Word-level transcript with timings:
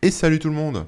Et 0.00 0.12
salut 0.12 0.38
tout 0.38 0.48
le 0.48 0.54
monde. 0.54 0.86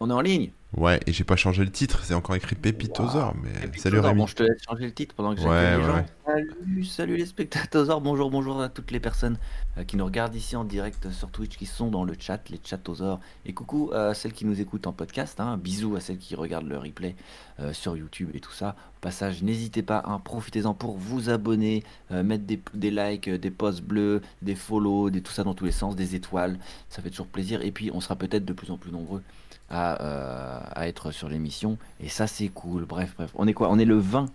On 0.00 0.08
est 0.08 0.14
en 0.14 0.22
ligne 0.22 0.50
Ouais, 0.74 1.00
et 1.06 1.12
j'ai 1.12 1.24
pas 1.24 1.36
changé 1.36 1.62
le 1.64 1.70
titre, 1.70 2.02
c'est 2.02 2.14
encore 2.14 2.34
écrit 2.34 2.56
Pépitosaure, 2.56 3.34
mais 3.42 3.52
salut 3.76 3.98
Rémi. 3.98 4.20
Bon, 4.20 4.26
je 4.26 4.34
te 4.36 4.42
laisse 4.42 4.62
changer 4.66 4.86
le 4.86 4.92
titre 4.94 5.14
pendant 5.14 5.34
que 5.34 5.40
Ouais, 5.40 5.46
j'accueille 5.48 5.68
les 5.68 5.76
ouais, 5.76 5.84
gens. 5.84 5.96
ouais. 5.96 6.06
Salut, 6.24 6.84
salut 6.84 7.16
les 7.18 7.26
spectateurs, 7.26 8.00
bonjour, 8.00 8.30
bonjour 8.30 8.58
à 8.62 8.70
toutes 8.70 8.90
les 8.90 8.98
personnes 9.00 9.36
euh, 9.76 9.84
qui 9.84 9.98
nous 9.98 10.04
regardent 10.06 10.34
ici 10.34 10.56
en 10.56 10.64
direct 10.64 11.10
sur 11.10 11.30
Twitch, 11.30 11.58
qui 11.58 11.66
sont 11.66 11.90
dans 11.90 12.04
le 12.04 12.14
chat, 12.18 12.48
les 12.48 12.58
chatosaures. 12.64 13.20
Et 13.44 13.52
coucou 13.52 13.90
à 13.92 14.14
celles 14.14 14.32
qui 14.32 14.46
nous 14.46 14.62
écoutent 14.62 14.86
en 14.86 14.92
podcast, 14.94 15.40
hein. 15.40 15.58
bisous 15.58 15.94
à 15.96 16.00
celles 16.00 16.16
qui 16.16 16.34
regardent 16.36 16.68
le 16.68 16.78
replay 16.78 17.16
euh, 17.60 17.74
sur 17.74 17.94
YouTube 17.94 18.30
et 18.32 18.40
tout 18.40 18.52
ça. 18.52 18.74
Au 18.96 19.00
passage, 19.02 19.42
n'hésitez 19.42 19.82
pas, 19.82 20.02
hein, 20.06 20.20
profitez-en 20.24 20.72
pour 20.72 20.96
vous 20.96 21.28
abonner, 21.28 21.84
euh, 22.12 22.22
mettre 22.22 22.44
des, 22.44 22.62
des 22.72 22.90
likes, 22.90 23.28
euh, 23.28 23.36
des 23.36 23.50
posts 23.50 23.82
bleus, 23.82 24.22
des 24.40 24.54
follow, 24.54 25.10
des, 25.10 25.20
tout 25.20 25.32
ça 25.32 25.44
dans 25.44 25.52
tous 25.54 25.66
les 25.66 25.72
sens, 25.72 25.96
des 25.96 26.14
étoiles, 26.14 26.58
ça 26.88 27.02
fait 27.02 27.10
toujours 27.10 27.26
plaisir. 27.26 27.60
Et 27.60 27.72
puis, 27.72 27.90
on 27.92 28.00
sera 28.00 28.16
peut-être 28.16 28.46
de 28.46 28.54
plus 28.54 28.70
en 28.70 28.78
plus 28.78 28.90
nombreux 28.90 29.22
à, 29.72 30.02
euh, 30.02 30.60
à 30.74 30.86
être 30.86 31.10
sur 31.10 31.28
l'émission. 31.28 31.78
Et 32.00 32.08
ça, 32.08 32.26
c'est 32.26 32.48
cool. 32.48 32.84
Bref, 32.84 33.14
bref. 33.16 33.30
On 33.34 33.48
est 33.48 33.54
quoi? 33.54 33.68
On 33.70 33.78
est 33.78 33.84
le 33.84 33.98
20, 33.98 34.26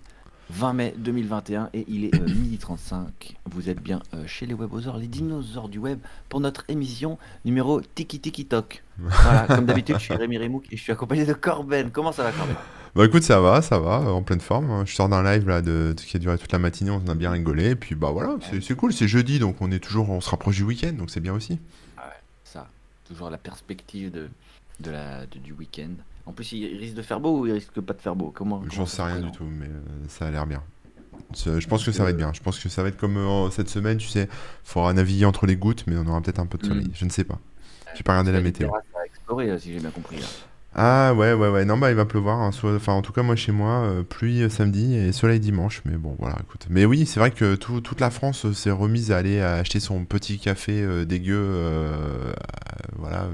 20 0.49 0.73
mai 0.73 0.93
2021 0.97 1.69
et 1.73 1.85
il 1.87 2.05
est 2.05 2.15
euh, 2.15 2.25
midi 2.25 2.57
35. 2.57 3.35
Vous 3.45 3.69
êtes 3.69 3.79
bien 3.79 4.01
euh, 4.13 4.25
chez 4.25 4.45
les 4.45 4.55
webosaures, 4.55 4.97
les 4.97 5.07
dinosaures 5.07 5.69
du 5.69 5.77
web, 5.77 5.99
pour 6.27 6.39
notre 6.39 6.65
émission 6.67 7.17
numéro 7.45 7.79
Tiki 7.81 8.19
Tiki 8.19 8.45
Tok. 8.45 8.83
Voilà, 8.97 9.45
comme 9.45 9.65
d'habitude, 9.65 9.97
je 9.99 10.05
suis 10.05 10.15
Rémi 10.15 10.39
Remouk 10.39 10.65
et 10.71 10.77
je 10.77 10.81
suis 10.81 10.91
accompagné 10.91 11.23
de 11.23 11.33
Corben. 11.33 11.91
Comment 11.91 12.11
ça 12.11 12.23
va, 12.23 12.31
Corben? 12.31 12.55
Bah 12.95 13.05
écoute, 13.05 13.21
ça 13.21 13.39
va, 13.39 13.61
ça 13.61 13.77
va, 13.77 13.99
en 13.99 14.23
pleine 14.23 14.39
forme. 14.39 14.83
Je 14.87 14.95
sors 14.95 15.07
d'un 15.07 15.21
live 15.21 15.47
là 15.47 15.61
de, 15.61 15.93
qui 15.95 16.17
a 16.17 16.19
duré 16.19 16.35
toute 16.39 16.51
la 16.51 16.57
matinée, 16.57 16.89
on 16.89 17.07
a 17.07 17.13
bien 17.13 17.29
rigolé, 17.29 17.71
et 17.71 17.75
puis 17.75 17.93
bah 17.93 18.09
voilà, 18.09 18.37
c'est 18.49 18.59
c'est 18.59 18.75
cool, 18.75 18.91
c'est 18.91 19.07
jeudi, 19.07 19.37
donc 19.37 19.61
on 19.61 19.69
est 19.69 19.77
toujours, 19.77 20.09
on 20.09 20.19
se 20.19 20.31
rapproche 20.31 20.55
du 20.55 20.63
week-end, 20.63 20.93
donc 20.93 21.11
c'est 21.11 21.19
bien 21.19 21.33
aussi. 21.33 21.59
Ça, 22.43 22.67
toujours 23.07 23.29
la 23.29 23.37
perspective 23.37 24.09
de, 24.09 24.29
de 24.79 24.91
la, 24.91 25.25
de- 25.25 25.39
du 25.39 25.53
week-end. 25.53 25.91
En 26.25 26.33
plus, 26.33 26.51
il 26.51 26.77
risque 26.77 26.95
de 26.95 27.01
faire 27.01 27.19
beau 27.19 27.39
ou 27.39 27.47
il 27.47 27.53
risque 27.53 27.79
pas 27.81 27.93
de 27.93 28.01
faire 28.01 28.15
beau? 28.15 28.31
Comment 28.35 28.61
J'en 28.69 28.85
sais 28.85 29.01
rien 29.01 29.21
du 29.21 29.31
tout, 29.31 29.45
mais 29.45 29.67
euh, 29.67 29.79
ça 30.09 30.27
a 30.27 30.31
l'air 30.31 30.45
bien. 30.45 30.61
Je 31.33 31.67
pense 31.67 31.83
que 31.85 31.91
ça 31.91 32.03
va 32.03 32.09
être 32.11 32.17
bien. 32.17 32.31
Je 32.33 32.41
pense 32.41 32.59
que 32.59 32.69
ça 32.69 32.83
va 32.83 32.89
être 32.89 32.97
comme 32.97 33.17
euh, 33.17 33.49
cette 33.49 33.69
semaine, 33.69 33.97
tu 33.97 34.07
sais, 34.07 34.27
faudra 34.63 34.93
naviguer 34.93 35.25
entre 35.25 35.45
les 35.45 35.55
gouttes, 35.55 35.85
mais 35.87 35.95
on 35.97 36.05
aura 36.07 36.21
peut-être 36.21 36.39
un 36.39 36.45
peu 36.45 36.57
de 36.57 36.65
soleil. 36.65 36.85
Mm. 36.87 36.91
Je 36.93 37.05
ne 37.05 37.09
sais 37.09 37.23
pas. 37.23 37.39
J'ai 37.95 38.03
pas 38.03 38.11
regardé 38.13 38.31
la 38.33 38.41
météo. 38.41 38.69
à 38.73 39.05
explorer, 39.05 39.49
euh, 39.49 39.57
si 39.57 39.73
j'ai 39.73 39.79
bien 39.79 39.89
compris. 39.89 40.17
là. 40.17 40.25
Ah 40.75 41.13
ouais, 41.15 41.33
ouais, 41.33 41.49
ouais. 41.49 41.65
Non, 41.65 41.77
bah 41.77 41.89
il 41.89 41.95
va 41.95 42.05
pleuvoir. 42.05 42.39
hein. 42.39 42.51
Enfin, 42.63 42.93
en 42.93 43.01
tout 43.01 43.11
cas, 43.13 43.23
moi 43.23 43.35
chez 43.35 43.51
moi, 43.51 43.81
euh, 43.85 44.03
pluie 44.03 44.43
euh, 44.43 44.49
samedi 44.49 44.95
et 44.95 45.11
soleil 45.11 45.39
dimanche. 45.39 45.81
Mais 45.85 45.95
bon, 45.97 46.15
voilà, 46.19 46.35
écoute. 46.43 46.67
Mais 46.69 46.85
oui, 46.85 47.05
c'est 47.07 47.19
vrai 47.19 47.31
que 47.31 47.55
tout- 47.55 47.81
toute 47.81 47.99
la 47.99 48.11
France 48.11 48.51
s'est 48.51 48.69
remise 48.69 49.11
à 49.11 49.17
aller 49.17 49.39
acheter 49.41 49.79
son 49.79 50.05
petit 50.05 50.37
café 50.39 51.05
dégueu, 51.05 51.65
voilà, 52.97 53.27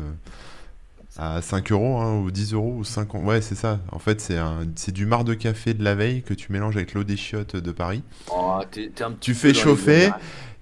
à 1.17 1.41
5 1.41 1.71
euros 1.71 1.99
hein, 1.99 2.19
ou 2.19 2.31
10 2.31 2.53
euros 2.53 2.75
ou 2.77 2.83
50. 2.83 3.23
Ouais, 3.23 3.41
c'est 3.41 3.55
ça. 3.55 3.79
En 3.91 3.99
fait, 3.99 4.19
c'est 4.19 4.37
un... 4.37 4.65
du 4.65 5.05
marc 5.05 5.23
de 5.25 5.33
café 5.33 5.73
de 5.73 5.83
la 5.83 5.95
veille 5.95 6.23
que 6.23 6.33
tu 6.33 6.51
mélanges 6.51 6.75
avec 6.75 6.93
l'eau 6.93 7.03
des 7.03 7.17
chiottes 7.17 7.55
de 7.55 7.71
Paris. 7.71 8.03
Oh, 8.31 8.59
un 8.61 9.11
Tu 9.19 9.33
fais 9.35 9.53
chauffer, 9.53 10.11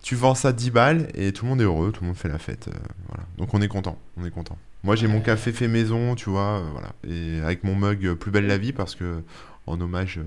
tu 0.01 0.15
vends 0.15 0.35
ça 0.35 0.51
10 0.51 0.71
balles 0.71 1.07
et 1.13 1.31
tout 1.31 1.45
le 1.45 1.49
monde 1.49 1.61
est 1.61 1.65
heureux, 1.65 1.91
tout 1.91 2.01
le 2.01 2.07
monde 2.07 2.17
fait 2.17 2.27
la 2.29 2.39
fête. 2.39 2.67
euh, 2.67 2.77
voilà. 3.07 3.23
Donc 3.37 3.53
on 3.53 3.61
est 3.61 3.67
content, 3.67 3.97
on 4.17 4.25
est 4.25 4.31
content. 4.31 4.57
Moi 4.83 4.95
j'ai 4.95 5.07
mon 5.07 5.21
café 5.21 5.51
fait 5.51 5.67
maison, 5.67 6.15
tu 6.15 6.29
vois, 6.29 6.59
euh, 6.59 6.69
voilà. 6.71 6.91
Et 7.07 7.39
avec 7.41 7.63
mon 7.63 7.75
mug 7.75 8.05
euh, 8.05 8.15
Plus 8.15 8.31
belle 8.31 8.47
la 8.47 8.57
vie 8.57 8.73
parce 8.73 8.95
que 8.95 9.21
en 9.67 9.79
hommage, 9.79 10.19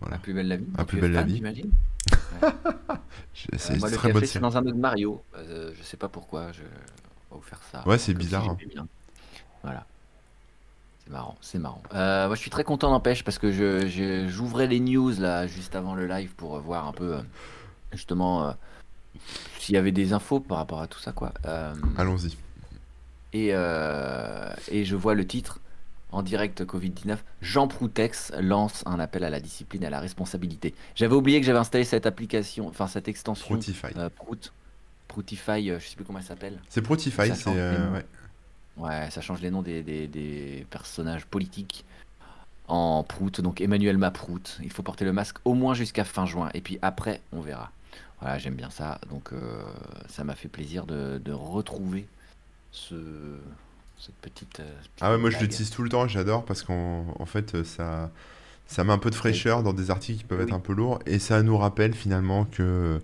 voilà. 0.00 0.18
Plus 0.18 0.32
belle 0.32 0.48
la 0.48 0.56
vie. 0.56 0.66
À 0.76 0.84
plus 0.84 1.00
belle 1.00 1.12
la 1.12 1.22
vie. 1.22 1.42
Euh, 3.52 3.56
C'est 3.58 3.74
le 3.74 3.80
très 3.80 4.12
bonne 4.12 4.22
café, 4.22 4.26
c'est 4.26 4.38
dans 4.38 4.56
un 4.56 4.62
mug 4.62 4.76
Mario. 4.76 5.22
Je 5.36 5.82
sais 5.82 5.96
pas 5.96 6.08
pourquoi. 6.08 6.52
Je 6.52 6.62
on 7.30 7.34
va 7.36 7.40
vous 7.40 7.46
faire 7.46 7.60
ça. 7.72 7.86
Ouais, 7.86 7.98
c'est 7.98 8.12
si 8.12 8.14
bizarre. 8.14 8.56
hein. 8.76 8.86
Voilà. 9.64 9.84
C'est 11.04 11.10
marrant, 11.12 11.36
c'est 11.42 11.58
marrant. 11.58 11.82
Euh, 11.94 12.26
moi, 12.28 12.36
je 12.36 12.40
suis 12.40 12.50
très 12.50 12.64
content, 12.64 12.90
n'empêche, 12.90 13.24
parce 13.24 13.38
que 13.38 13.50
je, 13.52 13.86
je- 13.88 14.28
j'ouvrais 14.28 14.66
les 14.66 14.80
news 14.80 15.10
là 15.18 15.46
juste 15.46 15.74
avant 15.74 15.94
le 15.94 16.06
live 16.06 16.30
pour 16.34 16.56
euh, 16.56 16.60
voir 16.60 16.86
un 16.86 16.92
peu 16.92 17.16
euh, 17.16 17.20
justement 17.92 18.46
euh, 18.48 18.52
s'il 19.58 19.74
y 19.74 19.78
avait 19.78 19.92
des 19.92 20.12
infos 20.14 20.40
par 20.40 20.58
rapport 20.58 20.80
à 20.80 20.86
tout 20.86 21.00
ça, 21.00 21.12
quoi. 21.12 21.32
Euh, 21.46 21.74
Allons-y. 21.98 22.36
et, 23.34 23.48
et 23.48 24.84
je 24.84 24.96
vois 24.96 25.14
le 25.14 25.26
titre 25.26 25.60
en 26.12 26.22
direct 26.22 26.64
Covid-19. 26.64 27.16
Jean 27.42 27.66
Proutex 27.68 28.32
lance 28.40 28.82
un 28.86 28.98
appel 29.00 29.24
à 29.24 29.30
la 29.30 29.40
discipline 29.40 29.82
et 29.82 29.86
à 29.86 29.90
la 29.90 30.00
responsabilité. 30.00 30.72
J'avais 30.94 31.14
oublié 31.16 31.40
que 31.40 31.46
j'avais 31.46 31.58
installé 31.58 31.84
cette 31.84 32.06
application, 32.06 32.68
enfin 32.68 32.86
cette 32.86 33.08
extension 33.08 33.46
Protify. 33.46 33.88
euh, 33.96 34.08
Prout, 34.14 34.52
Proutify, 35.08 35.68
je 35.68 35.84
sais 35.86 35.96
plus 35.96 36.04
comment 36.04 36.20
elle 36.20 36.24
s'appelle. 36.24 36.60
C'est 36.70 36.82
Protify, 36.82 37.28
ça 37.28 37.34
c'est 37.34 37.50
ouais. 37.50 38.06
Ouais, 38.76 39.08
ça 39.10 39.20
change 39.20 39.40
les 39.40 39.50
noms 39.50 39.62
des, 39.62 39.82
des- 39.82 40.08
des 40.08 40.66
personnages 40.70 41.26
politiques 41.26 41.84
en 42.68 43.02
Prout. 43.04 43.40
Donc 43.40 43.60
Emmanuel 43.60 43.98
Maprout. 43.98 44.58
Il 44.62 44.70
faut 44.72 44.82
porter 44.82 45.04
le 45.04 45.12
masque 45.12 45.36
au 45.44 45.54
moins 45.54 45.74
jusqu'à 45.74 46.04
fin 46.04 46.26
juin. 46.26 46.50
Et 46.54 46.60
puis 46.60 46.78
après, 46.82 47.20
on 47.32 47.40
verra. 47.40 47.70
Voilà, 48.20 48.38
j'aime 48.38 48.54
bien 48.54 48.70
ça. 48.70 48.98
Donc 49.10 49.32
euh, 49.32 49.62
ça 50.08 50.24
m'a 50.24 50.34
fait 50.34 50.48
plaisir 50.48 50.86
de, 50.86 51.20
de 51.24 51.32
retrouver 51.32 52.06
ce, 52.72 52.94
cette 53.98 54.14
petite. 54.16 54.60
euh, 54.60 54.64
petite 54.80 54.92
Ah 55.02 55.10
ouais, 55.12 55.18
moi 55.18 55.30
je 55.30 55.38
l'utilise 55.38 55.70
tout 55.70 55.82
le 55.82 55.88
temps, 55.88 56.08
j'adore 56.08 56.44
parce 56.44 56.62
qu'en 56.62 57.06
en 57.18 57.26
fait 57.26 57.54
euh, 57.54 57.64
ça 57.64 58.10
ça 58.66 58.82
met 58.82 58.92
un 58.94 58.98
peu 58.98 59.10
de 59.10 59.14
fraîcheur 59.14 59.62
dans 59.62 59.74
des 59.74 59.90
articles 59.90 60.20
qui 60.20 60.24
peuvent 60.24 60.40
être 60.40 60.54
un 60.54 60.58
peu 60.58 60.72
lourds 60.72 60.98
et 61.04 61.18
ça 61.18 61.42
nous 61.42 61.58
rappelle 61.58 61.92
finalement 61.94 62.46
que 62.46 62.98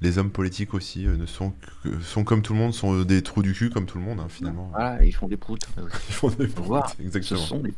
les 0.00 0.18
hommes 0.18 0.30
politiques 0.30 0.74
aussi 0.74 1.06
euh, 1.06 1.16
ne 1.16 1.26
sont 1.26 1.52
que- 1.82 2.00
sont 2.00 2.24
comme 2.24 2.42
tout 2.42 2.52
le 2.52 2.58
monde, 2.60 2.74
sont 2.74 3.02
des 3.02 3.22
trous 3.22 3.42
du 3.42 3.52
cul 3.52 3.70
comme 3.70 3.86
tout 3.86 3.98
le 3.98 4.04
monde 4.04 4.20
hein, 4.20 4.28
finalement. 4.28 4.68
Voilà, 4.72 5.02
ils 5.04 5.12
font 5.12 5.28
des 5.28 5.36
proutes. 5.36 5.66
Ils 6.08 6.14
font 6.14 6.30
des 6.30 6.46
proutes, 6.48 6.88
Ce 6.96 7.02
exactement. 7.02 7.40
sont 7.40 7.58
des 7.58 7.74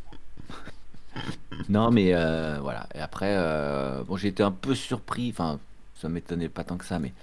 Non, 1.69 1.91
mais 1.91 2.13
euh, 2.13 2.59
voilà. 2.61 2.87
Et 2.95 2.99
après, 2.99 3.35
euh, 3.37 4.03
bon, 4.03 4.17
j'ai 4.17 4.29
été 4.29 4.43
un 4.43 4.51
peu 4.51 4.75
surpris. 4.75 5.29
Enfin, 5.31 5.59
ça 5.95 6.09
m'étonnait 6.09 6.49
pas 6.49 6.63
tant 6.63 6.77
que 6.77 6.85
ça, 6.85 6.99
mais 6.99 7.13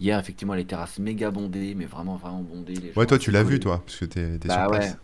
hier, 0.00 0.18
effectivement, 0.18 0.54
les 0.54 0.64
terrasses 0.64 0.98
méga 0.98 1.30
bondées, 1.30 1.74
mais 1.74 1.84
vraiment, 1.86 2.16
vraiment 2.16 2.42
bondées. 2.42 2.74
Les 2.74 2.92
Ouais, 2.96 3.06
toi 3.06 3.18
tu 3.18 3.30
l'as 3.30 3.42
vu 3.42 3.60
toi, 3.60 3.82
parce 3.84 3.98
que 3.98 4.04
t'es 4.06 4.38
Bah 4.44 4.54
sur 4.54 4.70
ouais. 4.70 4.78
place. 4.78 4.96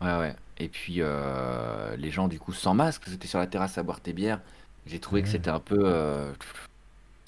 Ouais, 0.00 0.18
ouais. 0.18 0.36
Et 0.58 0.68
puis, 0.68 0.96
euh, 0.98 1.96
les 1.96 2.10
gens, 2.10 2.28
du 2.28 2.38
coup, 2.38 2.52
sans 2.52 2.74
masque, 2.74 3.02
c'était 3.06 3.28
sur 3.28 3.38
la 3.38 3.46
terrasse 3.46 3.78
à 3.78 3.82
boire 3.82 4.00
tes 4.00 4.12
bières. 4.12 4.40
J'ai 4.86 4.98
trouvé 5.00 5.22
que 5.22 5.26
Ouais. 5.26 5.32
c'était 5.32 5.50
un 5.50 5.60
peu. 5.60 5.78
euh, 5.84 6.32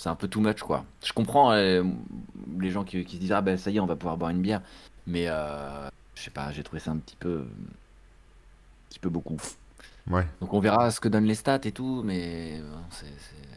c'est 0.04 0.10
un 0.10 0.14
peu 0.16 0.28
too 0.28 0.40
much, 0.40 0.60
quoi. 0.60 0.84
Je 1.02 1.14
comprends 1.14 1.52
euh, 1.52 1.82
les 2.60 2.70
gens 2.70 2.84
qui, 2.84 3.02
qui 3.06 3.16
se 3.16 3.20
disent 3.20 3.32
Ah 3.32 3.40
ben 3.40 3.56
ça 3.56 3.70
y 3.70 3.78
est, 3.78 3.80
on 3.80 3.86
va 3.86 3.96
pouvoir 3.96 4.18
boire 4.18 4.30
une 4.30 4.42
bière. 4.42 4.60
Mais, 5.06 5.24
euh, 5.28 5.88
je 6.14 6.22
sais 6.22 6.30
pas, 6.30 6.52
j'ai 6.52 6.62
trouvé 6.62 6.78
ça 6.78 6.90
un 6.90 6.98
petit 6.98 7.16
peu. 7.16 7.38
Un 7.38 8.88
petit 8.90 8.98
peu 8.98 9.08
beaucoup. 9.08 9.38
Ouais. 10.10 10.26
Donc 10.42 10.52
on 10.52 10.60
verra 10.60 10.90
ce 10.90 11.00
que 11.00 11.08
donnent 11.08 11.24
les 11.24 11.34
stats 11.34 11.60
et 11.64 11.72
tout, 11.72 12.02
mais 12.04 12.60
bon, 12.60 12.78
c'est, 12.90 13.06
c'est- 13.06 13.48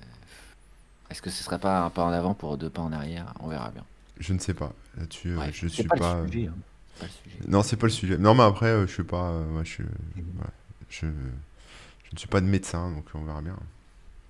est-ce 1.09 1.21
que 1.21 1.29
ce 1.29 1.43
serait 1.43 1.59
pas 1.59 1.81
un 1.83 1.89
pas 1.89 2.03
en 2.05 2.11
avant 2.13 2.33
pour 2.33 2.57
deux 2.57 2.69
pas 2.69 2.81
en 2.81 2.93
arrière? 2.93 3.33
On 3.41 3.49
verra 3.49 3.69
bien. 3.71 3.83
Je 4.17 4.31
ne 4.33 4.39
sais 4.39 4.53
pas. 4.53 4.71
Là-dessus, 4.97 5.31
euh, 5.31 5.37
Ouais, 5.39 5.51
je 5.51 5.67
c'est 5.67 5.73
suis 5.81 5.83
pas, 5.83 5.97
pas. 5.97 6.21
le 6.21 6.27
sujet. 6.31 6.47
hein. 6.47 6.53
C'est 6.95 6.99
pas 6.99 7.05
le 7.05 7.11
sujet. 7.11 7.49
Non, 7.49 7.61
c'est 7.63 7.75
pas 7.75 7.87
le 7.87 7.91
sujet. 7.91 8.17
Non, 8.17 8.35
mais 8.35 8.43
après, 8.43 8.81
je 8.87 8.91
suis 8.93 9.03
pas. 9.03 9.33
je, 9.63 9.69
suis- 9.69 9.83
ouais, 9.83 9.89
je, 10.89 11.07
je 11.07 12.13
ne 12.13 12.17
suis 12.17 12.27
pas 12.29 12.39
de 12.39 12.45
médecin, 12.45 12.89
donc 12.91 13.05
on 13.13 13.23
verra 13.25 13.41
bien. 13.41 13.57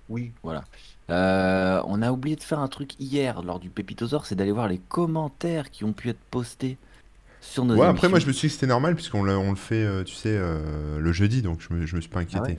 Oui, 0.08 0.32
voilà. 0.42 0.64
Euh, 1.10 1.82
on 1.86 2.02
a 2.02 2.12
oublié 2.12 2.36
de 2.36 2.42
faire 2.42 2.58
un 2.58 2.68
truc 2.68 2.92
hier 3.00 3.42
lors 3.42 3.60
du 3.60 3.70
Pépitosaure, 3.70 4.26
c'est 4.26 4.34
d'aller 4.34 4.52
voir 4.52 4.68
les 4.68 4.78
commentaires 4.78 5.70
qui 5.70 5.84
ont 5.84 5.92
pu 5.92 6.10
être 6.10 6.20
postés 6.30 6.76
sur 7.40 7.64
nos 7.64 7.76
Ouais, 7.76 7.86
après, 7.86 8.08
moi, 8.08 8.18
je 8.18 8.26
me 8.26 8.32
suis 8.32 8.48
dit 8.48 8.52
que 8.52 8.60
c'était 8.60 8.66
normal, 8.66 8.94
puisqu'on 8.94 9.22
le, 9.22 9.36
on 9.36 9.50
le 9.50 9.56
fait, 9.56 9.82
euh, 9.84 10.04
tu 10.04 10.14
sais, 10.14 10.36
euh, 10.36 10.98
le 10.98 11.12
jeudi, 11.12 11.40
donc 11.40 11.60
je 11.60 11.72
me, 11.72 11.86
je 11.86 11.96
me 11.96 12.00
suis 12.00 12.10
pas 12.10 12.20
Ah 12.20 12.22
inquiété. 12.22 12.58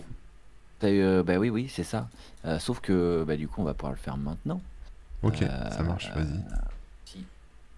ouais 0.82 1.24
bah 1.24 1.38
oui, 1.38 1.50
oui, 1.50 1.70
c'est 1.70 1.84
ça. 1.84 2.10
Sauf 2.60 2.80
que 2.80 3.24
bah, 3.28 3.36
du 3.36 3.48
coup, 3.48 3.62
on 3.62 3.66
va 3.66 3.74
pouvoir 3.74 3.92
le 3.92 3.98
faire 3.98 4.18
maintenant. 4.18 4.62
Ok, 5.22 5.38
ça 5.40 5.84
marche, 5.84 6.10
vas-y. 6.16 6.40
Si 7.06 7.26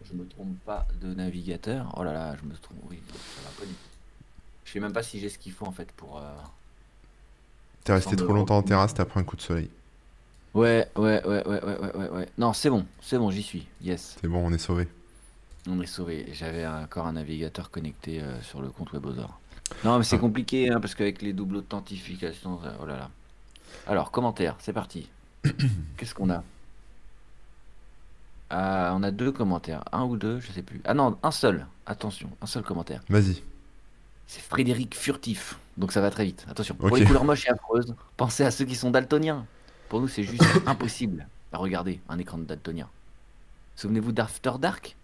je 0.06 0.14
me 0.16 0.26
trompe 0.26 0.56
pas 0.66 0.88
de 1.02 1.14
navigateur. 1.14 1.94
Oh 1.98 2.04
là 2.04 2.14
là, 2.14 2.36
je 2.42 2.48
me 2.48 2.54
trompe. 2.56 2.78
Oui, 2.90 3.00
ça 3.08 3.42
va 3.44 3.50
pas 3.60 3.66
du 3.66 3.74
tout. 3.74 3.78
Je 4.66 4.72
sais 4.72 4.80
même 4.80 4.94
pas 4.94 5.04
si 5.04 5.20
j'ai 5.20 5.30
ce 5.30 5.38
qu'il 5.38 5.52
faut 5.52 5.66
en 5.66 5.72
fait 5.72 5.92
pour. 5.92 6.22
T'es 7.84 7.94
resté 7.94 8.16
trop 8.16 8.34
longtemps 8.34 8.58
en 8.58 8.64
terrasse, 8.64 8.94
t'as 8.94 9.06
pris 9.06 9.20
un 9.20 9.24
coup 9.24 9.36
de 9.36 9.42
soleil. 9.42 9.70
Ouais, 10.54 10.88
ouais, 10.98 11.26
ouais, 11.26 11.48
ouais, 11.48 11.64
ouais, 11.64 11.92
ouais, 11.96 12.10
ouais. 12.10 12.28
Non, 12.38 12.52
c'est 12.54 12.70
bon, 12.70 12.86
c'est 13.02 13.18
bon, 13.18 13.32
j'y 13.32 13.42
suis. 13.42 13.68
Yes, 13.82 14.18
C'est 14.22 14.28
bon, 14.28 14.46
on 14.46 14.52
est 14.52 14.58
sauvé. 14.58 14.88
on 15.70 15.80
est 15.82 15.86
sauvé. 15.88 16.28
J'avais 16.34 16.66
encore 16.68 17.08
un 17.08 17.14
navigateur 17.14 17.72
connecté 17.72 18.22
euh, 18.22 18.42
sur 18.42 18.62
le 18.62 18.70
compte 18.70 18.92
WebOzor. 18.92 19.40
Non, 19.86 19.98
mais 19.98 20.04
c'est 20.04 20.18
Ah. 20.18 20.20
compliqué 20.20 20.70
hein, 20.70 20.82
parce 20.82 20.94
qu'avec 20.96 21.22
les 21.22 21.32
doubles 21.34 21.58
authentifications, 21.58 22.60
oh 22.82 22.86
là 22.86 22.98
là. 22.98 23.10
Alors, 23.88 24.12
commentaire, 24.12 24.56
c'est 24.60 24.74
parti. 24.74 25.10
Qu'est-ce 25.98 26.14
qu'on 26.14 26.30
a? 26.30 26.44
Ah, 28.50 28.92
on 28.96 29.04
a 29.04 29.12
deux 29.12 29.32
commentaires, 29.32 29.84
un 29.94 30.04
ou 30.04 30.18
deux, 30.18 30.40
je 30.42 30.52
sais 30.52 30.62
plus. 30.62 30.82
Ah 30.84 30.94
non, 30.94 31.18
un 31.24 31.32
seul. 31.32 31.66
Attention, 31.86 32.30
un 32.42 32.46
seul 32.46 32.64
commentaire. 32.64 33.02
Vas-y. 33.10 33.42
C'est 34.28 34.42
Frédéric 34.42 34.96
Furtif. 34.96 35.58
Donc 35.78 35.94
ça 35.94 36.02
va 36.02 36.12
très 36.12 36.26
vite. 36.26 36.46
Attention. 36.50 36.76
Pour 36.76 36.96
les 36.96 37.06
couleurs 37.06 37.24
moches 37.24 37.46
et 37.48 37.50
affreuses, 37.52 37.96
pensez 38.18 38.44
à 38.44 38.52
ceux 38.52 38.66
qui 38.66 38.76
sont 38.76 38.92
daltoniens. 38.92 39.46
Pour 39.92 40.00
nous, 40.00 40.08
c'est 40.08 40.24
juste 40.24 40.42
impossible 40.68 41.28
à 41.52 41.58
regarder 41.58 42.00
un 42.08 42.18
écran 42.18 42.38
de 42.38 42.46
daltonien. 42.46 42.88
Souvenez-vous 43.76 44.14
d'After 44.14 44.54
Dark? 44.58 44.96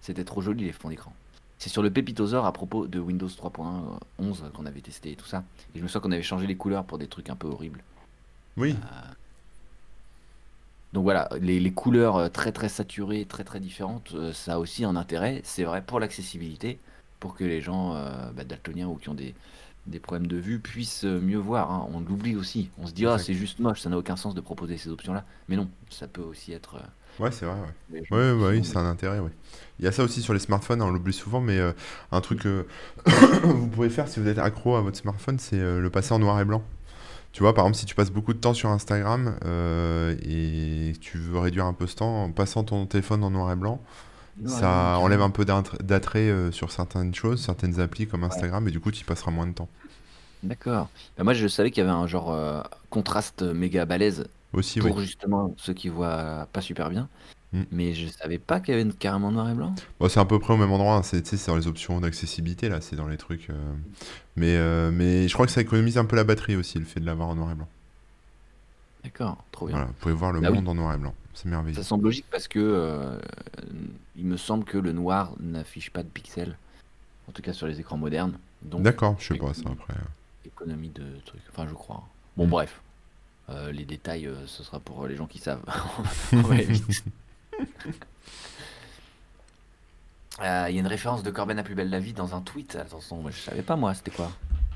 C'était 0.00 0.22
trop 0.22 0.40
joli 0.40 0.64
les 0.64 0.70
fonds 0.70 0.90
d'écran. 0.90 1.12
C'est 1.58 1.70
sur 1.70 1.82
le 1.82 1.90
Pépitosaur 1.90 2.46
à 2.46 2.52
propos 2.52 2.86
de 2.86 3.00
Windows 3.00 3.26
3.11 3.26 4.52
qu'on 4.52 4.64
avait 4.64 4.80
testé 4.80 5.10
et 5.10 5.16
tout 5.16 5.26
ça. 5.26 5.42
Et 5.74 5.78
je 5.78 5.82
me 5.82 5.88
souviens 5.88 6.02
qu'on 6.02 6.12
avait 6.12 6.22
changé 6.22 6.46
les 6.46 6.54
couleurs 6.54 6.84
pour 6.84 6.98
des 6.98 7.08
trucs 7.08 7.30
un 7.30 7.34
peu 7.34 7.48
horribles. 7.48 7.82
Oui. 8.56 8.76
Donc 10.92 11.02
voilà, 11.02 11.28
les, 11.40 11.58
les 11.58 11.72
couleurs 11.72 12.14
euh, 12.14 12.28
très 12.28 12.52
très 12.52 12.68
saturées, 12.68 13.24
très 13.24 13.42
très 13.42 13.58
différentes, 13.58 14.12
euh, 14.14 14.32
ça 14.32 14.54
a 14.54 14.58
aussi 14.58 14.84
un 14.84 14.94
intérêt, 14.94 15.40
c'est 15.42 15.64
vrai, 15.64 15.82
pour 15.82 15.98
l'accessibilité, 15.98 16.78
pour 17.18 17.34
que 17.34 17.42
les 17.42 17.60
gens 17.60 17.96
euh, 17.96 18.30
bah, 18.36 18.44
daltoniens 18.44 18.86
ou 18.86 18.94
qui 18.94 19.08
ont 19.08 19.14
des, 19.14 19.34
des 19.88 20.00
problèmes 20.00 20.26
de 20.26 20.36
vue 20.36 20.60
puissent 20.60 21.04
euh, 21.04 21.20
mieux 21.20 21.38
voir. 21.38 21.70
hein. 21.72 21.88
On 21.92 22.00
l'oublie 22.00 22.36
aussi. 22.36 22.70
On 22.78 22.86
se 22.86 22.92
dit, 22.92 23.06
ah, 23.06 23.18
c'est 23.18 23.34
juste 23.34 23.58
moche, 23.60 23.80
ça 23.80 23.90
n'a 23.90 23.98
aucun 23.98 24.16
sens 24.16 24.34
de 24.34 24.40
proposer 24.40 24.76
ces 24.76 24.90
options-là. 24.90 25.24
Mais 25.48 25.56
non, 25.56 25.68
ça 25.90 26.06
peut 26.08 26.22
aussi 26.22 26.52
être. 26.52 26.76
euh, 26.76 26.80
Ouais, 27.18 27.32
c'est 27.32 27.46
vrai, 27.46 27.56
ouais. 27.90 28.02
Ouais, 28.10 28.30
oui, 28.32 28.64
c'est 28.64 28.76
un 28.76 28.84
intérêt, 28.86 29.18
oui. 29.18 29.30
Il 29.80 29.84
y 29.84 29.88
a 29.88 29.92
ça 29.92 30.04
aussi 30.04 30.22
sur 30.22 30.32
les 30.34 30.38
smartphones, 30.38 30.80
hein, 30.80 30.86
on 30.86 30.90
l'oublie 30.92 31.12
souvent, 31.12 31.40
mais 31.40 31.58
euh, 31.58 31.72
un 32.12 32.20
truc 32.20 32.40
que 32.42 32.66
vous 33.44 33.66
pouvez 33.68 33.90
faire 33.90 34.06
si 34.08 34.20
vous 34.20 34.28
êtes 34.28 34.38
accro 34.38 34.76
à 34.76 34.82
votre 34.82 34.96
smartphone, 34.98 35.38
c'est 35.38 35.58
euh, 35.58 35.80
le 35.80 35.90
passer 35.90 36.12
en 36.14 36.20
noir 36.20 36.40
et 36.40 36.44
blanc. 36.44 36.62
Tu 37.32 37.42
vois, 37.42 37.54
par 37.54 37.64
exemple, 37.66 37.78
si 37.78 37.86
tu 37.86 37.94
passes 37.94 38.10
beaucoup 38.10 38.34
de 38.34 38.38
temps 38.38 38.54
sur 38.54 38.70
Instagram 38.70 39.36
euh, 39.44 40.16
et 40.22 40.94
tu 41.00 41.18
veux 41.18 41.38
réduire 41.38 41.66
un 41.66 41.74
peu 41.74 41.86
ce 41.86 41.96
temps, 41.96 42.24
en 42.24 42.32
passant 42.32 42.64
ton 42.64 42.86
téléphone 42.86 43.22
en 43.24 43.30
noir 43.30 43.52
et 43.52 43.56
blanc, 43.56 43.82
ça 44.46 44.94
blanc, 44.94 45.02
enlève 45.02 45.22
un 45.22 45.30
peu 45.30 45.44
d'attrait 45.44 46.28
euh, 46.30 46.52
sur 46.52 46.70
certaines 46.70 47.14
choses, 47.14 47.42
certaines 47.42 47.80
applis 47.80 48.06
comme 48.06 48.24
Instagram, 48.24 48.66
et 48.68 48.70
du 48.70 48.80
coup, 48.80 48.90
tu 48.90 49.00
y 49.00 49.04
passeras 49.04 49.30
moins 49.30 49.46
de 49.46 49.52
temps. 49.54 49.68
D'accord. 50.42 50.88
Bah, 51.16 51.24
moi, 51.24 51.34
je 51.34 51.46
savais 51.48 51.70
qu'il 51.70 51.82
y 51.82 51.86
avait 51.86 51.90
un 51.96 52.06
genre 52.06 52.32
euh, 52.32 52.62
contraste 52.90 53.42
méga 53.42 53.84
balèze 53.86 54.26
Aussi, 54.52 54.80
oui. 54.80 54.88
pour 54.90 55.00
justement 55.00 55.54
ceux 55.56 55.74
qui 55.74 55.88
voient 55.88 56.48
pas 56.52 56.60
super 56.60 56.90
bien. 56.90 57.08
Mm. 57.52 57.62
Mais 57.72 57.94
je 57.94 58.06
savais 58.08 58.38
pas 58.38 58.60
qu'il 58.60 58.70
y 58.70 58.74
avait 58.74 58.82
une- 58.82 58.92
carrément 58.92 59.32
noir 59.32 59.48
et 59.50 59.54
blanc. 59.54 59.74
Bon, 59.98 60.08
c'est 60.08 60.20
à 60.20 60.24
peu 60.24 60.38
près 60.38 60.52
au 60.54 60.56
même 60.56 60.70
endroit, 60.70 60.96
hein, 60.96 61.02
c'est 61.02 61.46
dans 61.46 61.56
les 61.56 61.66
options 61.66 62.00
d'accessibilité, 62.00 62.68
là, 62.68 62.80
c'est 62.80 62.94
dans 62.96 63.08
les 63.08 63.16
trucs. 63.16 63.50
euh, 63.50 63.54
Mais, 64.36 64.56
euh, 64.56 64.90
mais 64.92 65.26
je 65.28 65.34
crois 65.34 65.46
que 65.46 65.52
ça 65.52 65.60
économise 65.62 65.98
un 65.98 66.04
peu 66.04 66.14
la 66.16 66.24
batterie 66.24 66.56
aussi, 66.56 66.78
le 66.78 66.84
fait 66.84 67.00
de 67.00 67.06
l'avoir 67.06 67.28
en 67.28 67.34
noir 67.34 67.50
et 67.50 67.54
blanc. 67.54 67.68
D'accord, 69.04 69.44
trop 69.52 69.66
bien. 69.66 69.76
Voilà, 69.76 69.86
vous 69.86 69.96
pouvez 70.00 70.14
voir 70.14 70.32
le 70.32 70.40
Bah 70.40 70.48
oui. 70.50 70.56
monde 70.56 70.68
en 70.68 70.74
noir 70.74 70.94
et 70.94 70.98
blanc, 70.98 71.14
c'est 71.42 71.48
merveilleux. 71.48 71.76
Ça 71.76 71.84
semble 71.84 72.04
logique 72.04 72.26
parce 72.30 72.48
que 72.48 72.58
euh, 72.58 73.18
il 74.16 74.24
me 74.24 74.36
semble 74.36 74.64
que 74.64 74.78
le 74.78 74.92
noir 74.92 75.32
n'affiche 75.40 75.90
pas 75.90 76.02
de 76.02 76.08
pixels, 76.08 76.56
en 77.28 77.32
tout 77.32 77.42
cas 77.42 77.52
sur 77.52 77.66
les 77.66 77.78
écrans 77.80 77.96
modernes. 77.96 78.38
Donc, 78.62 78.82
D'accord, 78.82 79.16
je 79.18 79.28
sais 79.34 79.38
pas 79.38 79.54
ça 79.54 79.62
après. 79.70 79.94
économie 80.44 80.88
de 80.90 81.04
trucs. 81.24 81.40
Enfin, 81.50 81.66
je 81.68 81.74
crois. 81.74 82.02
Bon, 82.36 82.46
Mm. 82.46 82.50
bref. 82.50 82.80
Euh, 83.50 83.72
les 83.72 83.84
détails, 83.84 84.26
euh, 84.26 84.46
ce 84.46 84.62
sera 84.62 84.78
pour 84.80 85.06
les 85.06 85.16
gens 85.16 85.26
qui 85.26 85.38
savent. 85.38 85.62
Euh, 90.40 90.66
Il 90.68 90.74
y 90.74 90.78
a 90.78 90.80
une 90.80 90.86
référence 90.86 91.22
de 91.24 91.30
Corben 91.32 91.58
à 91.58 91.64
Plus 91.64 91.74
Belle 91.74 91.90
la 91.90 91.98
Vie 91.98 92.12
dans 92.12 92.34
un 92.36 92.40
tweet. 92.40 92.76
Attention, 92.76 93.28
je 93.28 93.36
savais 93.36 93.62
pas 93.62 93.74
moi, 93.74 93.92
c'était 93.94 94.12
quoi? 94.12 94.30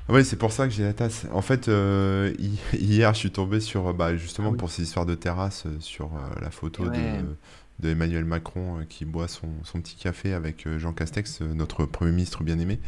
Ah 0.09 0.13
Ouais, 0.13 0.23
c'est 0.23 0.35
pour 0.35 0.51
ça 0.51 0.67
que 0.67 0.73
j'ai 0.73 0.83
la 0.83 0.93
tasse. 0.93 1.25
En 1.31 1.41
fait, 1.41 1.69
euh, 1.69 2.33
hi- 2.39 2.59
hier, 2.77 3.13
je 3.13 3.19
suis 3.19 3.31
tombé 3.31 3.59
sur, 3.59 3.87
euh, 3.87 3.93
bah, 3.93 4.15
justement, 4.17 4.49
Ah 4.49 4.53
oui. 4.53 4.57
pour 4.57 4.69
ces 4.69 4.83
histoires 4.83 5.05
de 5.05 5.15
terrasse, 5.15 5.63
euh, 5.65 5.79
sur 5.79 6.07
euh, 6.15 6.39
la 6.41 6.51
photo 6.51 6.89
Ouais. 6.89 7.33
de, 7.79 7.89
Emmanuel 7.89 8.23
Macron 8.25 8.79
euh, 8.79 8.83
qui 8.87 9.03
boit 9.05 9.27
son, 9.27 9.49
son 9.63 9.81
petit 9.81 9.95
café 9.95 10.33
avec 10.33 10.67
euh, 10.67 10.79
Jean 10.79 10.93
Castex, 10.93 11.41
euh, 11.41 11.53
notre 11.53 11.85
Premier 11.85 12.11
ministre 12.11 12.43
bien 12.43 12.59
aimé. 12.59 12.79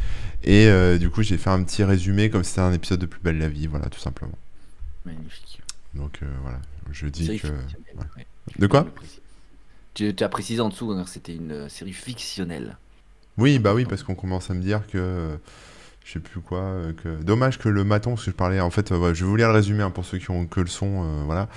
Et 0.44 0.68
euh, 0.68 0.98
du 0.98 1.10
coup, 1.10 1.22
j'ai 1.22 1.38
fait 1.38 1.50
un 1.50 1.64
petit 1.64 1.84
résumé 1.84 2.30
comme 2.30 2.44
si 2.44 2.50
c'était 2.52 2.62
un 2.62 2.74
épisode 2.74 3.00
de 3.00 3.06
Plus 3.06 3.20
belle 3.22 3.38
la 3.40 3.50
vie, 3.50 3.68
voilà, 3.68 3.90
tout 3.90 4.00
simplement. 4.00 4.38
Magnifique. 5.06 5.62
Donc 5.94 6.20
euh, 6.24 6.28
voilà, 6.44 6.60
je 6.92 7.08
dis 7.08 7.26
Série 7.26 7.40
que. 7.40 7.48
fictionnelle, 7.50 7.96
ouais. 7.96 8.06
ouais. 8.18 8.28
De 8.60 8.68
quoi? 8.68 8.82
Je 8.82 8.86
le 8.86 8.92
précise. 8.92 9.22
Tu, 9.96 10.16
tu 10.16 10.24
as 10.24 10.30
précisé 10.30 10.62
en 10.62 10.70
dessous 10.70 10.92
hein, 10.92 11.04
que 11.04 11.10
c'était 11.10 11.36
une 11.36 11.52
euh, 11.52 11.70
série 11.70 11.94
fictionnelle. 11.94 12.78
Oui, 13.38 13.60
bah 13.60 13.74
oui, 13.74 13.86
parce 13.86 14.04
qu'on 14.04 14.16
commence 14.16 14.50
à 14.50 14.54
me 14.54 14.62
dire 14.62 14.88
que. 14.88 15.38
Je 16.06 16.14
sais 16.14 16.20
plus 16.20 16.40
quoi. 16.40 16.60
euh, 16.60 16.94
que... 16.94 17.22
Dommage 17.24 17.58
que 17.58 17.68
le 17.68 17.84
maton, 17.84 18.12
parce 18.12 18.26
que 18.26 18.32
je 18.32 18.36
parlais. 18.36 18.62
En 18.62 18.70
fait, 18.70 18.92
euh, 18.92 19.14
je 19.16 19.26
vais 19.26 19.30
vous 19.30 19.36
lire 19.36 19.48
le 19.48 19.56
résumé 19.56 19.82
hein, 19.84 19.90
pour 19.90 20.06
ceux 20.06 20.20
qui 20.20 20.30
ont 20.30 20.46
que 20.46 20.62
le 20.62 20.68
son. 20.68 21.04
euh, 21.04 21.24
voilà. 21.26 21.50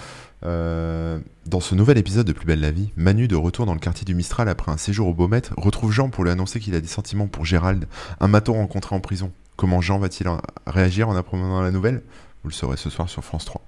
Dans 1.46 1.60
ce 1.60 1.74
nouvel 1.74 1.98
épisode 1.98 2.26
de 2.26 2.32
Plus 2.32 2.46
belle 2.46 2.60
la 2.60 2.70
vie, 2.70 2.90
Manu, 2.96 3.28
de 3.28 3.36
retour 3.36 3.66
dans 3.66 3.74
le 3.74 3.80
quartier 3.80 4.04
du 4.04 4.14
Mistral 4.14 4.48
après 4.48 4.72
un 4.72 4.76
séjour 4.78 5.08
au 5.08 5.14
Beaumet, 5.14 5.42
retrouve 5.56 5.92
Jean 5.92 6.08
pour 6.08 6.24
lui 6.24 6.30
annoncer 6.30 6.60
qu'il 6.60 6.74
a 6.74 6.80
des 6.80 6.88
sentiments 6.88 7.26
pour 7.26 7.44
Gérald, 7.44 7.86
un 8.20 8.28
maton 8.28 8.54
rencontré 8.54 8.96
en 8.96 9.00
prison. 9.00 9.32
Comment 9.56 9.80
Jean 9.80 9.98
va-t-il 9.98 10.30
réagir 10.66 11.08
en 11.08 11.16
apprenant 11.16 11.60
la 11.60 11.70
nouvelle? 11.70 12.02
Vous 12.42 12.50
le 12.50 12.54
saurez 12.54 12.76
ce 12.76 12.88
soir 12.90 13.08
sur 13.08 13.24
France 13.24 13.44
3. 13.44 13.62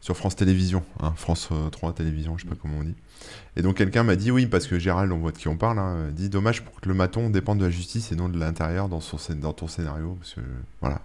Sur 0.00 0.16
France 0.16 0.34
Télévisions, 0.34 0.82
hein, 1.00 1.12
France 1.16 1.48
euh, 1.52 1.70
3 1.70 1.92
Télévision, 1.94 2.36
je 2.36 2.42
sais 2.42 2.48
pas 2.48 2.56
comment 2.60 2.78
on 2.80 2.84
dit. 2.84 2.96
Et 3.56 3.62
donc 3.62 3.76
quelqu'un 3.76 4.02
m'a 4.02 4.16
dit 4.16 4.30
oui, 4.30 4.46
parce 4.46 4.66
que 4.66 4.78
Gérald, 4.78 5.12
on 5.12 5.18
voit 5.18 5.32
de 5.32 5.38
qui 5.38 5.48
on 5.48 5.56
parle, 5.56 5.78
hein, 5.78 6.08
dit 6.10 6.28
dommage 6.28 6.62
pour 6.64 6.80
que 6.80 6.88
le 6.88 6.94
maton 6.94 7.30
dépende 7.30 7.58
de 7.58 7.64
la 7.64 7.70
justice 7.70 8.12
et 8.12 8.16
non 8.16 8.28
de 8.28 8.38
l'intérieur 8.38 8.88
dans, 8.88 9.00
son, 9.00 9.16
scén- 9.18 9.38
dans 9.40 9.52
ton 9.52 9.68
scénario. 9.68 10.14
Parce 10.20 10.34
que, 10.34 10.40
voilà. 10.80 11.00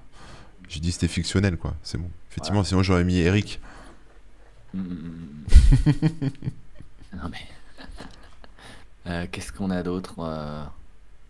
J'ai 0.69 0.79
dit 0.79 0.91
c'était 0.91 1.07
fictionnel, 1.07 1.57
quoi. 1.57 1.75
C'est 1.83 1.97
bon. 1.97 2.09
Effectivement, 2.31 2.63
sinon 2.63 2.83
j'aurais 2.83 3.03
mis 3.03 3.17
Eric. 3.19 3.59
Mm, 4.73 4.79
mm, 4.79 4.93
mm, 5.85 6.29
non 7.17 7.29
mais. 7.31 7.37
Euh, 9.07 9.25
Qu'est-ce 9.31 9.53
qu'on 9.53 9.69
a 9.71 9.83
d'autre 9.83 10.15
euh... 10.19 10.63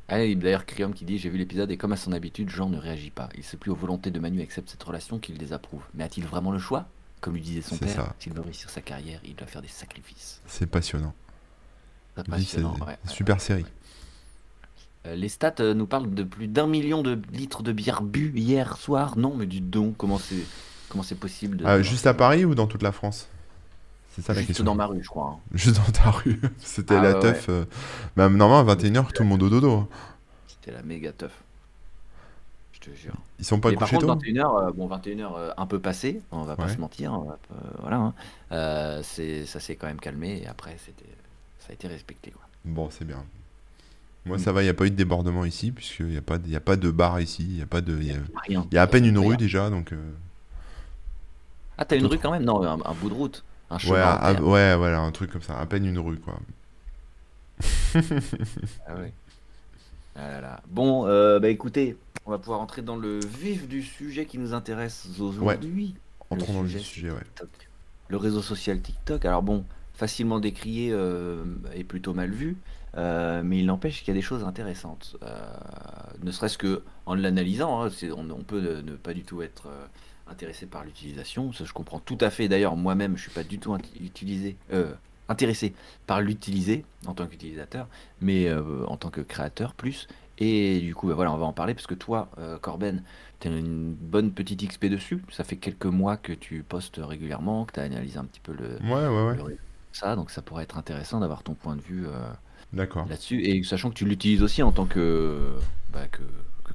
Ah, 0.07 0.19
et 0.22 0.33
d'ailleurs, 0.36 0.66
Kriom 0.66 0.94
qui 0.94 1.06
dit 1.06 1.19
J'ai 1.19 1.30
vu 1.30 1.38
l'épisode 1.38 1.69
et 1.69 1.78
comme 1.78 1.92
à 1.92 1.95
son 1.98 2.12
habitude, 2.12 2.50
Jean 2.50 2.69
ne 2.69 2.78
réagit 2.80 3.12
pas. 3.12 3.30
Il 3.38 3.44
sait 3.44 3.56
plus 3.57 3.69
aux 3.69 3.75
volontés 3.75 4.10
de 4.10 4.19
Manu 4.19 4.42
accepte 4.42 4.69
cette 4.69 4.81
relation 4.83 5.19
qu'il 5.19 5.38
désapprouve. 5.38 5.83
Mais 5.94 6.04
a-t-il 6.04 6.25
vraiment 6.25 6.51
le 6.51 6.57
choix? 6.57 6.88
Comme 7.28 7.36
lui 7.36 7.42
disait 7.42 7.62
son 7.62 7.76
père, 7.78 8.14
s'il 8.20 8.32
veut 8.34 8.40
réussir 8.42 8.70
sa 8.70 8.80
carrière, 8.80 9.20
il 9.26 9.36
doit 9.36 9.48
faire 9.48 9.62
des 9.62 9.68
sacrifices. 9.68 10.42
C'est 10.48 10.66
passionnant. 10.68 11.14
Passionnant, 12.30 12.74
ouais, 12.76 12.86
ouais. 12.88 12.98
super 13.08 13.42
série. 13.42 13.66
Euh, 15.06 15.14
les 15.16 15.28
stats 15.30 15.56
euh, 15.60 15.74
nous 15.74 15.86
parlent 15.86 16.10
de 16.14 16.24
plus 16.24 16.48
d'un 16.48 16.68
million 16.68 17.04
de 17.04 17.20
litres 17.34 17.64
de 17.64 17.72
bière 17.74 18.02
bu 18.02 18.32
hier 18.34 18.78
soir. 18.78 19.18
Non, 19.18 19.36
mais 19.36 19.46
du 19.46 19.60
don, 19.60 19.94
comment 19.98 20.18
c'est 20.18 20.44
comment 20.90 21.04
c'est 21.04 21.16
possible 21.20 21.58
de... 21.58 21.66
Ah, 21.66 21.82
juste 21.82 22.08
à 22.08 22.14
Paris 22.14 22.46
ou 22.46 22.56
dans 22.56 22.66
toute 22.66 22.82
la 22.82 22.92
France? 22.94 23.28
C'est 24.16 24.22
ça 24.22 24.34
la 24.34 24.40
Juste 24.40 24.48
question. 24.48 24.64
dans 24.64 24.74
ma 24.76 24.86
rue, 24.88 25.04
je 25.04 25.10
crois. 25.10 25.36
hein. 25.38 25.40
Juste 25.54 25.76
dans 25.76 25.92
ta 25.92 26.10
rue. 26.10 26.40
C'était 26.60 26.96
Ah, 26.96 27.02
la 27.04 27.14
ouais, 27.14 27.20
teuf. 27.20 27.48
euh, 27.50 27.66
bah, 28.16 28.30
normalement, 28.30 28.72
à 28.72 28.76
21h, 28.76 29.12
tout 29.12 29.22
le 29.24 29.30
monde 29.30 29.44
au 29.44 29.50
dodo. 29.50 29.72
hein. 29.72 29.88
C'était 30.48 30.72
la 30.72 30.82
méga 30.82 31.12
teuf. 31.12 31.34
Je 32.88 32.92
te 32.92 32.98
jure. 32.98 33.13
Ils 33.39 33.45
sont 33.45 33.60
pas 33.60 33.69
Mais 33.72 33.75
par 33.75 33.89
contre, 33.89 34.07
tôt? 34.07 34.16
21h, 34.16 34.74
bon, 34.74 34.88
21h 34.88 35.34
euh, 35.38 35.51
un 35.57 35.66
peu 35.68 35.80
passé, 35.80 36.22
on 36.31 36.44
va 36.44 36.56
pas 36.56 36.66
Ouais. 36.66 36.74
se 36.74 36.78
mentir, 36.80 37.19
va 37.19 37.38
pas- 37.50 37.56
voilà. 37.81 37.98
hein. 37.98 38.13
Euh, 38.51 39.04
ça 39.04 39.60
s'est 39.60 39.75
quand 39.75 39.88
même 39.88 40.00
calmé 40.00 40.42
et 40.42 40.48
après, 40.48 40.78
ça 40.78 41.69
a 41.69 41.74
été 41.74 41.88
respecté. 41.88 42.31
Quoi. 42.31 42.42
Bon, 42.66 42.89
c'est 42.89 43.06
bien. 43.06 43.24
Moi, 44.25 44.38
Mm. 44.38 44.39
ça 44.39 44.51
va, 44.51 44.62
il 44.62 44.66
n'y 44.66 44.69
a 44.69 44.74
pas 44.74 44.86
eu 44.86 44.92
de 44.92 44.95
débordement 44.95 45.45
ici, 45.45 45.72
puisqu'il 45.72 46.07
n'y 46.07 46.18
a, 46.18 46.22
pas 46.22 46.38
de- 46.38 46.50
y 46.50 46.56
a 46.56 46.60
pas 46.62 46.75
de 46.75 46.89
bar 46.92 47.19
ici. 47.22 47.44
Il 47.44 47.57
y 47.57 47.62
a, 47.62 47.66
pas 47.66 47.81
de, 47.81 47.97
il 47.97 48.07
y 48.07 48.12
a, 48.12 48.16
Rien. 48.47 48.66
il 48.71 48.76
y 48.76 48.78
a 48.78 48.81
à 48.81 48.88
peine 48.88 49.06
une 49.06 49.18
rue 49.18 49.38
déjà, 49.38 49.69
donc. 49.69 49.94
euh, 49.94 50.12
Ah, 51.78 51.85
t'as 51.85 51.95
une 51.97 52.06
rue 52.07 52.18
quand 52.19 52.31
même? 52.31 52.44
Non, 52.44 52.64
un, 52.64 52.80
un 52.83 52.94
bout 52.94 53.09
de 53.09 53.14
route. 53.14 53.44
Un 53.69 53.78
chemin 53.78 53.94
Ouais, 53.95 54.02
à- 54.02 54.33
ouais, 54.42 54.76
voilà, 54.78 55.00
un 55.02 55.12
truc 55.12 55.31
comme 55.31 55.42
ça. 55.42 55.59
À 55.59 55.66
peine 55.66 55.85
une 55.85 56.00
rue, 56.00 56.18
quoi. 56.19 56.40
Ah 58.88 58.95
ouais. 58.95 59.14
Ah 60.18 60.28
là 60.30 60.42
là. 60.42 60.62
Bon, 60.68 61.06
euh, 61.06 61.40
bah 61.40 61.50
écoutez, 61.50 61.95
on 62.26 62.31
va 62.31 62.40
pouvoir 62.40 62.59
entrer 62.59 62.81
dans 62.81 62.97
le 62.97 63.19
vif 63.19 63.68
du 63.68 63.83
sujet 63.83 64.26
qui 64.26 64.40
nous 64.40 64.54
intéresse 64.54 65.07
aujourd'hui. 65.19 65.95
Entrons 66.30 66.54
dans 66.54 66.62
le 66.64 66.68
sujet, 66.68 66.80
sujet, 66.83 67.12
ouais. 67.12 67.19
TikTok. 67.19 67.50
Le 68.09 68.18
réseau 68.18 68.42
social 68.42 68.81
TikTok. 68.81 69.26
Alors 69.26 69.44
bon, 69.44 69.64
facilement 69.94 70.40
décrié 70.40 70.92
euh, 70.92 71.44
et 71.76 71.83
plutôt 71.83 72.14
mal 72.14 72.31
vu, 72.31 72.57
euh, 72.95 73.42
mais 73.44 73.59
il 73.59 73.66
n'empêche 73.66 74.00
qu'il 74.00 74.09
y 74.09 74.12
a 74.12 74.19
des 74.19 74.21
choses 74.21 74.44
intéressantes. 74.44 75.18
Euh, 75.24 75.40
ne 76.24 76.31
serait-ce 76.31 76.57
que 76.57 76.83
en 77.06 77.16
l'analysant, 77.16 77.83
hein, 77.83 77.90
on, 78.16 78.30
on 78.31 78.44
peut 78.44 78.59
ne, 78.59 78.81
ne 78.81 78.95
pas 78.95 79.14
du 79.14 79.24
tout 79.24 79.42
être 79.42 79.69
intéressé 80.28 80.66
par 80.66 80.83
l'utilisation. 80.83 81.54
Ça, 81.54 81.64
je 81.64 81.74
comprends 81.74 82.00
tout 82.00 82.18
à 82.21 82.30
fait. 82.30 82.47
D'ailleurs, 82.47 82.76
moi-même, 82.76 83.18
je 83.18 83.21
suis 83.21 83.31
pas 83.31 83.44
du 83.44 83.59
tout 83.59 83.78
utilisé, 84.02 84.57
intéressé 85.30 85.74
par 86.06 86.22
l'utiliser 86.22 86.86
en 87.06 87.14
tant 87.14 87.28
qu'utilisateur, 87.28 87.88
mais 88.22 88.48
euh, 88.48 88.86
en 88.88 88.98
tant 88.98 89.10
que 89.10 89.22
créateur 89.22 89.74
plus. 89.74 90.07
Et 90.40 90.80
du 90.81 90.94
coup, 90.94 91.07
bah 91.07 91.16
voilà, 91.16 91.34
on 91.34 91.38
va 91.38 91.46
en 91.46 91.54
parler 91.54 91.74
parce 91.74 91.88
que 91.88 91.96
toi, 91.96 92.30
euh, 92.38 92.57
Corben, 92.60 93.02
tu 93.40 93.48
as 93.48 93.52
une 93.52 93.94
bonne 93.94 94.31
petite 94.31 94.68
XP 94.68 94.86
dessus. 94.86 95.24
Ça 95.31 95.44
fait 95.44 95.56
quelques 95.56 95.86
mois 95.88 96.16
que 96.18 96.34
tu 96.34 96.64
postes 96.64 97.00
régulièrement, 97.04 97.66
que 97.66 97.74
tu 97.74 97.80
as 97.80 97.84
analysé 97.84 98.18
un 98.19 98.26
petit 98.26 98.40
peu 98.40 98.54
le, 98.54 98.78
Ouais, 98.84 99.07
ouais, 99.07 99.28
ouais. 99.28 99.36
le 99.36 99.57
ça, 99.94 100.16
donc 100.16 100.30
ça 100.30 100.44
pourrait 100.44 100.64
être 100.64 100.78
intéressant 100.78 101.19
d'avoir 101.19 101.42
ton 101.42 101.56
point 101.56 101.76
de 101.76 101.81
vue 101.81 102.06
euh, 102.06 102.30
là-dessus. 102.74 103.42
Et 103.44 103.64
sachant 103.64 103.90
que 103.90 103.96
tu 103.96 104.06
l'utilises 104.06 104.44
aussi 104.44 104.62
en 104.62 104.72
tant 104.72 104.86
que, 104.86 105.54
bah, 105.92 106.07
que, 106.12 106.22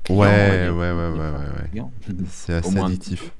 client. 0.02 0.18
Ouais, 0.18 0.68
ouais, 0.70 0.92
ouais, 0.92 1.10
ouais, 1.10 1.30
ouais. 1.76 1.82
C'est 2.28 2.54
assez 2.54 2.70
moins 2.74 2.84
un 2.84 2.88
addictif. 2.88 3.30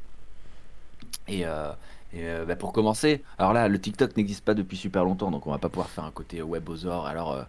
Et, 1.27 1.45
euh, 1.47 1.73
et, 2.15 2.25
euh, 2.25 2.45
bah, 2.45 2.57
pour 2.57 2.73
commencer, 2.73 3.23
alors 3.39 3.53
là, 3.53 3.69
le 3.69 3.81
TikTok 3.81 4.17
n'existe 4.17 4.45
pas 4.45 4.55
depuis 4.55 4.77
super 4.77 5.05
longtemps, 5.05 5.31
donc 5.31 5.47
on 5.47 5.51
va 5.51 5.59
pas 5.59 5.69
pouvoir 5.69 5.89
faire 5.89 6.05
un 6.05 6.11
côté 6.11 6.43
webosaur. 6.43 7.07
Alors, 7.07 7.33
euh, 7.33 7.43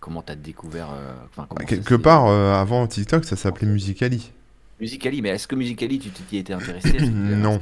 comment 0.00 0.22
t'as 0.22 0.36
découvert 0.36 0.88
euh, 0.92 1.12
enfin, 1.30 1.46
Bah, 1.54 1.64
quelque 1.64 1.94
part, 1.94 2.26
avant 2.26 2.86
TikTok, 2.86 3.24
ça 3.24 3.36
s'appelait 3.36 3.66
Musicali. 3.66 4.32
Musicali, 4.80 5.22
mais 5.22 5.30
est-ce 5.30 5.46
que 5.48 5.54
Musicali, 5.54 5.98
tu 5.98 6.10
t'y 6.10 6.36
étais 6.36 6.52
intéressé 6.52 6.98
Non. 7.10 7.60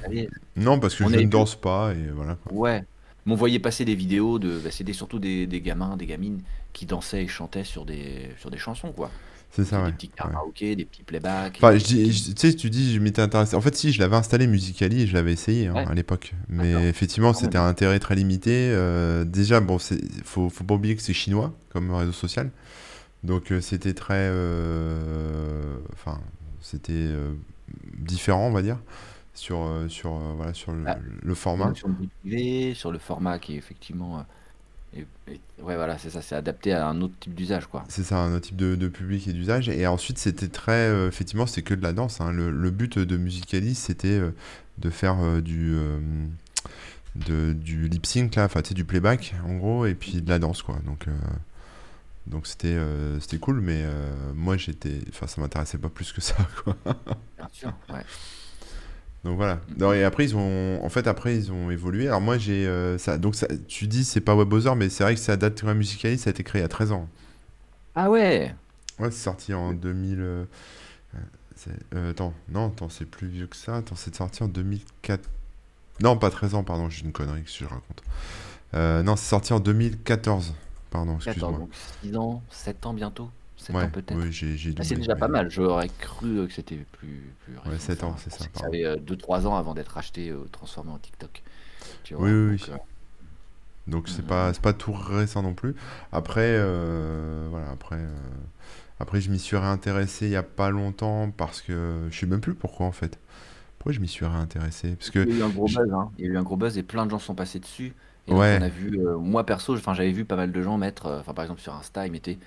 Non, 0.57 0.79
parce 0.79 0.95
que 0.95 1.05
On 1.05 1.09
je 1.09 1.17
ne 1.17 1.27
danse 1.27 1.57
pas, 1.57 1.93
et 1.93 2.11
voilà. 2.15 2.37
Ouais. 2.51 2.85
Mais 3.25 3.33
on 3.33 3.37
voyait 3.37 3.61
passer 3.61 3.85
des 3.85 3.95
vidéos 3.95 4.39
de. 4.39 4.59
bah, 4.59 4.71
C'était 4.71 4.93
surtout 4.93 5.19
des, 5.19 5.47
des 5.47 5.61
gamins, 5.61 5.97
des 5.97 6.07
gamines 6.07 6.43
qui 6.73 6.87
dansaient 6.87 7.23
et 7.25 7.29
chantaient 7.29 7.65
sur 7.65 7.85
des, 7.85 8.31
sur 8.39 8.51
des 8.51 8.59
chansons, 8.59 8.93
quoi. 8.93 9.11
C'est 9.53 9.65
ça, 9.65 9.83
des 9.83 9.85
ouais. 9.85 9.93
petits 9.93 10.11
ouais. 10.25 10.33
karaokés, 10.33 10.77
des 10.77 10.85
petits 10.87 11.05
playbacks, 11.05 11.61
Enfin, 11.61 11.73
des 11.73 11.79
je 11.79 11.85
dis, 11.85 11.95
petits... 11.97 12.13
je- 12.13 12.33
tu 12.33 12.41
sais, 12.51 12.55
tu 12.57 12.71
dis, 12.71 12.95
je 12.95 12.99
m'étais 13.01 13.23
intéressé. 13.23 13.55
En 13.55 13.61
fait, 13.61 13.75
si, 13.77 13.93
je 13.93 14.01
l'avais 14.01 14.17
installé 14.17 14.47
Musicali 14.47 15.03
et 15.03 15.07
je 15.07 15.15
l'avais 15.15 15.33
essayé 15.33 15.69
hein, 15.69 15.75
Ouais, 15.75 15.87
à 15.87 15.95
l'époque. 15.95 16.35
Mais 16.49 16.73
effectivement, 16.89 17.33
c'était 17.35 17.59
un 17.59 17.67
intérêt 17.67 17.99
très 18.01 18.15
limité. 18.15 18.71
Euh, 18.73 19.25
déjà, 19.25 19.61
bon, 19.61 19.79
faut, 20.25 20.49
faut 20.51 20.65
pas 20.65 20.75
oublier 20.75 20.97
que 20.97 21.03
c'est 21.03 21.13
chinois 21.13 21.55
comme 21.71 21.91
réseau 21.95 22.13
social. 22.13 22.51
Donc, 23.25 23.53
euh, 23.53 23.61
c'était 23.61 23.95
très. 23.95 24.29
euh, 24.31 25.77
Enfin, 25.93 26.21
c'était 26.61 27.09
différent, 27.99 28.49
on 28.49 28.53
va 28.53 28.63
dire, 28.63 28.79
sur, 29.35 29.69
sur, 29.89 30.13
voilà, 30.37 30.55
sur 30.55 30.73
le, 30.73 30.85
Ah, 30.87 30.99
une 31.25 31.35
format. 31.35 31.73
privée, 32.23 32.75
sur 32.75 32.93
le 32.93 32.99
format 32.99 33.39
qui 33.39 33.55
est 33.55 33.59
effectivement... 33.59 34.25
est- 34.97 35.41
ouais, 35.63 35.77
voilà, 35.77 35.99
c'est 35.99 36.11
ça, 36.11 36.23
c'est 36.23 36.35
adapté 36.35 36.73
à 36.73 36.87
un 36.89 37.01
autre 37.03 37.15
type 37.21 37.35
d'usage, 37.35 37.67
quoi. 37.67 37.85
C'est 37.89 38.05
ça, 38.05 38.19
un 38.19 38.35
autre 38.35 38.47
type 38.49 38.57
de, 38.57 38.75
de 38.77 38.89
public 38.89 39.27
et 39.29 39.33
d'usage. 39.33 39.69
Et 39.69 39.87
ensuite, 39.87 40.19
c'était 40.19 40.49
très. 40.49 40.89
euh, 40.89 41.09
effectivement, 41.09 41.47
c'était 41.47 41.63
que 41.63 41.75
de 41.75 41.83
la 41.83 41.93
danse. 41.93 42.21
hein. 42.21 42.33
Le, 42.33 42.51
le 42.51 42.71
but 42.71 42.99
de 42.99 43.17
Musicalis, 43.17 43.75
c'était 43.75 44.09
euh, 44.09 44.31
de 44.79 44.91
faire 44.91 45.19
euh, 45.23 45.41
du, 45.41 45.77
de, 47.17 47.53
du 47.53 47.89
lip 47.89 48.07
sync, 48.07 48.35
là, 48.37 48.45
enfin, 48.45 48.63
tu 48.63 48.69
sais, 48.69 48.75
du 48.75 48.85
playback, 48.85 49.35
en 49.47 49.57
gros, 49.57 49.87
et 49.87 49.95
puis 49.95 50.23
de 50.23 50.29
la 50.29 50.39
danse, 50.39 50.63
quoi. 50.63 50.79
Donc, 50.87 51.07
donc 52.27 52.47
c'était 52.47 52.79
c'était 53.21 53.39
cool, 53.39 53.61
mais 53.61 53.85
moi, 54.35 54.57
j'étais. 54.57 55.01
Enfin, 55.09 55.27
ça 55.27 55.41
m'intéressait 55.41 55.79
pas 55.79 55.89
plus 55.89 56.13
que 56.13 56.21
ça, 56.21 56.37
quoi. 56.65 56.77
Bien 57.37 57.49
sûr, 57.53 57.73
ouais. 57.91 58.05
Donc 59.25 59.37
voilà. 59.37 59.61
Non, 59.79 59.93
et 59.93 60.03
après, 60.03 60.25
ils 60.25 60.37
ont. 60.37 60.85
En 60.85 60.89
fait, 60.89 61.07
après, 61.07 61.37
ils 61.37 61.53
ont 61.53 61.71
évolué. 61.71 62.09
Alors, 62.09 62.21
moi, 62.21 62.39
j'ai. 62.39 62.67
euh, 62.67 62.99
ça... 62.99 63.19
Donc, 63.19 63.37
ça... 63.37 63.47
tu 63.69 63.87
dis, 63.87 64.05
c'est 64.05 64.21
pas 64.21 64.35
WebOther, 64.35 64.75
mais 64.75 64.89
c'est 64.89 65.05
vrai 65.05 65.15
que 65.15 65.21
ça 65.21 65.37
date 65.37 65.61
quand 65.61 65.69
même 65.69 65.83
ça 65.83 66.09
a 66.09 66.31
été 66.31 66.43
créé 66.43 66.61
il 66.61 66.63
y 66.63 66.65
a 66.65 66.69
13 66.69 66.93
ans. 66.93 67.09
Ah 67.95 68.11
ouais! 68.11 68.55
Ouais, 68.99 69.11
c'est 69.11 69.23
sorti 69.23 69.55
en 69.55 69.73
2000. 69.73 70.21
euh, 70.21 70.45
euh, 71.95 72.11
attends, 72.11 72.35
non, 72.49 72.69
attends, 72.69 72.89
c'est 72.89 73.05
plus 73.05 73.29
vieux 73.29 73.47
que 73.47 73.57
ça. 73.57 73.77
Attends, 73.77 73.97
c'est 73.97 74.15
sorti 74.15 74.43
en 74.43 74.49
2004. 74.49 75.29
Non, 76.01 76.17
pas 76.17 76.31
13 76.31 76.55
ans, 76.55 76.65
pardon, 76.65 76.89
j'ai 76.91 77.05
une 77.05 77.13
connerie 77.13 77.43
que 77.45 77.51
je 77.51 77.65
raconte. 77.65 78.03
Euh, 78.75 79.03
non, 79.03 79.17
c'est 79.17 79.29
sorti 79.29 79.53
en 79.53 79.61
2014. 79.61 80.55
Pardon, 80.91 81.17
14, 81.19 81.27
excuse-moi. 81.27 81.59
donc 81.59 81.71
6 82.03 82.17
ans, 82.17 82.43
7 82.51 82.87
ans 82.87 82.95
bientôt? 82.95 83.31
7 83.63 83.83
ans 83.85 83.91
peut-être? 83.91 84.33
oui, 84.35 84.77
Ah, 84.79 84.85
c'est 84.85 84.97
déjà 84.97 85.17
pas 85.17 85.29
mal, 85.29 85.51
j'aurais 85.51 85.91
cru 85.91 86.39
euh, 86.41 86.47
que 86.47 86.53
c'était 86.55 86.79
plus, 86.93 87.37
plus 87.41 87.59
Ouais, 87.65 87.79
récent. 87.79 87.79
7 87.79 88.03
ans, 88.05 88.17
c'est 88.19 88.31
ça, 88.31 88.45
ça 88.55 88.67
avait 88.67 88.97
2-3 88.99 89.47
ans 89.47 89.57
avant 89.57 89.75
d'être 89.75 89.99
acheté, 89.99 90.31
euh, 90.31 90.49
transformé 90.53 90.93
en 90.93 90.99
TikTok. 90.99 91.43
Tu 92.03 92.15
Oui, 92.19 92.31
vois, 92.31 92.33
oui, 92.33 92.45
donc... 92.47 92.69
oui. 92.69 92.71
euh, 92.71 92.79
Donc, 93.89 94.09
c'est 94.09 94.25
mm, 94.25 94.27
pas, 94.27 94.53
c'est 94.55 94.63
pas 94.63 94.73
tout 94.73 94.93
récent 94.93 95.43
non 95.43 95.55
plus. 95.55 95.75
Après, 96.13 96.43
euh, 96.57 97.49
voilà, 97.51 97.71
après, 97.71 97.97
euh, 97.97 98.09
après, 99.01 99.21
je 99.21 99.31
m'y 99.31 99.39
suis 99.41 99.57
réintéressé 99.57 100.27
il 100.27 100.33
y 100.33 100.37
a 100.37 100.43
pas 100.45 100.71
longtemps 100.71 101.31
parce 101.37 101.63
que 101.63 102.09
je 102.11 102.19
sais 102.19 102.27
même 102.27 102.41
plus 102.41 102.55
pourquoi 102.55 102.87
en 102.87 102.93
fait. 102.93 103.19
Pourquoi 103.79 103.93
je 103.93 104.01
m'y 104.01 104.09
suis 104.09 104.27
réintéressé? 104.27 104.97
Parce 104.97 105.11
que. 105.11 105.27
Il 105.27 105.31
y 105.31 105.35
a 105.35 105.37
eu 105.39 105.43
un 105.43 105.51
gros 105.51 105.69
buzz, 105.69 105.93
hein. 105.93 106.13
Il 106.19 106.25
y 106.27 106.29
a 106.29 106.33
eu 106.33 106.37
un 106.37 106.43
gros 106.43 106.57
buzz 106.57 106.77
et 106.79 106.83
plein 106.83 107.07
de 107.07 107.11
gens 107.11 107.19
sont 107.19 107.35
passés 107.35 107.61
dessus. 107.61 107.97
Et 108.27 108.35
donc 108.35 108.53
on 108.53 108.61
a 108.61 108.69
vu, 108.69 108.99
euh, 109.01 109.19
moi 109.19 109.45
perso, 109.47 109.75
enfin 109.77 109.95
j'avais 109.95 110.13
vu 110.13 110.25
pas 110.25 110.37
mal 110.37 110.53
de 110.53 110.63
gens 110.63 110.79
mettre, 110.79 111.07
enfin 111.21 111.35
par 111.35 111.45
exemple 111.45 111.61
sur 111.61 111.75
Insta, 111.75 112.07
ils 112.07 112.13
mettaient 112.13 112.39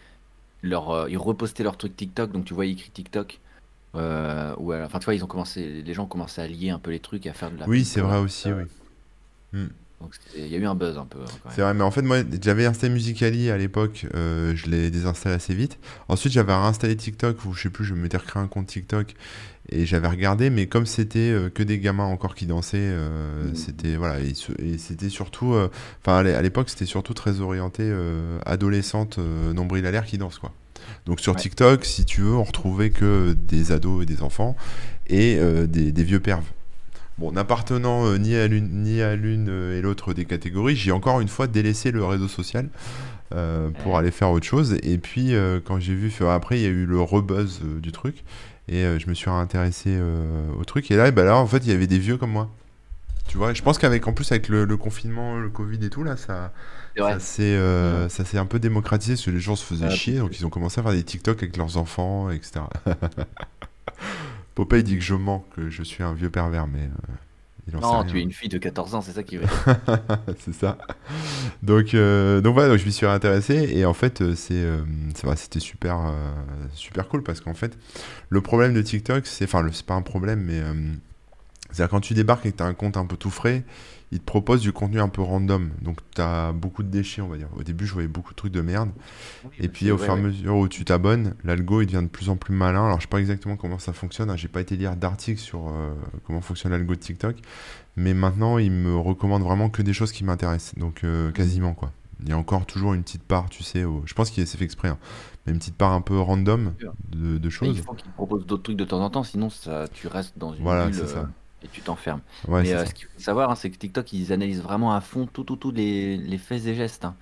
leur, 0.66 0.90
euh, 0.92 1.10
ils 1.10 1.18
repostaient 1.18 1.64
leur 1.64 1.78
truc 1.78 1.96
TikTok, 1.96 2.32
donc 2.32 2.46
tu 2.46 2.54
vois 2.54 2.66
écrit 2.66 2.90
TikTok. 2.90 3.40
Euh, 3.96 4.54
ou 4.58 4.72
alors- 4.74 4.88
enfin 4.88 5.00
tu 5.00 5.06
vois, 5.06 5.16
ils 5.16 5.24
ont 5.24 5.28
commencé, 5.28 5.82
les 5.82 5.94
gens 5.94 6.04
ont 6.04 6.08
commencé 6.08 6.42
à 6.42 6.48
lier 6.48 6.70
un 6.70 6.80
peu 6.80 6.92
les 6.92 7.00
trucs, 7.00 7.26
et 7.26 7.30
à 7.30 7.34
faire 7.34 7.50
de 7.52 7.58
la 7.58 7.68
oui, 7.68 7.86
c'est 7.86 8.02
vrai 8.02 8.18
aussi, 8.18 8.50
euh, 8.50 8.64
oui. 9.54 9.60
Hmm. 9.62 9.68
Donc 10.02 10.14
il 10.36 10.48
y 10.48 10.56
a 10.56 10.58
eu 10.58 10.66
un 10.66 10.76
buzz 10.76 10.98
un 10.98 11.06
peu 11.06 11.20
hein, 11.20 11.50
C'est 11.56 11.62
vrai, 11.62 11.74
mais 11.74 11.84
en 11.84 11.90
fait, 11.92 12.02
moi, 12.02 12.18
j'avais 12.44 12.66
installé 12.66 12.94
Musical.ly 12.94 13.50
à 13.50 13.58
l'époque, 13.58 14.06
euh, 14.14 14.54
je 14.56 14.68
l'ai 14.70 14.92
désinstallé 14.92 15.36
assez 15.36 15.54
vite. 15.56 15.80
Ensuite, 16.10 16.34
j'avais 16.34 16.54
réinstallé 16.54 16.96
TikTok, 16.98 17.44
ou 17.46 17.54
je 17.54 17.64
sais 17.64 17.70
plus, 17.70 17.86
je 17.86 17.94
m'étais 17.94 18.18
recréé 18.18 18.44
un 18.44 18.48
compte 18.48 18.68
TikTok, 18.68 19.16
et 19.70 19.86
j'avais 19.86 20.08
regardé, 20.10 20.50
mais 20.50 20.68
comme 20.68 20.86
c'était 20.86 21.20
euh, 21.32 21.50
que 21.50 21.64
des 21.64 21.80
gamins 21.80 22.04
encore 22.06 22.36
qui 22.36 22.46
dansaient, 22.46 22.78
euh, 22.80 23.50
Mm. 23.52 23.56
c'était, 23.56 23.96
voilà, 23.96 24.20
et, 24.20 24.34
c'était 24.78 25.10
surtout, 25.10 25.56
enfin, 26.02 26.18
à 26.18 26.24
l'é- 26.24 26.34
à 26.36 26.42
l'époque, 26.42 26.70
c'était 26.70 26.86
surtout 26.86 27.14
très 27.14 27.40
orienté 27.40 27.90
adolescente, 28.46 29.18
nombril 29.18 29.86
à 29.86 29.92
l'air 29.92 30.06
qui 30.06 30.18
danse, 30.18 30.40
quoi. 30.40 30.52
Donc 31.06 31.20
sur 31.20 31.34
Ouais. 31.34 31.40
TikTok, 31.42 31.86
si 31.86 32.06
tu 32.06 32.22
veux, 32.22 32.34
on 32.34 32.44
retrouvait 32.44 32.90
que 32.90 33.34
des 33.48 33.72
ados 33.72 34.04
et 34.04 34.06
des 34.06 34.22
enfants, 34.22 34.56
et 35.08 35.40
des, 35.68 35.92
des 35.92 36.04
vieux 36.04 36.20
pervs. 36.20 36.44
Bon, 37.18 37.32
n'appartenant 37.32 38.06
euh, 38.08 38.18
ni 38.18 38.36
à 38.36 38.48
l'une 38.48 38.84
ni 38.84 39.02
à 39.02 39.16
l'une 39.16 39.48
euh, 39.50 39.78
et 39.78 39.82
l'autre 39.82 40.14
des 40.14 40.26
catégories, 40.26 40.76
j'ai 40.76 40.92
encore 40.92 41.22
une 41.22 41.30
fois 41.30 41.48
délaissé 41.48 41.92
le 41.92 42.04
réseau 42.04 42.28
social 42.28 42.68
euh, 43.34 43.70
pour 43.84 43.94
Ouais. 43.94 44.00
aller 44.00 44.12
faire 44.12 44.32
autre 44.32 44.46
chose. 44.46 44.78
Et 44.84 44.98
puis, 44.98 45.34
euh, 45.34 45.60
quand 45.64 45.80
j'ai 45.80 45.96
vu, 45.96 46.12
après, 46.30 46.60
il 46.60 46.64
y 46.64 46.66
a 46.66 46.70
eu 46.70 46.86
le 46.86 47.00
rebuzz 47.00 47.62
du 47.82 47.92
truc, 47.94 48.24
et 48.68 48.84
je 49.00 49.08
me 49.10 49.14
suis 49.14 49.30
réintéressé 49.30 49.92
euh, 49.92 50.50
au 50.60 50.66
truc. 50.66 50.92
Et 50.92 50.98
là, 50.98 51.10
bah 51.12 51.24
là, 51.24 51.38
en 51.38 51.48
fait, 51.48 51.60
il 51.60 51.70
y 51.70 51.74
avait 51.74 51.88
des 51.88 52.00
vieux 52.00 52.18
comme 52.18 52.32
moi. 52.32 52.50
Tu 53.28 53.38
vois, 53.38 53.54
je 53.54 53.62
pense 53.64 53.78
qu'avec, 53.80 54.08
en 54.08 54.14
plus, 54.14 54.32
avec 54.32 54.50
le, 54.50 54.66
le 54.66 54.78
confinement, 54.78 55.38
le 55.40 55.50
Covid 55.50 55.84
et 55.86 55.90
tout, 55.90 56.04
là, 56.04 56.18
ça, 56.18 56.52
ça 56.98 57.20
s'est 57.20 58.38
un 58.38 58.46
peu 58.46 58.60
démocratisé 58.60 59.14
parce 59.14 59.26
que 59.26 59.32
les 59.32 59.40
gens 59.40 59.56
se 59.56 59.66
faisaient 59.66 59.90
chier, 59.90 60.20
donc 60.20 60.38
ils 60.40 60.46
ont 60.46 60.50
commencé 60.50 60.80
à 60.80 60.84
faire 60.84 60.92
des 60.92 61.04
TikTok 61.04 61.42
avec 61.42 61.58
leurs 61.58 61.78
enfants, 61.78 62.30
etc. 62.30 62.62
Popeye 64.56 64.84
dit 64.84 64.96
que 64.96 65.04
je 65.04 65.16
mens, 65.16 65.46
que 65.56 65.70
je 65.70 65.84
suis 65.84 66.04
un 66.04 66.14
vieux 66.14 66.30
pervers, 66.30 66.68
mais 66.68 66.84
euh, 66.84 67.14
il 67.68 67.76
en 67.76 67.80
sait 67.80 67.86
non, 67.86 68.00
rien. 68.00 68.06
tu 68.06 68.20
es 68.20 68.22
une 68.22 68.32
fille 68.32 68.50
de 68.50 68.58
14 68.58 68.94
ans, 68.96 69.02
c'est 69.02 69.14
ça 69.14 69.24
qui 69.24 69.38
veut 69.38 69.46
dire. 69.46 69.80
c'est 70.40 70.54
ça. 70.54 70.78
Donc, 71.64 71.94
euh, 71.94 72.40
donc 72.42 72.54
voilà, 72.54 72.70
donc 72.70 72.78
je 72.78 72.86
m'y 72.86 72.92
suis 72.92 73.08
réintéressé 73.08 73.72
et 73.74 73.86
en 73.86 73.94
fait, 73.94 74.22
euh, 74.22 74.36
c'est, 74.36 74.54
euh, 74.54 74.84
c'était 75.36 75.60
super, 75.60 76.14
super 76.74 77.08
cool 77.08 77.24
parce 77.24 77.42
qu'en 77.42 77.56
fait, 77.56 77.78
le 78.30 78.42
problème 78.42 78.74
de 78.74 78.82
TikTok, 78.82 79.26
c'est, 79.26 79.46
enfin, 79.46 79.68
c'est 79.72 79.86
pas 79.86 79.96
un 79.96 80.04
problème, 80.04 80.42
mais 80.42 80.62
c'est-à-dire 81.72 81.90
quand 81.90 82.02
tu 82.02 82.14
débarques 82.14 82.46
et 82.46 82.52
que 82.52 82.58
tu 82.58 82.64
as 82.64 82.68
un 82.68 82.74
compte 82.74 82.98
un 82.98 83.06
peu 83.06 83.18
tout 83.18 83.32
frais, 83.32 83.64
il 84.16 84.20
te 84.22 84.26
propose 84.26 84.62
du 84.62 84.72
contenu 84.74 85.00
un 85.00 85.10
peu 85.10 85.22
random. 85.22 85.72
Donc, 85.82 86.00
tu 86.16 86.22
as 86.22 86.52
beaucoup 86.54 86.84
de 86.84 86.90
déchets, 86.90 87.22
on 87.22 87.28
va 87.28 87.38
dire. 87.38 87.50
Au 87.58 87.64
début, 87.64 87.86
je 87.86 87.94
voyais 87.94 88.08
beaucoup 88.10 88.32
de 88.32 88.36
trucs 88.38 88.54
de 88.54 88.62
merde. 88.62 88.92
Oui, 89.44 89.52
Et 89.60 89.68
bah, 89.68 89.74
puis 89.74 89.92
au 89.92 89.98
ouais, 89.98 90.06
fur 90.06 90.14
et 90.14 90.18
à 90.18 90.18
ouais. 90.18 90.22
mesure 90.22 90.58
où 90.58 90.68
tu 90.68 90.86
t'abonnes, 90.86 91.36
l'algo 91.44 91.82
il 91.82 91.86
devient 91.88 92.04
de 92.04 92.10
plus 92.10 92.30
en 92.30 92.36
plus 92.38 92.54
malin. 92.54 92.86
Alors 92.86 92.98
je 93.00 93.04
sais 93.04 93.10
pas 93.10 93.20
exactement 93.20 93.56
comment 93.58 93.80
ça 93.80 93.94
fonctionne, 93.94 94.30
hein. 94.30 94.36
J'ai 94.36 94.48
pas 94.50 94.62
été 94.62 94.76
lire 94.78 94.96
d'articles 94.98 95.40
sur 95.42 95.70
euh, 95.70 95.94
comment 96.26 96.42
fonctionne 96.42 96.72
l'algo 96.74 96.94
de 96.96 97.00
TikTok, 97.00 97.38
mais 97.98 98.14
maintenant 98.14 98.58
il 98.58 98.72
me 98.72 98.96
recommande 98.98 99.44
vraiment 99.44 99.70
que 99.70 99.82
des 99.82 99.94
choses 99.94 100.12
qui 100.12 100.24
m'intéressent. 100.24 100.76
Donc 100.78 101.04
euh, 101.04 101.32
quasiment 101.32 101.74
quoi. 101.74 101.92
Il 102.24 102.30
y 102.30 102.34
a 102.34 102.38
encore 102.38 102.66
toujours 102.66 102.94
une 102.94 103.04
petite 103.04 103.24
part, 103.24 103.50
tu 103.50 103.64
sais, 103.64 103.84
au- 103.84 104.04
je 104.06 104.14
pense 104.14 104.30
qu'il 104.32 104.46
c'est 104.48 104.58
fait 104.58 104.66
exprès, 104.66 104.90
hein, 104.90 104.98
mais 105.46 105.54
une 105.54 105.60
petite 105.60 105.76
part 105.78 105.92
un 105.94 106.02
peu 106.02 106.20
random 106.20 106.74
de, 107.12 107.50
il 107.50 107.50
choses. 107.50 107.82
faut 107.82 107.96
te 107.96 108.08
proposent 108.10 108.46
d'autres 108.46 108.64
trucs 108.64 108.78
de 108.78 108.86
temps 108.86 109.02
en 109.04 109.10
temps, 109.10 109.24
sinon 109.24 109.50
ça, 109.50 109.88
tu 109.90 110.08
restes 110.08 110.38
dans 110.38 110.54
une 110.54 110.64
Voilà, 110.64 110.92
c'est 110.94 111.00
euh, 111.00 111.08
ça. 111.08 111.30
Et 111.66 111.70
tu 111.70 111.84
t'enfermes. 111.84 112.22
Ouais, 112.48 112.64
Mais 112.64 112.74
euh, 112.74 112.86
ce 112.86 112.94
qu'il 112.94 113.08
faut 113.08 113.20
savoir, 113.20 113.52
hein, 113.52 113.56
c'est 113.56 113.70
que 113.72 113.78
TikTok, 113.78 114.14
ils 114.14 114.32
analysent 114.34 114.62
vraiment 114.64 114.94
à 114.96 115.02
fond 115.02 115.28
tous 115.28 115.44
tout, 115.44 115.58
tout 115.58 115.72
les, 115.72 116.18
les 116.18 116.38
faits 116.38 116.66
et 116.68 116.76
gestes. 116.76 117.06
hein. 117.06 117.18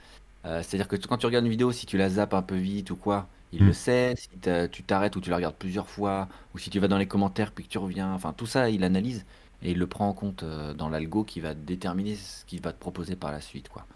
Euh, 0.46 0.62
C'est-à-dire 0.64 0.88
que 0.88 0.96
quand 0.98 1.18
tu 1.18 1.26
regardes 1.26 1.46
une 1.46 1.52
vidéo, 1.52 1.72
si 1.72 1.86
tu 1.86 1.98
la 1.98 2.10
zappes 2.10 2.34
un 2.34 2.42
peu 2.42 2.56
vite 2.58 2.92
ou 2.92 2.96
quoi, 2.98 3.30
il 3.52 3.64
Mm. 3.64 3.66
le 3.66 3.74
sait. 3.74 4.14
Si 4.18 4.30
tu 4.72 4.84
t'arrêtes 4.84 5.16
ou 5.16 5.22
tu 5.22 5.30
la 5.30 5.38
regardes 5.38 5.56
plusieurs 5.58 5.90
fois, 5.90 6.28
ou 6.54 6.58
si 6.60 6.70
tu 6.70 6.80
vas 6.80 6.88
dans 6.88 6.98
les 6.98 7.08
commentaires 7.08 7.52
puis 7.54 7.64
que 7.66 7.70
tu 7.70 7.78
reviens, 7.78 8.14
enfin 8.14 8.34
tout 8.34 8.46
ça, 8.46 8.70
il 8.70 8.84
analyse 8.84 9.26
et 9.62 9.72
il 9.72 9.78
le 9.80 9.88
prend 9.88 10.08
en 10.10 10.14
compte 10.14 10.44
euh, 10.44 10.74
dans 10.74 10.90
l'algo 10.90 11.24
qui 11.24 11.40
va 11.40 11.54
déterminer 11.54 12.16
ce 12.16 12.46
qu'il 12.46 12.62
va 12.62 12.74
te 12.74 12.80
proposer 12.80 13.16
par 13.16 13.32
la 13.32 13.40
suite, 13.42 13.70
quoi. 13.70 13.88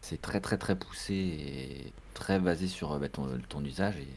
C'est 0.00 0.20
très 0.20 0.40
très 0.40 0.58
très 0.58 0.76
poussé 0.78 1.14
et 1.14 1.92
très 2.14 2.38
basé 2.38 2.68
sur 2.68 2.98
bah, 3.00 3.08
ton, 3.08 3.28
ton 3.48 3.64
usage 3.64 3.96
et, 3.98 4.08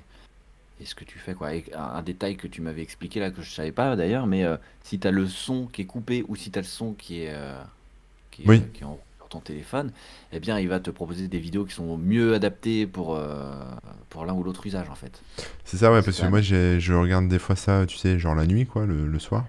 et 0.82 0.86
ce 0.86 0.96
que 0.96 1.04
tu 1.04 1.20
fais, 1.20 1.34
quoi. 1.34 1.54
Et 1.56 1.66
un, 1.74 1.82
un 1.82 2.02
détail 2.02 2.38
que 2.38 2.48
tu 2.48 2.62
m'avais 2.62 2.82
expliqué 2.82 3.20
là 3.20 3.32
que 3.32 3.42
je 3.42 3.50
savais 3.52 3.72
pas 3.72 3.96
d'ailleurs, 3.96 4.28
mais 4.28 4.44
euh, 4.44 4.58
si 4.84 5.00
tu 5.00 5.08
as 5.08 5.12
le 5.12 5.28
son 5.28 5.68
qui 5.68 5.82
est 5.84 5.86
coupé 5.86 6.24
ou 6.28 6.36
si 6.36 6.52
tu 6.52 6.60
as 6.60 6.62
le 6.62 6.68
son 6.68 6.94
qui 6.94 7.24
est, 7.24 7.34
euh, 7.34 7.62
qui 8.32 8.44
est, 8.44 8.48
Oui. 8.48 8.58
euh, 8.58 8.68
qui 8.74 8.82
est 8.84 8.86
en- 8.86 9.00
ton 9.30 9.40
téléphone, 9.40 9.92
eh 10.34 10.40
bien, 10.40 10.60
il 10.60 10.68
va 10.68 10.80
te 10.80 10.90
proposer 10.90 11.28
des 11.28 11.40
vidéos 11.40 11.66
qui 11.66 11.74
sont 11.74 11.98
mieux 11.98 12.34
adaptées 12.34 12.88
pour, 12.88 13.16
euh, 13.16 13.54
pour 14.10 14.26
l'un 14.26 14.34
ou 14.34 14.44
l'autre 14.44 14.66
usage, 14.66 14.90
en 14.90 14.96
fait. 14.96 15.22
C'est 15.64 15.78
ça, 15.78 15.92
ouais, 15.92 16.02
parce 16.02 16.20
que 16.20 16.26
moi 16.28 16.42
je 16.42 16.94
regarde 16.94 17.28
des 17.28 17.40
fois 17.40 17.56
ça, 17.56 17.86
tu 17.86 17.98
sais, 17.98 18.20
genre 18.20 18.36
la 18.36 18.46
nuit, 18.46 18.66
quoi, 18.66 18.86
le, 18.86 19.08
le 19.08 19.20
soir. 19.20 19.46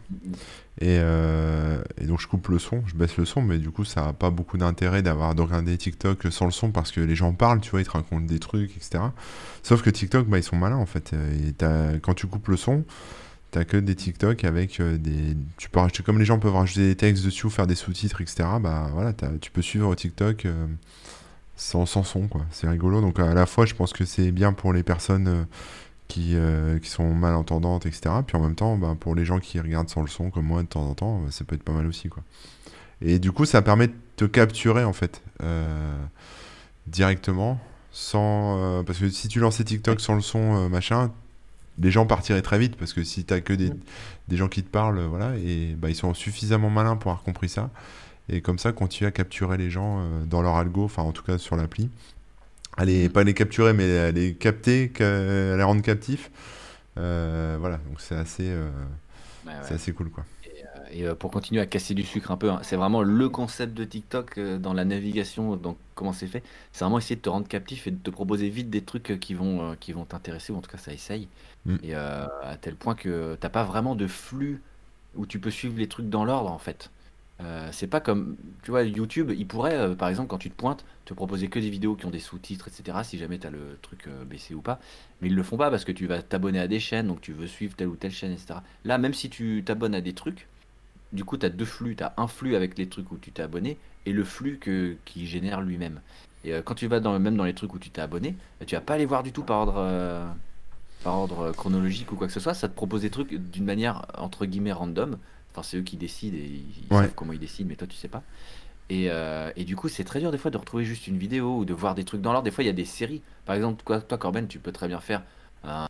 Et, 0.83 0.99
euh, 0.99 1.83
et 2.01 2.07
donc 2.07 2.21
je 2.21 2.27
coupe 2.27 2.49
le 2.49 2.59
son, 2.59 2.83
je 2.87 2.95
baisse 2.95 3.19
le 3.19 3.27
son, 3.27 3.43
mais 3.43 3.59
du 3.59 3.71
coup 3.71 3.85
ça 3.85 4.07
n'a 4.07 4.13
pas 4.15 4.31
beaucoup 4.31 4.57
d'intérêt 4.57 5.03
d'avoir 5.03 5.35
de 5.35 5.43
regarder 5.43 5.77
TikTok 5.77 6.29
sans 6.31 6.47
le 6.47 6.53
son 6.53 6.71
parce 6.71 6.91
que 6.91 7.03
les 7.03 7.15
gens 7.15 7.35
parlent, 7.35 7.61
tu 7.61 7.71
vois, 7.71 7.81
ils 7.81 7.87
te 7.87 7.91
racontent 7.91 8.25
des 8.25 8.39
trucs, 8.39 8.75
etc. 8.77 9.05
Sauf 9.63 9.83
que 9.83 9.91
TikTok, 9.91 10.27
bah, 10.27 10.39
ils 10.39 10.43
sont 10.43 10.57
malins 10.57 10.77
en 10.77 10.87
fait. 10.87 11.13
Et 11.13 11.55
quand 12.01 12.15
tu 12.15 12.27
coupes 12.27 12.49
le 12.49 12.57
son, 12.57 12.85
t'as 13.51 13.65
que 13.65 13.77
des 13.77 13.95
TikTok 13.95 14.45
avec 14.45 14.81
euh, 14.81 14.97
des. 14.97 15.37
Tu 15.57 15.69
peux 15.69 15.81
rajouter, 15.81 16.03
comme 16.03 16.19
les 16.19 16.25
gens 16.25 16.39
peuvent 16.39 16.55
rajouter 16.55 16.89
des 16.89 16.97
textes 16.97 17.25
dessus 17.25 17.47
ou 17.47 17.51
faire 17.51 17.67
des 17.67 17.75
sous-titres, 17.75 18.21
etc. 18.21 18.49
Bah 18.61 18.91
voilà, 18.93 19.13
tu 19.41 19.51
peux 19.51 19.63
suivre 19.63 19.95
TikTok 19.95 20.47
euh, 20.47 20.67
sans, 21.57 21.87
son, 21.87 22.29
quoi. 22.29 22.43
C'est 22.51 22.69
rigolo. 22.69 23.01
Donc 23.01 23.19
à 23.19 23.35
la 23.35 23.47
fois, 23.47 23.67
je 23.67 23.75
pense 23.75 23.93
que 23.93 24.05
c'est 24.05 24.31
bien 24.33 24.53
pour 24.53 24.73
les 24.73 24.83
personnes. 24.83 25.29
euh, 25.29 25.45
qui, 26.09 26.35
qui 26.83 26.91
sont 26.91 27.15
malentendantes, 27.15 27.87
etc. 27.87 28.11
Puis 28.27 28.37
en 28.37 28.41
même 28.41 28.57
temps, 28.57 28.77
bah, 28.77 28.97
pour 28.99 29.15
les 29.15 29.25
gens 29.25 29.39
qui 29.39 29.61
regardent 29.61 29.89
sans 29.89 30.01
le 30.03 30.09
son, 30.09 30.31
comme 30.31 30.45
moi, 30.45 30.61
de 30.61 30.67
temps 30.67 30.83
en 30.83 30.95
temps, 30.95 31.21
bah, 31.21 31.31
ça 31.31 31.45
peut 31.45 31.55
être 31.55 31.63
pas 31.63 31.71
mal 31.71 31.87
aussi, 31.87 32.09
quoi. 32.09 32.25
Et 33.01 33.21
du 33.21 33.31
coup, 33.31 33.45
ça 33.45 33.63
permet 33.63 33.87
de 33.87 33.95
te 34.17 34.25
capturer, 34.25 34.83
en 34.83 34.93
fait, 34.93 35.23
directement, 36.89 37.61
sans... 37.93 38.83
parce 38.85 38.99
que 38.99 39.09
si 39.09 39.29
tu 39.29 39.39
lançais 39.39 39.63
TikTok 39.63 40.01
sans 40.01 40.17
le 40.17 40.21
son, 40.21 40.69
machin, 40.69 41.13
les 41.81 41.91
gens 41.91 42.07
partiraient 42.07 42.43
très 42.43 42.59
vite 42.59 42.77
parce 42.77 42.93
que 42.93 43.03
si 43.03 43.25
t'as 43.25 43.41
que 43.41 43.53
des, 43.53 43.71
des 44.29 44.37
gens 44.37 44.49
qui 44.49 44.63
te 44.63 44.71
parlent, 44.71 45.01
voilà, 45.01 45.37
et 45.37 45.75
bah, 45.77 45.89
ils 45.89 45.97
sont 45.97 46.15
suffisamment 46.15 46.71
malins 46.71 46.97
pour 46.97 47.11
avoir 47.11 47.25
compris 47.25 47.49
ça. 47.49 47.71
Et 48.33 48.41
comme 48.41 48.59
ça, 48.59 48.73
continuer 48.73 49.09
à 49.09 49.13
capturer 49.13 49.57
les 49.57 49.71
gens 49.71 50.01
euh, 50.01 50.25
dans 50.25 50.41
leur 50.41 50.55
algo, 50.57 50.85
enfin 50.85 51.03
en 51.03 51.13
tout 51.13 51.25
cas 51.25 51.37
sur 51.39 51.57
l'appli. 51.57 51.91
Les, 52.79 53.09
Mm. 53.09 53.13
pas 53.13 53.25
les 53.25 53.35
capturer, 53.35 53.73
mais 53.73 53.99
à 53.99 54.11
les 54.13 54.35
capter, 54.35 54.93
à 55.01 55.57
les 55.57 55.63
rendre 55.63 55.83
captifs. 55.83 56.31
Euh, 56.97 57.57
voilà, 57.59 57.79
donc 57.89 58.01
c'est 58.01 58.15
assez, 58.15 58.49
euh, 58.49 58.71
Ouais, 59.47 59.53
c'est 59.63 59.75
assez 59.75 59.93
cool 59.93 60.11
quoi. 60.11 60.25
Et 60.93 61.05
pour 61.15 61.31
continuer 61.31 61.61
à 61.61 61.67
casser 61.67 61.95
du 61.95 62.03
sucre 62.03 62.31
un 62.31 62.37
peu, 62.37 62.51
hein, 62.51 62.61
c'est 62.63 62.77
vraiment 62.77 63.03
le 63.03 63.29
concept 63.29 63.75
de 63.75 63.85
TikTok 63.85 64.39
dans 64.39 64.73
la 64.73 64.85
navigation, 64.85 65.57
dans 65.57 65.77
comment 65.95 66.13
c'est 66.13 66.27
fait. 66.27 66.43
C'est 66.73 66.85
vraiment 66.85 66.99
essayer 66.99 67.17
de 67.17 67.21
te 67.21 67.29
rendre 67.29 67.47
captif 67.47 67.87
et 67.87 67.93
de 67.93 67.97
te 67.97 68.11
proposer 68.11 68.49
vite 68.49 68.71
des 68.71 68.83
trucs 68.83 69.19
qui 69.21 69.35
vont, 69.35 69.77
qui 69.79 69.93
vont 69.93 70.05
t'intéresser, 70.05 70.53
ou 70.53 70.57
en 70.57 70.61
tout 70.61 70.71
cas 70.71 70.79
ça 70.79 70.93
essaye. 70.93 71.29
Mm. 71.67 71.77
Et 71.83 71.95
euh, 71.95 72.27
à 72.43 72.57
tel 72.57 72.75
point 72.75 72.95
que 72.95 73.37
t'as 73.41 73.49
pas 73.49 73.65
vraiment 73.65 73.95
de 73.95 74.07
flux 74.07 74.63
où 75.17 75.27
tu 75.27 75.41
peux 75.41 75.51
suivre 75.51 75.79
les 75.79 75.89
trucs 75.89 76.09
dans 76.09 76.25
l'ordre 76.25 76.51
en 76.51 76.59
fait. 76.59 76.91
Euh, 77.43 77.71
c'est 77.73 77.87
pas 77.87 78.01
comme, 78.01 78.37
tu 78.63 78.71
vois, 78.71 78.83
YouTube, 78.83 79.33
il 79.35 79.47
pourrait, 79.47 79.75
euh, 79.75 79.95
par 79.95 80.11
exemple, 80.11 80.29
quand 80.29 80.37
tu 80.37 80.51
te 80.51 80.55
pointes, 80.55 80.85
te 81.07 81.15
proposer 81.15 81.49
que 81.49 81.59
des 81.59 81.71
vidéos 81.71 81.95
qui 81.95 82.05
ont 82.05 82.11
des 82.11 82.21
sous-titres, 82.21 82.69
etc., 82.69 82.99
si 83.03 83.17
jamais 83.17 83.39
tu 83.39 83.47
as 83.47 83.51
le 83.51 83.79
truc 83.81 84.09
baissé 84.29 84.55
ou 84.55 84.61
pas. 84.61 84.79
Mais 85.21 85.29
ils 85.29 85.35
le 85.35 85.43
font 85.43 85.57
pas 85.57 85.71
parce 85.71 85.87
que 85.87 85.93
tu 85.93 86.07
vas 86.07 86.21
t'abonner 86.21 86.61
à 86.61 86.69
des 86.69 86.81
chaînes, 86.81 87.07
donc 87.07 87.23
tu 87.23 87.33
veux 87.33 87.47
suivre 87.47 87.75
telle 87.75 87.89
ou 87.89 87.97
telle 87.97 88.11
chaîne, 88.11 88.33
etc. 88.33 88.61
Là, 88.85 88.99
même 88.99 89.15
si 89.15 89.31
tu 89.31 89.63
t'abonnes 89.65 89.95
à 89.95 90.03
des 90.03 90.13
trucs, 90.13 90.49
du 91.15 91.25
coup, 91.25 91.39
tu 91.39 91.47
as 91.47 91.49
deux 91.49 91.65
flux. 91.65 91.97
Tu 91.97 92.05
as 92.05 92.13
un 92.19 92.27
flux 92.27 92.57
avec 92.57 92.77
les 92.77 92.89
trucs 92.89 93.11
où 93.11 93.17
tu 93.17 93.33
t'es 93.33 93.43
abonné 93.43 93.79
et 94.05 94.13
le 94.13 94.23
flux 94.23 94.59
que, 94.59 94.97
qui 95.07 95.27
génère 95.27 95.63
lui-même. 95.63 96.01
Et 96.45 96.53
quand 96.63 96.75
tu 96.75 96.89
vas 96.89 97.01
dans, 97.01 97.19
même 97.19 97.37
dans 97.37 97.45
les 97.45 97.55
trucs 97.55 97.73
où 97.73 97.79
tu 97.79 97.89
t'es 97.89 98.03
abonné, 98.03 98.37
bah, 98.61 98.67
tu 98.67 98.75
vas 98.75 98.83
pas 98.83 98.95
aller 98.95 99.07
voir 99.07 99.23
du 99.23 99.33
tout 99.33 99.45
par 99.45 99.61
ordre, 99.61 100.35
par 101.03 101.15
ordre 101.19 101.53
chronologique 101.53 102.13
ou 102.13 102.17
quoi 102.17 102.27
que 102.27 102.33
ce 102.33 102.41
soit. 102.41 102.55
Ça 102.55 102.69
te 102.69 102.75
propose 102.75 103.03
des 103.03 103.11
trucs 103.11 103.35
d'une 103.35 103.65
manière, 103.65 104.07
entre 104.19 104.47
guillemets, 104.47 104.73
random. 104.73 105.17
Enfin, 105.53 105.63
c'est 105.63 105.79
eux 105.79 105.83
qui 105.83 105.97
décident 105.97 106.37
et 106.37 106.41
ils 106.91 106.95
Ouais. 106.95 107.03
savent 107.03 107.15
comment 107.15 107.33
ils 107.33 107.39
décident, 107.41 107.69
mais 107.69 107.77
toi, 107.77 107.87
tu 107.87 107.97
sais 107.97 108.09
pas. 108.09 108.23
Et, 108.89 109.07
euh, 109.11 109.51
et 109.57 109.65
du 109.65 109.77
coup, 109.77 109.89
c'est 109.89 110.05
très 110.05 110.21
dur 110.21 110.31
des 110.33 110.39
fois 110.39 110.51
de 110.51 110.57
retrouver 110.57 110.85
juste 110.85 111.07
une 111.07 111.17
vidéo 111.19 111.59
ou 111.59 111.65
de 111.65 111.73
voir 111.75 111.95
des 111.95 112.05
trucs 112.05 112.21
dans 112.21 112.33
l'ordre. 112.33 112.45
Des 112.45 112.51
fois, 112.51 112.65
il 112.65 112.67
y 112.67 112.71
a 112.71 112.75
des 112.75 112.85
séries. 112.85 113.23
Par 113.47 113.55
exemple, 113.57 113.83
toi, 113.85 114.01
toi 114.01 114.19
Corben, 114.19 114.47
tu 114.49 114.59
peux 114.59 114.73
très 114.73 114.89
bien 114.89 115.01
faire 115.01 115.23
un, 115.65 115.87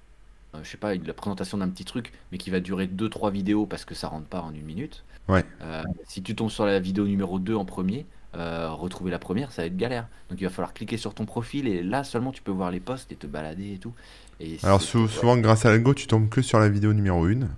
un- 0.54 0.62
je 0.62 0.68
sais 0.68 0.76
pas, 0.76 0.94
la 0.94 1.14
présentation 1.14 1.58
d'un 1.58 1.68
petit 1.68 1.84
truc, 1.84 2.12
mais 2.32 2.38
qui 2.38 2.50
va 2.50 2.60
durer 2.60 2.86
2-3 2.86 3.30
vidéos 3.30 3.66
parce 3.66 3.84
que 3.84 3.94
ça 3.94 4.08
rentre 4.08 4.26
pas 4.26 4.42
en 4.42 4.52
une 4.54 4.64
minute. 4.64 5.04
Ouais. 5.28 5.44
Euh, 5.62 5.82
si 6.06 6.22
tu 6.22 6.34
tombes 6.34 6.50
sur 6.50 6.66
la 6.66 6.78
vidéo 6.80 7.06
numéro 7.06 7.38
2 7.38 7.54
en 7.54 7.64
premier, 7.64 8.04
euh, 8.36 8.70
retrouver 8.70 9.10
la 9.10 9.18
première, 9.18 9.50
ça 9.52 9.62
va 9.62 9.66
être 9.66 9.76
galère. 9.76 10.06
Donc 10.28 10.40
il 10.40 10.44
va 10.44 10.50
falloir 10.50 10.74
cliquer 10.74 10.96
sur 10.96 11.14
ton 11.14 11.24
profil 11.24 11.68
et 11.68 11.82
là 11.82 12.04
seulement 12.04 12.32
tu 12.32 12.42
peux 12.42 12.50
voir 12.52 12.70
les 12.70 12.80
posts 12.80 13.12
et 13.12 13.16
te 13.16 13.26
balader 13.26 13.74
et 13.74 13.78
tout. 13.78 13.92
Et 14.40 14.56
Alors 14.62 14.80
sou- 14.80 15.08
souvent, 15.08 15.36
grâce 15.36 15.66
à 15.66 15.70
l'algo, 15.70 15.94
tu 15.94 16.06
tombes 16.06 16.28
que 16.28 16.42
sur 16.42 16.58
la 16.58 16.68
vidéo 16.68 16.92
numéro 16.92 17.26
1. 17.26 17.48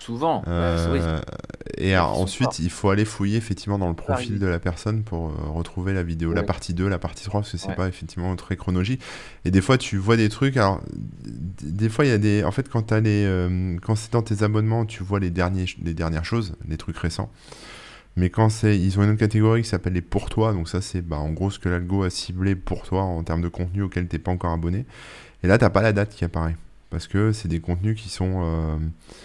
souvent, 0.00 0.38
ouais, 0.40 0.44
oui, 0.90 0.98
Euh, 1.00 1.20
et 1.76 1.94
alors, 1.94 2.18
ensuite, 2.20 2.58
il 2.58 2.70
faut 2.70 2.90
aller 2.90 3.04
fouiller 3.04 3.36
effectivement 3.36 3.78
dans 3.78 3.88
le 3.88 3.94
profil 3.94 4.38
de 4.38 4.46
la 4.46 4.58
personne 4.58 5.02
pour 5.04 5.28
euh, 5.28 5.32
retrouver 5.50 5.92
la 5.92 6.02
vidéo, 6.02 6.32
la 6.32 6.42
partie 6.42 6.74
2, 6.74 6.88
la 6.88 6.98
partie 6.98 7.24
3, 7.24 7.40
parce 7.42 7.52
que 7.52 7.58
c'est 7.58 7.68
Ouais. 7.68 7.74
pas 7.76 7.88
effectivement 7.88 8.34
très 8.34 8.56
chronologique. 8.56 9.00
Et 9.44 9.50
des 9.50 9.60
fois, 9.60 9.78
tu 9.78 9.96
vois 9.96 10.16
des 10.16 10.28
trucs. 10.28 10.56
Alors, 10.56 10.80
des 11.62 11.88
fois, 11.88 12.04
il 12.04 12.08
y 12.08 12.14
a 12.14 12.18
des. 12.18 12.42
En 12.42 12.50
fait, 12.52 12.68
quand, 12.68 12.90
les, 12.92 13.24
euh, 13.26 13.76
quand 13.82 13.94
c'est 13.96 14.12
dans 14.12 14.22
tes 14.22 14.42
abonnements, 14.42 14.86
tu 14.86 15.02
vois 15.04 15.20
les, 15.20 15.30
derniers, 15.30 15.66
les 15.84 15.94
dernières 15.94 16.24
choses, 16.24 16.54
les 16.66 16.76
trucs 16.78 16.96
récents. 16.98 17.30
Mais 18.16 18.30
quand 18.30 18.48
c'est. 18.48 18.78
Ils 18.78 18.98
ont 18.98 19.04
une 19.04 19.10
autre 19.10 19.20
catégorie 19.20 19.62
qui 19.62 19.68
s'appelle 19.68 19.92
les 19.94 20.00
pour 20.02 20.30
toi. 20.30 20.52
Donc, 20.52 20.68
ça, 20.68 20.80
c'est 20.80 21.02
bah, 21.02 21.16
en 21.18 21.30
gros 21.32 21.50
ce 21.50 21.58
que 21.58 21.68
l'algo 21.68 22.02
a 22.02 22.10
ciblé 22.10 22.56
pour 22.56 22.82
toi 22.82 23.02
en 23.02 23.22
termes 23.22 23.42
de 23.42 23.48
contenu 23.48 23.82
auquel 23.82 24.08
t'es 24.08 24.18
pas 24.18 24.30
encore 24.32 24.52
abonné. 24.52 24.86
Et 25.42 25.46
là, 25.46 25.58
t'as 25.58 25.70
pas 25.70 25.82
la 25.82 25.92
date 25.92 26.14
qui 26.14 26.24
apparaît. 26.24 26.56
Parce 26.90 27.06
que 27.06 27.32
c'est 27.32 27.48
des 27.48 27.60
contenus 27.60 28.00
qui 28.00 28.08
sont. 28.08 28.40
euh, 28.44 28.76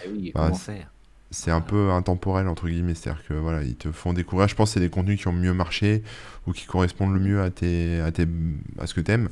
Eh 0.05 0.10
oui, 0.10 0.32
bah, 0.36 0.43
comment 0.46 0.55
c'est- 0.55 0.74
faire 0.75 0.89
c'est 1.32 1.50
un 1.50 1.62
peu 1.62 1.89
intemporel 1.89 2.48
entre 2.48 2.67
guillemets, 2.67 2.93
c'est-à-dire 2.93 3.23
que 3.28 3.34
voilà, 3.34 3.63
ils 3.63 3.73
te 3.76 3.91
font 3.91 4.13
découvrir. 4.13 4.47
Je 4.47 4.54
pense 4.54 4.69
que 4.69 4.73
c'est 4.76 4.80
des 4.80 4.89
contenus 4.91 5.19
qui 5.19 5.28
ont 5.28 5.34
mieux 5.34 5.52
marché 5.54 6.04
ou 6.45 6.52
qui 6.52 6.67
correspondent 6.67 7.12
le 7.15 7.19
mieux 7.19 7.41
à 7.41 7.49
tes, 7.49 7.99
à 8.02 8.12
tes, 8.12 8.28
à 8.78 8.86
ce 8.86 8.93
que 8.93 9.02
t'aimes. 9.02 9.30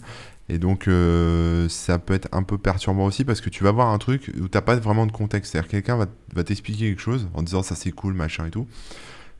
Et 0.49 0.57
donc 0.57 0.87
euh, 0.87 1.69
ça 1.69 1.99
peut 1.99 2.15
être 2.15 2.27
un 2.31 2.41
peu 2.41 2.57
perturbant 2.57 3.05
aussi 3.05 3.23
parce 3.23 3.39
que 3.39 3.51
tu 3.51 3.63
vas 3.63 3.71
voir 3.71 3.89
un 3.89 3.99
truc 3.99 4.31
où 4.41 4.47
t'as 4.47 4.61
pas 4.61 4.75
vraiment 4.77 5.05
de 5.05 5.11
contexte. 5.11 5.51
C'est-à-dire 5.51 5.67
que 5.67 5.71
quelqu'un 5.73 5.95
va, 5.95 6.07
va 6.33 6.43
t'expliquer 6.43 6.89
quelque 6.89 7.01
chose 7.03 7.29
en 7.35 7.43
disant 7.43 7.61
ça 7.61 7.75
c'est 7.75 7.91
cool 7.91 8.15
machin 8.15 8.47
et 8.47 8.49
tout, 8.49 8.67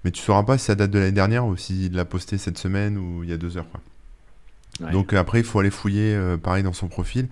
mais 0.04 0.12
tu 0.12 0.22
sauras 0.22 0.44
pas 0.44 0.60
si 0.60 0.66
ça 0.66 0.76
date 0.76 0.92
de 0.92 1.00
l'année 1.00 1.12
dernière 1.14 1.48
ou 1.48 1.58
s'il 1.58 1.94
l'a 1.94 2.06
posté 2.06 2.38
cette 2.38 2.60
semaine 2.60 2.96
ou 3.00 3.24
il 3.24 3.30
y 3.32 3.34
a 3.34 3.38
deux 3.38 3.58
heures 3.58 3.70
quoi. 3.72 3.82
Ouais. 4.80 4.92
Donc 4.92 5.14
après, 5.14 5.40
il 5.40 5.44
faut 5.46 5.60
aller 5.60 5.70
fouiller 5.72 6.16
euh, 6.16 6.38
pareil 6.38 6.64
dans 6.64 6.74
son 6.74 6.88
profil 6.88 7.28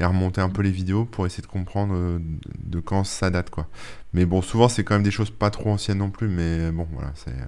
et 0.00 0.04
remonter 0.04 0.40
un 0.40 0.48
peu 0.48 0.62
les 0.62 0.70
vidéos 0.70 1.04
pour 1.04 1.26
essayer 1.26 1.42
de 1.42 1.46
comprendre 1.46 1.94
euh, 1.94 2.18
de 2.64 2.80
quand 2.80 3.04
ça 3.04 3.30
date 3.30 3.50
quoi. 3.50 3.68
Mais 4.12 4.24
bon, 4.26 4.42
souvent 4.42 4.68
c'est 4.68 4.84
quand 4.84 4.94
même 4.94 5.02
des 5.02 5.10
choses 5.10 5.30
pas 5.30 5.50
trop 5.50 5.70
anciennes 5.70 5.98
non 5.98 6.10
plus, 6.10 6.28
mais 6.28 6.70
bon 6.70 6.86
voilà, 6.92 7.12
c'est. 7.14 7.30
euh, 7.30 7.44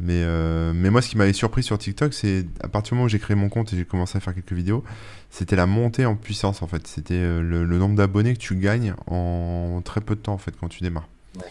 Mais, 0.00 0.22
euh, 0.24 0.72
mais 0.74 0.90
moi, 0.90 1.00
ce 1.02 1.08
qui 1.08 1.16
m'avait 1.16 1.32
surpris 1.32 1.62
sur 1.62 1.78
TikTok, 1.78 2.12
c'est 2.14 2.46
à 2.62 2.68
partir 2.68 2.90
du 2.90 2.94
moment 2.96 3.06
où 3.06 3.08
j'ai 3.08 3.20
créé 3.20 3.36
mon 3.36 3.48
compte 3.48 3.72
et 3.72 3.76
j'ai 3.76 3.84
commencé 3.84 4.18
à 4.18 4.20
faire 4.20 4.34
quelques 4.34 4.52
vidéos, 4.52 4.82
c'était 5.30 5.56
la 5.56 5.66
montée 5.66 6.04
en 6.04 6.16
puissance 6.16 6.62
en 6.62 6.66
fait. 6.66 6.86
C'était 6.88 7.20
le, 7.20 7.64
le 7.64 7.78
nombre 7.78 7.94
d'abonnés 7.94 8.34
que 8.34 8.40
tu 8.40 8.56
gagnes 8.56 8.94
en 9.06 9.80
très 9.84 10.00
peu 10.00 10.16
de 10.16 10.20
temps 10.20 10.34
en 10.34 10.38
fait 10.38 10.54
quand 10.58 10.68
tu 10.68 10.82
démarres. 10.82 11.08
Ouais. 11.36 11.44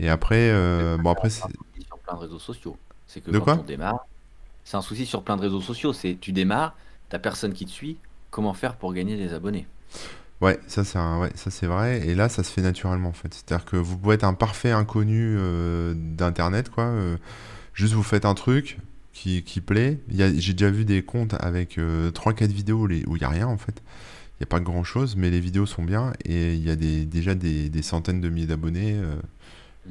Et 0.00 0.08
après, 0.08 0.50
bon 0.98 1.10
après, 1.10 1.30
c'est- 1.30 1.42
sur 1.86 1.98
plein 1.98 2.14
de 2.14 2.20
réseaux 2.20 2.38
sociaux. 2.40 2.76
C'est 3.06 3.20
que 3.20 3.30
De 3.30 3.38
quand 3.38 3.44
quoi 3.44 3.54
on 3.60 3.62
démarre, 3.64 4.06
c'est 4.64 4.76
un 4.76 4.82
souci 4.82 5.06
sur 5.06 5.22
plein 5.24 5.36
de 5.36 5.42
réseaux 5.42 5.60
sociaux. 5.60 5.92
C'est 5.92 6.18
tu 6.20 6.32
démarres, 6.32 6.76
t'as 7.08 7.18
personne 7.18 7.52
qui 7.52 7.66
te 7.66 7.70
suit. 7.70 7.98
Comment 8.30 8.54
faire 8.54 8.76
pour 8.76 8.92
gagner 8.94 9.16
des 9.16 9.32
abonnés? 9.34 9.66
Ouais, 10.40 10.58
ça 10.66 10.84
c'est 10.84 10.98
un- 10.98 11.20
ouais, 11.20 11.30
ça 11.34 11.50
c'est 11.50 11.66
vrai. 11.66 12.06
Et 12.06 12.14
là, 12.14 12.28
ça 12.28 12.42
se 12.42 12.50
fait 12.52 12.60
naturellement 12.62 13.10
en 13.10 13.12
fait. 13.12 13.32
C'est-à-dire 13.32 13.64
que 13.64 13.76
vous 13.76 13.96
pouvez 13.96 14.16
être 14.16 14.24
un 14.24 14.34
parfait 14.34 14.72
inconnu 14.72 15.36
euh, 15.38 15.94
d'internet, 15.96 16.70
quoi. 16.70 16.84
euh, 16.84 17.16
juste 17.74 17.94
vous 17.94 18.02
faites 18.02 18.24
un 18.26 18.34
truc 18.34 18.78
qui, 19.12 19.44
qui 19.44 19.60
plaît. 19.60 20.00
J'ai 20.10 20.54
déjà 20.54 20.70
vu 20.70 20.84
des 20.84 21.02
comptes 21.04 21.34
avec 21.40 21.78
euh, 21.78 22.10
3-4 22.12 22.52
vidéos 22.52 22.80
où 22.82 22.86
les- 22.88 23.04
où 23.06 23.16
il 23.16 23.20
n'y 23.20 23.24
a 23.26 23.30
rien 23.30 23.48
en 23.48 23.58
fait. 23.58 23.82
Il 24.40 24.42
n'y 24.42 24.44
a 24.44 24.48
pas 24.48 24.60
grand-chose, 24.60 25.16
mais 25.16 25.30
les 25.30 25.40
vidéos 25.40 25.66
sont 25.66 25.84
bien 25.84 26.12
et 26.24 26.54
il 26.54 26.64
y 26.64 26.70
a 26.70 26.76
des, 26.76 27.06
déjà 27.06 27.34
des, 27.36 27.70
des 27.70 27.82
centaines 27.82 28.20
de 28.20 28.28
milliers 28.30 28.46
d'abonnés 28.48 28.94
euh, 28.96 29.16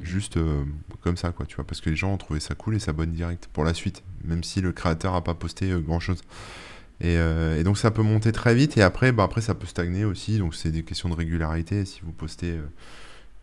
juste 0.02 0.36
euh, 0.36 0.64
comme 1.02 1.16
ça, 1.16 1.32
quoi, 1.32 1.46
tu 1.46 1.56
vois. 1.56 1.64
Parce 1.66 1.80
que 1.80 1.90
les 1.90 1.96
gens 1.96 2.12
ont 2.12 2.18
trouvé 2.18 2.40
ça 2.40 2.54
cool 2.54 2.74
et 2.76 2.78
s'abonnent 2.78 3.12
direct 3.12 3.48
pour 3.52 3.64
la 3.64 3.74
suite, 3.74 4.02
même 4.24 4.42
si 4.44 4.60
le 4.60 4.72
créateur 4.72 5.14
a 5.14 5.22
pas 5.22 5.34
posté 5.34 5.70
euh, 5.70 5.80
grand-chose. 5.80 6.22
Et, 7.00 7.16
euh, 7.18 7.58
et 7.58 7.64
donc 7.64 7.76
ça 7.76 7.90
peut 7.90 8.02
monter 8.02 8.30
très 8.32 8.54
vite 8.54 8.76
et 8.76 8.82
après, 8.82 9.10
bah, 9.12 9.24
après 9.24 9.40
ça 9.40 9.54
peut 9.54 9.66
stagner 9.66 10.04
aussi. 10.04 10.38
Donc 10.38 10.54
c'est 10.54 10.70
des 10.70 10.82
questions 10.82 11.08
de 11.08 11.14
régularité. 11.14 11.84
Si 11.84 12.00
vous 12.02 12.12
postez 12.12 12.52
euh, 12.52 12.62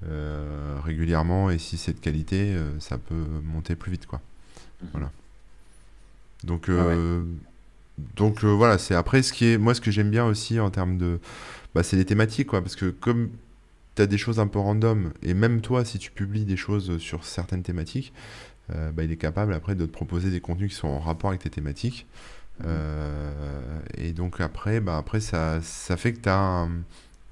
euh, 0.07 0.77
régulièrement 0.83 1.49
et 1.49 1.57
si 1.57 1.77
c'est 1.77 1.93
de 1.93 1.99
qualité, 1.99 2.55
ça 2.79 2.97
peut 2.97 3.25
monter 3.43 3.75
plus 3.75 3.91
vite, 3.91 4.05
quoi. 4.05 4.21
Mhm. 4.81 4.89
Voilà. 4.93 5.11
Donc, 6.43 6.69
Ah 6.69 6.87
ouais. 6.87 6.97
donc 8.15 8.43
voilà, 8.43 8.79
c'est 8.79 8.95
après 8.95 9.21
ce 9.21 9.31
qui 9.31 9.45
est 9.45 9.57
moi 9.59 9.75
ce 9.75 9.81
que 9.81 9.91
j'aime 9.91 10.09
bien 10.09 10.25
aussi 10.25 10.59
en 10.59 10.71
termes 10.71 10.97
de 10.97 11.19
bah, 11.75 11.83
c'est 11.83 11.97
les 11.97 12.05
thématiques 12.05 12.47
quoi 12.47 12.61
parce 12.61 12.75
que 12.75 12.89
comme 12.89 13.29
tu 13.95 14.01
as 14.01 14.07
des 14.07 14.17
choses 14.17 14.39
un 14.39 14.47
peu 14.47 14.57
random 14.57 15.11
et 15.21 15.35
même 15.35 15.61
toi 15.61 15.85
si 15.85 15.99
tu 15.99 16.09
publies 16.09 16.45
des 16.45 16.57
choses 16.57 16.97
sur 16.97 17.25
certaines 17.25 17.61
thématiques 17.61 18.11
euh, 18.75 18.91
bah, 18.91 19.03
il 19.03 19.11
est 19.11 19.17
capable 19.17 19.53
après 19.53 19.75
de 19.75 19.85
te 19.85 19.91
proposer 19.91 20.29
des 20.29 20.41
contenus 20.41 20.71
qui 20.71 20.75
sont 20.75 20.87
en 20.87 20.99
rapport 20.99 21.29
avec 21.29 21.41
tes 21.41 21.49
thématiques 21.49 22.07
Euh, 22.65 23.79
et 23.97 24.11
donc 24.11 24.39
après 24.39 24.81
bah, 24.81 24.97
après 24.97 25.19
ça, 25.19 25.59
ça 25.63 25.97
fait 25.97 26.13
que 26.13 26.19
tu 26.21 26.29
as, 26.29 26.67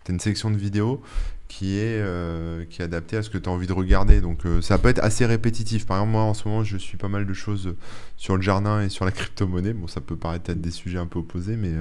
une 0.07 0.19
section 0.19 0.49
de 0.49 0.57
vidéos 0.57 1.03
qui 1.47 1.77
est, 1.77 2.01
euh, 2.01 2.65
qui 2.67 2.81
est 2.81 2.85
adaptée 2.85 3.17
à 3.17 3.21
ce 3.21 3.29
que 3.29 3.37
tu 3.37 3.47
as 3.47 3.51
envie 3.51 3.67
de 3.67 3.73
regarder 3.73 4.21
donc 4.21 4.41
ça 4.61 4.79
peut 4.79 4.89
être 4.89 5.03
assez 5.03 5.27
répétitif 5.27 5.85
par 5.85 5.97
exemple 5.97 6.13
moi 6.13 6.23
en 6.23 6.33
ce 6.33 6.47
moment 6.47 6.63
je 6.63 6.77
suis 6.77 6.97
pas 6.97 7.09
mal 7.09 7.27
de 7.27 7.33
choses 7.33 7.75
sur 8.17 8.37
le 8.37 8.41
jardin 8.41 8.81
et 8.81 8.89
sur 8.89 9.05
la 9.05 9.11
crypto-monnaie. 9.17 9.73
Bon, 9.73 9.87
ça 9.87 10.01
peut 10.01 10.15
paraître 10.15 10.49
être 10.49 10.61
des 10.61 10.71
sujets 10.71 10.97
un 10.97 11.05
peu 11.05 11.19
opposés, 11.19 11.57
mais 11.57 11.73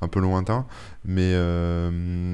un 0.00 0.08
peu 0.08 0.20
lointains. 0.20 0.66
Mais 1.04 1.32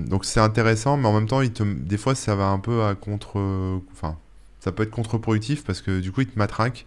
donc 0.07 0.25
c'est 0.27 0.41
intéressant, 0.41 0.97
mais 0.99 1.09
en 1.09 1.15
même 1.15 1.29
temps, 1.29 1.41
il 1.41 1.53
te, 1.53 1.63
des 1.63 1.97
fois, 1.97 2.15
ça 2.15 2.35
va 2.35 2.49
un 2.49 2.59
peu 2.59 2.85
à 2.85 2.95
contre, 2.95 3.41
enfin, 3.93 4.19
ça 4.61 4.73
peut 4.73 4.83
être 4.83 4.91
contre-productif 4.91 5.65
parce 5.65 5.81
que 5.81 6.01
du 6.01 6.13
coup, 6.13 6.21
il 6.21 6.29
te 6.29 6.39
matraque 6.39 6.87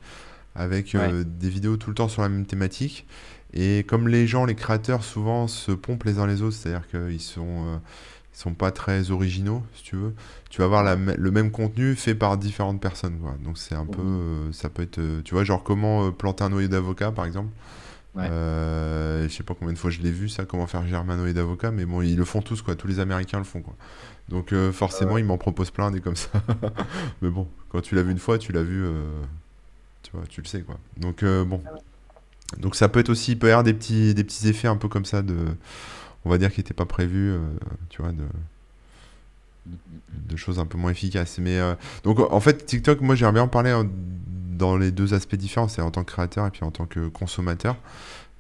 avec 0.55 0.93
euh, 0.95 1.23
des 1.25 1.49
vidéos 1.49 1.77
tout 1.77 1.89
le 1.89 1.95
temps 1.95 2.07
sur 2.07 2.21
la 2.21 2.29
même 2.29 2.45
thématique. 2.45 3.05
Et 3.53 3.83
comme 3.87 4.07
les 4.07 4.25
gens, 4.27 4.45
les 4.45 4.55
créateurs, 4.55 5.03
souvent 5.03 5.47
se 5.47 5.71
pompent 5.71 6.03
les 6.05 6.19
uns 6.19 6.27
les 6.27 6.41
autres, 6.41 6.55
c'est-à-dire 6.55 6.87
qu'ils 6.87 7.21
sont, 7.21 7.65
euh, 7.67 7.77
ils 8.33 8.39
sont 8.39 8.53
pas 8.53 8.71
très 8.71 9.11
originaux, 9.11 9.63
si 9.75 9.83
tu 9.83 9.95
veux. 9.95 10.13
Tu 10.49 10.59
vas 10.59 10.65
avoir 10.65 10.83
la 10.83 10.95
le 10.95 11.31
même 11.31 11.51
contenu 11.51 11.95
fait 11.95 12.15
par 12.15 12.37
différentes 12.37 12.81
personnes, 12.81 13.19
quoi. 13.19 13.35
Donc 13.43 13.57
c'est 13.57 13.75
un 13.75 13.85
peu, 13.85 14.01
euh, 14.01 14.51
ça 14.51 14.69
peut 14.69 14.81
être, 14.83 14.99
tu 15.23 15.33
vois, 15.33 15.43
genre 15.43 15.63
comment 15.63 16.11
planter 16.11 16.43
un 16.43 16.49
noyau 16.49 16.67
d'avocat, 16.67 17.11
par 17.11 17.25
exemple. 17.25 17.49
Ouais. 18.15 18.27
Euh, 18.29 19.27
je 19.27 19.33
sais 19.33 19.43
pas 19.43 19.55
combien 19.55 19.73
de 19.73 19.77
fois 19.77 19.89
je 19.89 19.99
l'ai 20.01 20.11
vu 20.11 20.29
ça, 20.29 20.45
comment 20.45 20.67
faire 20.67 20.81
un 20.81 21.03
noyau 21.17 21.33
d'avocat, 21.33 21.71
mais 21.71 21.85
bon, 21.85 22.01
ils 22.01 22.15
le 22.15 22.25
font 22.25 22.41
tous, 22.41 22.61
quoi. 22.61 22.75
Tous 22.75 22.87
les 22.87 22.99
Américains 22.99 23.39
le 23.39 23.43
font, 23.43 23.61
quoi. 23.61 23.75
Donc 24.29 24.53
euh, 24.53 24.71
forcément, 24.71 25.17
ils 25.17 25.25
m'en 25.25 25.37
proposent 25.37 25.71
plein 25.71 25.89
des 25.91 25.99
comme 25.99 26.15
ça. 26.15 26.29
mais 27.21 27.29
bon, 27.29 27.47
quand 27.69 27.81
tu 27.81 27.95
l'as 27.95 28.03
vu 28.03 28.11
une 28.11 28.19
fois, 28.19 28.37
tu 28.37 28.51
l'as 28.51 28.63
vu, 28.63 28.83
euh, 28.83 29.03
tu 30.03 30.11
vois, 30.13 30.25
tu 30.27 30.41
le 30.41 30.47
sais, 30.47 30.61
quoi. 30.61 30.77
Donc 30.97 31.23
bon. 31.23 31.61
Donc 32.59 32.75
ça 32.75 32.87
peut 32.87 32.99
être 32.99 33.09
aussi, 33.09 33.31
il 33.31 33.39
peut 33.39 33.47
y 33.47 33.51
avoir 33.51 33.63
des 33.63 33.73
petits, 33.73 34.13
des 34.13 34.23
petits 34.23 34.47
effets 34.47 34.67
un 34.67 34.77
peu 34.77 34.87
comme 34.87 35.05
ça 35.05 35.23
de, 35.23 35.35
on 36.23 36.29
va 36.29 36.37
dire 36.37 36.51
qui 36.51 36.59
n'étaient 36.59 36.75
pas 36.75 36.85
prévus, 36.85 37.35
tu 37.89 38.03
vois, 38.03 38.11
de, 38.11 38.23
de 39.65 40.35
choses 40.35 40.59
un 40.59 40.65
peu 40.65 40.77
moins 40.77 40.91
efficaces. 40.91 41.37
Mais 41.39 41.57
euh, 41.57 41.75
donc 42.03 42.19
en 42.19 42.39
fait, 42.39 42.65
TikTok, 42.65 43.01
moi 43.01 43.15
j'aimerais 43.15 43.33
bien 43.33 43.43
en 43.43 43.47
parler 43.47 43.73
dans 44.57 44.77
les 44.77 44.91
deux 44.91 45.13
aspects 45.13 45.35
différents, 45.35 45.67
c'est 45.67 45.81
en 45.81 45.91
tant 45.91 46.03
que 46.03 46.11
créateur 46.11 46.47
et 46.47 46.51
puis 46.51 46.63
en 46.63 46.71
tant 46.71 46.85
que 46.85 47.07
consommateur. 47.07 47.77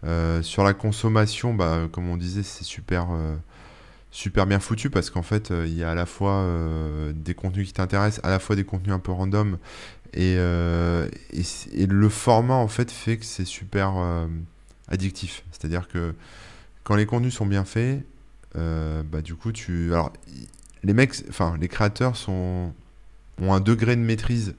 Euh, 0.03 0.41
sur 0.41 0.63
la 0.63 0.73
consommation, 0.73 1.53
bah, 1.53 1.87
comme 1.91 2.09
on 2.09 2.17
disait, 2.17 2.43
c'est 2.43 2.65
super, 2.65 3.07
euh, 3.11 3.35
super 4.11 4.45
bien 4.45 4.59
foutu 4.59 4.89
parce 4.89 5.09
qu'en 5.09 5.21
fait, 5.21 5.51
il 5.51 5.77
y 5.77 5.83
a 5.83 5.91
à 5.91 5.95
la 5.95 6.05
fois 6.05 6.45
des 7.13 7.33
contenus 7.33 7.67
qui 7.67 7.73
t'intéressent, 7.73 8.23
à 8.23 8.29
la 8.29 8.39
fois 8.39 8.55
des 8.55 8.65
contenus 8.65 8.93
un 8.93 8.99
peu 8.99 9.11
random 9.11 9.57
et, 10.13 10.33
et, 10.33 11.85
le 11.87 12.09
format 12.09 12.53
en 12.53 12.67
fait 12.67 12.91
fait 12.91 13.17
que 13.17 13.25
c'est 13.25 13.45
super 13.45 13.93
addictif. 14.87 15.43
C'est-à-dire 15.51 15.87
que 15.87 16.13
quand 16.83 16.95
les 16.95 17.07
contenus 17.07 17.33
sont 17.33 17.47
bien 17.47 17.65
faits, 17.65 18.05
bah, 18.53 19.21
du 19.23 19.33
coup, 19.33 19.51
tu. 19.51 19.91
Alors, 19.93 20.11
les 20.83 20.93
mecs, 20.93 21.15
enfin, 21.29 21.57
les 21.59 21.67
créateurs 21.67 22.15
sont, 22.15 22.73
ont 23.41 23.53
un 23.53 23.59
degré 23.59 23.95
de 23.95 24.01
maîtrise 24.01 24.55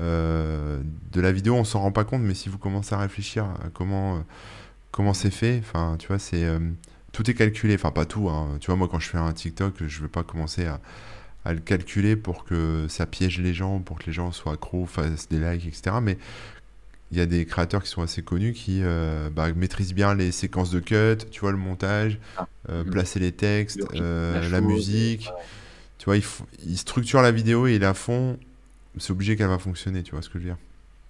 euh, 0.00 0.80
de 1.12 1.20
la 1.20 1.32
vidéo, 1.32 1.54
on 1.54 1.64
s'en 1.64 1.80
rend 1.80 1.92
pas 1.92 2.04
compte, 2.04 2.22
mais 2.22 2.34
si 2.34 2.48
vous 2.48 2.58
commencez 2.58 2.94
à 2.94 2.98
réfléchir 2.98 3.44
à 3.44 3.70
comment 3.72 4.16
euh, 4.98 5.12
c'est 5.12 5.30
fait, 5.30 5.60
enfin, 5.60 5.96
tu 5.98 6.08
vois, 6.08 6.18
c'est 6.18 6.44
euh, 6.44 6.58
tout 7.12 7.28
est 7.30 7.34
calculé, 7.34 7.74
enfin 7.74 7.90
pas 7.90 8.04
tout. 8.04 8.28
Hein. 8.28 8.58
Tu 8.60 8.66
vois, 8.66 8.76
moi 8.76 8.88
quand 8.90 8.98
je 8.98 9.08
fais 9.08 9.18
un 9.18 9.32
TikTok, 9.32 9.74
je 9.86 10.02
vais 10.02 10.08
pas 10.08 10.22
commencer 10.24 10.66
à, 10.66 10.80
à, 11.44 11.54
le 11.54 11.60
calculer 11.60 12.16
pour 12.16 12.44
que 12.44 12.86
ça 12.88 13.06
piège 13.06 13.40
les 13.40 13.54
gens, 13.54 13.80
pour 13.80 13.98
que 13.98 14.06
les 14.06 14.12
gens 14.12 14.32
soient 14.32 14.54
accros, 14.54 14.86
fassent 14.86 15.28
des 15.28 15.38
likes, 15.38 15.66
etc. 15.66 15.96
Mais 16.02 16.18
il 17.12 17.18
y 17.18 17.20
a 17.20 17.26
des 17.26 17.46
créateurs 17.46 17.82
qui 17.82 17.88
sont 17.88 18.02
assez 18.02 18.22
connus 18.22 18.54
qui 18.54 18.82
bah, 19.32 19.52
maîtrisent 19.54 19.94
bien 19.94 20.14
les 20.14 20.32
séquences 20.32 20.70
de 20.70 20.80
cut, 20.80 21.24
tu 21.30 21.40
vois, 21.40 21.52
le 21.52 21.58
montage, 21.58 22.18
ah. 22.36 22.46
Mhm. 22.68 22.90
placer 22.90 23.20
les 23.20 23.32
textes, 23.32 23.80
la, 23.92 24.60
musique. 24.60 25.30
Tu 25.98 26.06
vois, 26.06 26.16
il, 26.16 26.76
structure 26.76 27.22
la 27.22 27.30
vidéo 27.30 27.66
et 27.66 27.76
il 27.76 27.80
la 27.80 27.94
fond. 27.94 28.38
C'est 28.98 29.12
obligé 29.12 29.36
qu'elle 29.36 29.48
va 29.48 29.58
fonctionner, 29.58 30.02
tu 30.02 30.12
vois 30.12 30.22
ce 30.22 30.28
que 30.28 30.38
je 30.38 30.44
veux 30.44 30.50
dire. 30.50 30.58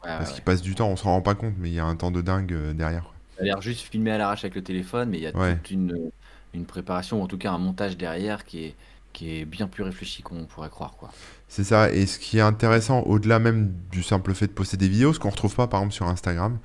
Parce 0.02 0.32
qu'il 0.32 0.42
passe 0.42 0.62
du 0.62 0.74
temps, 0.74 0.88
on 0.88 0.96
s'en 0.96 1.10
rend 1.10 1.22
pas 1.22 1.34
compte, 1.34 1.54
mais 1.58 1.70
il 1.70 1.74
y 1.74 1.78
a 1.78 1.84
un 1.84 1.96
temps 1.96 2.10
de 2.10 2.20
dingue 2.20 2.52
euh, 2.52 2.72
derrière. 2.72 3.12
Ça 3.36 3.42
a 3.42 3.44
l'air 3.44 3.60
juste 3.60 3.80
filmé 3.80 4.10
à 4.10 4.18
l'arrache 4.18 4.44
avec 4.44 4.54
le 4.54 4.62
téléphone, 4.62 5.10
mais 5.10 5.18
il 5.18 5.22
y 5.22 5.26
a 5.26 5.32
toute 5.32 5.70
une, 5.70 6.10
une, 6.52 6.64
préparation, 6.64 7.20
ou 7.20 7.24
en 7.24 7.26
tout 7.26 7.38
cas 7.38 7.50
un 7.50 7.58
montage 7.58 7.96
derrière 7.96 8.44
qui 8.44 8.66
est, 8.66 8.74
qui 9.12 9.38
est 9.38 9.44
bien 9.44 9.66
plus 9.66 9.82
réfléchi 9.82 10.22
qu'on 10.22 10.44
pourrait 10.44 10.68
croire. 10.68 10.94
quoi. 10.96 11.10
C'est 11.54 11.62
ça, 11.62 11.92
et 11.92 12.06
ce 12.06 12.18
qui 12.18 12.38
est 12.38 12.40
intéressant, 12.40 13.02
au-delà 13.02 13.38
même 13.38 13.72
du 13.92 14.02
simple 14.02 14.34
fait 14.34 14.48
de 14.48 14.52
poster 14.52 14.76
des 14.76 14.88
vidéos, 14.88 15.12
ce 15.12 15.20
qu'on 15.20 15.30
retrouve 15.30 15.54
pas 15.54 15.68
par 15.68 15.78
exemple 15.78 15.94
sur 15.94 16.08
Instagram, 16.08 16.58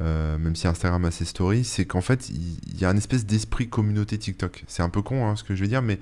euh, 0.00 0.38
même 0.38 0.54
si 0.54 0.68
Instagram 0.68 1.04
a 1.06 1.10
ses 1.10 1.24
stories, 1.24 1.64
c'est 1.64 1.86
qu'en 1.86 2.02
fait, 2.02 2.28
il 2.28 2.80
y, 2.80 2.84
a 2.84 2.90
une 2.92 2.98
espèce 2.98 3.26
d'esprit 3.26 3.68
communauté 3.68 4.16
TikTok. 4.16 4.62
C'est 4.68 4.84
un 4.84 4.90
peu 4.90 5.02
con 5.02 5.26
hein, 5.26 5.34
ce 5.34 5.42
que 5.42 5.56
je 5.56 5.62
veux 5.62 5.66
dire, 5.66 5.82
mais 5.82 5.98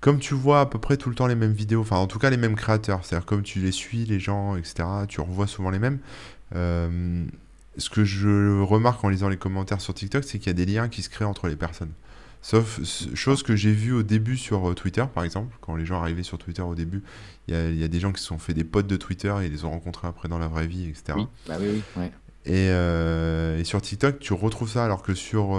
comme 0.00 0.18
tu 0.18 0.32
vois 0.32 0.62
à 0.62 0.66
peu 0.66 0.78
près 0.78 0.96
tout 0.96 1.10
le 1.10 1.14
temps 1.14 1.26
les 1.26 1.34
mêmes 1.34 1.52
vidéos, 1.52 1.82
enfin 1.82 1.96
en 1.96 2.06
tout 2.06 2.18
cas 2.18 2.30
les 2.30 2.38
mêmes 2.38 2.56
créateurs, 2.56 3.04
c'est-à-dire 3.04 3.26
comme 3.26 3.42
tu 3.42 3.58
les 3.58 3.72
suis, 3.72 4.06
les 4.06 4.18
gens, 4.18 4.56
etc., 4.56 4.88
tu 5.06 5.20
revois 5.20 5.46
souvent 5.46 5.68
les 5.68 5.78
mêmes. 5.78 5.98
Euh, 6.56 7.26
ce 7.76 7.90
que 7.90 8.02
je 8.02 8.62
remarque 8.62 9.04
en 9.04 9.10
lisant 9.10 9.28
les 9.28 9.36
commentaires 9.36 9.82
sur 9.82 9.92
TikTok, 9.92 10.24
c'est 10.24 10.38
qu'il 10.38 10.46
y 10.46 10.50
a 10.50 10.54
des 10.54 10.64
liens 10.64 10.88
qui 10.88 11.02
se 11.02 11.10
créent 11.10 11.26
entre 11.26 11.48
les 11.48 11.56
personnes. 11.56 11.92
Sauf 12.40 12.80
chose 13.14 13.42
que 13.42 13.56
j'ai 13.56 13.72
vu 13.72 13.92
au 13.92 14.02
début 14.02 14.38
sur 14.38 14.70
euh, 14.70 14.74
Twitter, 14.74 15.04
par 15.12 15.24
exemple, 15.24 15.54
quand 15.60 15.76
les 15.76 15.84
gens 15.84 16.00
arrivaient 16.00 16.22
sur 16.22 16.38
Twitter 16.38 16.62
au 16.62 16.74
début, 16.74 17.02
il 17.48 17.78
y, 17.78 17.84
a 17.84 17.88
des 17.88 18.00
gens 18.00 18.12
qui 18.12 18.20
se 18.20 18.28
sont 18.28 18.38
fait 18.38 18.54
des 18.54 18.64
potes 18.64 18.86
de 18.86 18.96
Twitter 18.96 19.34
et 19.42 19.46
ils 19.46 19.52
les 19.52 19.64
ont 19.64 19.70
rencontrés 19.70 20.06
après 20.06 20.28
dans 20.28 20.38
la 20.38 20.48
vraie 20.48 20.66
vie, 20.66 20.88
etc. 20.88 21.14
Oui, 21.16 21.26
bah 21.46 21.56
oui, 21.58 21.82
oui. 21.96 22.04
Et, 22.44 22.68
euh, 22.70 23.58
et, 23.58 23.64
sur 23.64 23.80
TikTok, 23.80 24.18
tu 24.20 24.32
retrouves 24.32 24.70
ça, 24.70 24.84
alors 24.84 25.02
que 25.02 25.14
sur 25.14 25.56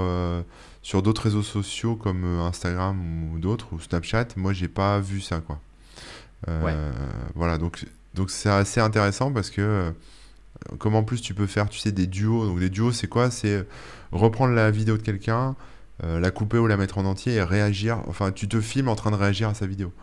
sur 0.82 1.02
d'autres 1.02 1.24
réseaux 1.24 1.44
sociaux 1.44 1.96
comme 1.96 2.24
euh, 2.24 2.42
Instagram 2.42 3.32
ou 3.32 3.40
d'autres, 3.40 3.68
ou 3.74 3.80
Snapchat, 3.80 4.28
moi 4.38 4.54
j'ai 4.54 4.68
pas 4.68 5.00
vu 5.00 5.22
ça 5.22 5.40
quoi. 5.40 5.60
Euh, 6.48 6.92
voilà, 7.36 7.58
donc 7.58 7.86
donc 8.14 8.32
c'est 8.32 8.50
assez 8.50 8.80
intéressant 8.80 9.32
parce 9.32 9.50
que 9.50 9.62
euh, 9.62 9.92
comme 10.78 10.96
en 10.96 11.04
plus 11.04 11.22
tu 11.22 11.34
peux 11.34 11.48
faire, 11.48 11.70
tu 11.70 11.80
sais, 11.80 11.92
des 11.92 12.08
duos. 12.08 12.46
Donc 12.46 12.60
des 12.60 12.70
duos, 12.70 12.92
c'est 12.92 13.08
quoi? 13.08 13.30
C'est 13.30 13.68
reprendre 14.12 14.54
la 14.54 14.72
vidéo 14.72 14.98
de 14.98 15.02
quelqu'un, 15.02 15.56
la 16.02 16.32
couper 16.32 16.58
ou 16.58 16.68
la 16.68 16.78
mettre 16.78 16.98
en 16.98 17.06
entier 17.06 17.36
et 17.36 17.44
réagir. 17.44 18.02
Enfin, 18.08 18.32
tu 18.32 18.48
te 18.48 18.60
filmes 18.60 18.88
en 18.88 18.96
train 18.96 19.12
de 19.12 19.16
réagir 19.16 19.50
à 19.50 19.54
sa 19.54 19.68
vidéo. 19.68 19.94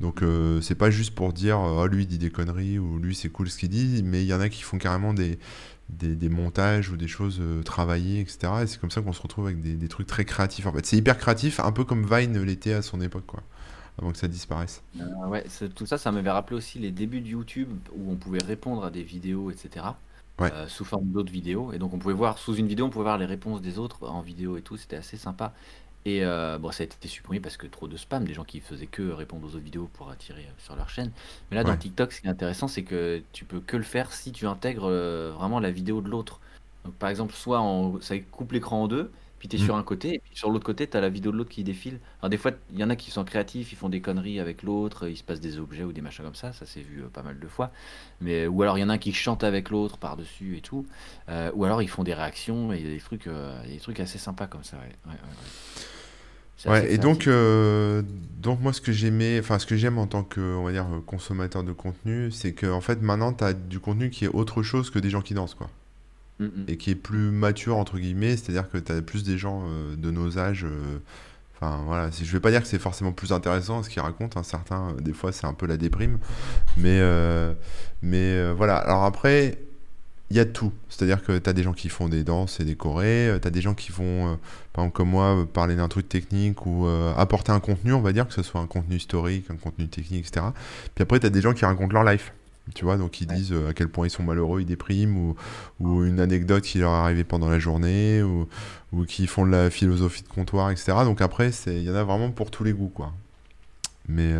Donc 0.00 0.24
c'est 0.60 0.74
pas 0.74 0.90
juste 0.90 1.14
pour 1.14 1.32
dire 1.32 1.60
oh 1.60 1.86
lui 1.86 2.02
il 2.02 2.06
dit 2.08 2.18
des 2.18 2.30
conneries 2.30 2.78
ou 2.80 2.98
lui 2.98 3.14
c'est 3.14 3.28
cool 3.28 3.48
ce 3.48 3.56
qu'il 3.56 3.68
dit, 3.68 4.02
mais 4.02 4.22
il 4.22 4.26
y 4.26 4.34
en 4.34 4.40
a 4.40 4.48
qui 4.48 4.62
font 4.62 4.76
carrément 4.76 5.14
des, 5.14 5.38
des, 5.92 6.28
montages 6.28 6.90
ou 6.90 6.96
des 6.96 7.08
choses 7.08 7.38
euh, 7.40 7.62
travaillées, 7.62 8.20
etc. 8.20 8.52
Et 8.62 8.66
c'est 8.66 8.80
comme 8.80 8.90
ça 8.90 9.00
qu'on 9.00 9.12
se 9.12 9.22
retrouve 9.22 9.46
avec 9.46 9.60
des, 9.60 9.88
trucs 9.88 10.06
très 10.06 10.24
créatifs. 10.24 10.66
En 10.66 10.72
fait, 10.72 10.84
c'est 10.86 10.96
hyper 10.96 11.18
créatif, 11.18 11.60
un 11.60 11.72
peu 11.72 11.84
comme 11.84 12.06
Vine 12.06 12.40
l'était 12.42 12.72
à 12.72 12.82
son 12.82 13.00
époque, 13.00 13.26
quoi, 13.26 13.42
avant 13.98 14.12
que 14.12 14.18
ça 14.18 14.28
disparaisse. 14.28 14.82
Euh, 15.00 15.28
ouais, 15.28 15.44
tout 15.74 15.86
ça, 15.86 15.98
ça 15.98 16.12
m'avait 16.12 16.30
rappelé 16.30 16.56
aussi 16.56 16.78
les 16.78 16.90
débuts 16.90 17.20
de 17.20 17.28
YouTube 17.28 17.68
où 17.94 18.10
on 18.10 18.16
pouvait 18.16 18.42
répondre 18.42 18.84
à 18.84 18.90
des 18.90 19.02
vidéos, 19.02 19.50
etc. 19.50 19.86
Euh, 20.40 20.66
sous 20.66 20.84
forme 20.84 21.06
d'autres 21.08 21.30
vidéos. 21.30 21.72
Et 21.72 21.78
donc 21.78 21.94
on 21.94 21.98
pouvait 21.98 22.14
voir, 22.14 22.38
sous 22.38 22.56
une 22.56 22.66
vidéo, 22.66 22.86
on 22.86 22.90
pouvait 22.90 23.04
voir 23.04 23.18
les 23.18 23.26
réponses 23.26 23.60
des 23.60 23.78
autres 23.78 24.08
en 24.08 24.22
vidéo 24.22 24.56
et 24.56 24.62
tout. 24.62 24.76
C'était 24.76 24.96
assez 24.96 25.16
sympa. 25.16 25.52
Et 26.04 26.24
euh, 26.24 26.58
bon, 26.58 26.72
ça 26.72 26.82
a 26.82 26.86
été 26.86 27.06
supprimé 27.06 27.38
parce 27.38 27.56
que 27.56 27.66
trop 27.66 27.86
de 27.86 27.96
spam, 27.96 28.24
des 28.24 28.34
gens 28.34 28.44
qui 28.44 28.60
faisaient 28.60 28.88
que 28.88 29.10
répondre 29.10 29.46
aux 29.46 29.50
autres 29.50 29.64
vidéos 29.64 29.88
pour 29.92 30.10
attirer 30.10 30.42
euh, 30.42 30.52
sur 30.58 30.74
leur 30.74 30.88
chaîne. 30.88 31.12
Mais 31.50 31.56
là, 31.56 31.62
dans 31.62 31.76
TikTok, 31.76 32.12
ce 32.12 32.20
qui 32.20 32.26
est 32.26 32.30
intéressant, 32.30 32.66
c'est 32.66 32.82
que 32.82 33.22
tu 33.32 33.44
peux 33.44 33.60
que 33.60 33.76
le 33.76 33.84
faire 33.84 34.12
si 34.12 34.32
tu 34.32 34.46
intègres 34.46 34.88
euh, 34.88 35.32
vraiment 35.34 35.60
la 35.60 35.70
vidéo 35.70 36.00
de 36.00 36.08
l'autre. 36.08 36.40
Donc, 36.84 36.94
par 36.94 37.08
exemple, 37.08 37.32
soit 37.32 37.60
en, 37.60 38.00
ça 38.00 38.18
coupe 38.18 38.50
l'écran 38.50 38.82
en 38.82 38.88
deux, 38.88 39.12
puis 39.42 39.48
tu 39.48 39.56
es 39.56 39.58
mmh. 39.58 39.64
sur 39.64 39.74
un 39.74 39.82
côté, 39.82 40.14
et 40.14 40.18
puis 40.20 40.36
sur 40.36 40.50
l'autre 40.50 40.64
côté, 40.64 40.86
tu 40.86 40.96
as 40.96 41.00
la 41.00 41.08
vidéo 41.08 41.32
de 41.32 41.36
l'autre 41.36 41.50
qui 41.50 41.64
défile. 41.64 41.98
Alors, 42.20 42.30
des 42.30 42.36
fois, 42.36 42.52
il 42.72 42.78
y 42.78 42.84
en 42.84 42.90
a 42.90 42.94
qui 42.94 43.10
sont 43.10 43.24
créatifs, 43.24 43.72
ils 43.72 43.74
font 43.74 43.88
des 43.88 44.00
conneries 44.00 44.38
avec 44.38 44.62
l'autre, 44.62 45.08
il 45.08 45.16
se 45.16 45.24
passe 45.24 45.40
des 45.40 45.58
objets 45.58 45.82
ou 45.82 45.92
des 45.92 46.00
machins 46.00 46.24
comme 46.24 46.36
ça, 46.36 46.52
ça 46.52 46.64
s'est 46.64 46.80
vu 46.80 47.02
pas 47.12 47.24
mal 47.24 47.40
de 47.40 47.48
fois. 47.48 47.72
Mais, 48.20 48.46
ou 48.46 48.62
alors, 48.62 48.78
il 48.78 48.82
y 48.82 48.84
en 48.84 48.88
a 48.88 48.98
qui 48.98 49.12
chantent 49.12 49.42
avec 49.42 49.70
l'autre 49.70 49.98
par-dessus 49.98 50.58
et 50.58 50.60
tout. 50.60 50.86
ou 51.28 51.64
alors, 51.64 51.82
ils 51.82 51.88
font 51.88 52.04
des 52.04 52.14
réactions 52.14 52.72
et 52.72 52.84
des 52.84 52.98
trucs, 52.98 53.28
des 53.66 53.78
trucs 53.78 53.98
assez 53.98 54.18
sympas 54.18 54.46
comme 54.46 54.62
ça. 54.62 54.76
Ouais. 54.76 55.16
Ouais, 56.66 56.94
et 56.94 56.98
donc, 56.98 57.26
euh, 57.26 58.02
donc 58.38 58.60
moi, 58.60 58.72
ce 58.72 58.80
que 58.80 58.92
j'aimais, 58.92 59.40
enfin, 59.40 59.58
ce 59.58 59.66
que 59.66 59.74
j'aime 59.74 59.98
en 59.98 60.06
tant 60.06 60.22
que, 60.22 60.40
on 60.40 60.62
va 60.62 60.70
dire, 60.70 60.86
consommateur 61.04 61.64
de 61.64 61.72
contenu, 61.72 62.30
c'est 62.30 62.52
que 62.52 62.68
en 62.68 62.80
fait, 62.80 63.02
maintenant, 63.02 63.32
tu 63.32 63.42
as 63.42 63.54
du 63.54 63.80
contenu 63.80 64.10
qui 64.10 64.26
est 64.26 64.28
autre 64.28 64.62
chose 64.62 64.90
que 64.90 65.00
des 65.00 65.10
gens 65.10 65.22
qui 65.22 65.34
dansent, 65.34 65.54
quoi. 65.54 65.68
Et 66.66 66.76
qui 66.76 66.90
est 66.90 66.96
plus 66.96 67.30
mature, 67.30 67.76
entre 67.76 67.98
guillemets, 67.98 68.36
c'est-à-dire 68.36 68.68
que 68.68 68.76
tu 68.78 68.90
as 68.90 69.00
plus 69.00 69.22
des 69.22 69.38
gens 69.38 69.62
euh, 69.64 69.94
de 69.94 70.10
nos 70.10 70.38
âges. 70.38 70.64
Euh, 70.64 70.98
enfin, 71.54 71.82
voilà, 71.86 72.10
je 72.10 72.32
vais 72.32 72.40
pas 72.40 72.50
dire 72.50 72.62
que 72.62 72.66
c'est 72.66 72.80
forcément 72.80 73.12
plus 73.12 73.32
intéressant 73.32 73.84
ce 73.84 73.88
qu'ils 73.88 74.02
racontent, 74.02 74.40
hein, 74.40 74.42
certains, 74.42 74.92
des 75.00 75.12
fois, 75.12 75.30
c'est 75.30 75.46
un 75.46 75.54
peu 75.54 75.66
la 75.66 75.76
déprime. 75.76 76.18
Mais, 76.76 77.00
mais 78.02 78.52
voilà. 78.52 78.76
Alors 78.76 79.04
après, 79.04 79.58
il 80.32 80.36
y 80.36 80.40
a 80.40 80.46
tout. 80.46 80.72
C'est-à-dire 80.88 81.22
que 81.22 81.38
tu 81.38 81.50
as 81.50 81.52
des 81.52 81.62
gens 81.62 81.74
qui 81.74 81.90
font 81.90 82.08
des 82.08 82.24
danses 82.24 82.58
et 82.58 82.64
des 82.64 82.74
chorés, 82.74 83.28
euh, 83.28 83.38
tu 83.38 83.46
as 83.46 83.50
des 83.50 83.60
gens 83.60 83.74
qui 83.74 83.92
vont, 83.92 84.32
euh, 84.32 84.36
par 84.72 84.84
exemple 84.84 84.96
comme 84.96 85.10
moi, 85.10 85.36
euh, 85.36 85.44
parler 85.44 85.76
d'un 85.76 85.88
truc 85.88 86.08
technique 86.08 86.64
ou 86.64 86.86
apporter 87.18 87.52
un 87.52 87.60
contenu, 87.60 87.92
on 87.92 88.00
va 88.00 88.14
dire, 88.14 88.26
que 88.26 88.32
ce 88.32 88.42
soit 88.42 88.60
un 88.60 88.66
contenu 88.66 88.96
historique, 88.96 89.44
un 89.50 89.56
contenu 89.56 89.88
technique, 89.88 90.26
etc. 90.26 90.46
Puis 90.94 91.02
après, 91.02 91.20
tu 91.20 91.26
as 91.26 91.30
des 91.30 91.42
gens 91.42 91.52
qui 91.52 91.66
racontent 91.66 91.92
leur 91.92 92.04
life. 92.04 92.32
Tu 92.74 92.84
vois, 92.84 92.96
donc 92.96 93.20
ils 93.20 93.26
disent 93.26 93.52
à 93.68 93.74
quel 93.74 93.88
point 93.88 94.06
ils 94.06 94.10
sont 94.10 94.22
malheureux, 94.22 94.60
ils 94.60 94.66
dépriment, 94.66 95.16
ou, 95.16 95.36
ou 95.80 96.04
une 96.04 96.20
anecdote 96.20 96.62
qui 96.62 96.78
leur 96.78 96.92
est 96.92 96.98
arrivée 96.98 97.24
pendant 97.24 97.50
la 97.50 97.58
journée, 97.58 98.22
ou, 98.22 98.48
ou 98.92 99.04
qui 99.04 99.26
font 99.26 99.44
de 99.44 99.50
la 99.50 99.68
philosophie 99.68 100.22
de 100.22 100.28
comptoir, 100.28 100.70
etc. 100.70 100.92
Donc 101.04 101.20
après, 101.20 101.50
il 101.66 101.82
y 101.82 101.90
en 101.90 101.94
a 101.94 102.04
vraiment 102.04 102.30
pour 102.30 102.50
tous 102.50 102.64
les 102.64 102.72
goûts, 102.72 102.92
quoi. 102.94 103.12
Mais, 104.08 104.32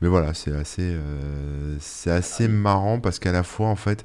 mais 0.00 0.08
voilà, 0.08 0.34
c'est 0.34 0.52
assez, 0.52 0.96
c'est 1.80 2.10
assez 2.10 2.48
marrant 2.48 3.00
parce 3.00 3.18
qu'à 3.18 3.32
la 3.32 3.42
fois, 3.42 3.68
en 3.68 3.76
fait, 3.76 4.04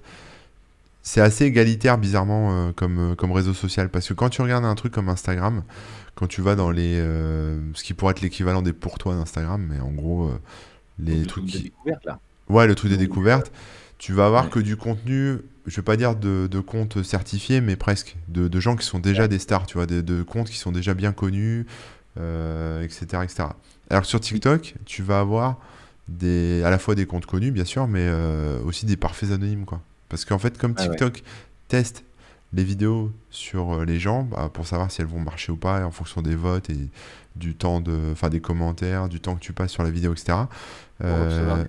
c'est 1.04 1.20
assez 1.20 1.46
égalitaire 1.46 1.98
bizarrement 1.98 2.52
euh, 2.52 2.72
comme, 2.72 3.12
euh, 3.12 3.16
comme 3.16 3.34
réseau 3.34 3.54
social 3.54 3.90
parce 3.90 4.08
que 4.08 4.14
quand 4.14 4.30
tu 4.30 4.42
regardes 4.42 4.64
un 4.64 4.74
truc 4.74 4.94
comme 4.94 5.10
Instagram, 5.10 5.64
quand 6.16 6.28
tu 6.28 6.42
vas 6.42 6.56
dans 6.56 6.72
les 6.72 6.96
euh, 6.98 7.60
ce 7.74 7.84
qui 7.84 7.94
pourrait 7.94 8.12
être 8.12 8.22
l'équivalent 8.22 8.62
des 8.62 8.72
pour 8.72 8.98
toi 8.98 9.14
d'Instagram, 9.14 9.68
mais 9.70 9.82
en 9.82 9.92
gros 9.92 10.32
les 10.98 11.20
le 11.20 11.26
trucs 11.26 11.46
qui 11.46 11.74
là. 12.06 12.20
Ouais 12.50 12.68
le 12.68 12.76
truc 12.76 12.92
des 12.92 12.98
découvertes, 12.98 13.52
tu 13.98 14.14
vas 14.14 14.26
avoir 14.26 14.50
que 14.50 14.60
du 14.60 14.76
contenu, 14.76 15.40
je 15.66 15.76
vais 15.76 15.82
pas 15.82 15.96
dire 15.96 16.16
de, 16.16 16.48
de 16.50 16.60
comptes 16.60 17.04
certifiés, 17.04 17.62
mais 17.62 17.76
presque 17.76 18.16
de, 18.28 18.48
de, 18.48 18.60
gens 18.60 18.76
qui 18.76 18.86
sont 18.86 19.00
déjà 19.00 19.28
des 19.28 19.40
stars, 19.40 19.66
tu 19.66 19.78
vois, 19.78 19.86
de, 19.86 20.02
de, 20.02 20.24
comptes 20.24 20.50
qui 20.50 20.58
sont 20.58 20.72
déjà 20.72 20.94
bien 20.94 21.14
connus, 21.14 21.66
etc., 22.18 23.06
etc. 23.24 23.44
Alors 23.90 24.06
sur 24.06 24.20
TikTok, 24.20 24.76
tu 24.86 25.04
vas 25.04 25.20
avoir 25.20 25.60
des 26.10 26.62
à 26.66 26.70
la 26.70 26.80
fois 26.80 26.96
des 26.96 27.06
comptes 27.06 27.26
connus 27.26 27.52
bien 27.52 27.66
sûr, 27.66 27.88
mais 27.88 28.10
aussi 28.66 28.86
des 28.86 28.98
parfaits 28.98 29.32
anonymes 29.32 29.66
quoi. 29.66 29.82
Parce 30.10 30.26
qu'en 30.26 30.38
fait, 30.38 30.58
comme 30.58 30.76
TikTok 30.76 31.24
teste 31.70 32.04
les 32.54 32.64
vidéos 32.64 33.12
sur 33.30 33.74
euh, 33.74 33.86
les 33.86 34.00
gens 34.00 34.24
bah, 34.24 34.50
pour 34.54 34.68
savoir 34.68 34.92
si 34.92 35.02
elles 35.02 35.08
vont 35.08 35.20
marcher 35.20 35.52
ou 35.52 35.58
pas 35.58 35.84
en 35.86 35.92
fonction 35.92 36.22
des 36.22 36.36
votes 36.36 36.70
et 36.70 36.90
du 37.36 37.56
temps 37.56 37.82
de 37.82 38.12
enfin 38.12 38.30
des 38.30 38.42
commentaires 38.42 39.10
du 39.10 39.20
temps 39.20 39.36
que 39.36 39.40
tu 39.40 39.54
passes 39.54 39.72
sur 39.72 39.84
la 39.84 39.90
vidéo 39.90 40.14
etc 40.14 40.38
euh, 41.04 41.66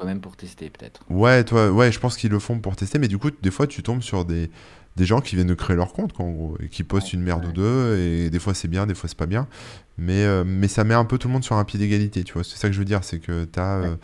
toi-même 0.00 0.20
pour 0.20 0.36
tester 0.36 0.70
peut-être 0.70 1.02
ouais 1.10 1.44
toi 1.44 1.70
ouais 1.70 1.92
je 1.92 2.00
pense 2.00 2.16
qu'ils 2.16 2.30
le 2.30 2.38
font 2.38 2.58
pour 2.58 2.74
tester 2.74 2.98
mais 2.98 3.08
du 3.08 3.18
coup 3.18 3.30
des 3.30 3.50
fois 3.50 3.66
tu 3.66 3.82
tombes 3.82 4.02
sur 4.02 4.24
des, 4.24 4.50
des 4.96 5.04
gens 5.04 5.20
qui 5.20 5.36
viennent 5.36 5.46
de 5.46 5.54
créer 5.54 5.76
leur 5.76 5.92
compte, 5.92 6.12
quoi, 6.12 6.24
en 6.26 6.30
gros, 6.30 6.56
et 6.60 6.68
qui 6.68 6.84
postent 6.84 7.12
une 7.12 7.22
merde 7.22 7.44
ou 7.46 7.52
deux, 7.52 7.96
et 7.96 8.30
des 8.30 8.38
fois 8.38 8.54
c'est 8.54 8.68
bien, 8.68 8.86
des 8.86 8.94
fois 8.94 9.08
c'est 9.08 9.16
pas 9.16 9.26
bien. 9.26 9.46
Mais, 9.98 10.24
euh, 10.24 10.44
mais 10.44 10.68
ça 10.68 10.84
met 10.84 10.94
un 10.94 11.04
peu 11.04 11.16
tout 11.18 11.28
le 11.28 11.32
monde 11.34 11.44
sur 11.44 11.56
un 11.56 11.64
pied 11.64 11.78
d'égalité, 11.78 12.24
tu 12.24 12.32
vois. 12.32 12.44
C'est 12.44 12.56
ça 12.56 12.68
que 12.68 12.74
je 12.74 12.78
veux 12.78 12.84
dire, 12.84 13.04
c'est 13.04 13.18
que 13.18 13.44
tu 13.44 13.60
as. 13.60 13.76
Euh, 13.76 13.96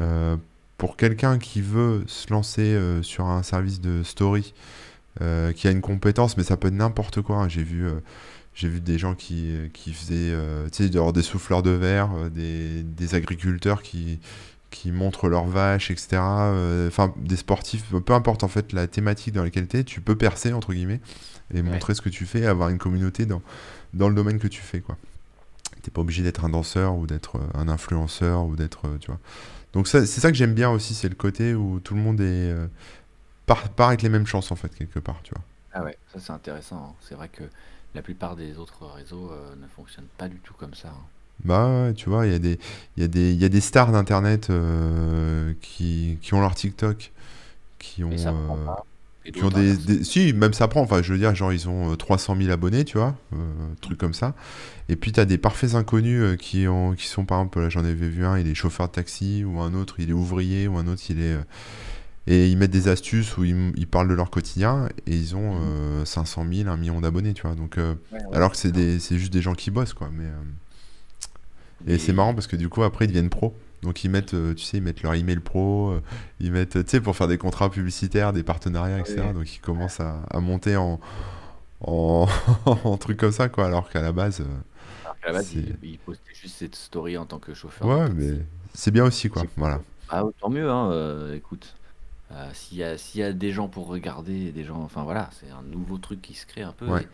euh, 0.00 0.36
pour 0.76 0.96
quelqu'un 0.96 1.38
qui 1.38 1.60
veut 1.60 2.04
se 2.06 2.32
lancer 2.32 2.78
sur 3.02 3.26
un 3.26 3.42
service 3.42 3.80
de 3.80 4.02
story, 4.04 4.54
qui 5.18 5.66
a 5.66 5.70
une 5.72 5.80
compétence, 5.80 6.36
mais 6.36 6.44
ça 6.44 6.56
peut 6.56 6.68
être 6.68 6.74
n'importe 6.74 7.20
quoi. 7.20 7.36
hein. 7.38 7.48
J'ai 7.48 7.64
vu. 7.64 7.84
j'ai 8.54 8.68
vu 8.68 8.80
des 8.80 8.96
gens 8.96 9.14
qui, 9.14 9.52
qui 9.74 9.92
faisaient 9.92 10.34
des 10.70 11.22
souffleurs 11.22 11.64
de 11.64 11.70
verre, 11.70 12.30
des, 12.30 12.84
des 12.84 13.14
agriculteurs 13.16 13.82
qui, 13.82 14.20
qui 14.70 14.92
montrent 14.92 15.28
leurs 15.28 15.46
vaches, 15.46 15.90
etc. 15.90 16.52
euh, 16.54 16.88
Enfin, 16.88 17.14
des 17.16 17.36
sportifs, 17.36 17.84
peu 18.04 18.12
importe 18.12 18.44
en 18.44 18.48
fait 18.48 18.72
la 18.72 18.86
thématique 18.86 19.34
dans 19.34 19.42
laquelle 19.44 19.66
tu 19.68 19.78
es, 19.78 19.84
tu 19.84 20.00
peux 20.00 20.16
percer, 20.16 20.52
entre 20.52 20.72
guillemets, 20.74 21.00
et 21.54 21.62
montrer 21.62 21.94
ce 21.94 22.02
que 22.02 22.10
tu 22.10 22.26
fais, 22.26 22.46
avoir 22.46 22.68
une 22.68 22.78
communauté 22.78 23.26
dans, 23.26 23.42
dans 23.94 24.08
le 24.08 24.14
domaine 24.14 24.38
que 24.38 24.48
tu 24.48 24.60
fais, 24.62 24.80
quoi. 24.80 24.96
T'es 25.82 25.90
pas 25.90 26.00
obligé 26.02 26.22
d'être 26.22 26.44
un 26.44 26.50
danseur 26.50 26.96
ou 26.96 27.06
d'être 27.06 27.36
euh, 27.36 27.40
un 27.60 27.68
influenceur 27.68 28.44
ou 28.44 28.56
d'être, 28.56 28.86
euh, 28.86 28.98
tu 29.00 29.08
vois. 29.08 29.20
Donc 29.74 29.88
c'est 29.88 30.06
ça 30.06 30.30
que 30.30 30.36
j'aime 30.36 30.54
bien 30.54 30.70
aussi, 30.70 30.94
c'est 30.94 31.08
le 31.08 31.14
côté 31.14 31.54
où 31.54 31.80
tout 31.80 31.94
le 31.94 32.00
monde 32.00 32.20
est 32.20 32.24
euh, 32.52 32.66
part, 33.46 33.68
part 33.70 33.88
avec 33.88 34.02
les 34.02 34.08
mêmes 34.08 34.26
chances 34.26 34.50
en 34.52 34.56
fait 34.56 34.74
quelque 34.74 34.98
part, 34.98 35.20
tu 35.22 35.32
vois. 35.34 35.44
Ah 35.72 35.84
ouais, 35.84 35.96
ça 36.12 36.20
c'est 36.20 36.32
intéressant. 36.32 36.76
hein. 36.76 36.94
C'est 37.00 37.14
vrai 37.14 37.28
que 37.28 37.44
la 37.94 38.02
plupart 38.02 38.36
des 38.36 38.58
autres 38.58 38.86
réseaux 38.86 39.30
euh, 39.30 39.54
ne 39.56 39.66
fonctionnent 39.68 40.08
pas 40.16 40.28
du 40.28 40.38
tout 40.40 40.54
comme 40.54 40.74
ça. 40.74 40.88
hein. 40.88 41.06
Bah 41.44 41.92
tu 41.96 42.08
vois, 42.08 42.26
il 42.26 42.32
y 42.32 42.34
a 42.34 42.38
des, 42.38 42.58
y 42.96 43.02
a 43.04 43.08
des, 43.08 43.32
y 43.34 43.44
a 43.44 43.48
des 43.48 43.60
stars 43.60 43.92
d'internet 43.92 44.50
euh, 44.50 45.54
qui, 45.60 46.18
qui 46.20 46.34
ont 46.34 46.40
leur 46.40 46.54
TikTok, 46.54 47.12
qui 47.78 48.04
ont, 48.04 48.10
Et 48.10 48.18
ça 48.18 48.32
prend 48.32 48.56
euh, 48.56 48.64
pas. 48.64 48.86
Et 49.24 49.32
qui 49.32 49.44
ont 49.44 49.50
des, 49.50 50.04
si, 50.04 50.32
même 50.32 50.52
ça 50.54 50.68
prend, 50.68 50.80
enfin 50.82 51.02
je 51.02 51.12
veux 51.12 51.18
dire, 51.18 51.34
genre 51.34 51.52
ils 51.52 51.68
ont 51.68 51.92
euh, 51.92 51.96
300 51.96 52.36
000 52.36 52.50
abonnés, 52.50 52.84
tu 52.84 52.98
vois, 52.98 53.16
euh, 53.34 53.38
truc 53.80 53.98
comme 53.98 54.14
ça. 54.14 54.34
Et 54.88 54.96
puis 54.96 55.12
t'as 55.12 55.26
des 55.26 55.38
parfaits 55.38 55.74
inconnus 55.74 56.20
euh, 56.22 56.36
qui 56.36 56.68
ont, 56.68 56.94
qui 56.94 57.06
sont 57.08 57.24
par 57.26 57.40
exemple, 57.40 57.60
là 57.60 57.68
j'en 57.70 57.80
avais 57.84 57.94
vu 57.94 58.24
un, 58.26 58.38
il 58.38 58.48
est 58.48 58.54
chauffeur 58.54 58.88
de 58.88 58.92
taxi, 58.92 59.44
ou 59.44 59.60
un 59.60 59.74
autre 59.74 59.96
il 60.00 60.10
est 60.10 60.14
ouvrier, 60.14 60.68
ou 60.68 60.78
un 60.78 60.86
autre 60.88 61.02
il 61.10 61.20
est... 61.20 61.34
euh, 61.34 61.42
et 62.26 62.48
ils 62.50 62.58
mettent 62.58 62.70
des 62.70 62.88
astuces 62.88 63.36
où 63.38 63.44
ils, 63.44 63.86
parlent 63.86 64.08
de 64.08 64.14
leur 64.14 64.30
quotidien, 64.30 64.88
et 65.06 65.16
ils 65.16 65.34
ont 65.36 65.54
Mhm. 65.54 65.62
euh, 65.62 66.04
500 66.04 66.44
000, 66.50 66.68
1 66.68 66.76
million 66.76 67.00
d'abonnés, 67.00 67.34
tu 67.34 67.42
vois. 67.42 67.54
Donc, 67.54 67.78
euh, 67.78 67.94
Ouais, 68.12 68.18
ouais, 68.24 68.36
alors 68.36 68.52
que 68.52 68.56
c'est 68.58 69.18
juste 69.18 69.32
des 69.32 69.42
gens 69.42 69.54
qui 69.54 69.70
bossent, 69.70 69.94
quoi. 69.94 70.10
Mais, 70.12 70.24
euh, 70.24 70.42
et 71.86 71.98
c'est 71.98 72.12
marrant 72.12 72.34
parce 72.34 72.46
que 72.46 72.56
du 72.56 72.68
coup, 72.68 72.82
après, 72.82 73.04
ils 73.04 73.08
deviennent 73.08 73.30
pros. 73.30 73.54
Donc, 73.82 74.02
ils 74.02 74.10
mettent, 74.10 74.34
euh, 74.34 74.54
tu 74.54 74.64
sais, 74.64 74.78
ils 74.78 74.82
mettent 74.82 75.02
leur 75.02 75.14
email 75.14 75.38
pro, 75.38 75.90
euh, 75.90 76.02
ils 76.40 76.50
mettent, 76.50 76.84
tu 76.84 76.90
sais, 76.90 77.00
pour 77.00 77.14
faire 77.16 77.28
des 77.28 77.38
contrats 77.38 77.70
publicitaires, 77.70 78.32
des 78.32 78.42
partenariats, 78.42 78.98
etc. 78.98 79.32
Donc, 79.32 79.54
ils 79.54 79.60
commencent 79.60 80.00
à, 80.00 80.22
à 80.30 80.40
monter 80.40 80.76
en, 80.76 80.98
en, 81.80 82.26
en 82.66 82.96
truc 82.98 83.18
comme 83.18 83.32
ça, 83.32 83.48
quoi. 83.48 83.66
Alors 83.66 83.88
qu'à 83.90 84.02
la 84.02 84.12
base, 84.12 84.40
euh, 84.40 84.44
qu'à 85.20 85.28
la 85.28 85.32
base, 85.34 85.52
il, 85.54 85.76
il 85.82 85.98
postait 85.98 86.34
juste 86.34 86.56
cette 86.58 86.74
story 86.76 87.16
en 87.16 87.26
tant 87.26 87.38
que 87.38 87.54
chauffeur 87.54 87.88
Ouais, 87.88 88.08
mais 88.10 88.46
c'est 88.74 88.90
bien 88.90 89.04
aussi, 89.04 89.28
quoi. 89.28 89.44
Voilà. 89.56 89.80
Ah, 90.08 90.24
tant 90.40 90.50
mieux, 90.50 90.68
hein, 90.70 90.90
euh, 90.92 91.34
écoute. 91.36 91.74
Euh, 92.30 92.50
s'il 92.52 92.78
y 92.78 92.84
a, 92.84 92.96
y 93.14 93.22
a 93.22 93.32
des 93.32 93.52
gens 93.52 93.68
pour 93.68 93.86
regarder, 93.86 94.52
des 94.52 94.64
gens, 94.64 94.82
enfin 94.82 95.02
voilà, 95.02 95.30
c'est 95.32 95.50
un 95.50 95.62
nouveau 95.62 95.98
truc 95.98 96.20
qui 96.20 96.34
se 96.34 96.44
crée 96.46 96.62
un 96.62 96.72
peu 96.72 96.86
Ouais. 96.86 97.02
et 97.02 97.08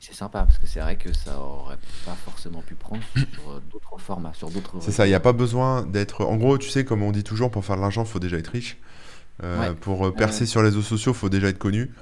c'est 0.00 0.14
sympa 0.14 0.44
parce 0.44 0.58
que 0.58 0.66
c'est 0.66 0.80
vrai 0.80 0.96
que 0.96 1.12
ça 1.12 1.38
aurait 1.40 1.78
pas 2.04 2.14
forcément 2.16 2.62
pu 2.62 2.74
prendre 2.74 3.04
sur 3.14 3.50
euh, 3.50 3.60
d'autres 3.72 3.98
formats, 3.98 4.34
sur 4.34 4.50
d'autres 4.50 4.80
C'est 4.80 4.92
ça, 4.92 5.06
il 5.06 5.10
n'y 5.10 5.14
a 5.14 5.20
pas 5.20 5.32
besoin 5.32 5.84
d'être. 5.86 6.24
En 6.24 6.36
gros, 6.36 6.58
tu 6.58 6.68
sais, 6.70 6.84
comme 6.84 7.02
on 7.02 7.12
dit 7.12 7.24
toujours, 7.24 7.50
pour 7.50 7.64
faire 7.64 7.76
de 7.76 7.80
l'argent, 7.80 8.02
il 8.04 8.08
faut 8.08 8.18
déjà 8.20 8.36
être 8.38 8.48
riche. 8.48 8.78
Euh, 9.44 9.58
Ouais, 9.58 9.74
pour 9.74 10.06
euh, 10.06 10.12
ouais, 10.12 10.12
percer 10.12 10.46
sur 10.46 10.62
les 10.62 10.68
réseaux 10.68 10.82
sociaux, 10.82 11.12
il 11.12 11.18
faut 11.18 11.28
déjà 11.30 11.48
être 11.48 11.58
connu. 11.58 11.92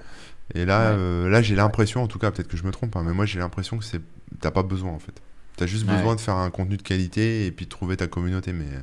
Et 0.54 0.64
là, 0.66 0.92
ouais, 0.92 0.94
euh, 0.94 1.28
là 1.30 1.42
j'ai 1.42 1.56
l'impression, 1.56 2.02
en 2.02 2.08
tout 2.08 2.18
cas, 2.18 2.30
peut-être 2.32 2.48
que 2.48 2.56
je 2.58 2.64
me 2.64 2.72
trompe, 2.72 2.96
hein, 2.96 3.04
mais 3.04 3.14
moi 3.14 3.26
j'ai 3.26 3.40
l'impression 3.40 3.78
que 3.78 3.84
c'est, 3.84 4.02
t'as 4.40 4.50
pas 4.52 4.62
besoin 4.64 4.92
en 4.92 5.00
fait. 5.00 5.22
T'as 5.56 5.66
juste 5.66 5.86
ouais, 5.86 5.94
besoin 5.94 6.16
de 6.16 6.20
faire 6.20 6.36
un 6.36 6.50
contenu 6.50 6.76
de 6.78 6.82
qualité 6.82 7.46
et 7.46 7.52
puis 7.52 7.66
de 7.66 7.70
trouver 7.70 7.96
ta 7.96 8.08
communauté, 8.08 8.52
mais 8.52 8.66
euh, 8.66 8.80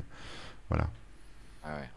voilà. 0.70 0.90
ouais. 1.66 1.90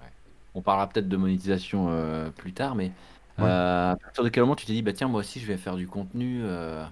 On 0.54 0.62
parlera 0.62 0.88
peut-être 0.88 1.08
de 1.08 1.16
monétisation 1.16 1.88
euh, 1.90 2.30
plus 2.30 2.54
tard, 2.54 2.74
mais 2.76 2.92
euh, 3.40 3.92
à 3.92 3.96
partir 3.96 4.24
de 4.24 4.28
quel 4.28 4.42
moment 4.44 4.56
tu 4.56 4.66
t'es 4.66 4.72
dit, 4.72 4.82
bah 4.82 4.92
tiens, 4.92 5.08
moi 5.08 5.20
aussi 5.20 5.40
je 5.40 5.46
vais 5.46 5.56
faire 5.58 5.76
du 5.76 5.88
contenu 5.88 6.40
euh, 6.44 6.86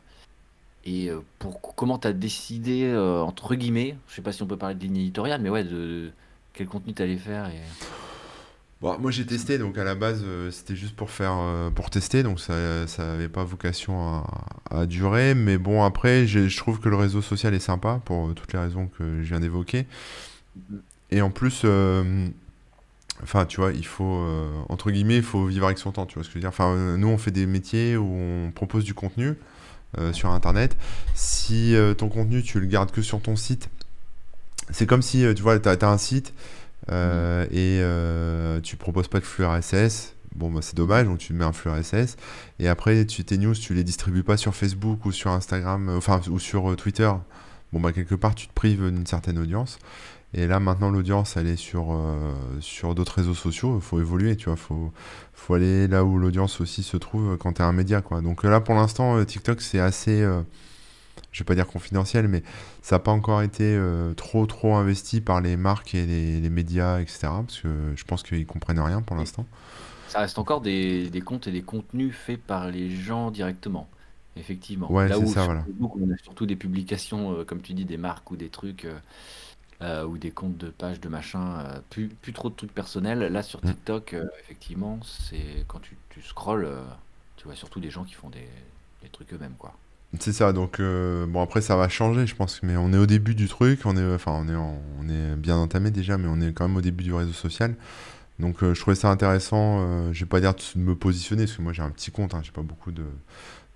et 0.85 1.09
euh, 1.11 1.21
pour 1.39 1.61
comment 1.75 1.99
t'as 1.99 2.13
décidé, 2.13 2.85
euh, 2.85 3.21
entre 3.21 3.55
guillemets, 3.55 3.97
je 4.09 4.17
sais 4.17 4.23
pas 4.23 4.33
si 4.33 4.43
on 4.43 4.47
peut 4.47 4.57
parler 4.57 4.75
de 4.75 4.83
ligne 4.83 4.97
éditoriale, 4.97 5.41
mais 5.41 5.49
ouais, 5.49 5.65
de, 5.65 6.11
quel 6.53 6.67
contenu 6.67 6.93
t'allais 6.93 7.17
faire 7.17 7.47
et... 7.49 7.61
Bon, 8.81 8.99
moi 8.99 9.13
j'ai 9.13 9.25
testé, 9.25 9.59
donc 9.59 9.79
à 9.79 9.85
la 9.85 9.95
base 9.95 10.23
euh, 10.25 10.51
c'était 10.51 10.75
juste 10.75 10.97
pour 10.97 11.11
faire, 11.11 11.37
pour 11.77 11.89
tester, 11.89 12.25
donc 12.25 12.41
ça, 12.41 12.89
ça 12.89 13.13
avait 13.13 13.29
pas 13.29 13.45
vocation 13.45 14.09
à, 14.09 14.25
à 14.73 14.87
durer. 14.87 15.37
Mais 15.37 15.57
bon, 15.57 15.85
après, 15.85 16.27
je 16.27 16.57
trouve 16.57 16.81
que 16.81 16.89
le 16.89 16.97
réseau 16.97 17.23
social 17.23 17.55
est 17.55 17.61
sympa 17.61 18.01
pour 18.05 18.35
toutes 18.35 18.53
les 18.53 18.59
raisons 18.59 18.89
que 18.89 19.23
je 19.23 19.29
viens 19.29 19.39
d'évoquer. 19.39 19.87
Et 21.13 21.23
en 21.23 21.31
plus, 21.31 21.65
enfin, 23.23 23.47
tu 23.47 23.61
vois, 23.61 23.71
il 23.71 23.87
faut, 23.87 24.27
entre 24.69 24.91
guillemets, 24.91 25.19
il 25.19 25.23
faut 25.23 25.47
vivre 25.47 25.67
avec 25.67 25.79
son 25.79 25.93
temps, 25.93 26.05
tu 26.05 26.15
vois 26.15 26.25
ce 26.25 26.29
que 26.29 26.33
je 26.33 26.39
veux 26.39 26.41
dire. 26.41 26.49
Enfin, 26.49 26.97
nous 26.97 27.07
on 27.07 27.19
fait 27.19 27.31
des 27.31 27.47
métiers 27.47 27.97
où 27.97 28.13
on 28.13 28.51
propose 28.51 28.83
du 28.83 28.95
contenu 28.95 29.37
sur 30.13 30.31
Internet. 30.31 30.77
Si 31.15 31.75
euh, 31.75 31.95
ton 31.95 32.09
contenu 32.09 32.43
tu 32.43 32.61
le 32.61 32.67
gardes 32.67 32.91
que 32.91 33.03
sur 33.03 33.21
ton 33.21 33.37
site, 33.37 33.69
c'est 34.71 34.87
comme 34.87 35.03
si, 35.03 35.25
euh, 35.25 35.35
tu 35.35 35.43
vois, 35.43 35.59
tu 35.59 35.69
as, 35.69 35.89
un 35.89 35.99
site 35.99 36.33
euh, 36.91 37.45
et 37.51 37.79
euh, 37.81 38.61
tu 38.61 38.77
proposes 38.77 39.09
pas 39.09 39.21
de 39.21 39.25
flux 39.25 39.45
RSS. 39.45 40.15
Bon, 40.35 40.51
bah, 40.51 40.61
c'est 40.63 40.77
dommage, 40.77 41.07
donc 41.07 41.19
tu 41.19 41.35
mets 41.35 41.45
un 41.45 41.53
flux 41.53 41.71
RSS. 41.71 42.17
Et 42.59 42.69
après, 42.69 43.05
tu, 43.05 43.25
tes 43.25 43.37
news, 43.37 43.55
tu 43.55 43.75
les 43.75 43.85
distribues 43.85 44.23
pas 44.23 44.37
sur 44.37 44.55
Facebook 44.55 45.05
ou 45.05 45.13
sur 45.13 45.31
Instagram, 45.31 45.89
euh, 45.89 45.97
enfin, 45.99 46.21
ou 46.31 46.39
sur 46.39 46.73
euh, 46.73 46.77
Twitter. 46.77 47.11
Bon, 47.73 47.81
bah, 47.81 47.93
quelque 47.93 48.15
part, 48.15 48.35
tu 48.35 48.49
te 48.49 48.53
prives 48.53 48.91
d'une 48.91 49.07
certaine 49.07 49.39
audience. 49.39 49.79
Et 50.35 50.47
là, 50.47 50.61
maintenant, 50.61 50.91
l'audience, 50.91 51.37
elle 51.37 51.47
est 51.47 51.57
sur, 51.57 51.93
euh, 51.93 52.33
sur 52.61 52.95
d'autres 52.95 53.17
réseaux 53.17 53.35
sociaux. 53.35 53.77
Il 53.77 53.83
faut 53.83 54.01
évoluer, 54.01 54.37
tu 54.37 54.47
vois. 54.47 54.57
faut, 54.57 54.93
faut 55.35 55.55
aller 55.55 55.89
là 55.89 56.05
où 56.05 56.19
l'audience 56.19 56.61
aussi 56.61 56.83
se 56.83 56.97
trouve 56.97 57.37
quand 57.37 57.55
tu 57.55 57.63
es 57.63 57.65
un 57.65 57.73
média, 57.73 58.01
quoi. 58.01 58.21
Donc 58.21 58.45
là, 58.45 58.61
pour 58.61 58.75
l'instant, 58.75 59.17
euh, 59.17 59.25
TikTok, 59.25 59.61
c'est 59.61 59.81
assez, 59.81 60.23
euh, 60.23 60.43
je 61.33 61.41
vais 61.41 61.45
pas 61.45 61.55
dire 61.55 61.67
confidentiel, 61.67 62.29
mais 62.29 62.43
ça 62.83 62.97
n'a 62.97 63.01
pas 63.01 63.11
encore 63.11 63.43
été 63.43 63.65
euh, 63.65 64.15
trop, 64.15 64.47
trop 64.47 64.75
investi 64.77 65.21
par 65.21 65.41
les 65.41 65.57
marques 65.57 65.95
et 65.95 66.07
les, 66.07 66.41
les 66.41 66.51
médias, 66.51 67.01
etc. 67.01 67.19
Parce 67.23 67.61
que 67.61 67.69
je 67.97 68.05
pense 68.05 68.23
qu'ils 68.23 68.47
comprennent 68.47 68.81
rien 68.81 69.03
pour 69.03 69.17
l'instant. 69.17 69.47
ça 70.09 70.21
reste 70.21 70.39
encore 70.39 70.61
des, 70.61 71.11
des 71.11 71.21
comptes 71.21 71.47
et 71.47 71.53
des 71.53 71.63
contenus 71.63 72.15
faits 72.15 72.41
par 72.41 72.71
les 72.71 72.91
gens 72.91 73.31
directement, 73.31 73.89
effectivement. 74.37 74.97
Ouais, 74.97 75.09
Là 75.09 75.19
où 75.21 75.27
ça, 75.27 75.43
sur 75.43 75.45
voilà. 75.45 75.67
Facebook, 75.67 75.97
on 75.97 76.11
a 76.13 76.17
surtout 76.19 76.47
des 76.47 76.57
publications, 76.57 77.39
euh, 77.39 77.45
comme 77.45 77.63
tu 77.63 77.75
dis, 77.75 77.85
des 77.85 77.97
marques 77.99 78.31
ou 78.31 78.37
des 78.37 78.51
trucs, 78.51 78.85
euh, 78.87 78.99
euh, 79.83 80.05
ou 80.07 80.19
des 80.19 80.33
comptes 80.33 80.59
de 80.59 80.71
pages 80.71 81.01
de 81.01 81.09
machin, 81.09 81.83
plus, 81.91 82.09
plus 82.09 82.33
trop 82.33 82.51
de 82.51 82.55
trucs 82.57 82.75
personnels. 82.75 83.21
Là, 83.21 83.43
sur 83.43 83.63
Mm. 83.65 83.73
TikTok, 83.73 84.17
effectivement, 84.41 85.01
c'est 85.05 85.65
quand 85.69 85.81
tu, 85.81 85.99
tu 86.11 86.23
scrolles, 86.23 86.69
tu 87.37 87.45
vois 87.47 87.57
surtout 87.57 87.81
des 87.81 87.91
gens 87.91 88.05
qui 88.05 88.15
font 88.15 88.31
des, 88.31 88.49
des 89.03 89.09
trucs 89.11 89.33
eux-mêmes, 89.35 89.57
quoi. 89.59 89.79
C'est 90.21 90.33
ça, 90.35 90.53
donc 90.53 90.79
euh, 90.79 91.27
bon 91.27 91.41
après 91.41 91.63
ça 91.63 91.75
va 91.75 91.89
changer 91.89 92.27
je 92.27 92.35
pense, 92.37 92.63
mais 92.63 92.77
on 92.77 92.93
est 92.93 92.99
au 92.99 93.07
début 93.07 93.35
du 93.35 93.49
truc, 93.49 93.81
on 93.87 93.97
est, 93.97 94.15
enfin 94.15 94.33
on 94.33 94.47
est, 94.49 94.55
en- 94.55 94.79
on 95.01 95.09
est 95.09 95.37
bien 95.37 95.57
entamé 95.57 95.91
déjà, 95.91 96.19
mais 96.19 96.29
on 96.29 96.39
est 96.43 96.53
quand 96.53 96.69
même 96.69 96.77
au 96.77 96.83
début 96.83 97.03
du 97.03 97.15
réseau 97.15 97.33
social. 97.33 97.77
Donc 98.41 98.63
euh, 98.65 98.75
je 98.75 98.81
trouvais 98.81 98.97
ça 98.97 99.11
intéressant, 99.11 99.81
euh, 99.83 100.13
je 100.13 100.21
vais 100.25 100.29
pas 100.29 100.41
dire 100.41 100.55
de 100.55 100.81
me 100.81 100.97
positionner, 100.97 101.45
parce 101.47 101.57
que 101.57 101.63
moi 101.63 101.73
j'ai 101.73 101.83
un 101.83 101.91
petit 101.91 102.11
compte, 102.13 102.35
hein, 102.35 102.43
j'ai 102.45 102.53
pas 102.53 102.63
beaucoup 102.63 102.93
de, 102.93 103.05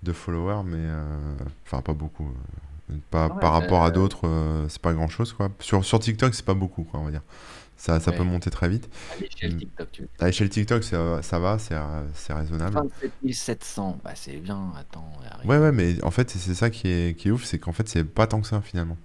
de 0.03 0.13
followers, 0.13 0.63
mais 0.65 0.77
euh, 0.79 1.17
enfin 1.65 1.81
pas 1.81 1.93
beaucoup, 1.93 2.31
euh, 2.91 2.95
pas 3.11 3.29
Ouais, 3.29 3.35
par 3.41 3.53
rapport 3.53 3.83
à 3.83 3.91
euh, 3.91 3.91
d'autres, 3.91 4.29
c'est 4.69 4.81
pas 4.81 4.93
grand 4.93 5.07
chose 5.09 5.33
quoi. 5.33 5.49
Sur, 5.59 5.83
sur 5.85 5.99
TikTok 5.99 6.33
c'est 6.35 6.45
pas 6.45 6.53
beaucoup 6.53 6.83
quoi 6.83 6.99
on 6.99 7.05
va 7.05 7.11
dire, 7.11 7.23
ça, 7.77 7.99
ça 7.99 8.13
peut 8.13 8.23
monter 8.23 8.49
très 8.51 8.69
vite. 8.69 8.89
à 9.09 9.15
l'échelle 9.17 9.53
Mm. 9.53 9.57
TikTok, 9.57 9.91
tu 9.91 10.01
veux 10.03 10.09
À 10.19 10.27
l'échelle 10.27 10.49
TikTok 10.49 10.83
ça, 10.83 11.21
ça 11.23 11.39
va, 11.39 11.59
c'est 11.59 11.75
c'est 12.15 12.33
raisonnable. 12.33 12.81
27 12.81 13.33
700, 13.33 13.99
bah 14.03 14.15
c'est 14.15 14.37
bien, 14.39 14.73
attends, 14.75 15.11
Ouais, 15.43 15.57
ouais, 15.57 15.71
mais 15.71 16.03
en 16.03 16.11
fait, 16.11 16.29
c'est 16.29 16.39
c'est 16.39 16.55
ça 16.55 16.69
qui 16.69 16.87
est, 16.89 17.17
qui 17.17 17.27
est 17.29 17.31
ouf, 17.31 17.43
c'est 17.45 17.59
qu'en 17.59 17.71
fait, 17.71 17.87
c'est 17.87 18.03
pas 18.03 18.27
tant 18.27 18.41
que 18.41 18.47
ça 18.47 18.61
finalement. 18.61 18.97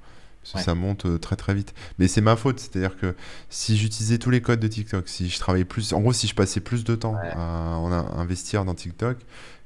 Parce 0.43 0.55
que 0.55 0.59
ça 0.61 0.75
monte 0.75 1.21
très 1.21 1.37
très 1.37 1.55
vite. 1.55 1.73
Mais 1.99 2.09
c'est 2.09 2.21
ma 2.21 2.35
faute, 2.37 2.59
c'est-à-dire 2.59 2.97
que 2.97 3.15
si 3.49 3.77
j'utilisais 3.77 4.19
tous 4.19 4.31
les 4.31 4.43
codes 4.43 4.59
de 4.59 4.67
TikTok, 4.67 5.09
si 5.09 5.29
je 5.29 5.39
travaillais 5.39 5.65
plus, 5.65 5.93
en 5.93 6.01
gros, 6.01 6.13
si 6.13 6.27
je 6.27 6.35
passais 6.35 6.59
plus 6.61 6.83
de 6.85 6.97
temps 6.97 7.23
ouais, 7.23 7.33
à, 7.33 7.77
a- 7.77 8.21
investir 8.21 8.65
dans 8.65 8.75
TikTok, 8.75 9.19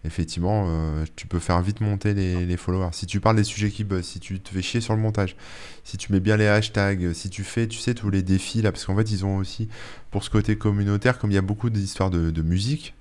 effectivement, 0.04 0.66
euh, 0.68 1.04
tu 1.16 1.26
peux 1.26 1.38
faire 1.40 1.60
vite 1.62 1.80
monter 1.80 2.14
les, 2.14 2.46
les 2.46 2.56
followers. 2.56 2.90
Si 2.92 3.06
tu 3.06 3.20
parles 3.20 3.36
des 3.36 3.44
sujets 3.44 3.70
qui 3.70 3.82
buzzent, 3.82 4.06
si 4.06 4.20
tu 4.20 4.38
te 4.38 4.50
fais 4.50 4.62
chier 4.62 4.80
sur 4.80 4.94
le 4.94 5.00
montage, 5.00 5.36
si 5.84 5.96
tu 5.96 6.12
mets 6.12 6.20
bien 6.20 6.36
les 6.36 6.46
hashtags, 6.46 7.12
si 7.12 7.30
tu 7.30 7.42
fais, 7.42 7.66
tu 7.66 7.78
sais, 7.78 7.94
tous 7.94 8.10
les 8.10 8.22
défis 8.22 8.62
là, 8.62 8.70
parce 8.72 8.84
qu'en 8.84 8.96
fait, 8.96 9.10
ils 9.10 9.24
ont 9.24 9.36
aussi, 9.36 9.68
pour 10.10 10.22
ce 10.22 10.30
côté 10.30 10.56
communautaire, 10.56 11.18
comme 11.18 11.30
il 11.30 11.34
y 11.34 11.38
a 11.38 11.42
beaucoup 11.42 11.70
d'histoires 11.70 12.10
de, 12.10 12.30
de 12.30 12.42
musique, 12.42 12.94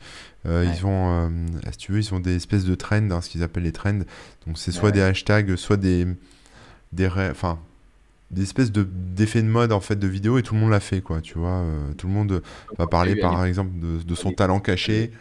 euh, 0.46 0.64
ouais, 0.66 0.76
ils 0.76 0.86
ont, 0.86 1.28
euh, 1.28 1.30
si 1.72 1.78
tu 1.78 1.92
veux, 1.92 2.00
ils 2.00 2.14
ont 2.14 2.20
des 2.20 2.36
espèces 2.36 2.66
de 2.66 2.76
trends, 2.76 3.12
hein, 3.12 3.22
ce 3.22 3.30
qu'ils 3.30 3.44
appellent 3.44 3.64
les 3.64 3.72
trends. 3.72 4.00
Donc 4.48 4.58
c'est 4.58 4.72
soit 4.72 4.92
des 4.92 5.02
hashtags, 5.02 5.56
soit 5.56 5.78
des, 5.78 6.08
des, 6.92 7.08
enfin, 7.08 7.60
des 8.32 8.42
espèces 8.44 8.72
de 8.72 8.84
d'effets 8.84 9.44
de 9.44 9.48
mode 9.48 9.72
en 9.72 9.80
fait 9.80 9.96
de 9.98 10.08
vidéo 10.08 10.40
et 10.40 10.44
tout 10.44 10.56
le 10.56 10.60
monde 10.60 10.72
l'a 10.72 10.80
fait 10.80 11.02
quoi. 11.02 11.22
Tu 11.22 11.38
vois, 11.38 11.64
tout 11.98 12.08
le 12.08 12.14
monde 12.14 12.42
va 12.78 12.88
parler 12.88 13.16
par 13.16 13.46
exemple 13.46 13.80
de, 13.80 14.02
de 14.02 14.16
son 14.16 14.32
talent 14.32 14.60
caché. 14.60 15.12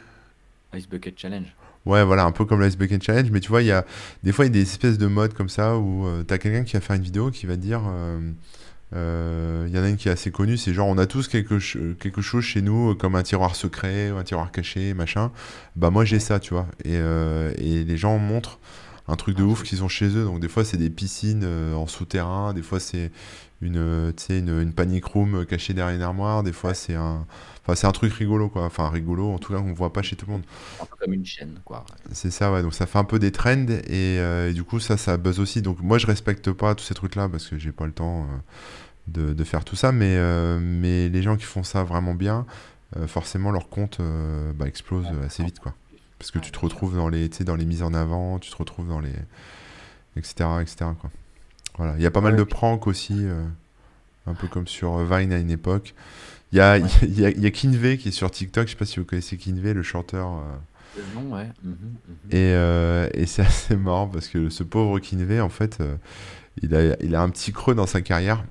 Ice 0.74 0.88
Bucket 0.88 1.18
Challenge. 1.18 1.54
Ouais, 1.86 2.02
voilà, 2.04 2.24
un 2.24 2.32
peu 2.32 2.44
comme 2.44 2.62
l'Ice 2.62 2.78
Bacon 2.78 3.00
Challenge, 3.00 3.30
mais 3.30 3.40
tu 3.40 3.48
vois, 3.50 3.62
il 3.62 3.66
y 3.66 3.72
a 3.72 3.84
des 4.22 4.32
fois 4.32 4.46
il 4.46 4.48
y 4.48 4.50
a 4.50 4.54
des 4.54 4.62
espèces 4.62 4.96
de 4.96 5.06
modes 5.06 5.34
comme 5.34 5.50
ça 5.50 5.76
où 5.76 6.06
tu 6.20 6.24
t'as 6.24 6.38
quelqu'un 6.38 6.64
qui 6.64 6.74
va 6.74 6.80
faire 6.80 6.96
une 6.96 7.02
vidéo 7.02 7.30
qui 7.30 7.46
va 7.46 7.56
dire. 7.56 7.82
Il 8.92 9.70
y 9.70 9.78
en 9.78 9.82
a 9.82 9.88
une 9.88 9.96
qui 9.96 10.08
est 10.08 10.12
assez 10.12 10.30
connue, 10.30 10.56
c'est 10.56 10.72
genre 10.72 10.86
on 10.86 10.98
a 10.98 11.06
tous 11.06 11.28
quelque, 11.28 11.58
quelque 11.94 12.22
chose 12.22 12.44
chez 12.44 12.62
nous 12.62 12.94
comme 12.94 13.16
un 13.16 13.22
tiroir 13.22 13.56
secret 13.56 14.10
ou 14.12 14.16
un 14.16 14.22
tiroir 14.22 14.52
caché, 14.52 14.94
machin. 14.94 15.32
Bah 15.76 15.90
moi 15.90 16.04
j'ai 16.04 16.20
ça, 16.20 16.38
tu 16.38 16.54
vois. 16.54 16.66
Et, 16.84 16.94
et 16.94 17.84
les 17.84 17.96
gens 17.96 18.18
montrent 18.18 18.60
un 19.08 19.16
truc 19.16 19.36
de 19.36 19.42
ouf 19.42 19.62
qu'ils 19.62 19.82
ont 19.84 19.88
chez 19.88 20.06
eux. 20.16 20.24
Donc 20.24 20.40
des 20.40 20.48
fois 20.48 20.64
c'est 20.64 20.76
des 20.76 20.90
piscines 20.90 21.44
en 21.74 21.86
souterrain, 21.86 22.54
des 22.54 22.62
fois 22.62 22.80
c'est 22.80 23.10
une, 23.60 24.12
une, 24.30 24.60
une 24.60 24.72
panic 24.72 25.04
room 25.06 25.44
cachée 25.44 25.74
derrière 25.74 25.94
une 25.96 26.02
armoire, 26.02 26.42
des 26.42 26.52
fois 26.52 26.72
c'est 26.72 26.94
un, 26.94 27.26
enfin, 27.64 27.74
c'est 27.74 27.86
un 27.86 27.92
truc 27.92 28.12
rigolo 28.12 28.48
quoi, 28.48 28.64
enfin 28.64 28.88
rigolo 28.88 29.32
en 29.32 29.38
tout 29.38 29.52
cas 29.52 29.58
qu'on 29.58 29.72
voit 29.72 29.92
pas 29.92 30.02
chez 30.02 30.16
tout 30.16 30.26
le 30.26 30.32
monde. 30.32 30.42
Un 30.80 30.86
peu 30.86 30.96
comme 30.98 31.12
une 31.12 31.26
chaîne 31.26 31.58
quoi. 31.64 31.84
C'est 32.12 32.30
ça 32.30 32.52
ouais, 32.52 32.62
donc 32.62 32.74
ça 32.74 32.86
fait 32.86 32.98
un 32.98 33.04
peu 33.04 33.18
des 33.18 33.32
trends 33.32 33.66
et, 33.88 34.52
du 34.54 34.64
coup 34.64 34.80
ça 34.80 34.96
ça 34.96 35.16
buzz 35.16 35.40
aussi. 35.40 35.62
Donc 35.62 35.80
moi 35.80 35.98
je 35.98 36.06
respecte 36.06 36.52
pas 36.52 36.74
tous 36.74 36.84
ces 36.84 36.94
trucs 36.94 37.14
là 37.14 37.28
parce 37.28 37.48
que 37.48 37.58
j'ai 37.58 37.72
pas 37.72 37.86
le 37.86 37.92
temps 37.92 38.26
de, 39.08 39.32
de, 39.34 39.44
faire 39.44 39.64
tout 39.64 39.76
ça, 39.76 39.92
mais, 39.92 40.18
mais 40.60 41.08
les 41.08 41.22
gens 41.22 41.36
qui 41.36 41.44
font 41.44 41.62
ça 41.62 41.84
vraiment 41.84 42.14
bien, 42.14 42.46
forcément 43.06 43.50
leur 43.50 43.68
compte 43.68 44.00
bah, 44.54 44.66
explose 44.66 45.06
assez 45.24 45.44
vite 45.44 45.60
quoi. 45.60 45.74
Parce 46.24 46.30
que 46.30 46.38
tu 46.38 46.52
te 46.52 46.58
retrouves 46.58 46.96
dans 46.96 47.08
les, 47.08 47.28
dans 47.28 47.56
les 47.56 47.66
mises 47.66 47.82
en 47.82 47.92
avant, 47.92 48.38
tu 48.38 48.50
te 48.50 48.56
retrouves 48.56 48.88
dans 48.88 49.00
les. 49.00 49.12
etc. 50.16 50.48
etc. 50.62 50.76
Quoi. 50.98 51.10
Voilà. 51.76 51.94
Il 51.96 52.02
y 52.02 52.06
a 52.06 52.10
pas 52.10 52.20
mal 52.20 52.36
de 52.36 52.44
pranks 52.44 52.86
aussi, 52.86 53.14
euh, 53.26 53.44
un 54.26 54.34
peu 54.34 54.46
comme 54.46 54.66
sur 54.66 54.94
euh, 54.94 55.04
Vine 55.04 55.32
à 55.32 55.38
une 55.38 55.50
époque. 55.50 55.94
Il 56.52 56.58
y 56.58 56.60
a, 56.60 56.78
il 56.78 57.20
y, 57.20 57.24
a, 57.24 57.30
y 57.30 57.46
a 57.46 57.50
Kinvey 57.50 57.98
qui 57.98 58.08
est 58.08 58.12
sur 58.12 58.30
TikTok, 58.30 58.66
je 58.66 58.72
sais 58.72 58.78
pas 58.78 58.84
si 58.84 59.00
vous 59.00 59.04
connaissez 59.04 59.36
Kinvey, 59.36 59.74
le 59.74 59.82
chanteur. 59.82 60.28
Euh. 60.28 61.00
Non, 61.16 61.34
ouais. 61.34 61.48
Mhm, 61.64 61.72
mhm. 61.72 62.30
Et, 62.30 63.20
et 63.20 63.26
c'est 63.26 63.42
assez 63.46 63.76
marrant 63.76 64.06
parce 64.06 64.28
que 64.28 64.48
ce 64.50 64.62
pauvre 64.62 64.98
Kinvey, 65.00 65.40
en 65.40 65.48
fait, 65.48 65.82
il, 66.62 66.74
a, 66.74 66.96
il 67.02 67.14
a 67.14 67.22
un 67.22 67.30
petit 67.30 67.52
creux 67.52 67.74
dans 67.74 67.86
sa 67.86 68.00
carrière. 68.00 68.44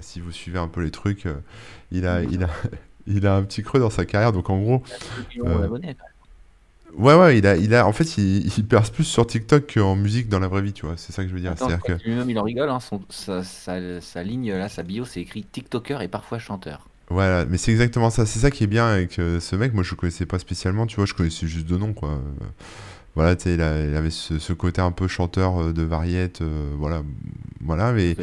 Si 0.00 0.20
vous 0.20 0.30
suivez 0.30 0.60
un 0.60 0.68
peu 0.68 0.82
les 0.82 0.92
trucs, 0.92 1.24
il, 1.90 2.06
a, 2.06 2.22
il, 2.22 2.44
a, 2.44 2.48
il 3.08 3.26
a 3.26 3.34
un 3.34 3.42
petit 3.42 3.62
creux 3.62 3.80
dans 3.80 3.90
sa 3.90 4.04
carrière. 4.04 4.32
Donc 4.32 4.48
en 4.50 4.60
gros. 4.60 4.82
Ouais, 6.96 7.14
ouais, 7.14 7.38
il 7.38 7.46
a, 7.46 7.56
il 7.56 7.74
a, 7.74 7.86
en 7.86 7.92
fait, 7.92 8.16
il, 8.18 8.46
il 8.46 8.66
perce 8.66 8.90
plus 8.90 9.04
sur 9.04 9.26
TikTok 9.26 9.74
qu'en 9.74 9.94
musique 9.94 10.28
dans 10.28 10.40
la 10.40 10.48
vraie 10.48 10.62
vie, 10.62 10.72
tu 10.72 10.86
vois. 10.86 10.96
C'est 10.96 11.12
ça 11.12 11.22
que 11.22 11.28
je 11.28 11.34
veux 11.34 11.40
dire. 11.40 11.54
Que... 11.54 11.92
Lui-même, 12.04 12.28
il 12.28 12.38
en 12.38 12.42
rigole, 12.42 12.68
hein, 12.68 12.80
son, 12.80 13.02
sa, 13.08 13.42
sa, 13.44 14.22
ligne, 14.22 14.52
là, 14.52 14.68
sa 14.68 14.82
bio, 14.82 15.04
c'est 15.04 15.20
écrit 15.20 15.44
TikToker 15.44 16.02
et 16.02 16.08
parfois 16.08 16.38
chanteur. 16.38 16.89
Voilà, 17.10 17.44
mais 17.44 17.58
c'est 17.58 17.72
exactement 17.72 18.10
ça. 18.10 18.24
C'est 18.24 18.38
ça 18.38 18.50
qui 18.50 18.64
est 18.64 18.68
bien 18.68 18.86
avec 18.86 19.18
euh, 19.18 19.40
ce 19.40 19.56
mec. 19.56 19.74
Moi, 19.74 19.82
je 19.82 19.90
le 19.90 19.96
connaissais 19.96 20.26
pas 20.26 20.38
spécialement, 20.38 20.86
tu 20.86 20.96
vois, 20.96 21.06
je 21.06 21.14
connaissais 21.14 21.46
juste 21.46 21.66
de 21.66 21.76
nom, 21.76 21.92
quoi. 21.92 22.20
voilà, 23.14 23.36
tu 23.36 23.44
sais, 23.44 23.54
il, 23.54 23.60
il, 23.60 23.96
avait 23.96 24.10
ce, 24.10 24.38
ce, 24.38 24.52
côté 24.52 24.80
un 24.80 24.92
peu 24.92 25.08
chanteur 25.08 25.60
euh, 25.60 25.72
de 25.72 25.82
variette, 25.82 26.40
euh, 26.42 26.72
voilà, 26.78 27.02
voilà, 27.60 27.92
mais 27.92 28.16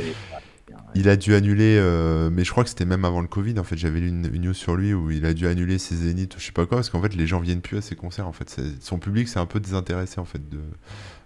il 0.95 1.09
a 1.09 1.15
dû 1.15 1.35
annuler, 1.35 1.77
euh, 1.79 2.29
mais 2.31 2.43
je 2.43 2.51
crois 2.51 2.63
que 2.63 2.69
c'était 2.69 2.85
même 2.85 3.05
avant 3.05 3.21
le 3.21 3.27
Covid. 3.27 3.59
En 3.59 3.63
fait, 3.63 3.77
j'avais 3.77 3.99
lu 3.99 4.07
une, 4.09 4.27
news 4.27 4.53
sur 4.53 4.75
lui 4.75 4.93
où 4.93 5.11
il 5.11 5.25
a 5.25 5.33
dû 5.33 5.47
annuler 5.47 5.77
ses 5.77 5.95
zéniths, 5.95 6.35
je 6.37 6.45
sais 6.45 6.51
pas 6.51 6.65
quoi, 6.65 6.77
parce 6.77 6.89
qu'en 6.89 7.01
fait, 7.01 7.15
les 7.15 7.27
gens 7.27 7.39
viennent 7.39 7.61
plus 7.61 7.77
à 7.77 7.81
ses 7.81 7.95
concerts. 7.95 8.27
En 8.27 8.31
fait, 8.31 8.59
son 8.79 8.97
public 8.97 9.27
s'est 9.27 9.39
un 9.39 9.45
peu 9.45 9.59
désintéressé 9.59 10.19
en 10.19 10.25
fait 10.25 10.49
de, 10.49 10.59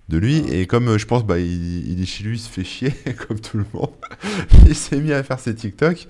de 0.09 0.17
lui. 0.17 0.43
Ah. 0.47 0.53
Et 0.53 0.67
comme 0.67 0.89
euh, 0.89 0.97
je 0.97 1.05
pense, 1.05 1.25
bah, 1.25 1.39
il, 1.39 2.01
est 2.01 2.05
chez 2.05 2.23
lui, 2.23 2.37
il 2.37 2.39
se 2.39 2.49
fait 2.49 2.63
chier, 2.63 2.93
comme 3.27 3.39
tout 3.39 3.57
le 3.57 3.65
monde. 3.73 3.91
il 4.67 4.75
s'est 4.75 4.99
mis 4.99 5.13
à 5.13 5.23
faire 5.23 5.39
ses 5.39 5.55
TikTok. 5.55 6.07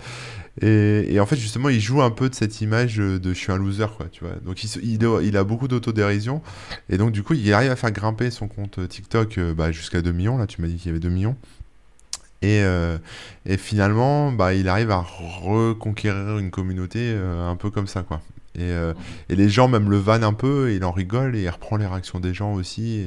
Et, 0.60 1.18
en 1.20 1.26
fait, 1.26 1.38
justement, 1.38 1.70
il 1.70 1.80
joue 1.80 2.02
un 2.02 2.12
peu 2.12 2.30
de 2.30 2.36
cette 2.36 2.60
image 2.62 2.98
de 2.98 3.22
je 3.24 3.38
suis 3.38 3.52
un 3.52 3.58
loser, 3.58 3.86
quoi, 3.96 4.08
tu 4.12 4.26
vois. 4.26 4.36
Donc, 4.46 4.64
il, 4.64 5.38
a 5.38 5.44
beaucoup 5.44 5.68
d'autodérision. 5.68 6.42
Et 6.90 6.98
donc, 6.98 7.12
du 7.12 7.24
coup, 7.24 7.34
il 7.34 7.54
arrive 7.54 7.72
à 7.72 7.76
faire 7.76 7.92
grimper 7.92 8.32
son 8.32 8.48
compte 8.48 8.88
TikTok 8.88 9.38
euh, 9.38 9.54
bah, 9.54 9.72
jusqu'à 9.72 10.02
2 10.02 10.12
millions. 10.12 10.38
Là, 10.38 10.48
tu 10.48 10.62
m'as 10.62 10.68
dit 10.68 10.76
qu'il 10.76 10.88
y 10.88 10.90
avait 10.90 11.00
2 11.00 11.10
millions. 11.10 11.38
Et, 12.42 12.62
euh, 12.64 12.98
finalement, 13.58 14.32
bah, 14.32 14.54
il 14.54 14.68
arrive 14.68 14.92
à 14.92 15.00
reconquérir 15.00 16.38
une 16.38 16.52
communauté 16.52 17.00
euh, 17.00 17.50
un 17.50 17.56
peu 17.56 17.70
comme 17.70 17.88
ça, 17.88 18.04
quoi. 18.04 18.22
Et, 18.60 18.74
les 19.30 19.48
gens 19.48 19.70
même 19.70 19.90
le 19.90 19.98
vannent 19.98 20.26
un 20.26 20.34
peu, 20.34 20.70
et 20.70 20.76
il 20.76 20.84
en 20.84 20.92
rigole, 20.92 21.38
et 21.38 21.44
il 21.44 21.50
reprend 21.50 21.78
les 21.78 21.88
réactions 21.88 22.20
des 22.20 22.34
gens 22.34 22.54
aussi. 22.54 23.06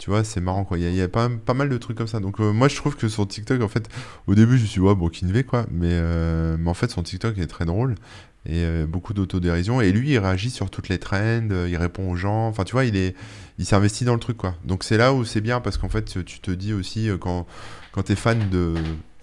Tu 0.00 0.10
vois, 0.10 0.24
c'est 0.24 0.40
marrant, 0.40 0.64
quoi. 0.64 0.78
Il 0.78 0.92
y 0.92 1.00
a, 1.00 1.08
pas, 1.08 1.28
pas, 1.28 1.54
mal 1.54 1.68
de 1.68 1.78
trucs 1.78 1.96
comme 1.96 2.08
ça. 2.08 2.18
Donc 2.18 2.40
moi, 2.40 2.66
je 2.66 2.74
trouve 2.74 2.96
que 2.96 3.08
sur 3.08 3.28
TikTok, 3.28 3.62
en 3.62 3.68
fait, 3.68 3.88
au 4.26 4.34
début, 4.34 4.56
je 4.56 4.62
me 4.62 4.66
suis 4.66 4.80
dit, 4.80 4.86
ouais, 4.86 4.94
bon, 4.96 5.08
Kinvé, 5.08 5.44
quoi. 5.44 5.66
Mais, 5.70 6.00
mais 6.58 6.70
en 6.70 6.74
fait, 6.74 6.90
son 6.90 7.02
TikTok 7.02 7.38
est 7.38 7.46
très 7.46 7.64
drôle. 7.64 7.94
Et 8.46 8.84
beaucoup 8.88 9.12
d'autodérision. 9.12 9.80
Et 9.80 9.92
lui, 9.92 10.12
il 10.12 10.18
réagit 10.18 10.50
sur 10.50 10.70
toutes 10.70 10.88
les 10.88 10.98
trends, 10.98 11.48
il 11.68 11.76
répond 11.76 12.10
aux 12.10 12.16
gens. 12.16 12.48
Enfin, 12.48 12.64
tu 12.64 12.72
vois, 12.72 12.86
il 12.86 12.96
est, 12.96 13.14
il 13.58 13.66
s'investit 13.66 14.04
dans 14.04 14.14
le 14.14 14.20
truc, 14.20 14.38
quoi. 14.38 14.56
Donc 14.64 14.82
c'est 14.82 14.96
là 14.96 15.12
où 15.12 15.24
c'est 15.24 15.42
bien, 15.42 15.60
parce 15.60 15.76
qu'en 15.76 15.90
fait, 15.90 16.24
tu 16.24 16.40
te 16.40 16.50
dis 16.50 16.72
aussi, 16.72 17.10
quand 17.20 17.46
quand 17.92 18.04
tu 18.04 18.12
es 18.12 18.16
fan 18.16 18.48
de, 18.50 18.74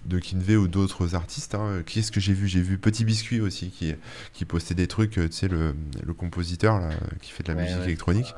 de 0.06 0.20
Kinvey 0.20 0.56
ou 0.56 0.68
d'autres 0.68 1.16
artistes. 1.16 1.56
Hein, 1.56 1.84
qui 1.86 2.00
est-ce 2.00 2.12
que 2.12 2.20
j'ai 2.20 2.34
vu? 2.34 2.48
J'ai 2.48 2.62
vu 2.62 2.78
Petit 2.78 3.06
Biscuit 3.06 3.42
aussi 3.42 3.70
qui, 3.70 3.94
qui 4.34 4.46
postait 4.46 4.76
des 4.76 4.88
trucs, 4.88 5.18
euh, 5.18 5.28
tu 5.28 5.34
sais, 5.34 5.48
le, 5.48 5.76
le 6.04 6.14
compositeur 6.14 6.80
là, 6.80 6.90
qui 7.22 7.32
fait 7.32 7.44
de 7.44 7.54
la 7.54 7.62
musique 7.62 7.84
électronique. 7.84 8.34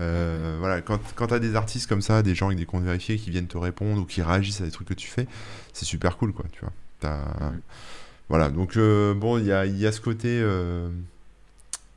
Euh, 0.00 0.56
voilà, 0.58 0.80
quand, 0.80 0.98
quand 1.14 1.28
tu 1.28 1.34
as 1.34 1.38
des 1.38 1.54
artistes 1.54 1.88
comme 1.88 2.02
ça, 2.02 2.22
des 2.22 2.34
gens 2.34 2.46
avec 2.46 2.58
des 2.58 2.66
comptes 2.66 2.84
vérifiés 2.84 3.16
qui 3.16 3.30
viennent 3.30 3.46
te 3.46 3.58
répondre 3.58 4.00
ou 4.00 4.04
qui 4.04 4.22
réagissent 4.22 4.60
à 4.60 4.64
des 4.64 4.70
trucs 4.70 4.88
que 4.88 4.94
tu 4.94 5.08
fais, 5.08 5.26
c'est 5.72 5.84
super 5.84 6.16
cool, 6.16 6.32
quoi, 6.32 6.46
tu 6.52 6.60
vois. 6.60 6.72
Voilà, 8.28 8.48
donc 8.48 8.76
euh, 8.76 9.12
bon, 9.12 9.38
il 9.38 9.44
y 9.44 9.52
a, 9.52 9.66
y 9.66 9.86
a, 9.86 9.92
ce 9.92 10.00
côté, 10.00 10.40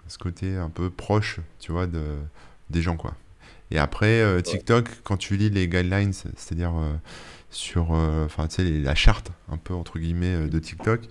ce 0.08 0.18
côté 0.18 0.56
un 0.56 0.70
peu 0.70 0.90
proche, 0.90 1.40
tu 1.60 1.72
vois, 1.72 1.88
de, 1.88 2.04
des 2.70 2.82
gens, 2.82 2.98
quoi. 2.98 3.14
Et 3.72 3.80
après, 3.80 4.42
TikTok, 4.44 4.90
quand 5.04 5.18
tu 5.18 5.38
lis 5.38 5.50
les 5.50 5.68
guidelines, 5.68 6.14
c'est-à-dire 6.14 6.74
sur 7.56 7.94
euh, 7.94 8.26
enfin 8.26 8.48
tu 8.48 8.56
sais 8.56 8.64
la 8.64 8.96
charte 8.96 9.32
un 9.50 9.58
peu 9.58 9.74
entre 9.74 9.98
guillemets 9.98 10.36
euh, 10.36 10.48
de 10.48 10.60
TikTok 10.60 11.02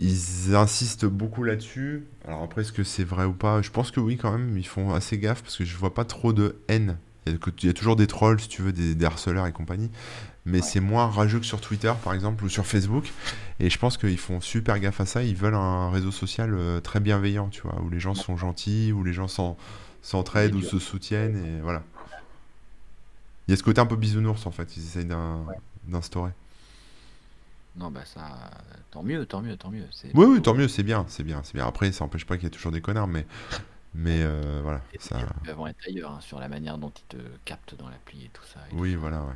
ils 0.00 0.54
insistent 0.54 1.06
beaucoup 1.06 1.44
là-dessus. 1.44 2.04
Alors 2.26 2.42
après 2.42 2.62
est-ce 2.62 2.72
que 2.72 2.84
c'est 2.84 3.04
vrai 3.04 3.24
ou 3.24 3.32
pas? 3.32 3.62
Je 3.62 3.70
pense 3.70 3.90
que 3.90 4.00
oui 4.00 4.16
quand 4.16 4.32
même 4.32 4.56
ils 4.58 4.66
font 4.66 4.92
assez 4.92 5.18
gaffe 5.18 5.42
parce 5.42 5.56
que 5.56 5.64
je 5.64 5.76
vois 5.76 5.94
pas 5.94 6.04
trop 6.04 6.32
de 6.32 6.56
haine. 6.68 6.96
Il 7.26 7.38
y 7.62 7.68
a, 7.68 7.72
toujours 7.72 7.94
des 7.94 8.08
trolls 8.08 8.40
si 8.40 8.48
tu 8.48 8.62
veux 8.62 8.72
des, 8.72 9.04
harceleurs 9.04 9.46
et 9.46 9.52
compagnie. 9.52 9.92
Mais 10.44 10.60
c'est 10.60 10.80
moins 10.80 11.06
rageux 11.06 11.38
que 11.38 11.46
sur 11.46 11.60
Twitter 11.60 11.92
par 12.02 12.14
exemple 12.14 12.42
ou 12.44 12.48
sur 12.48 12.66
Facebook. 12.66 13.12
Et 13.60 13.70
je 13.70 13.78
pense 13.78 13.96
qu'ils 13.96 14.18
font 14.18 14.40
super 14.40 14.80
gaffe 14.80 15.00
à 15.00 15.06
ça. 15.06 15.22
Ils 15.22 15.36
veulent 15.36 15.54
un 15.54 15.88
réseau 15.90 16.10
social 16.10 16.52
euh, 16.52 16.80
très 16.80 16.98
bienveillant 16.98 17.48
tu 17.48 17.62
vois 17.62 17.80
où 17.80 17.88
les 17.88 18.00
gens 18.00 18.14
sont 18.14 18.36
gentils 18.36 18.92
où 18.92 19.04
les 19.04 19.12
gens 19.12 19.28
s'entraident 20.02 20.54
ou 20.56 20.62
se 20.62 20.80
soutiennent 20.80 21.36
et 21.36 21.60
voilà. 21.60 21.84
Il 23.46 23.52
y 23.52 23.54
a 23.54 23.56
ce 23.56 23.62
côté 23.62 23.80
un 23.80 23.86
peu 23.86 23.96
bisounours 23.96 24.46
en 24.46 24.50
fait, 24.50 24.76
ils 24.76 24.82
essayent 24.82 25.08
d'instaurer. 25.86 26.30
Non, 27.76 27.90
bah 27.90 28.04
ça, 28.04 28.50
tant 28.90 29.02
mieux, 29.02 29.24
tant 29.24 29.40
mieux, 29.40 29.56
tant 29.56 29.70
mieux. 29.70 29.86
Oui, 30.14 30.26
oui, 30.26 30.42
tant 30.42 30.54
mieux, 30.54 30.68
c'est 30.68 30.82
bien, 30.82 31.06
c'est 31.08 31.24
bien, 31.24 31.42
c'est 31.42 31.54
bien. 31.54 31.66
Après, 31.66 31.90
ça 31.92 32.04
n'empêche 32.04 32.26
pas 32.26 32.36
qu'il 32.36 32.44
y 32.44 32.46
ait 32.46 32.50
toujours 32.50 32.72
des 32.72 32.82
connards, 32.82 33.08
mais, 33.08 33.26
mais 33.94 34.20
euh, 34.22 34.60
voilà. 34.62 34.82
ça... 34.98 35.18
Vont 35.56 35.66
être 35.66 35.78
ailleurs 35.86 36.12
hein, 36.12 36.20
sur 36.20 36.38
la 36.38 36.48
manière 36.48 36.76
dont 36.76 36.90
ils 36.90 37.16
te 37.16 37.22
captent 37.44 37.74
dans 37.74 37.88
l'appli 37.88 38.26
et 38.26 38.30
tout 38.32 38.44
ça. 38.44 38.60
oui, 38.72 38.94
voilà, 38.94 39.22
ouais. 39.22 39.34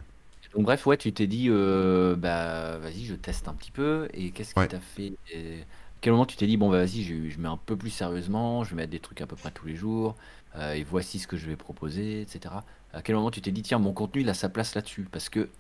Donc 0.55 0.65
bref, 0.65 0.87
ouais, 0.87 0.97
tu 0.97 1.13
t'es 1.13 1.27
dit, 1.27 1.49
euh, 1.51 2.17
bah 2.17 2.79
vas-y, 2.79 3.05
je 3.05 3.15
teste 3.15 3.47
un 3.47 3.55
petit 3.55 3.71
peu. 3.71 4.09
Et 4.15 4.31
qu'est-ce 4.31 4.55
qui 4.55 4.69
t'a 4.69 4.81
fait 4.81 5.13
À 5.35 5.65
quel 6.01 6.13
moment 6.13 6.25
tu 6.25 6.37
t'es 6.37 6.47
dit, 6.47 6.57
bon, 6.57 6.71
bah 6.71 6.79
vas-y, 6.79 7.03
je, 7.03 7.29
je, 7.29 7.39
mets 7.39 7.49
un 7.49 7.59
peu 7.59 7.77
plus 7.77 7.91
sérieusement, 7.91 8.65
je 8.65 8.71
vais 8.71 8.77
mettre 8.77 8.91
des 8.91 9.01
trucs 9.01 9.21
à 9.21 9.27
peu 9.27 9.37
près 9.37 9.51
tous 9.51 9.67
les 9.67 9.77
jours, 9.77 10.15
euh, 10.57 10.73
et 10.73 10.83
voici 10.83 11.19
ce 11.19 11.27
que 11.27 11.37
je 11.37 11.47
vais 11.47 11.57
proposer, 11.57 12.23
etc. 12.23 12.55
À 12.95 13.03
quel 13.03 13.17
moment 13.17 13.31
tu 13.31 13.43
t'es 13.43 13.51
dit, 13.51 13.63
tiens, 13.63 13.79
mon 13.79 13.93
contenu, 13.93 14.23
il 14.23 14.29
a 14.31 14.35
sa 14.35 14.49
place 14.49 14.75
là-dessus? 14.75 15.07
Parce 15.11 15.29
que, 15.29 15.51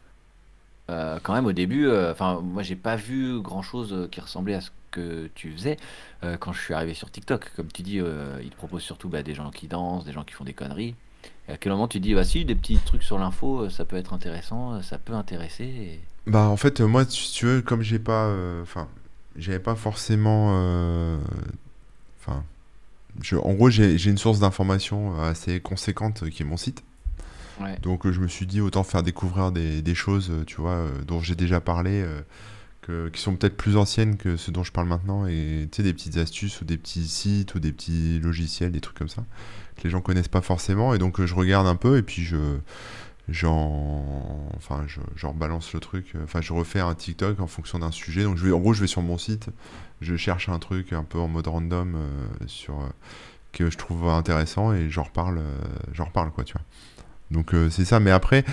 euh, 0.90 1.18
quand 1.22 1.34
même, 1.34 1.46
au 1.46 1.52
début, 1.52 1.86
euh, 1.86 2.12
enfin, 2.12 2.40
moi, 2.42 2.62
j'ai 2.62 2.76
pas 2.76 2.96
vu 2.96 3.40
grand-chose 3.40 4.08
qui 4.10 4.20
ressemblait 4.20 4.54
à 4.54 4.60
ce 4.60 4.70
que 4.90 5.28
tu 5.34 5.52
faisais 5.52 5.76
quand 6.40 6.52
je 6.52 6.60
suis 6.60 6.74
arrivé 6.74 6.94
sur 6.94 7.10
TikTok. 7.10 7.52
Comme 7.54 7.70
tu 7.70 7.82
dis, 7.82 8.00
il 8.42 8.50
te 8.50 8.56
propose 8.56 8.82
surtout 8.82 9.08
bah, 9.08 9.22
des 9.22 9.34
gens 9.34 9.50
qui 9.50 9.68
dansent, 9.68 10.04
des 10.04 10.12
gens 10.12 10.24
qui 10.24 10.32
font 10.32 10.44
des 10.44 10.54
conneries. 10.54 10.94
À 11.48 11.56
quel 11.56 11.70
moment 11.72 11.86
tu 11.86 12.00
dis, 12.00 12.14
bah 12.14 12.24
si, 12.24 12.44
des 12.44 12.54
petits 12.54 12.78
trucs 12.78 13.02
sur 13.02 13.18
l'info, 13.18 13.68
ça 13.68 13.84
peut 13.84 13.96
être 13.96 14.14
intéressant, 14.14 14.80
ça 14.82 14.98
peut 14.98 15.12
intéresser 15.12 16.00
Bah, 16.26 16.48
en 16.48 16.56
fait, 16.56 16.80
moi, 16.80 17.04
si 17.04 17.30
tu 17.32 17.46
veux, 17.46 17.62
comme 17.62 17.82
j'ai 17.82 17.98
pas. 17.98 18.34
Enfin, 18.62 18.88
j'avais 19.36 19.58
pas 19.58 19.74
forcément. 19.74 20.48
Enfin 22.20 22.42
en 23.32 23.54
gros, 23.54 23.70
j'ai 23.70 24.10
une 24.10 24.18
source 24.18 24.40
d'information 24.40 25.20
assez 25.20 25.60
conséquente 25.60 26.28
qui 26.30 26.42
est 26.42 26.46
mon 26.46 26.56
site. 26.56 26.82
Donc 27.82 28.10
je 28.10 28.20
me 28.20 28.28
suis 28.28 28.46
dit 28.46 28.60
autant 28.60 28.84
faire 28.84 29.02
découvrir 29.02 29.52
des, 29.52 29.94
choses, 29.94 30.32
tu 30.46 30.60
vois, 30.60 30.72
euh, 30.72 31.02
dont 31.06 31.20
j'ai 31.20 31.34
déjà 31.34 31.60
parlé, 31.60 32.04
euh, 32.88 33.10
qui 33.10 33.20
sont 33.20 33.34
peut-être 33.34 33.56
plus 33.56 33.76
anciennes 33.76 34.16
que 34.16 34.36
ce 34.36 34.50
dont 34.50 34.62
je 34.62 34.72
parle 34.72 34.88
maintenant, 34.88 35.26
et 35.26 35.68
tu 35.70 35.76
sais, 35.76 35.82
des 35.82 35.92
petites 35.92 36.18
astuces 36.18 36.60
ou 36.60 36.64
des 36.64 36.76
petits 36.76 37.08
sites 37.08 37.54
ou 37.54 37.60
des 37.60 37.72
petits 37.72 38.20
logiciels, 38.20 38.72
des 38.72 38.80
trucs 38.80 38.96
comme 38.96 39.08
ça, 39.08 39.24
que 39.76 39.84
les 39.84 39.90
gens 39.90 40.00
connaissent 40.00 40.28
pas 40.28 40.42
forcément, 40.42 40.94
et 40.94 40.98
donc 40.98 41.24
je 41.24 41.34
regarde 41.34 41.66
un 41.66 41.76
peu, 41.76 41.98
et 41.98 42.02
puis 42.02 42.22
je 42.22 42.58
j'en 43.28 44.48
enfin 44.56 44.84
je, 44.86 45.00
balance 45.34 45.72
le 45.72 45.80
truc. 45.80 46.14
Enfin 46.22 46.40
je 46.40 46.52
refais 46.52 46.78
un 46.78 46.94
TikTok 46.94 47.40
en 47.40 47.48
fonction 47.48 47.80
d'un 47.80 47.90
sujet. 47.90 48.22
Donc 48.22 48.36
je 48.36 48.46
vais 48.46 48.52
en 48.52 48.60
gros 48.60 48.72
je 48.72 48.80
vais 48.80 48.86
sur 48.86 49.02
mon 49.02 49.18
site 49.18 49.50
je 50.00 50.16
cherche 50.16 50.48
un 50.48 50.58
truc 50.58 50.92
un 50.92 51.04
peu 51.04 51.18
en 51.18 51.28
mode 51.28 51.46
random 51.46 51.96
euh, 51.96 52.46
sur 52.46 52.76
que 53.52 53.70
je 53.70 53.78
trouve 53.78 54.08
intéressant 54.08 54.72
et 54.74 54.90
j'en 54.90 55.04
reparle, 55.04 55.40
j'en 55.92 56.04
reparle 56.04 56.30
quoi, 56.30 56.44
tu 56.44 56.52
vois. 56.52 56.62
Donc 57.30 57.54
c'est 57.70 57.84
ça, 57.84 57.98
mais 57.98 58.12
après, 58.12 58.44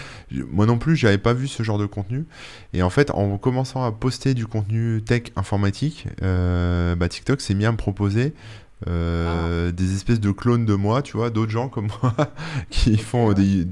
moi 0.51 0.65
non 0.65 0.79
plus, 0.79 0.95
j'avais 0.95 1.19
pas 1.19 1.33
vu 1.33 1.47
ce 1.47 1.61
genre 1.61 1.77
de 1.77 1.85
contenu. 1.85 2.25
Et 2.73 2.81
en 2.81 2.89
fait, 2.89 3.11
en 3.11 3.37
commençant 3.37 3.83
à 3.83 3.91
poster 3.91 4.33
du 4.33 4.47
contenu 4.47 5.03
tech 5.03 5.23
informatique, 5.35 6.07
bah, 6.21 7.07
TikTok 7.07 7.39
s'est 7.39 7.53
mis 7.53 7.65
à 7.65 7.71
me 7.71 7.77
proposer 7.77 8.33
ah. 8.87 9.71
des 9.71 9.93
espèces 9.93 10.19
de 10.19 10.31
clones 10.31 10.65
de 10.65 10.73
moi, 10.73 11.03
tu 11.03 11.17
vois, 11.17 11.29
d'autres 11.29 11.51
gens 11.51 11.69
comme 11.69 11.89
moi, 12.01 12.15
qui 12.71 12.97
font 12.97 13.33
des, 13.33 13.67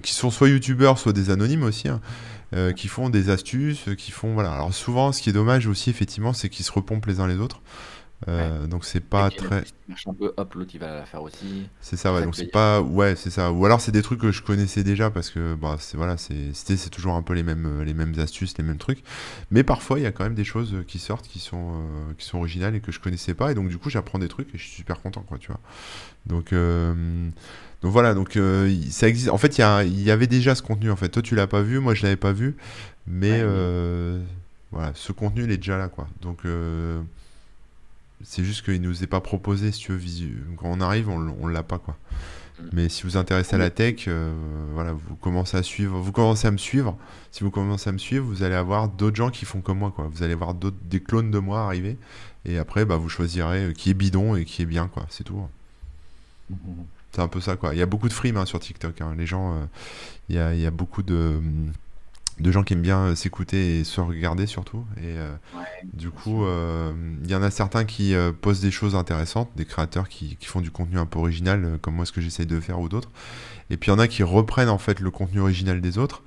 qui 0.00 0.14
sont 0.14 0.30
soit 0.30 0.48
youtubeurs, 0.48 0.98
soit 0.98 1.12
des 1.12 1.30
anonymes 1.30 1.64
aussi, 1.64 1.88
hein, 1.88 2.00
euh, 2.54 2.72
qui 2.72 2.88
font 2.88 3.10
des 3.10 3.30
astuces, 3.30 3.84
qui 3.98 4.10
font 4.10 4.34
voilà. 4.34 4.52
Alors 4.52 4.72
souvent, 4.72 5.12
ce 5.12 5.20
qui 5.20 5.30
est 5.30 5.34
dommage 5.34 5.66
aussi, 5.66 5.90
effectivement, 5.90 6.32
c'est 6.32 6.48
qu'ils 6.48 6.64
se 6.64 6.72
repompent 6.72 7.06
les 7.06 7.20
uns 7.20 7.26
les 7.26 7.36
autres. 7.36 7.60
Euh, 8.28 8.66
donc 8.66 8.84
c'est 8.84 9.00
pas 9.00 9.30
très. 9.30 9.64
un 10.06 10.14
peu, 10.14 10.32
hop, 10.36 10.54
l'autre 10.54 10.70
il 10.74 10.80
va 10.80 10.94
la 10.94 11.06
faire 11.06 11.22
aussi. 11.22 11.68
C'est 11.80 11.96
ça, 11.96 12.14
ouais. 12.14 12.22
donc 12.22 12.36
c'est 12.36 12.50
pas, 12.50 12.80
ouais, 12.80 13.16
c'est 13.16 13.30
ça. 13.30 13.52
Ou 13.52 13.64
alors 13.66 13.80
c'est 13.80 13.92
des 13.92 14.02
trucs 14.02 14.20
que 14.20 14.30
je 14.30 14.42
connaissais 14.42 14.84
déjà 14.84 15.10
parce 15.10 15.30
que 15.30 15.54
bah 15.54 15.76
c'est 15.78 15.96
voilà, 15.96 16.16
c'est 16.16 16.54
c'est 16.54 16.90
toujours 16.90 17.14
un 17.14 17.22
peu 17.22 17.34
les 17.34 17.42
mêmes 17.42 17.82
les 17.82 17.94
mêmes 17.94 18.14
astuces, 18.18 18.56
les 18.58 18.64
mêmes 18.64 18.78
trucs. 18.78 19.02
Mais 19.50 19.62
parfois 19.62 19.98
il 19.98 20.02
y 20.02 20.06
a 20.06 20.12
quand 20.12 20.24
même 20.24 20.34
des 20.34 20.44
choses 20.44 20.76
qui 20.86 20.98
sortent 20.98 21.26
qui 21.26 21.40
sont 21.40 21.72
euh, 21.72 22.12
qui 22.16 22.26
sont 22.26 22.38
originales 22.38 22.74
et 22.76 22.80
que 22.80 22.92
je 22.92 23.00
connaissais 23.00 23.34
pas 23.34 23.50
et 23.50 23.54
donc 23.54 23.68
du 23.68 23.78
coup 23.78 23.90
j'apprends 23.90 24.18
des 24.18 24.28
trucs 24.28 24.54
et 24.54 24.58
je 24.58 24.62
suis 24.62 24.76
super 24.76 25.00
content 25.00 25.22
quoi, 25.22 25.38
tu 25.38 25.48
vois. 25.48 25.60
Donc 26.26 26.52
donc 27.82 27.90
voilà, 27.90 28.14
donc 28.14 28.36
euh, 28.36 28.72
ça 28.90 29.08
existe. 29.08 29.28
En 29.28 29.38
fait, 29.38 29.58
il 29.58 30.02
y, 30.02 30.10
avait 30.10 30.28
déjà 30.28 30.54
ce 30.54 30.62
contenu. 30.62 30.90
En 30.90 30.96
fait, 30.96 31.08
toi, 31.08 31.20
tu 31.20 31.34
l'as 31.34 31.48
pas 31.48 31.62
vu, 31.62 31.80
moi, 31.80 31.94
je 31.94 32.04
l'avais 32.04 32.16
pas 32.16 32.32
vu, 32.32 32.54
mais 33.08 33.40
euh, 33.42 34.22
voilà, 34.70 34.92
ce 34.94 35.10
contenu, 35.10 35.44
il 35.44 35.50
est 35.50 35.56
déjà 35.56 35.76
là, 35.76 35.88
quoi. 35.88 36.06
Donc 36.20 36.38
euh, 36.44 37.00
c'est 38.24 38.44
juste 38.44 38.64
qu'il 38.64 38.80
nous 38.80 39.02
est 39.02 39.06
pas 39.06 39.20
proposé, 39.20 39.72
si 39.72 39.80
tu 39.80 39.92
veux, 39.92 40.56
quand 40.56 40.68
on 40.68 40.80
arrive, 40.80 41.08
on, 41.08 41.36
on 41.40 41.46
l'a 41.46 41.62
pas, 41.62 41.78
quoi. 41.78 41.96
Mm. 42.58 42.64
Mais 42.72 42.88
si 42.88 43.02
vous 43.02 43.10
vous 43.10 43.16
intéressez 43.16 43.54
à 43.54 43.58
la 43.58 43.70
tech, 43.70 44.08
voilà, 44.74 44.92
vous 44.92 45.16
commencez 45.16 45.56
à 45.56 45.62
suivre, 45.62 45.98
vous 45.98 46.12
commencez 46.12 46.46
à 46.46 46.50
me 46.50 46.58
suivre. 46.58 46.96
Si 47.30 47.44
vous 47.44 47.50
commencez 47.50 47.88
à 47.88 47.92
me 47.92 47.98
suivre, 47.98 48.24
vous 48.24 48.42
allez 48.42 48.54
avoir 48.54 48.88
d'autres 48.88 49.16
gens 49.16 49.30
qui 49.30 49.44
font 49.44 49.60
comme 49.60 49.78
moi, 49.78 49.92
quoi. 49.94 50.08
Vous 50.12 50.22
allez 50.22 50.34
voir 50.34 50.54
d'autres, 50.54 50.76
des 50.84 51.00
clones 51.00 51.30
de 51.30 51.38
moi 51.38 51.62
arriver, 51.62 51.96
et 52.44 52.58
après, 52.58 52.84
bah, 52.84 52.96
vous 52.96 53.08
choisirez 53.08 53.72
qui 53.76 53.90
est 53.90 53.94
bidon 53.94 54.36
et 54.36 54.44
qui 54.44 54.62
est 54.62 54.66
bien, 54.66 54.88
quoi. 54.88 55.06
C'est 55.08 55.24
tout. 55.24 55.36
Mm, 56.50 56.54
mm, 56.54 56.84
c'est 57.12 57.20
un 57.20 57.28
peu 57.28 57.40
ça, 57.40 57.56
quoi. 57.56 57.74
Il 57.74 57.78
y 57.78 57.82
a 57.82 57.86
beaucoup 57.86 58.08
de 58.08 58.12
frimes 58.12 58.38
hein, 58.38 58.46
sur 58.46 58.58
TikTok. 58.58 59.00
Hein. 59.00 59.14
Les 59.16 59.26
gens, 59.26 59.54
euh, 59.54 59.64
il, 60.28 60.36
y 60.36 60.38
a, 60.38 60.54
il, 60.54 60.60
y 60.60 60.66
a, 60.66 60.70
beaucoup 60.70 61.02
de, 61.02 61.40
de 62.42 62.52
gens 62.52 62.62
qui 62.62 62.74
aiment 62.74 62.82
bien 62.82 62.98
euh, 62.98 63.14
s'écouter 63.14 63.80
et 63.80 63.84
se 63.84 64.00
regarder 64.00 64.46
surtout. 64.46 64.84
Et 64.98 65.16
euh, 65.16 65.32
du 65.94 66.10
coup, 66.10 66.44
il 67.24 67.30
y 67.30 67.34
en 67.34 67.42
a 67.42 67.50
certains 67.50 67.84
qui 67.84 68.14
posent 68.40 68.60
des 68.60 68.70
choses 68.70 68.94
intéressantes, 68.94 69.50
des 69.56 69.64
créateurs 69.64 70.08
qui, 70.08 70.36
qui, 70.36 70.46
font 70.46 70.60
du 70.60 70.70
contenu 70.70 70.98
un 70.98 71.06
peu 71.06 71.18
original, 71.18 71.78
comme 71.80 71.94
moi 71.94 72.04
ce 72.04 72.12
que 72.12 72.20
j'essaye 72.20 72.46
de 72.46 72.60
faire 72.60 72.80
ou 72.80 72.88
d'autres. 72.88 73.10
Et 73.70 73.76
puis 73.76 73.90
il 73.90 73.94
y 73.94 73.96
en 73.96 73.98
a 73.98 74.08
qui 74.08 74.22
reprennent 74.22 74.68
en 74.68 74.78
fait 74.78 75.00
le 75.00 75.10
contenu 75.10 75.40
original 75.40 75.80
des 75.80 75.98
autres 75.98 76.22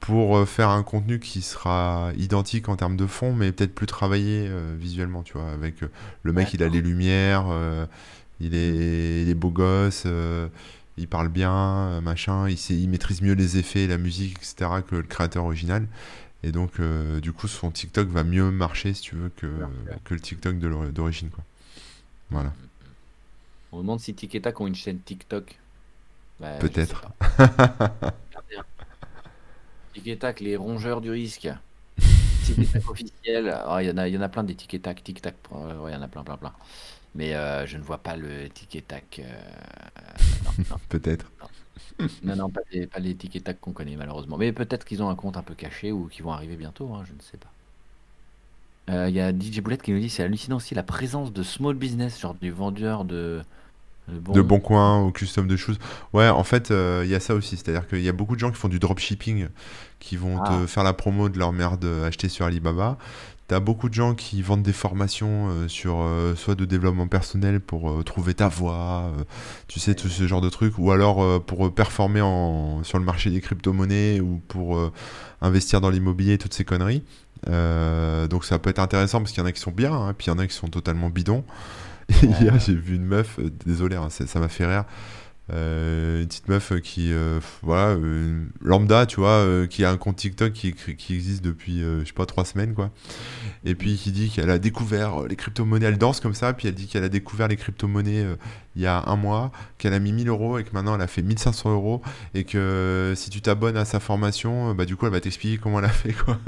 pour 0.00 0.46
faire 0.46 0.68
un 0.68 0.82
contenu 0.82 1.18
qui 1.18 1.42
sera 1.42 2.10
identique 2.16 2.68
en 2.68 2.76
termes 2.76 2.96
de 2.96 3.06
fond, 3.06 3.32
mais 3.32 3.50
peut-être 3.52 3.74
plus 3.74 3.86
travaillé 3.86 4.48
visuellement, 4.78 5.22
tu 5.22 5.34
vois, 5.34 5.50
avec 5.50 5.76
le 6.22 6.32
mec, 6.32 6.52
il 6.54 6.62
a 6.62 6.68
les 6.68 6.82
lumières, 6.82 7.46
il 8.40 8.54
est, 8.54 9.22
il 9.22 9.30
est 9.30 9.34
beau 9.34 9.50
gosse, 9.50 10.04
euh, 10.06 10.48
il 10.96 11.08
parle 11.08 11.28
bien, 11.28 11.52
euh, 11.52 12.00
machin, 12.00 12.48
il, 12.48 12.56
sait, 12.56 12.74
il 12.74 12.88
maîtrise 12.88 13.22
mieux 13.22 13.34
les 13.34 13.58
effets, 13.58 13.86
la 13.86 13.98
musique, 13.98 14.38
etc. 14.38 14.82
que 14.88 14.96
le 14.96 15.02
créateur 15.02 15.44
original. 15.44 15.86
Et 16.42 16.52
donc, 16.52 16.80
euh, 16.80 17.20
du 17.20 17.32
coup, 17.32 17.48
son 17.48 17.70
TikTok 17.70 18.08
va 18.08 18.24
mieux 18.24 18.50
marcher, 18.50 18.94
si 18.94 19.02
tu 19.02 19.16
veux, 19.16 19.30
que, 19.30 19.46
que 20.04 20.14
le 20.14 20.20
TikTok 20.20 20.58
d'origine. 20.58 21.30
quoi. 21.30 21.44
Voilà. 22.30 22.52
On 23.72 23.78
demande 23.78 24.00
si 24.00 24.14
Tic 24.14 24.40
ont 24.58 24.66
une 24.66 24.74
chaîne 24.74 25.00
TikTok. 25.00 25.58
Bah, 26.40 26.52
Peut-être. 26.60 27.08
Tic 29.94 30.40
les 30.40 30.56
rongeurs 30.56 31.00
du 31.00 31.10
risque. 31.10 31.48
Tic 32.44 32.58
officiel. 32.88 33.54
Oh, 33.68 33.78
il 33.80 33.88
y, 33.88 33.90
en 33.90 33.96
a, 33.98 34.08
y 34.08 34.16
en 34.16 34.20
a 34.22 34.28
plein 34.28 34.44
des 34.44 34.54
Tic 34.54 34.80
Tac, 34.80 35.02
Tic 35.02 35.20
Tac. 35.20 35.34
Il 35.52 35.92
y 35.92 35.96
en 35.96 36.02
a 36.02 36.08
plein, 36.08 36.22
plein, 36.22 36.36
plein. 36.36 36.52
Mais 37.16 37.34
euh, 37.34 37.66
je 37.66 37.78
ne 37.78 37.82
vois 37.82 37.98
pas 37.98 38.16
le 38.16 38.48
ticket 38.50 38.82
tac. 38.82 39.20
Euh, 39.24 40.64
peut-être. 40.88 41.30
Non, 42.22 42.36
non, 42.36 42.50
pas 42.50 42.60
les, 42.72 42.86
pas 42.86 42.98
les 42.98 43.14
ticket 43.14 43.40
tac 43.40 43.58
qu'on 43.58 43.72
connaît 43.72 43.96
malheureusement. 43.96 44.36
Mais 44.36 44.52
peut-être 44.52 44.84
qu'ils 44.84 45.02
ont 45.02 45.08
un 45.08 45.14
compte 45.14 45.36
un 45.36 45.42
peu 45.42 45.54
caché 45.54 45.92
ou 45.92 46.06
qu'ils 46.08 46.24
vont 46.24 46.32
arriver 46.32 46.56
bientôt, 46.56 46.92
hein, 46.94 47.04
je 47.06 47.14
ne 47.14 47.20
sais 47.20 47.38
pas. 47.38 47.50
Euh, 48.92 49.08
il 49.08 49.16
y 49.16 49.20
a 49.20 49.32
DJ 49.32 49.60
Boulette 49.60 49.82
qui 49.82 49.92
nous 49.92 49.98
dit 49.98 50.10
c'est 50.10 50.22
hallucinant 50.22 50.56
aussi 50.56 50.74
la 50.74 50.82
présence 50.82 51.32
de 51.32 51.42
small 51.42 51.74
business, 51.74 52.20
genre 52.20 52.34
du 52.34 52.50
vendeur 52.50 53.04
de. 53.04 53.42
De 54.08 54.40
bon 54.40 54.60
coin 54.60 55.02
ou 55.02 55.10
custom 55.10 55.48
de 55.48 55.56
choses. 55.56 55.80
Ouais, 56.12 56.28
en 56.28 56.44
fait, 56.44 56.70
il 56.70 57.08
y 57.08 57.14
a 57.16 57.18
ça 57.18 57.34
aussi. 57.34 57.56
C'est-à-dire 57.56 57.88
qu'il 57.88 58.02
y 58.02 58.08
a 58.08 58.12
beaucoup 58.12 58.36
de 58.36 58.40
gens 58.40 58.52
qui 58.52 58.56
font 58.56 58.68
du 58.68 58.78
dropshipping, 58.78 59.48
qui 59.98 60.16
vont 60.16 60.36
te 60.36 60.62
ah. 60.62 60.66
faire 60.68 60.84
la 60.84 60.92
promo 60.92 61.28
de 61.28 61.40
leur 61.40 61.52
merde 61.52 61.84
achetée 62.04 62.28
sur 62.28 62.46
Alibaba. 62.46 62.98
T'as 63.48 63.60
beaucoup 63.60 63.88
de 63.88 63.94
gens 63.94 64.16
qui 64.16 64.42
vendent 64.42 64.64
des 64.64 64.72
formations 64.72 65.48
euh, 65.50 65.68
sur 65.68 66.00
euh, 66.00 66.34
soit 66.34 66.56
de 66.56 66.64
développement 66.64 67.06
personnel 67.06 67.60
pour 67.60 67.90
euh, 67.90 68.02
trouver 68.02 68.34
ta 68.34 68.48
voie, 68.48 69.12
tu 69.68 69.78
sais, 69.78 69.94
tout 69.94 70.08
ce 70.08 70.26
genre 70.26 70.40
de 70.40 70.48
trucs, 70.48 70.78
ou 70.78 70.90
alors 70.90 71.44
pour 71.44 71.72
performer 71.72 72.20
en, 72.20 72.82
sur 72.82 72.98
le 72.98 73.04
marché 73.04 73.30
des 73.30 73.40
crypto-monnaies 73.40 74.20
ou 74.20 74.40
pour 74.48 74.80
investir 75.40 75.80
dans 75.80 75.90
l'immobilier, 75.90 76.38
toutes 76.38 76.54
ces 76.54 76.64
conneries. 76.64 77.04
donc 77.46 78.44
ça 78.44 78.58
peut 78.58 78.70
être 78.70 78.78
intéressant 78.80 79.20
parce 79.20 79.32
qu'il 79.32 79.42
y 79.42 79.44
en 79.44 79.48
a 79.48 79.52
qui 79.52 79.60
sont 79.60 79.70
bien, 79.70 79.92
hein, 79.92 80.14
puis 80.16 80.26
il 80.26 80.30
y 80.30 80.32
en 80.32 80.38
a 80.38 80.46
qui 80.46 80.54
sont 80.54 80.68
totalement 80.68 81.10
bidons. 81.10 81.44
Et 82.22 82.26
hier, 82.26 82.58
j'ai 82.58 82.74
vu 82.74 82.96
une 82.96 83.04
meuf, 83.04 83.38
désolé, 83.64 83.96
hein, 83.96 84.08
ça 84.10 84.40
m'a 84.40 84.48
fait 84.48 84.66
rire. 84.66 84.84
Euh, 85.52 86.22
une 86.22 86.26
petite 86.26 86.48
meuf 86.48 86.72
qui, 86.80 87.12
euh, 87.12 87.38
voilà, 87.62 87.96
lambda, 88.60 89.06
tu 89.06 89.20
vois, 89.20 89.28
euh, 89.28 89.68
qui 89.68 89.84
a 89.84 89.90
un 89.90 89.96
compte 89.96 90.16
TikTok 90.16 90.52
qui, 90.52 90.72
qui 90.72 91.14
existe 91.14 91.44
depuis, 91.44 91.80
je 91.80 92.04
sais 92.04 92.12
pas, 92.12 92.26
trois 92.26 92.44
semaines, 92.44 92.74
quoi. 92.74 92.90
Et 93.64 93.74
puis 93.74 93.96
qui 93.96 94.10
dit 94.12 94.30
qu'elle 94.30 94.50
a 94.50 94.58
découvert 94.58 95.22
les 95.24 95.36
crypto-monnaies, 95.36 95.86
elle 95.86 95.98
danse 95.98 96.20
comme 96.20 96.34
ça, 96.34 96.52
puis 96.52 96.68
elle 96.68 96.74
dit 96.74 96.86
qu'elle 96.86 97.04
a 97.04 97.08
découvert 97.08 97.48
les 97.48 97.56
crypto-monnaies 97.56 98.26
il 98.74 98.82
y 98.82 98.86
a 98.86 99.04
un 99.06 99.16
mois, 99.16 99.52
qu'elle 99.78 99.94
a 99.94 99.98
mis 99.98 100.12
1000 100.12 100.28
euros 100.28 100.58
et 100.58 100.64
que 100.64 100.70
maintenant 100.72 100.94
elle 100.96 101.00
a 101.00 101.06
fait 101.06 101.22
1500 101.22 101.72
euros, 101.72 102.02
et 102.34 102.44
que 102.44 103.14
si 103.16 103.30
tu 103.30 103.40
t'abonnes 103.40 103.76
à 103.76 103.84
sa 103.84 104.00
formation, 104.00 104.74
bah 104.74 104.84
du 104.84 104.96
coup 104.96 105.06
elle 105.06 105.12
va 105.12 105.20
t'expliquer 105.20 105.58
comment 105.58 105.78
elle 105.78 105.86
a 105.86 105.90
fait, 105.90 106.12
quoi. 106.12 106.38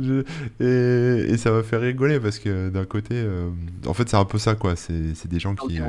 et, 0.60 1.36
ça 1.38 1.50
va 1.52 1.62
faire 1.62 1.80
rigoler 1.80 2.20
parce 2.20 2.38
que 2.38 2.68
d'un 2.68 2.84
côté, 2.84 3.24
en 3.86 3.94
fait 3.94 4.08
c'est 4.08 4.16
un 4.16 4.24
peu 4.24 4.38
ça, 4.38 4.56
quoi. 4.56 4.74
C'est 4.76 5.28
des 5.28 5.40
gens 5.40 5.54
qui 5.54 5.80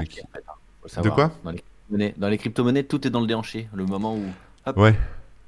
de 1.04 1.10
quoi 1.10 1.32
Dans 1.90 2.30
les 2.30 2.38
crypto-monnaies, 2.38 2.84
tout 2.84 3.06
est 3.08 3.10
dans 3.10 3.22
le 3.22 3.28
déhanché. 3.28 3.68
Le 3.74 3.86
moment 3.86 4.16
où. 4.16 4.26
ouais, 4.80 4.96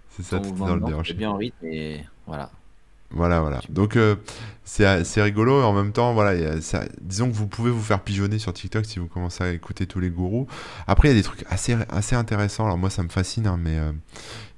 c'est 0.09 0.23
ça, 0.23 0.39
tout 0.39 0.49
est 0.49 0.59
dans 0.59 0.75
le 0.75 0.81
déhanché. 0.81 1.13
bien 1.13 1.31
en 1.31 1.37
rythme 1.37 1.65
et 1.65 2.03
voilà. 2.27 2.51
Voilà, 3.13 3.41
voilà. 3.41 3.61
Donc 3.69 3.95
euh, 3.95 4.15
c'est 4.63 5.21
rigolo 5.21 5.61
et 5.61 5.63
en 5.63 5.73
même 5.73 5.91
temps, 5.91 6.13
voilà, 6.13 6.59
ça, 6.61 6.83
disons 6.99 7.29
que 7.29 7.35
vous 7.35 7.47
pouvez 7.47 7.69
vous 7.69 7.81
faire 7.81 8.01
pigeonner 8.01 8.39
sur 8.39 8.53
TikTok 8.53 8.85
si 8.85 8.97
vous 8.97 9.07
commencez 9.07 9.43
à 9.43 9.51
écouter 9.51 9.85
tous 9.85 9.99
les 9.99 10.09
gourous. 10.09 10.47
Après, 10.87 11.09
il 11.09 11.11
y 11.11 11.13
a 11.13 11.17
des 11.17 11.23
trucs 11.23 11.45
assez, 11.49 11.77
assez 11.89 12.15
intéressants. 12.15 12.65
Alors 12.65 12.79
moi, 12.79 12.89
ça 12.89 13.03
me 13.03 13.09
fascine, 13.09 13.45
hein, 13.45 13.59
mais 13.61 13.77
euh, 13.77 13.91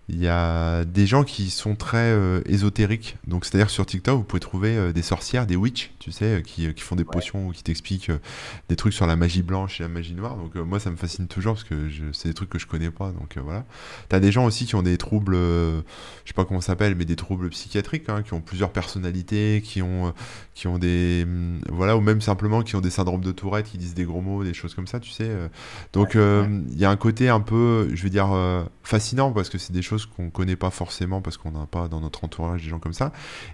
il 0.07 0.21
y 0.21 0.27
a 0.27 0.85
des 0.85 1.07
gens 1.07 1.23
qui 1.23 1.49
sont 1.49 1.75
très 1.75 2.11
euh, 2.11 2.41
ésotériques. 2.45 3.17
Donc, 3.25 3.43
c'est-à-dire 3.43 3.71
sur 3.71 3.87
TikTok, 3.87 4.17
vous 4.17 4.23
pouvez 4.23 4.39
trouver 4.39 4.77
euh, 4.77 4.93
des 4.93 5.01
sorcières, 5.01 5.47
des 5.47 5.55
witches, 5.55 5.91
tu 5.97 6.11
sais, 6.11 6.25
euh, 6.25 6.41
qui, 6.41 6.71
qui, 6.75 6.83
font 6.83 6.95
des 6.95 7.03
potions 7.03 7.47
ou 7.47 7.51
qui 7.51 7.63
t'expliquent 7.63 8.11
des 8.69 8.75
trucs 8.75 8.93
sur 8.93 9.07
la 9.07 9.15
magie 9.15 9.41
blanche 9.41 9.79
et 9.79 9.83
la 9.83 9.89
magie 9.89 10.13
noire. 10.13 10.37
Donc, 10.37 10.53
moi, 10.55 10.79
ça 10.79 10.91
me 10.91 10.95
fascine 10.95 11.27
toujours 11.27 11.55
parce 11.55 11.63
que 11.63 11.89
c'est 12.13 12.27
des 12.27 12.35
trucs 12.35 12.49
que 12.49 12.59
je 12.59 12.67
connais 12.67 12.91
pas. 12.91 13.11
Donc, 13.11 13.37
voilà. 13.43 13.65
T'as 14.07 14.19
des 14.19 14.31
gens 14.31 14.45
aussi 14.45 14.67
qui 14.67 14.75
ont 14.75 14.83
des 14.83 14.97
troubles, 14.97 15.35
je 15.35 15.81
sais 16.25 16.33
pas 16.35 16.45
comment 16.45 16.61
ça 16.61 16.67
s'appelle, 16.67 16.93
mais 16.95 17.05
des 17.05 17.15
troubles 17.15 17.49
psychiatriques, 17.49 18.07
hein, 18.07 18.21
qui 18.21 18.33
ont 18.35 18.41
plusieurs 18.41 18.71
personnalités, 18.71 19.63
qui 19.65 19.81
ont, 19.81 20.13
qui 20.53 20.67
ont 20.67 20.77
des. 20.77 21.23
Hum, 21.23 21.61
voilà, 21.71 21.97
ou 21.97 22.01
même 22.01 22.21
simplement 22.21 22.61
qui 22.61 22.75
ont 22.75 22.81
des 22.81 22.91
syndromes 22.91 23.23
de 23.23 23.31
Tourette, 23.31 23.65
qui 23.65 23.79
disent 23.79 23.95
des 23.95 24.05
gros 24.05 24.21
mots, 24.21 24.43
des 24.43 24.53
choses 24.53 24.75
comme 24.75 24.87
ça, 24.87 24.99
tu 24.99 25.09
sais. 25.09 25.31
Donc, 25.93 26.13
il 26.13 26.77
y 26.77 26.85
a 26.85 26.91
un 26.91 26.95
côté 26.95 27.29
un 27.29 27.41
peu, 27.41 27.89
je 27.95 28.03
vais 28.03 28.11
dire, 28.11 28.29
fascinant 28.83 29.31
parce 29.31 29.49
que 29.49 29.57
c'est 29.57 29.73
des 29.73 29.81
choses 29.81 29.94
qu'on 30.05 30.29
connaît 30.29 30.55
pas 30.55 30.69
forcément 30.69 31.21
parce 31.21 31.37
qu'on 31.37 31.51
n'a 31.51 31.65
pas 31.65 31.87
dans 31.87 32.01
notre 32.01 32.23
entourage 32.23 32.63
des 32.63 32.69
gens 32.69 32.79
comme 32.79 32.93
ça. 32.93 33.11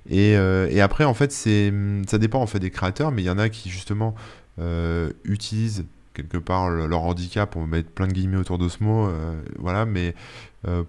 Et, 0.09 0.35
euh, 0.35 0.83
après, 0.83 1.03
en 1.03 1.13
fait, 1.13 1.31
c'est 1.31 1.71
ça 2.07 2.17
dépend 2.17 2.41
en 2.41 2.47
fait 2.47 2.59
des 2.59 2.71
créateurs, 2.71 3.11
mais 3.11 3.21
il 3.21 3.25
y 3.25 3.29
en 3.29 3.37
a 3.37 3.49
qui 3.49 3.69
justement 3.69 4.15
euh, 4.59 5.11
utilisent 5.23 5.85
quelque 6.13 6.37
part 6.37 6.69
leur 6.69 7.03
handicap, 7.03 7.51
pour 7.51 7.65
mettre 7.65 7.89
plein 7.89 8.07
de 8.07 8.13
guillemets 8.13 8.37
autour 8.37 8.57
de 8.57 8.67
ce 8.67 8.83
mot, 8.83 9.07
euh, 9.07 9.41
voilà, 9.59 9.85
mais 9.85 10.13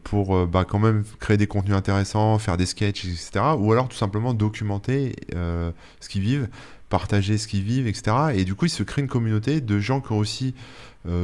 pour 0.02 0.46
bah, 0.46 0.66
quand 0.68 0.78
même 0.78 1.02
créer 1.18 1.38
des 1.38 1.46
contenus 1.46 1.74
intéressants, 1.74 2.38
faire 2.38 2.58
des 2.58 2.66
sketchs, 2.66 3.06
etc. 3.06 3.40
Ou 3.56 3.72
alors 3.72 3.88
tout 3.88 3.96
simplement 3.96 4.34
documenter 4.34 5.14
ce 5.32 6.08
qu'ils 6.10 6.20
vivent, 6.20 6.48
partager 6.90 7.38
ce 7.38 7.48
qu'ils 7.48 7.62
vivent, 7.62 7.86
etc. 7.86 8.34
Et 8.34 8.44
du 8.44 8.54
coup, 8.54 8.66
il 8.66 8.70
se 8.70 8.82
crée 8.82 9.00
une 9.00 9.08
communauté 9.08 9.62
de 9.62 9.78
gens 9.78 10.02
qui 10.02 10.12
ont 10.12 10.18
aussi 10.18 10.54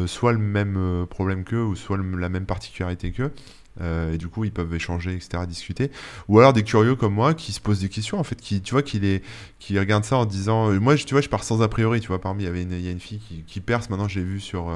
soit 0.07 0.33
le 0.33 0.39
même 0.39 1.07
problème 1.11 1.45
qu'eux, 1.45 1.63
ou 1.63 1.77
soit 1.77 1.99
la 1.99 2.31
même 2.31 2.47
particularité 2.47 3.13
qu'eux, 3.13 3.33
Euh, 3.81 4.13
et 4.15 4.19
du 4.19 4.29
coup, 4.29 4.45
ils 4.45 4.53
peuvent 4.53 4.73
échanger, 4.75 5.15
etc., 5.15 5.45
discuter. 5.47 5.91
Ou 6.29 6.39
alors 6.39 6.53
des 6.53 6.63
curieux 6.63 6.97
comme 6.97 7.15
moi 7.15 7.35
qui 7.35 7.53
se 7.53 7.61
posent 7.61 7.81
des 7.81 7.89
questions, 7.89 8.19
en 8.19 8.25
fait, 8.25 8.41
qui, 8.41 8.61
tu 8.61 8.73
vois, 8.73 8.83
qui, 8.83 8.99
les, 8.99 9.23
qui 9.59 9.79
regardent 9.79 10.05
ça 10.05 10.17
en 10.17 10.27
disant. 10.27 10.73
moi, 10.81 10.97
je, 10.97 11.05
tu 11.05 11.15
vois, 11.15 11.21
je 11.21 11.29
pars 11.29 11.45
sans 11.45 11.63
a 11.63 11.69
priori, 11.69 12.01
tu 12.01 12.09
vois. 12.09 12.21
Parmi, 12.21 12.45
il 12.45 12.47
y 12.47 12.49
avait 12.49 12.61
a 12.61 12.91
une 12.91 13.01
fille 13.01 13.21
qui, 13.21 13.43
qui 13.47 13.61
perce, 13.61 13.91
maintenant, 13.91 14.09
j'ai 14.09 14.23
vu 14.23 14.41
sur. 14.41 14.73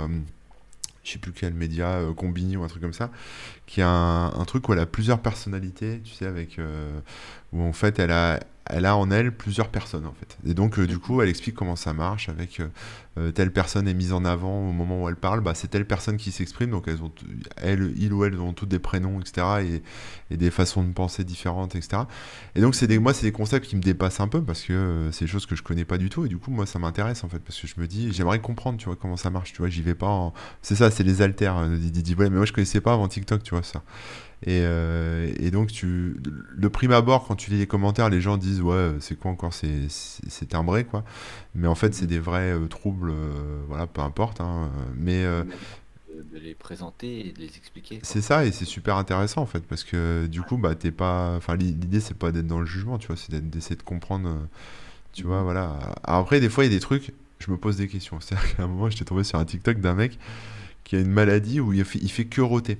je 1.04 1.10
sais 1.10 1.18
plus 1.18 1.32
quel 1.32 1.54
média, 1.54 2.00
Combini 2.16 2.56
ou 2.56 2.64
un 2.64 2.68
truc 2.68 2.82
comme 2.82 2.92
ça, 2.92 3.10
qui 3.66 3.82
a 3.82 3.88
un, 3.88 4.44
truc 4.44 4.68
où 4.68 4.72
elle 4.72 4.78
a 4.78 4.86
plusieurs 4.86 5.20
personnalités, 5.20 6.00
tu 6.04 6.12
sais, 6.12 6.26
avec. 6.26 6.58
Où 7.52 7.62
en 7.62 7.72
fait, 7.72 7.98
elle 7.98 8.10
a, 8.10 8.40
elle 8.66 8.86
a 8.86 8.96
en 8.96 9.10
elle 9.10 9.32
plusieurs 9.32 9.68
personnes 9.68 10.06
en 10.06 10.12
fait. 10.12 10.36
Et 10.48 10.54
donc 10.54 10.78
du 10.80 10.98
coup, 10.98 11.20
elle 11.20 11.28
explique 11.28 11.54
comment 11.54 11.76
ça 11.76 11.92
marche 11.92 12.28
avec 12.28 12.60
euh, 13.18 13.30
telle 13.32 13.52
personne 13.52 13.86
est 13.88 13.94
mise 13.94 14.12
en 14.12 14.24
avant 14.24 14.68
au 14.68 14.72
moment 14.72 15.02
où 15.02 15.08
elle 15.08 15.16
parle, 15.16 15.40
bah, 15.40 15.54
c'est 15.54 15.68
telle 15.68 15.86
personne 15.86 16.16
qui 16.16 16.32
s'exprime, 16.32 16.70
donc 16.70 16.88
elles 16.88 17.02
ont, 17.02 17.12
elles, 17.58 17.92
il 17.96 18.12
ou 18.12 18.24
elles 18.24 18.40
ont 18.40 18.54
toutes 18.54 18.70
des 18.70 18.78
prénoms, 18.78 19.20
etc., 19.20 19.82
et, 20.30 20.36
des 20.36 20.50
façons 20.50 20.82
de 20.82 20.92
penser 20.92 21.24
différentes, 21.24 21.76
etc. 21.76 22.04
Et 22.54 22.62
donc 22.62 22.74
c'est 22.74 22.86
des, 22.86 22.98
moi, 22.98 23.12
c'est 23.12 23.26
des 23.26 23.32
concepts 23.32 23.66
qui 23.66 23.76
me 23.76 23.82
dépassent 23.82 24.20
un 24.20 24.28
peu 24.28 24.42
parce 24.42 24.62
que 24.62 24.72
euh, 24.72 25.12
c'est 25.12 25.26
des 25.26 25.30
choses 25.30 25.44
que 25.44 25.54
je 25.54 25.62
connais 25.62 25.84
pas 25.84 25.98
du 25.98 26.08
tout, 26.08 26.24
et 26.24 26.28
du 26.28 26.38
coup, 26.38 26.50
moi, 26.50 26.64
ça 26.64 26.78
m'intéresse 26.78 27.22
en 27.22 27.28
fait, 27.28 27.40
parce 27.40 27.60
que 27.60 27.66
je 27.66 27.74
me 27.76 27.86
dis, 27.86 28.12
j'aimerais 28.12 28.40
comprendre, 28.40 28.78
tu 28.78 28.86
vois, 28.86 28.96
comment 28.96 29.18
ça 29.18 29.28
marche, 29.28 29.52
tu 29.52 29.58
vois, 29.58 29.68
j'y 29.68 29.82
vais 29.82 29.94
pas. 29.94 30.32
C'est 30.62 30.76
ça, 30.76 30.90
c'est 30.90 31.02
les 31.02 31.20
alters, 31.20 31.58
euh, 31.58 31.76
mais 32.18 32.30
moi 32.30 32.46
je 32.46 32.52
connaissais 32.52 32.80
pas 32.80 32.94
avant 32.94 33.08
TikTok, 33.08 33.42
tu 33.42 33.54
vois, 33.54 33.62
ça. 33.62 33.82
Et, 34.44 34.64
et, 35.38 35.50
donc, 35.50 35.70
tu, 35.70 36.16
le 36.56 36.70
prime 36.70 36.92
abord, 36.92 37.26
quand 37.26 37.36
tu 37.36 37.50
lis 37.50 37.58
les 37.58 37.66
commentaires, 37.66 38.10
les 38.10 38.20
gens 38.20 38.36
disent 38.36 38.60
Ouais, 38.60 38.90
c'est 39.00 39.18
quoi 39.18 39.30
encore 39.30 39.52
C'est 39.52 40.48
timbré, 40.48 40.84
quoi. 40.84 41.04
Mais 41.54 41.68
en 41.68 41.74
fait, 41.74 41.94
c'est 41.94 42.06
des 42.06 42.18
vrais 42.18 42.54
troubles 42.68 43.12
euh, 43.32 43.62
voilà, 43.68 43.86
peu 43.86 44.00
importe. 44.00 44.40
Hein, 44.40 44.70
mais 44.96 45.24
euh, 45.24 45.44
de 46.32 46.38
les 46.38 46.54
présenter 46.54 47.28
et 47.28 47.32
de 47.32 47.38
les 47.38 47.56
expliquer. 47.56 48.00
C'est 48.02 48.20
ça, 48.20 48.44
et 48.44 48.52
c'est 48.52 48.64
super 48.64 48.96
intéressant 48.96 49.42
en 49.42 49.46
fait, 49.46 49.64
parce 49.66 49.84
que 49.84 50.26
du 50.26 50.42
coup, 50.42 50.56
bah, 50.56 50.74
t'es 50.74 50.90
pas. 50.90 51.34
Enfin, 51.36 51.56
l'idée, 51.56 52.00
c'est 52.00 52.16
pas 52.16 52.32
d'être 52.32 52.46
dans 52.46 52.60
le 52.60 52.66
jugement, 52.66 52.98
tu 52.98 53.08
vois, 53.08 53.16
c'est 53.16 53.34
d'essayer 53.50 53.76
de 53.76 53.82
comprendre. 53.82 54.28
Euh, 54.28 54.46
tu 55.12 55.24
vois, 55.24 55.38
mhm. 55.38 55.44
voilà. 55.44 55.78
après, 56.04 56.40
des 56.40 56.48
fois, 56.48 56.64
il 56.64 56.72
y 56.72 56.74
a 56.74 56.76
des 56.76 56.80
trucs, 56.80 57.12
je 57.38 57.50
me 57.50 57.56
pose 57.56 57.76
des 57.76 57.88
questions. 57.88 58.18
C'est-à-dire 58.20 58.56
qu'à 58.56 58.62
un 58.64 58.68
moment, 58.68 58.88
j'étais 58.90 59.04
tombé 59.04 59.24
sur 59.24 59.38
un 59.38 59.44
TikTok 59.44 59.80
d'un 59.80 59.94
mec 59.94 60.18
qui 60.84 60.96
a 60.96 61.00
une 61.00 61.10
maladie 61.10 61.60
où 61.60 61.72
il 61.72 61.84
fait, 61.84 62.00
il 62.00 62.10
fait 62.10 62.24
que 62.24 62.40
roter. 62.40 62.78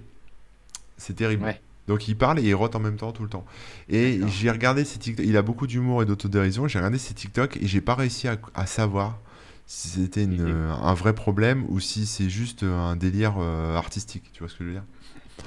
C'est 1.02 1.14
terrible. 1.14 1.54
Donc 1.88 2.06
il 2.06 2.16
parle 2.16 2.38
et 2.38 2.42
il 2.42 2.54
rote 2.54 2.76
en 2.76 2.80
même 2.80 2.96
temps 2.96 3.10
tout 3.10 3.24
le 3.24 3.28
temps. 3.28 3.44
Et 3.88 4.20
j'ai 4.28 4.50
regardé 4.50 4.84
ses 4.84 5.00
TikTok, 5.00 5.26
il 5.26 5.36
a 5.36 5.42
beaucoup 5.42 5.66
d'humour 5.66 6.02
et 6.02 6.06
d'autodérision, 6.06 6.68
j'ai 6.68 6.78
regardé 6.78 6.98
ses 6.98 7.12
TikTok 7.12 7.56
et 7.56 7.66
j'ai 7.66 7.80
pas 7.80 7.96
réussi 7.96 8.28
à 8.28 8.66
savoir 8.66 9.18
si 9.66 9.88
c'était 9.88 10.28
un 10.28 10.94
vrai 10.94 11.14
problème 11.14 11.64
ou 11.68 11.80
si 11.80 12.06
c'est 12.06 12.28
juste 12.28 12.62
un 12.62 12.94
délire 12.94 13.34
euh, 13.38 13.76
artistique. 13.76 14.24
Tu 14.32 14.40
vois 14.40 14.48
ce 14.48 14.54
que 14.54 14.64
je 14.64 14.68
veux 14.68 14.74
dire? 14.74 14.84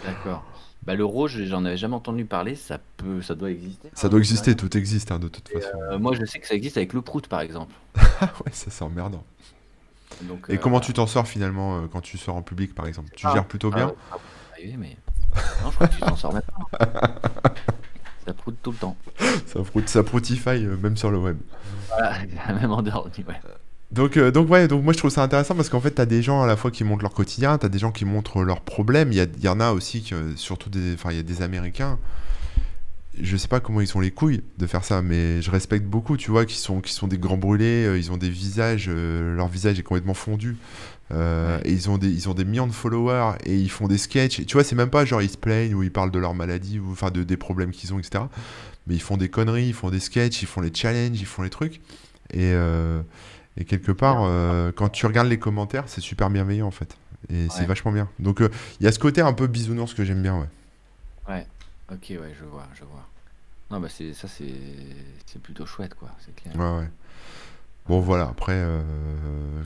D'accord. 0.03 0.43
Bah, 0.84 0.95
le 0.95 1.06
rouge, 1.06 1.43
j'en 1.45 1.64
avais 1.64 1.78
jamais 1.78 1.95
entendu 1.95 2.26
parler, 2.26 2.56
ça 2.56 2.80
peut, 2.97 3.22
ça 3.22 3.34
doit 3.34 3.49
exister. 3.49 3.89
Ça 3.93 4.10
doit 4.10 4.20
exister, 4.20 4.56
tout 4.56 4.76
existe 4.78 5.12
hein, 5.12 5.20
de 5.20 5.28
toute 5.28 5.49
façon. 5.49 5.80
Euh, 5.89 5.97
moi, 5.97 6.14
je 6.20 6.26
sais 6.26 6.39
que 6.39 6.47
ça 6.47 6.53
existe 6.53 6.78
avec 6.78 6.93
le 6.93 7.01
prout, 7.01 7.28
par 7.28 7.41
exemple. 7.41 7.74
ouais, 8.22 8.51
ça 8.51 8.70
c'est 8.70 8.84
emmerdant. 8.84 9.24
Donc, 10.24 10.45
Et 10.49 10.58
comment 10.58 10.78
euh, 10.78 10.82
tu 10.82 10.93
t'en 10.93 11.08
sors 11.08 11.28
finalement 11.28 11.88
quand 11.88 12.01
tu 12.01 12.18
sors 12.18 12.36
en 12.36 12.41
public, 12.41 12.76
par 12.76 12.88
exemple? 12.88 13.10
Tu 13.16 13.26
ah, 13.28 13.34
gères 13.34 13.47
plutôt 13.47 13.72
bien? 13.72 13.93
ah, 14.12 14.18
mais... 14.78 14.97
Non, 15.63 15.69
je 15.71 15.75
crois 15.75 15.88
que 15.88 15.93
tu 15.95 15.99
t'en 16.01 16.15
sors 16.15 16.33
maintenant. 16.33 16.67
ça 18.25 18.33
proute 18.33 18.57
tout 18.61 18.71
le 18.71 18.77
temps. 18.77 18.97
Ça 19.45 19.61
proute, 19.61 19.89
ça 19.89 20.03
proutify 20.03 20.65
même 20.81 20.97
sur 20.97 21.11
le 21.11 21.17
web. 21.17 21.38
Voilà, 21.89 22.13
même 22.61 22.71
en 22.71 22.81
dehors, 22.81 23.05
ouais. 23.05 23.36
Donc, 23.91 24.17
euh, 24.17 24.31
donc, 24.31 24.49
ouais, 24.49 24.67
donc 24.67 24.83
moi 24.83 24.93
je 24.93 24.97
trouve 24.97 25.11
ça 25.11 25.23
intéressant 25.23 25.55
parce 25.55 25.69
qu'en 25.69 25.79
fait, 25.79 25.95
tu 25.95 26.01
as 26.01 26.05
des 26.05 26.21
gens 26.21 26.41
à 26.41 26.47
la 26.47 26.57
fois 26.57 26.71
qui 26.71 26.83
montrent 26.83 27.03
leur 27.03 27.13
quotidien, 27.13 27.57
tu 27.57 27.65
as 27.65 27.69
des 27.69 27.79
gens 27.79 27.91
qui 27.91 28.03
montrent 28.03 28.43
leurs 28.43 28.61
problèmes. 28.61 29.11
Il 29.11 29.17
y, 29.17 29.43
y, 29.43 29.47
en 29.47 29.59
a 29.59 29.71
aussi, 29.71 30.01
qui, 30.01 30.13
surtout 30.36 30.69
des, 30.69 30.93
enfin, 30.95 31.11
il 31.11 31.17
y 31.17 31.19
a 31.19 31.23
des 31.23 31.41
Américains. 31.41 31.97
Je 33.22 33.38
sais 33.38 33.47
pas 33.47 33.59
comment 33.59 33.82
ils 33.82 33.88
sont 33.88 33.99
les 33.99 34.11
couilles 34.11 34.41
de 34.57 34.68
faire 34.68 34.84
ça, 34.84 35.01
mais 35.01 35.41
je 35.41 35.51
respecte 35.51 35.86
beaucoup, 35.86 36.18
tu 36.18 36.32
vois, 36.32 36.45
qui 36.45 36.57
sont, 36.57 36.82
qui 36.82 36.93
sont 36.93 37.07
des 37.07 37.18
grands 37.18 37.38
brûlés, 37.38 37.86
euh, 37.86 37.97
ils 37.97 38.11
ont 38.11 38.18
des 38.18 38.30
visages, 38.30 38.88
euh, 38.89 39.36
leur 39.36 39.47
visage 39.47 39.80
est 39.80 39.84
complètement 39.84 40.13
fondu. 40.13 40.57
Et 41.11 41.72
ils 41.72 41.89
ont, 41.89 41.97
des, 41.97 42.09
ils 42.09 42.28
ont 42.30 42.34
des 42.34 42.45
millions 42.45 42.68
de 42.68 42.74
followers 42.74 43.38
et 43.45 43.55
ils 43.55 43.70
font 43.70 43.88
des 43.88 43.97
sketchs. 43.97 44.39
Et 44.39 44.45
tu 44.45 44.53
vois, 44.53 44.63
c'est 44.63 44.76
même 44.76 44.89
pas 44.89 45.05
genre 45.05 45.22
ils 45.22 45.30
se 45.30 45.38
plaignent 45.38 45.76
ou 45.76 45.84
ils 45.84 45.91
parlent 45.91 46.11
de 46.11 46.20
leur 46.20 46.34
maladie 46.34 46.80
ou 46.80 46.91
enfin 46.91 47.11
de, 47.11 47.24
des 47.24 47.38
problèmes 47.38 47.72
qu'ils 47.72 47.93
ont, 47.93 47.99
etc. 47.99 48.24
Mais 48.88 48.95
ils 48.95 49.01
font 49.01 49.16
des 49.16 49.30
conneries, 49.30 49.68
ils 49.68 49.74
font 49.74 49.91
des 49.91 49.99
sketchs, 49.99 50.41
ils 50.41 50.47
font 50.47 50.61
les 50.61 50.74
challenges, 50.74 51.20
ils 51.22 51.26
font 51.28 51.43
les 51.43 51.51
trucs. 51.51 51.80
Et, 52.34 52.53
et 53.57 53.63
quelque 53.66 53.91
part, 53.91 54.24
euh, 54.24 54.72
quand 54.76 54.89
tu 54.89 55.05
regardes 55.05 55.30
les 55.30 55.39
commentaires, 55.39 55.86
c'est 55.88 56.01
super 56.01 56.30
bienveillant 56.30 56.68
en 56.68 56.72
fait. 56.72 56.97
Et 57.30 57.47
c'est 57.49 57.66
vachement 57.66 57.91
bien. 57.91 58.09
Donc 58.20 58.41
euh, 58.41 58.49
il 58.80 58.84
y 58.86 58.88
a 58.88 58.91
ce 58.91 58.99
côté 58.99 59.22
un 59.22 59.34
peu 59.34 59.47
bisounours 59.47 59.93
que 59.93 60.03
j'aime 60.03 60.22
bien, 60.22 60.38
ouais. 60.38 60.47
Ouais, 61.28 61.47
ok, 61.91 62.05
ouais, 62.09 62.33
je 62.39 62.45
vois, 62.45 62.67
je 62.73 62.83
vois. 62.83 63.07
Non, 63.71 63.79
bah 63.79 63.88
c'est 63.89 64.13
ça, 64.13 64.27
c'est 64.27 65.39
plutôt 65.41 65.65
chouette, 65.65 65.95
quoi, 65.95 66.09
c'est 66.23 66.36
clair. 66.36 66.55
Ouais, 66.55 66.79
ouais. 66.79 66.89
Bon, 67.88 67.99
voilà, 67.99 68.27
après, 68.29 68.55
euh, 68.55 68.81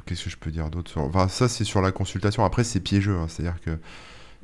qu'est-ce 0.05 0.26
que 0.26 0.30
je 0.30 0.38
peux 0.38 0.51
dire 0.51 0.70
d'autre 0.70 0.99
Enfin, 0.99 1.28
ça, 1.28 1.47
c'est 1.47 1.63
sur 1.63 1.82
la 1.82 1.91
consultation. 1.91 2.43
Après, 2.43 2.63
c'est 2.63 2.82
piégeux, 2.82 3.17
hein. 3.17 3.28
c'est-à-dire 3.30 3.61
que 3.61 3.78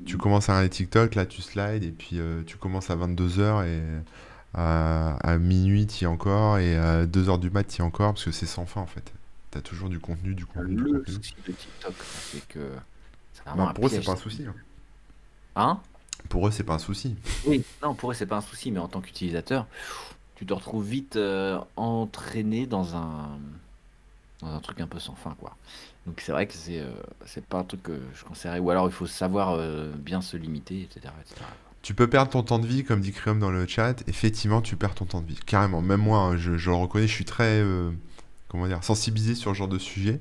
tu 0.05 0.17
commences 0.17 0.49
à 0.49 0.53
regarder 0.53 0.69
TikTok, 0.69 1.15
là, 1.15 1.25
tu 1.25 1.41
slides, 1.41 1.83
et 1.83 1.91
puis 1.91 2.19
tu 2.45 2.57
commences 2.57 2.89
à 2.89 2.95
22h, 2.95 3.65
et 3.65 3.81
à, 4.53 5.15
à 5.17 5.37
minuit, 5.37 5.87
tu 5.87 6.03
y 6.03 6.07
encore, 6.07 6.57
et 6.57 6.77
à 6.77 7.05
2h 7.05 7.39
du 7.39 7.49
mat, 7.49 7.63
tu 7.63 7.79
y 7.79 7.81
encore, 7.81 8.13
parce 8.13 8.25
que 8.25 8.31
c'est 8.31 8.45
sans 8.45 8.65
fin, 8.65 8.81
en 8.81 8.85
fait 8.85 9.13
t'as 9.55 9.61
toujours 9.61 9.87
du 9.87 9.99
contenu, 9.99 10.35
du 10.35 10.45
contenu. 10.45 10.75
Le 10.75 11.05
souci 11.05 11.33
de 11.47 11.53
TikTok, 11.53 11.93
c'est 12.03 12.45
que. 12.49 12.71
pour 13.73 13.85
eux, 13.85 13.89
c'est 13.89 14.03
pas 14.03 14.11
un 14.11 14.17
souci. 14.17 14.45
Hein. 14.45 14.55
hein? 15.55 15.79
Pour 16.29 16.47
eux, 16.47 16.51
c'est 16.51 16.63
pas 16.63 16.73
un 16.73 16.79
souci. 16.79 17.15
Oui, 17.45 17.63
non, 17.83 17.93
pour 17.93 18.11
eux, 18.11 18.13
c'est 18.13 18.25
pas 18.25 18.37
un 18.37 18.41
souci, 18.41 18.71
mais 18.71 18.79
en 18.79 18.87
tant 18.87 19.01
qu'utilisateur, 19.01 19.67
tu 20.35 20.45
te 20.45 20.53
retrouves 20.53 20.85
vite 20.85 21.15
euh, 21.15 21.59
entraîné 21.75 22.65
dans 22.65 22.95
un, 22.95 23.37
dans 24.41 24.47
un 24.47 24.59
truc 24.59 24.81
un 24.81 24.87
peu 24.87 24.99
sans 24.99 25.15
fin, 25.15 25.35
quoi. 25.39 25.55
Donc 26.05 26.21
c'est 26.21 26.31
vrai 26.31 26.45
que 26.45 26.53
c'est 26.53 26.81
euh, 26.81 27.41
pas 27.49 27.59
un 27.59 27.63
truc 27.63 27.83
que 27.83 27.99
je 28.13 28.23
conseillerais. 28.25 28.59
Ou 28.59 28.69
alors 28.69 28.85
il 28.87 28.91
faut 28.91 29.07
savoir 29.07 29.51
euh, 29.51 29.91
bien 29.97 30.21
se 30.21 30.37
limiter, 30.37 30.81
etc., 30.81 31.13
Tu 31.81 31.93
peux 31.95 32.07
perdre 32.07 32.31
ton 32.31 32.43
temps 32.43 32.59
de 32.59 32.67
vie, 32.67 32.83
comme 32.83 33.01
dit 33.01 33.11
Crium 33.11 33.39
dans 33.39 33.49
le 33.49 33.65
chat. 33.65 34.03
Effectivement, 34.07 34.61
tu 34.61 34.75
perds 34.75 34.95
ton 34.95 35.05
temps 35.05 35.21
de 35.21 35.27
vie. 35.27 35.39
Carrément. 35.45 35.81
Même 35.81 36.01
moi, 36.01 36.19
hein, 36.19 36.37
je, 36.37 36.57
je, 36.57 36.69
le 36.69 36.75
reconnais, 36.75 37.07
je 37.07 37.13
suis 37.13 37.25
très 37.25 37.63
comment 38.47 38.67
dire, 38.67 38.83
sensibilisé 38.83 39.35
sur 39.35 39.51
ce 39.51 39.57
genre 39.57 39.67
de 39.67 39.79
sujet. 39.79 40.19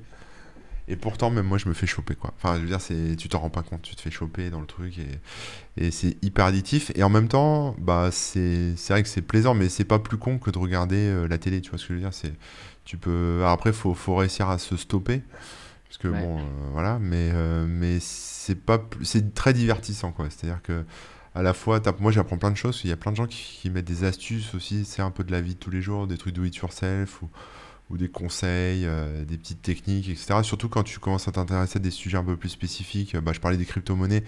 Et 0.87 0.95
pourtant, 0.95 1.31
même 1.31 1.45
moi, 1.45 1.57
je 1.57 1.67
me 1.67 1.73
fais 1.73 1.87
choper, 1.87 2.15
quoi. 2.15 2.33
Enfin, 2.37 2.55
je 2.55 2.61
veux 2.61 2.67
dire, 2.67 2.81
c'est, 2.81 3.15
tu 3.15 3.27
t'en 3.27 3.39
rends 3.39 3.49
pas 3.49 3.63
compte, 3.63 3.81
tu 3.81 3.95
te 3.95 4.01
fais 4.01 4.11
choper 4.11 4.49
dans 4.49 4.59
le 4.59 4.67
truc 4.67 4.99
et, 4.99 5.83
et 5.83 5.91
c'est 5.91 6.23
hyper 6.23 6.45
additif. 6.45 6.91
Et 6.95 7.03
en 7.03 7.09
même 7.09 7.27
temps, 7.27 7.75
bah, 7.79 8.09
c'est, 8.11 8.75
c'est 8.77 8.93
vrai 8.93 9.01
que 9.01 9.09
c'est 9.09 9.23
plaisant, 9.23 9.55
mais 9.55 9.69
c'est 9.69 9.85
pas 9.85 9.99
plus 9.99 10.17
con 10.17 10.37
que 10.37 10.51
de 10.51 10.59
regarder 10.59 11.07
euh, 11.07 11.27
la 11.27 11.37
télé, 11.37 11.61
tu 11.61 11.71
vois 11.71 11.79
ce 11.79 11.85
que 11.85 11.89
je 11.89 11.93
veux 11.95 12.01
dire. 12.01 12.13
C'est, 12.13 12.33
tu 12.83 12.97
peux, 12.97 13.43
après, 13.45 13.73
faut, 13.73 13.95
faut 13.95 14.15
réussir 14.15 14.49
à 14.49 14.59
se 14.59 14.77
stopper. 14.77 15.23
Parce 15.87 15.97
que 15.97 16.07
bon, 16.07 16.39
euh, 16.39 16.41
voilà, 16.73 16.99
mais, 16.99 17.31
euh, 17.33 17.65
mais 17.67 17.99
c'est 17.99 18.55
pas, 18.55 18.83
c'est 19.01 19.33
très 19.33 19.53
divertissant, 19.53 20.11
quoi. 20.11 20.27
C'est-à-dire 20.29 20.61
que, 20.61 20.83
à 21.33 21.41
la 21.41 21.53
fois, 21.53 21.81
moi 21.99 22.11
j'apprends 22.11 22.37
plein 22.37 22.51
de 22.51 22.57
choses. 22.57 22.81
Il 22.83 22.89
y 22.89 22.93
a 22.93 22.97
plein 22.97 23.11
de 23.11 23.17
gens 23.17 23.27
qui, 23.27 23.59
qui 23.61 23.69
mettent 23.69 23.85
des 23.85 24.03
astuces 24.03 24.53
aussi, 24.55 24.85
c'est 24.85 25.01
un 25.01 25.11
peu 25.11 25.23
de 25.23 25.31
la 25.31 25.41
vie 25.41 25.55
de 25.55 25.59
tous 25.59 25.69
les 25.69 25.81
jours, 25.81 26.07
des 26.07 26.17
trucs 26.17 26.33
do 26.33 26.43
it 26.43 26.55
yourself 26.55 27.21
ou 27.21 27.29
ou 27.89 27.97
des 27.97 28.09
conseils, 28.09 28.85
euh, 28.85 29.23
des 29.25 29.37
petites 29.37 29.61
techniques, 29.61 30.09
etc. 30.09 30.39
Surtout 30.41 30.69
quand 30.69 30.83
tu 30.83 30.99
commences 30.99 31.27
à 31.27 31.31
t'intéresser 31.31 31.77
à 31.77 31.81
des 31.81 31.91
sujets 31.91 32.17
un 32.17 32.23
peu 32.23 32.35
plus 32.35 32.49
spécifiques. 32.49 33.15
Bah, 33.17 33.31
je 33.33 33.39
parlais 33.39 33.57
des 33.57 33.65
crypto-monnaies. 33.65 34.23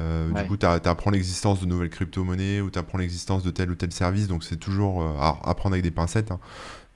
Euh, 0.00 0.30
du 0.32 0.46
coup, 0.46 0.56
tu 0.56 0.66
apprends 0.66 1.10
l'existence 1.10 1.60
de 1.60 1.66
nouvelles 1.66 1.90
crypto-monnaies 1.90 2.60
ou 2.60 2.70
tu 2.70 2.78
apprends 2.78 2.98
l'existence 2.98 3.42
de 3.42 3.50
tel 3.50 3.70
ou 3.70 3.74
tel 3.74 3.92
service. 3.92 4.26
Donc, 4.26 4.44
c'est 4.44 4.56
toujours 4.56 5.02
euh, 5.02 5.16
à 5.18 5.38
apprendre 5.44 5.74
avec 5.74 5.82
des 5.82 5.90
pincettes, 5.90 6.30
hein. 6.30 6.40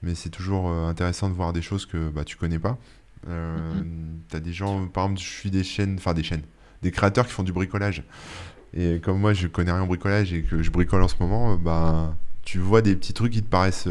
mais 0.01 0.15
c'est 0.15 0.29
toujours 0.29 0.69
intéressant 0.69 1.29
de 1.29 1.33
voir 1.33 1.53
des 1.53 1.61
choses 1.61 1.85
que 1.85 2.09
bah, 2.09 2.23
tu 2.23 2.35
connais 2.35 2.59
pas. 2.59 2.77
Tu 3.25 4.35
as 4.35 4.39
des 4.41 4.53
gens, 4.53 4.85
par 4.87 5.05
exemple, 5.05 5.21
je 5.21 5.27
suis 5.27 5.51
des 5.51 5.63
chaînes, 5.63 5.95
enfin 5.97 6.13
des 6.13 6.23
chaînes, 6.23 6.43
des 6.81 6.91
créateurs 6.91 7.25
qui 7.25 7.33
font 7.33 7.43
du 7.43 7.53
bricolage. 7.53 8.03
Et 8.73 8.99
comme 8.99 9.19
moi, 9.19 9.33
je 9.33 9.47
connais 9.47 9.71
rien 9.71 9.83
au 9.83 9.87
bricolage 9.87 10.33
et 10.33 10.43
que 10.43 10.61
je 10.61 10.71
bricole 10.71 11.03
en 11.03 11.07
ce 11.07 11.15
moment, 11.19 11.55
bah, 11.55 12.17
tu 12.43 12.59
vois 12.59 12.81
des 12.81 12.95
petits 12.95 13.13
trucs 13.13 13.31
qui 13.31 13.41
te 13.41 13.47
paraissent 13.47 13.87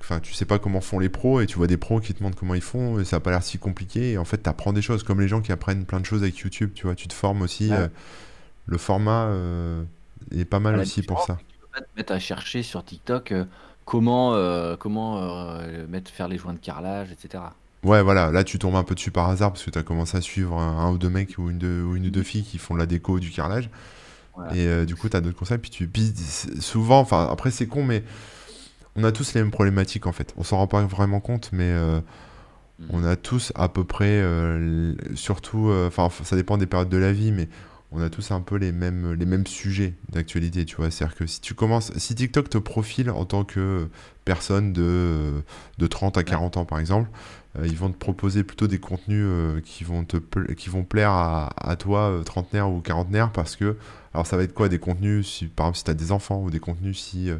Enfin, 0.00 0.18
tu 0.20 0.32
sais 0.32 0.46
pas 0.46 0.58
comment 0.58 0.80
font 0.80 0.98
les 0.98 1.10
pros 1.10 1.40
et 1.40 1.46
tu 1.46 1.56
vois 1.56 1.66
des 1.66 1.76
pros 1.76 2.00
qui 2.00 2.14
te 2.14 2.18
demandent 2.18 2.34
comment 2.34 2.54
ils 2.54 2.62
font 2.62 2.98
et 2.98 3.04
ça 3.04 3.16
a 3.16 3.20
pas 3.20 3.30
l'air 3.30 3.42
si 3.42 3.58
compliqué. 3.58 4.12
Et 4.12 4.18
en 4.18 4.24
fait, 4.24 4.42
tu 4.42 4.48
apprends 4.48 4.72
des 4.72 4.82
choses 4.82 5.02
comme 5.02 5.20
les 5.20 5.28
gens 5.28 5.40
qui 5.40 5.52
apprennent 5.52 5.84
plein 5.84 6.00
de 6.00 6.06
choses 6.06 6.22
avec 6.22 6.38
YouTube. 6.38 6.70
Tu 6.74 6.86
vois, 6.86 6.94
tu 6.94 7.06
te 7.06 7.14
formes 7.14 7.42
aussi. 7.42 7.72
Euh, 7.72 7.88
le 8.66 8.78
format 8.78 9.26
euh, 9.26 9.82
est 10.32 10.44
pas 10.44 10.58
mal 10.58 10.78
aussi 10.78 11.02
pour 11.02 11.22
ça. 11.22 11.38
Tu 11.48 11.58
peux 11.58 11.66
pas 11.72 11.80
te 11.80 11.96
mettre 11.96 12.12
à 12.12 12.18
chercher 12.18 12.62
sur 12.62 12.84
TikTok 12.84 13.32
euh, 13.32 13.44
comment, 13.84 14.34
comment 14.76 15.58
mettre, 15.88 16.10
faire 16.10 16.28
les 16.28 16.38
joints 16.38 16.54
de 16.54 16.58
carrelage, 16.58 17.08
etc. 17.12 17.44
Ouais, 17.82 18.02
voilà, 18.02 18.30
là 18.30 18.44
tu 18.44 18.58
tombes 18.58 18.76
un 18.76 18.84
peu 18.84 18.94
dessus 18.94 19.10
par 19.10 19.28
hasard 19.30 19.52
parce 19.52 19.64
que 19.64 19.70
tu 19.70 19.78
as 19.78 19.82
commencé 19.82 20.16
à 20.16 20.20
suivre 20.20 20.58
un, 20.58 20.90
ou 20.90 20.98
deux 20.98 21.08
mecs 21.08 21.38
ou 21.38 21.50
une, 21.50 21.64
ou 21.82 21.96
une 21.96 22.06
ou 22.06 22.10
deux 22.10 22.22
filles 22.22 22.44
qui 22.44 22.58
font 22.58 22.74
de 22.74 22.78
la 22.78 22.86
déco 22.86 23.18
du 23.20 23.30
carrelage. 23.30 23.68
Et 24.54 24.86
du 24.86 24.96
coup, 24.96 25.10
tu 25.10 25.16
as 25.16 25.20
d'autres 25.20 25.38
conseils. 25.38 25.58
Puis 25.58 25.70
tu 25.70 25.86
puis 25.86 26.14
souvent, 26.60 27.00
enfin, 27.00 27.28
après 27.30 27.50
c'est 27.50 27.66
con, 27.66 27.84
mais 27.84 28.02
on 29.00 29.04
a 29.04 29.12
tous 29.12 29.34
les 29.34 29.42
mêmes 29.42 29.50
problématiques 29.50 30.06
en 30.06 30.12
fait. 30.12 30.34
On 30.36 30.44
s'en 30.44 30.58
rend 30.58 30.66
pas 30.66 30.82
vraiment 30.82 31.20
compte, 31.20 31.50
mais 31.52 31.70
euh, 31.70 32.00
mm. 32.78 32.86
on 32.90 33.04
a 33.04 33.16
tous 33.16 33.52
à 33.54 33.68
peu 33.68 33.84
près, 33.84 34.20
euh, 34.20 34.94
surtout, 35.14 35.68
euh, 35.68 35.88
enfin, 35.88 36.08
ça 36.24 36.36
dépend 36.36 36.58
des 36.58 36.66
périodes 36.66 36.88
de 36.88 36.96
la 36.96 37.12
vie, 37.12 37.32
mais 37.32 37.48
on 37.92 38.00
a 38.00 38.08
tous 38.08 38.30
un 38.30 38.40
peu 38.40 38.56
les 38.56 38.70
mêmes, 38.70 39.14
les 39.14 39.26
mêmes 39.26 39.46
sujets 39.46 39.94
d'actualité, 40.10 40.64
tu 40.64 40.76
vois. 40.76 40.90
C'est-à-dire 40.90 41.16
que 41.16 41.26
si 41.26 41.40
tu 41.40 41.54
commences, 41.54 41.92
si 41.96 42.14
TikTok 42.14 42.48
te 42.48 42.58
profile 42.58 43.10
en 43.10 43.24
tant 43.24 43.44
que 43.44 43.88
personne 44.24 44.72
de, 44.72 45.42
de 45.78 45.86
30 45.86 46.16
à 46.16 46.22
40 46.22 46.56
ans, 46.56 46.64
par 46.64 46.78
exemple, 46.78 47.10
ils 47.64 47.76
vont 47.76 47.90
te 47.90 47.96
proposer 47.96 48.44
plutôt 48.44 48.68
des 48.68 48.78
contenus 48.78 49.26
qui, 49.64 49.82
vont 49.82 50.04
te 50.04 50.18
qui 50.52 50.68
vont 50.68 50.84
plaire 50.84 51.10
à, 51.10 51.50
à 51.56 51.74
toi, 51.74 52.20
trentenaire 52.24 52.70
ou 52.70 52.80
quarantenaire, 52.80 53.32
parce 53.32 53.56
que, 53.56 53.76
alors 54.12 54.26
ça 54.26 54.36
va 54.36 54.42
être 54.42 54.54
quoi 54.54 54.68
Des 54.68 54.78
contenus, 54.78 55.26
si, 55.28 55.46
par 55.46 55.66
exemple, 55.66 55.78
si 55.78 55.84
tu 55.84 55.90
as 55.90 55.94
des 55.94 56.12
enfants, 56.12 56.42
ou 56.42 56.50
des 56.50 56.60
contenus 56.60 57.00
si 57.00 57.30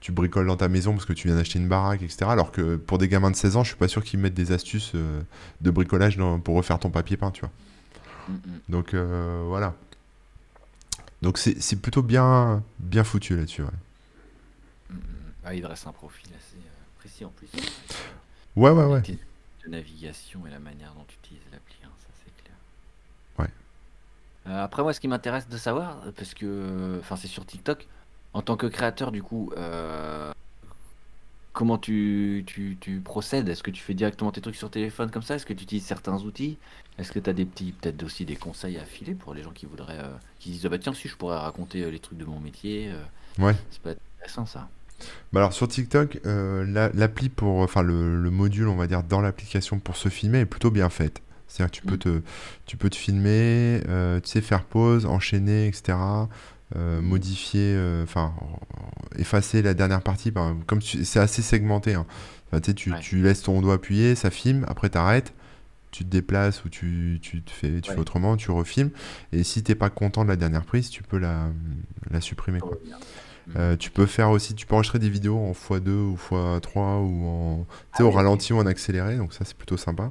tu 0.00 0.12
bricoles 0.12 0.46
dans 0.46 0.56
ta 0.56 0.68
maison 0.68 0.92
parce 0.92 1.04
que 1.04 1.12
tu 1.12 1.28
viens 1.28 1.36
d'acheter 1.36 1.58
une 1.58 1.68
baraque, 1.68 2.02
etc. 2.02 2.26
Alors 2.28 2.52
que 2.52 2.76
pour 2.76 2.98
des 2.98 3.08
gamins 3.08 3.30
de 3.30 3.36
16 3.36 3.56
ans, 3.56 3.64
je 3.64 3.68
suis 3.68 3.78
pas 3.78 3.88
sûr 3.88 4.02
qu'ils 4.04 4.20
mettent 4.20 4.34
des 4.34 4.52
astuces 4.52 4.92
de 4.94 5.70
bricolage 5.70 6.18
pour 6.44 6.56
refaire 6.56 6.78
ton 6.78 6.90
papier 6.90 7.16
peint, 7.16 7.30
tu 7.30 7.40
vois. 7.40 7.50
Mm. 8.28 8.34
Donc 8.68 8.94
voilà. 8.94 9.74
Donc 11.22 11.38
c'est 11.38 11.76
plutôt 11.76 12.02
bien, 12.02 12.62
bien 12.78 13.04
foutu 13.04 13.36
là-dessus. 13.36 13.62
Ouais. 13.62 13.68
Mm, 14.90 14.98
ah, 15.44 15.54
il 15.54 15.62
dresse 15.62 15.86
un 15.86 15.92
profil 15.92 16.28
assez 16.36 16.58
précis 16.98 17.24
en 17.24 17.30
plus. 17.30 17.48
Ouais, 18.56 18.70
ouais, 18.70 18.84
ouais 18.84 19.02
navigation 19.68 20.46
et 20.46 20.50
la 20.50 20.58
manière 20.58 20.92
dont 20.94 21.04
tu 21.08 21.16
utilises 21.22 21.42
l'appli, 21.52 21.76
hein, 21.84 21.90
ça 21.98 22.08
c'est 22.24 22.42
clair. 22.42 22.56
Ouais. 23.38 23.50
Euh, 24.48 24.64
après 24.64 24.82
moi, 24.82 24.92
ce 24.92 25.00
qui 25.00 25.08
m'intéresse 25.08 25.48
de 25.48 25.56
savoir, 25.56 26.02
parce 26.16 26.34
que, 26.34 26.98
enfin, 27.00 27.16
c'est 27.16 27.28
sur 27.28 27.44
TikTok, 27.44 27.86
en 28.32 28.42
tant 28.42 28.56
que 28.56 28.66
créateur, 28.66 29.12
du 29.12 29.22
coup, 29.22 29.50
euh, 29.56 30.32
comment 31.52 31.78
tu, 31.78 32.44
tu, 32.46 32.76
tu 32.80 33.00
procèdes? 33.00 33.48
Est-ce 33.48 33.62
que 33.62 33.70
tu 33.70 33.82
fais 33.82 33.94
directement 33.94 34.30
tes 34.30 34.40
trucs 34.40 34.56
sur 34.56 34.70
téléphone 34.70 35.10
comme 35.10 35.22
ça? 35.22 35.36
Est-ce 35.36 35.46
que 35.46 35.52
tu 35.52 35.64
utilises 35.64 35.84
certains 35.84 36.18
outils? 36.22 36.58
Est-ce 36.98 37.12
que 37.12 37.18
tu 37.18 37.28
as 37.28 37.32
des 37.32 37.44
petits, 37.44 37.72
peut-être 37.72 38.02
aussi 38.02 38.24
des 38.24 38.36
conseils 38.36 38.78
à 38.78 38.84
filer 38.84 39.14
pour 39.14 39.34
les 39.34 39.42
gens 39.42 39.52
qui 39.52 39.66
voudraient, 39.66 39.98
euh, 39.98 40.16
qui 40.38 40.50
disent, 40.50 40.66
ah 40.66 40.68
bah 40.68 40.78
tiens, 40.78 40.94
si 40.94 41.08
je 41.08 41.16
pourrais 41.16 41.38
raconter 41.38 41.90
les 41.90 41.98
trucs 41.98 42.18
de 42.18 42.24
mon 42.24 42.40
métier, 42.40 42.92
ouais. 43.38 43.54
ça 43.54 43.78
peut 43.82 43.90
être 43.90 44.00
intéressant 44.18 44.46
ça. 44.46 44.68
Bah 45.32 45.40
alors 45.40 45.52
sur 45.52 45.68
TikTok, 45.68 46.20
euh, 46.26 46.90
l'appli 46.94 47.28
pour, 47.28 47.58
enfin 47.58 47.82
le, 47.82 48.30
module, 48.30 48.68
on 48.68 48.76
va 48.76 48.86
dire, 48.86 49.02
dans 49.02 49.20
l'application 49.20 49.78
pour 49.78 49.96
se 49.96 50.08
filmer 50.08 50.40
est 50.40 50.46
plutôt 50.46 50.70
bien 50.70 50.88
faite. 50.88 51.20
C'est-à-dire 51.48 51.70
que 51.70 51.76
tu 51.76 51.86
peux 51.86 51.94
mm. 51.94 52.20
te, 52.20 52.22
tu 52.66 52.76
peux 52.76 52.90
te 52.90 52.96
filmer, 52.96 53.82
euh, 53.88 54.20
tu 54.20 54.28
sais, 54.28 54.40
faire 54.40 54.64
pause, 54.64 55.06
enchaîner, 55.06 55.68
etc. 55.68 55.98
Euh, 56.74 57.00
modifier, 57.00 57.78
enfin, 58.02 58.34
effacer 59.16 59.62
la 59.62 59.74
dernière 59.74 60.02
partie. 60.02 60.32
comme 60.66 60.82
c'est 60.82 61.20
assez 61.20 61.42
segmenté. 61.42 61.94
Hein. 61.94 62.06
tu, 62.74 62.92
tu, 63.00 63.22
laisses 63.22 63.42
ton 63.42 63.60
doigt 63.60 63.74
appuyé, 63.74 64.14
ça 64.14 64.30
filme, 64.30 64.64
après 64.68 64.90
tu 64.90 64.98
arrêtes, 64.98 65.32
tu 65.92 66.04
te 66.04 66.10
déplaces 66.10 66.64
ou 66.64 66.68
tu, 66.68 67.18
tu 67.22 67.42
te 67.42 67.50
fais, 67.50 67.80
tu 67.80 67.92
fais 67.92 67.98
autrement, 67.98 68.36
tu 68.36 68.50
refilmes. 68.50 68.90
Et 69.32 69.44
si 69.44 69.62
t'es 69.62 69.74
pas 69.74 69.90
content 69.90 70.24
de 70.24 70.28
la 70.28 70.36
dernière 70.36 70.64
prise, 70.64 70.90
tu 70.90 71.02
peux 71.02 71.18
la, 71.18 71.48
la 72.10 72.20
supprimer. 72.20 72.58
Quoi. 72.60 72.78
Euh, 73.54 73.76
tu 73.76 73.90
peux 73.90 74.06
faire 74.06 74.30
aussi, 74.30 74.54
tu 74.54 74.66
peux 74.66 74.74
enregistrer 74.74 74.98
des 74.98 75.08
vidéos 75.08 75.38
en 75.38 75.52
x2 75.52 75.88
ou 75.88 76.16
x3 76.16 77.00
ou 77.00 77.26
en, 77.26 77.66
ah 77.92 78.04
au 78.04 78.10
ralenti 78.10 78.52
ou 78.52 78.58
en 78.58 78.66
accéléré, 78.66 79.16
donc 79.16 79.32
ça 79.32 79.44
c'est 79.44 79.56
plutôt 79.56 79.76
sympa. 79.76 80.10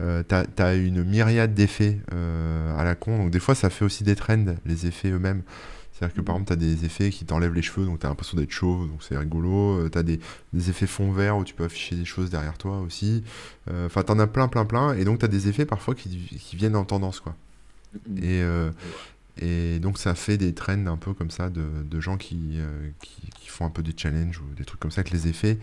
Euh, 0.00 0.22
t'as 0.22 0.44
as 0.58 0.74
une 0.74 1.04
myriade 1.04 1.54
d'effets 1.54 2.00
euh, 2.14 2.78
à 2.78 2.84
la 2.84 2.94
con, 2.94 3.18
donc 3.18 3.30
des 3.30 3.40
fois 3.40 3.54
ça 3.54 3.70
fait 3.70 3.84
aussi 3.84 4.02
des 4.02 4.16
trends, 4.16 4.54
les 4.64 4.86
effets 4.86 5.10
eux-mêmes. 5.10 5.42
C'est-à-dire 5.92 6.14
que 6.16 6.20
par 6.22 6.36
mhm. 6.36 6.42
exemple, 6.42 6.62
tu 6.62 6.64
as 6.64 6.74
des 6.74 6.84
effets 6.86 7.10
qui 7.10 7.26
t'enlèvent 7.26 7.54
les 7.54 7.62
cheveux, 7.62 7.84
donc 7.84 8.00
tu 8.00 8.06
as 8.06 8.08
l'impression 8.08 8.38
d'être 8.38 8.50
chauve, 8.50 8.88
donc 8.88 9.02
c'est 9.02 9.18
rigolo. 9.18 9.88
Tu 9.90 9.98
as 9.98 10.02
des, 10.02 10.18
des, 10.54 10.70
effets 10.70 10.86
fond 10.86 11.12
vert 11.12 11.36
où 11.36 11.44
tu 11.44 11.52
peux 11.52 11.64
afficher 11.64 11.94
des 11.94 12.06
choses 12.06 12.30
derrière 12.30 12.56
toi 12.56 12.80
aussi. 12.80 13.22
Enfin, 13.68 14.02
tu 14.02 14.10
en 14.10 14.18
as 14.18 14.26
plein, 14.26 14.48
plein, 14.48 14.64
plein. 14.64 14.94
Et 14.94 15.04
donc, 15.04 15.18
tu 15.18 15.26
as 15.26 15.28
des 15.28 15.48
effets 15.48 15.66
parfois 15.66 15.94
qui, 15.94 16.08
qui, 16.08 16.56
viennent 16.56 16.76
en 16.76 16.86
tendance, 16.86 17.20
quoi. 17.20 17.36
Et, 18.22 18.42
et 19.40 19.78
donc 19.78 19.98
ça 19.98 20.14
fait 20.14 20.36
des 20.36 20.54
trends 20.54 20.86
un 20.86 20.96
peu 20.96 21.14
comme 21.14 21.30
ça 21.30 21.48
de, 21.48 21.64
de 21.84 22.00
gens 22.00 22.16
qui, 22.16 22.56
euh, 22.56 22.90
qui, 23.00 23.30
qui, 23.30 23.48
font 23.48 23.64
un 23.64 23.70
peu 23.70 23.82
des 23.82 23.94
challenges 23.96 24.38
ou 24.38 24.54
des 24.54 24.64
trucs 24.64 24.80
comme 24.80 24.90
ça 24.90 25.00
avec 25.00 25.12
les 25.12 25.28
effets. 25.28 25.58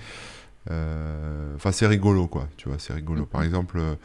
Euh, 0.72 1.56
enfin 1.56 1.72
c'est 1.72 1.88
rigolo 1.88 2.28
quoi, 2.28 2.48
tu 2.58 2.70
vois, 2.70 2.80
c'est 2.80 2.94
rigolo. 2.94 3.26
Par 3.26 3.44
exemple, 3.44 3.78
euh, 3.78 3.96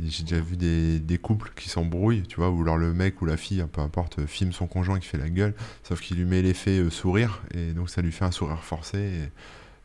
j'ai 0.00 0.24
déjà 0.24 0.40
vu 0.40 0.56
des, 0.56 0.98
des, 0.98 1.18
couples 1.18 1.52
qui 1.54 1.68
s'embrouillent, 1.68 2.22
tu 2.22 2.36
vois, 2.36 2.50
où 2.50 2.62
alors 2.62 2.76
le 2.76 2.92
mec 2.92 3.22
ou 3.22 3.26
la 3.26 3.36
fille, 3.36 3.64
peu 3.72 3.80
importe, 3.80 4.26
filme 4.26 4.52
son 4.52 4.66
conjoint 4.66 4.98
qui 4.98 5.06
fait 5.06 5.18
la 5.18 5.28
gueule, 5.28 5.54
sauf 5.82 6.00
qu'il 6.00 6.16
lui 6.16 6.24
met 6.24 6.42
l'effet 6.42 6.90
sourire, 6.90 7.42
et 7.54 7.72
donc 7.72 7.90
ça 7.90 8.02
lui 8.02 8.12
fait 8.12 8.24
un 8.24 8.32
sourire 8.32 8.64
forcé. 8.64 8.98
Et, 8.98 9.30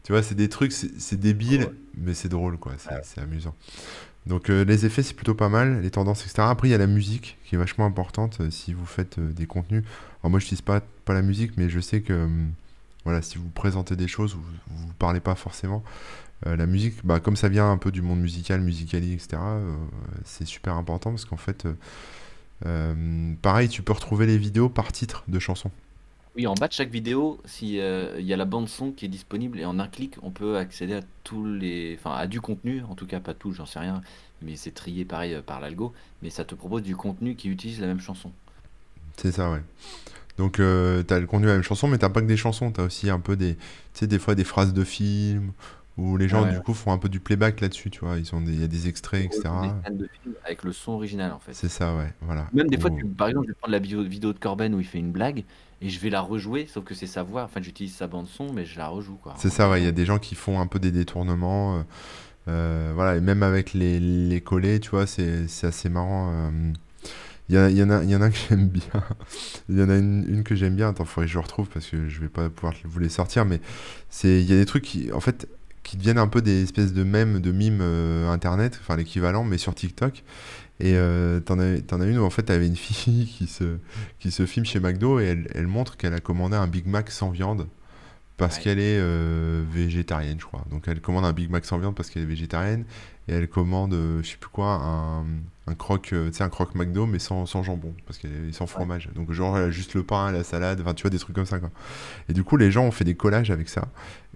tu 0.03 0.13
vois, 0.13 0.23
c'est 0.23 0.35
des 0.35 0.49
trucs, 0.49 0.71
c'est 0.71 1.19
débile, 1.19 1.69
mais 1.95 2.13
c'est 2.13 2.29
drôle 2.29 2.57
quoi, 2.57 2.73
c'est 3.03 3.21
amusant. 3.21 3.53
Donc 4.25 4.49
euh, 4.49 4.63
les 4.65 4.85
effets 4.85 5.01
c'est 5.01 5.15
plutôt 5.15 5.33
pas 5.33 5.49
mal, 5.49 5.81
les 5.81 5.91
tendances 5.91 6.21
etc. 6.21 6.43
Après 6.49 6.67
il 6.67 6.71
y 6.71 6.75
a 6.75 6.77
la 6.77 6.87
musique 6.87 7.37
qui 7.45 7.55
est 7.55 7.57
vachement 7.57 7.85
importante 7.85 8.37
euh, 8.41 8.51
si 8.51 8.73
vous 8.73 8.85
faites 8.85 9.17
euh, 9.17 9.31
des 9.31 9.47
contenus. 9.47 9.83
Alors 10.21 10.29
moi 10.29 10.39
je 10.39 10.45
n'utilise 10.45 10.61
pas, 10.61 10.81
pas 11.05 11.13
la 11.13 11.21
musique 11.21 11.53
mais 11.57 11.69
je 11.69 11.79
sais 11.79 12.01
que 12.01 12.13
hum, 12.13 12.51
voilà 13.05 13.21
si 13.21 13.37
vous 13.37 13.49
présentez 13.49 13.95
des 13.95 14.07
choses 14.07 14.35
vous, 14.35 14.43
vous 14.67 14.93
parlez 14.99 15.19
pas 15.19 15.35
forcément. 15.35 15.83
La 16.45 16.65
musique, 16.65 17.05
bah, 17.05 17.19
comme 17.19 17.35
ça 17.35 17.49
vient 17.49 17.69
un 17.69 17.77
peu 17.77 17.91
du 17.91 18.01
monde 18.01 18.19
musical, 18.19 18.61
musicali, 18.61 19.13
etc., 19.13 19.37
c'est 20.23 20.45
super 20.45 20.75
important 20.75 21.11
parce 21.11 21.25
qu'en 21.25 21.37
fait, 21.37 21.67
pareil, 23.41 23.69
tu 23.69 23.81
peux 23.81 23.93
retrouver 23.93 24.25
les 24.25 24.37
vidéos 24.37 24.69
par 24.69 24.91
titre 24.91 25.23
de 25.27 25.39
chansons. 25.39 25.71
Oui, 26.35 26.47
en 26.47 26.53
bas 26.53 26.67
de 26.67 26.73
chaque 26.73 26.91
vidéo, 26.91 27.41
s'il 27.43 27.73
y 27.73 27.81
a 27.81 28.37
la 28.37 28.45
bande 28.45 28.69
son 28.69 28.91
qui 28.91 29.05
est 29.05 29.09
disponible 29.09 29.59
et 29.59 29.65
en 29.65 29.79
un 29.79 29.87
clic, 29.87 30.15
on 30.21 30.31
peut 30.31 30.57
accéder 30.57 30.93
à 30.93 31.01
tous 31.23 31.45
les, 31.45 31.97
enfin 31.99 32.15
à 32.15 32.27
du 32.27 32.39
contenu, 32.39 32.83
en 32.89 32.95
tout 32.95 33.05
cas 33.05 33.19
pas 33.19 33.33
tout, 33.33 33.51
j'en 33.51 33.65
sais 33.65 33.79
rien, 33.79 34.01
mais 34.41 34.55
c'est 34.55 34.71
trié 34.71 35.05
pareil 35.05 35.33
euh, 35.33 35.41
par 35.41 35.59
l'algo, 35.59 35.93
mais 36.21 36.29
ça 36.29 36.45
te 36.45 36.55
propose 36.55 36.83
du 36.83 36.95
contenu 36.95 37.35
qui 37.35 37.49
utilise 37.49 37.81
la 37.81 37.87
même 37.87 37.99
chanson. 37.99 38.31
C'est 39.17 39.31
ça, 39.31 39.51
ouais. 39.51 39.61
Donc 40.37 40.59
euh, 40.59 41.03
tu 41.05 41.13
as 41.13 41.19
le 41.19 41.27
contenu 41.27 41.45
de 41.45 41.49
la 41.49 41.55
même 41.55 41.63
chanson, 41.63 41.87
mais 41.87 41.97
t'as 41.97 42.09
pas 42.09 42.21
que 42.21 42.27
des 42.27 42.37
chansons, 42.37 42.71
tu 42.71 42.79
as 42.79 42.85
aussi 42.85 43.09
un 43.09 43.19
peu 43.19 43.35
des, 43.35 43.55
tu 43.55 43.61
sais, 43.93 44.07
des 44.07 44.19
fois 44.19 44.35
des 44.35 44.45
phrases 44.45 44.73
de 44.73 44.83
films, 44.83 45.51
où 45.99 46.17
les 46.17 46.27
gens 46.27 46.45
du 46.49 46.59
coup 46.59 46.73
font 46.73 46.91
un 46.91 46.97
peu 46.97 47.09
du 47.09 47.19
playback 47.19 47.61
là-dessus, 47.61 47.89
tu 47.89 47.99
vois, 47.99 48.17
ils 48.17 48.33
ont 48.33 48.41
il 48.45 48.59
y 48.59 48.63
a 48.63 48.67
des 48.67 48.87
extraits, 48.87 49.25
etc. 49.25 49.49
avec 50.45 50.63
le 50.63 50.71
son 50.71 50.93
original 50.93 51.31
en 51.31 51.39
fait. 51.39 51.53
C'est 51.53 51.69
ça, 51.69 51.95
ouais, 51.95 52.13
voilà. 52.21 52.47
Même 52.53 52.67
des 52.67 52.79
fois, 52.79 52.89
par 53.17 53.27
exemple, 53.27 53.47
je 53.47 53.51
vais 53.51 53.57
prendre 53.57 53.71
la 53.71 53.79
vidéo 53.79 54.33
de 54.33 54.39
Corben 54.39 54.73
où 54.73 54.79
il 54.79 54.85
fait 54.85 54.99
une 54.99 55.11
blague, 55.11 55.43
et 55.81 55.89
je 55.89 55.99
vais 55.99 56.09
la 56.09 56.21
rejouer, 56.21 56.67
sauf 56.67 56.83
que 56.83 56.93
c'est 56.93 57.07
sa 57.07 57.23
voix. 57.23 57.43
Enfin, 57.43 57.61
j'utilise 57.61 57.95
sa 57.95 58.07
bande 58.07 58.27
son, 58.27 58.51
mais 58.51 58.65
je 58.65 58.77
la 58.77 58.87
rejoue. 58.87 59.15
quoi. 59.15 59.33
C'est 59.37 59.49
ça, 59.49 59.69
ouais. 59.69 59.81
Il 59.81 59.85
y 59.85 59.87
a 59.87 59.93
des 59.93 60.05
gens 60.05 60.19
qui 60.19 60.35
font 60.35 60.59
un 60.59 60.67
peu 60.67 60.79
des 60.79 60.91
détournements. 60.91 61.77
Euh, 61.77 61.81
euh, 62.49 62.91
voilà, 62.93 63.15
et 63.15 63.21
même 63.21 63.43
avec 63.43 63.73
les, 63.73 63.99
les 63.99 64.41
collés, 64.41 64.79
tu 64.79 64.89
vois, 64.89 65.07
c'est 65.07 65.45
assez 65.63 65.89
marrant. 65.89 66.31
Euh. 66.33 66.71
Il 67.47 67.55
y, 67.55 67.57
y, 67.57 67.83
en 67.83 67.89
a, 67.89 68.03
il 68.03 68.09
y 68.09 68.15
en 68.15 68.21
a 68.21 68.29
que 68.29 68.37
j'aime 68.49 68.67
bien. 68.67 69.03
il 69.69 69.79
y 69.79 69.81
en 69.81 69.89
a 69.89 69.95
une, 69.95 70.25
une 70.27 70.43
que 70.43 70.53
j'aime 70.53 70.75
bien. 70.75 70.89
Attends, 70.89 71.05
il 71.05 71.07
faudrait 71.07 71.27
que 71.27 71.33
je 71.33 71.39
retrouve 71.39 71.69
parce 71.69 71.87
que 71.87 72.09
je 72.09 72.19
vais 72.19 72.27
pas 72.27 72.49
pouvoir 72.49 72.73
vous 72.83 72.99
les 72.99 73.09
sortir. 73.09 73.45
Mais 73.45 73.61
il 74.23 74.41
y 74.41 74.53
a 74.53 74.57
des 74.57 74.65
trucs 74.65 74.83
qui, 74.83 75.11
en 75.13 75.21
fait, 75.21 75.47
qui 75.89 75.97
deviennent 75.97 76.19
un 76.19 76.27
peu 76.27 76.41
des 76.41 76.63
espèces 76.63 76.93
de 76.93 77.03
mèmes, 77.03 77.39
de 77.39 77.51
mimes 77.51 77.81
internet, 78.29 78.79
enfin 78.81 78.95
l'équivalent, 78.95 79.43
mais 79.43 79.57
sur 79.57 79.73
TikTok. 79.73 80.23
Et 80.81 80.95
euh, 80.95 81.41
t'en 81.41 81.59
as, 81.59 81.75
as, 81.75 82.05
une 82.05 82.19
où 82.19 82.23
en 82.23 82.29
fait 82.29 82.43
t'avais 82.43 82.67
une 82.67 82.75
fille 82.77 83.25
qui 83.25 83.47
se, 83.47 83.77
qui 84.19 84.31
se 84.31 84.45
filme 84.45 84.65
chez 84.65 84.79
McDo 84.79 85.19
et 85.19 85.25
elle, 85.25 85.47
elle 85.53 85.67
montre 85.67 85.97
qu'elle 85.97 86.13
a 86.13 86.19
commandé 86.19 86.55
un 86.55 86.67
Big 86.67 86.87
Mac 86.87 87.11
sans 87.11 87.29
viande 87.29 87.67
parce 88.37 88.57
qu'elle 88.57 88.79
est 88.79 88.97
euh, 88.97 89.65
végétarienne, 89.69 90.39
je 90.39 90.45
crois. 90.45 90.63
Donc 90.71 90.87
elle 90.87 91.01
commande 91.01 91.25
un 91.25 91.33
Big 91.33 91.49
Mac 91.49 91.65
sans 91.65 91.77
viande 91.77 91.95
parce 91.95 92.09
qu'elle 92.09 92.23
est 92.23 92.27
végétarienne 92.27 92.85
et 93.27 93.33
elle 93.33 93.49
commande, 93.49 93.93
euh, 93.93 94.23
je 94.23 94.29
sais 94.29 94.37
plus 94.37 94.49
quoi, 94.49 94.75
un, 94.75 95.25
un 95.67 95.75
croque, 95.75 96.13
euh, 96.13 96.31
un 96.39 96.49
croque 96.49 96.73
McDo 96.73 97.05
mais 97.05 97.19
sans, 97.19 97.45
sans 97.45 97.63
jambon 97.63 97.93
parce 98.05 98.17
qu'elle 98.17 98.47
est 98.47 98.53
sans 98.53 98.65
fromage. 98.65 99.09
Donc 99.13 99.33
genre 99.33 99.57
elle 99.57 99.65
a 99.65 99.71
juste 99.71 99.93
le 99.93 100.03
pain, 100.03 100.31
la 100.31 100.45
salade, 100.45 100.79
enfin 100.79 100.93
tu 100.93 101.01
vois 101.01 101.11
des 101.11 101.19
trucs 101.19 101.35
comme 101.35 101.45
ça 101.45 101.59
quoi. 101.59 101.71
Et 102.29 102.33
du 102.33 102.45
coup 102.45 102.55
les 102.55 102.71
gens 102.71 102.85
ont 102.85 102.91
fait 102.91 103.03
des 103.03 103.15
collages 103.15 103.51
avec 103.51 103.67
ça 103.67 103.89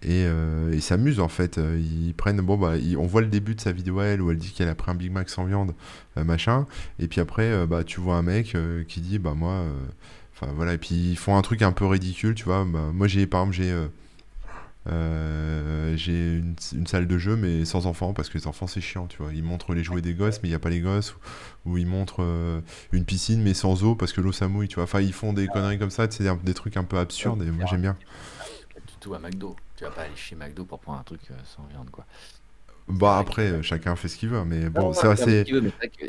et 0.04 0.26
ils 0.72 0.82
s'amusent 0.82 1.20
en 1.20 1.28
fait. 1.28 1.58
Ils 1.58 2.14
prennent, 2.14 2.42
bon 2.42 2.58
bah, 2.58 2.74
on 2.98 3.06
voit 3.06 3.22
le 3.22 3.28
début 3.28 3.56
de 3.56 3.62
sa 3.62 3.72
vidéo 3.72 4.02
elle 4.02 4.22
où 4.22 4.32
elle 4.32 4.38
dit 4.38 4.52
qu'elle 4.52 4.70
a 4.70 4.76
pris 4.76 4.92
un 4.92 4.96
Big 4.96 5.12
Mac 5.12 5.30
sans 5.30 5.46
viande, 5.46 5.74
machin. 6.16 6.68
Et 7.00 7.08
puis 7.08 7.22
après, 7.22 7.66
bah 7.68 7.84
tu 7.84 8.00
vois 8.00 8.16
un 8.16 8.22
mec 8.24 8.56
qui 8.88 9.02
dit, 9.02 9.20
bah 9.20 9.34
moi 9.34 9.66
voilà, 10.52 10.74
et 10.74 10.78
puis 10.78 10.96
ils 10.96 11.18
font 11.18 11.38
un 11.38 11.42
truc 11.42 11.62
un 11.62 11.72
peu 11.72 11.86
ridicule, 11.86 12.36
tu 12.36 12.46
vois. 12.46 12.66
Bah, 12.66 12.92
moi 12.94 13.08
j'ai 13.08 13.28
par 13.28 13.42
exemple 13.42 13.56
j'ai 13.56 13.72
euh, 13.72 13.88
euh, 14.90 15.96
j'ai 15.96 16.42
une, 16.74 16.88
salle 16.88 17.08
de 17.08 17.18
jeu 17.18 17.38
mais 17.38 17.64
sans 17.64 17.86
enfants 17.86 18.14
parce 18.14 18.30
que 18.30 18.38
les 18.38 18.48
enfants 18.48 18.68
c'est 18.68 18.82
chiant, 18.82 19.08
tu 19.08 19.18
vois. 19.22 19.34
Ils 19.34 19.44
montrent 19.44 19.74
les 19.74 19.84
jouets 19.84 20.02
des 20.02 20.14
gosses 20.14 20.40
mais 20.44 20.50
il 20.50 20.52
n'y 20.52 20.56
a 20.56 20.60
pas 20.60 20.70
les 20.70 20.82
gosses 20.82 21.16
ou, 21.66 21.78
ils 21.78 21.88
montrent 21.88 22.24
euh, 22.24 22.62
une 22.92 23.06
piscine 23.06 23.42
mais 23.42 23.54
sans 23.54 23.84
eau 23.84 23.96
parce 23.96 24.12
que 24.14 24.22
l'eau 24.22 24.32
ça 24.32 24.48
mouille, 24.48 24.68
tu 24.68 24.76
vois. 24.76 24.84
Enfin 24.84 25.02
ils 25.02 25.14
font 25.14 25.34
des 25.34 25.48
conneries 25.48 25.80
comme 25.80 25.92
ça, 25.92 26.08
c'est 26.10 26.26
des 26.44 26.54
trucs 26.54 26.78
un 26.78 26.84
peu 26.84 26.98
absurdes 26.98 27.42
et 27.44 27.52
moi 27.52 27.66
j'aime 27.70 27.82
bien. 27.82 27.98
Tout 29.00 29.14
à 29.14 29.20
McDo, 29.20 29.56
tu 29.84 29.90
vas 29.90 29.96
pas 29.96 30.04
aller 30.04 30.16
chez 30.16 30.36
McDo 30.36 30.66
pour 30.66 30.80
prendre 30.80 31.00
un 31.00 31.04
truc 31.04 31.22
sans 31.44 31.66
viande 31.66 31.90
quoi. 31.92 32.06
Bah 32.90 33.18
après, 33.18 33.50
euh, 33.50 33.62
chacun 33.62 33.96
fait 33.96 34.10
ce 34.10 34.18
qu'il 34.18 34.30
veut, 34.30 34.44
mais 34.44 34.70
bon, 34.70 34.92
c'est 34.94 35.08
assez. 35.08 35.46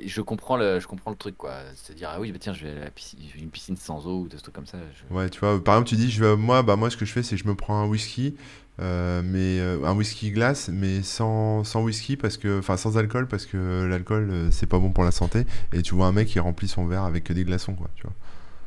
Je 0.06 0.20
comprends 0.20 0.56
le, 0.56 0.80
je 0.80 0.86
comprends 0.88 1.10
le 1.12 1.16
truc, 1.16 1.36
quoi. 1.36 1.54
C'est 1.76 1.94
dire, 1.94 2.10
ah 2.12 2.20
oui, 2.20 2.32
bah 2.32 2.38
tiens, 2.40 2.52
je 2.52 2.66
vais 2.66 2.72
à 2.72 2.84
la 2.84 2.90
piscine, 2.90 3.20
une 3.36 3.50
piscine 3.50 3.76
sans 3.76 4.06
eau 4.06 4.22
ou 4.22 4.28
des 4.28 4.36
trucs 4.38 4.54
comme 4.54 4.66
ça. 4.66 4.78
Ouais, 5.10 5.28
tu 5.30 5.38
vois, 5.38 5.62
par 5.62 5.76
exemple, 5.76 5.88
tu 5.88 5.96
dis, 5.96 6.10
je 6.10 6.24
vais, 6.24 6.36
moi, 6.36 6.62
bah 6.62 6.74
moi, 6.76 6.90
ce 6.90 6.96
que 6.96 7.04
je 7.04 7.12
fais, 7.12 7.22
c'est 7.22 7.36
que 7.36 7.42
je 7.42 7.48
me 7.48 7.54
prends 7.54 7.80
un 7.80 7.86
whisky, 7.86 8.34
euh, 8.80 9.22
mais 9.24 9.60
euh, 9.60 9.84
un 9.84 9.94
whisky 9.94 10.32
glace, 10.32 10.68
mais 10.68 11.02
sans, 11.02 11.62
sans 11.62 11.82
whisky 11.82 12.16
parce 12.16 12.36
que, 12.38 12.58
enfin, 12.58 12.76
sans 12.76 12.98
alcool 12.98 13.28
parce 13.28 13.46
que 13.46 13.86
l'alcool, 13.88 14.48
c'est 14.50 14.66
pas 14.66 14.80
bon 14.80 14.90
pour 14.90 15.04
la 15.04 15.12
santé. 15.12 15.46
Et 15.72 15.82
tu 15.82 15.94
vois 15.94 16.06
un 16.06 16.12
mec 16.12 16.26
qui 16.26 16.40
remplit 16.40 16.66
son 16.68 16.86
verre 16.86 17.04
avec 17.04 17.30
des 17.30 17.44
glaçons, 17.44 17.74
quoi, 17.74 17.88
tu 17.94 18.02
vois. 18.02 18.14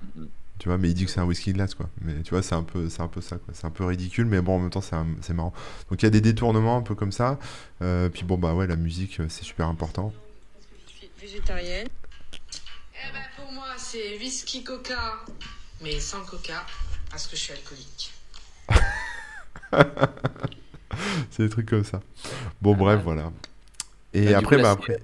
Mhm. 0.01 0.36
Tu 0.59 0.69
vois, 0.69 0.77
mais 0.79 0.89
il 0.89 0.93
dit 0.95 1.05
que 1.05 1.11
c'est 1.11 1.19
un 1.19 1.25
whisky 1.25 1.53
glace, 1.53 1.75
quoi. 1.75 1.87
Mais 2.01 2.21
tu 2.23 2.31
vois, 2.31 2.41
c'est 2.41 2.55
un 2.55 2.63
peu, 2.63 2.89
c'est 2.89 3.01
un 3.01 3.07
peu 3.07 3.21
ça, 3.21 3.37
quoi. 3.37 3.53
C'est 3.53 3.65
un 3.65 3.69
peu 3.71 3.85
ridicule, 3.85 4.25
mais 4.25 4.41
bon, 4.41 4.55
en 4.55 4.59
même 4.59 4.69
temps, 4.71 4.81
c'est 4.81 4.95
un- 4.95 5.05
c'est 5.21 5.33
marrant. 5.33 5.53
Donc 5.91 6.01
il 6.01 6.05
y 6.05 6.07
a 6.07 6.09
des 6.09 6.21
détournements 6.21 6.77
un 6.77 6.81
peu 6.81 6.95
comme 6.95 7.11
ça. 7.11 7.37
Euh, 7.83 8.09
puis 8.09 8.23
bon, 8.23 8.37
bah 8.37 8.53
ouais, 8.55 8.65
la 8.67 8.75
musique, 8.75 9.19
euh, 9.19 9.27
c'est 9.29 9.43
super 9.43 9.67
important. 9.67 10.11
Je 10.87 10.93
suis 10.93 11.09
végétarienne. 11.21 11.87
Eh 12.33 13.11
ben 13.13 13.21
pour 13.35 13.51
moi, 13.51 13.67
c'est 13.77 14.17
whisky 14.17 14.63
coca, 14.63 15.19
mais 15.83 15.99
sans 15.99 16.21
coca, 16.25 16.65
parce 17.11 17.27
que 17.27 17.35
je 17.35 17.41
suis 17.41 17.53
alcoolique. 17.53 18.11
C'est 21.31 21.43
des 21.43 21.49
trucs 21.49 21.69
comme 21.69 21.83
ça. 21.83 22.01
Bon, 22.61 22.73
Pas 22.73 22.79
bref, 22.79 22.95
mal. 22.95 23.03
voilà. 23.03 23.23
Bah, 23.23 23.31
Et 24.13 24.25
du 24.25 24.33
après, 24.33 24.55
coup, 24.55 24.61
là, 24.63 24.63
bah 24.63 24.71
après. 24.71 24.97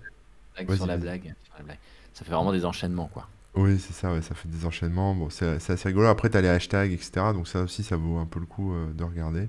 Blague 0.56 0.76
sur 0.76 0.86
la 0.88 0.97
blague, 0.97 1.36
sur 1.45 1.54
la 1.60 1.64
blague. 1.64 1.78
Ça 2.14 2.26
fait 2.26 2.32
vraiment 2.32 2.51
des 2.51 2.66
enchaînements, 2.66 3.08
quoi. 3.14 3.28
Oui, 3.56 3.78
c'est 3.80 3.93
ça, 3.93 4.12
ouais, 4.12 4.22
ça 4.24 4.34
fait 4.34 4.49
des 4.49 4.66
enchaînements. 4.66 5.14
Bon, 5.14 5.30
c'est 5.30 5.60
c'est 5.60 5.74
assez 5.74 5.88
rigolo. 5.89 6.08
Après, 6.08 6.30
tu 6.30 6.38
as 6.38 6.41
les 6.41 6.47
hashtags, 6.47 6.91
etc. 6.91 7.34
Donc, 7.34 7.47
ça 7.47 7.62
aussi, 7.62 7.84
ça 7.84 7.97
vaut 7.97 8.18
un 8.18 8.26
peu 8.26 8.39
le 8.39 8.47
coup 8.47 8.74
euh, 8.74 8.91
de 8.93 9.04
regarder. 9.04 9.47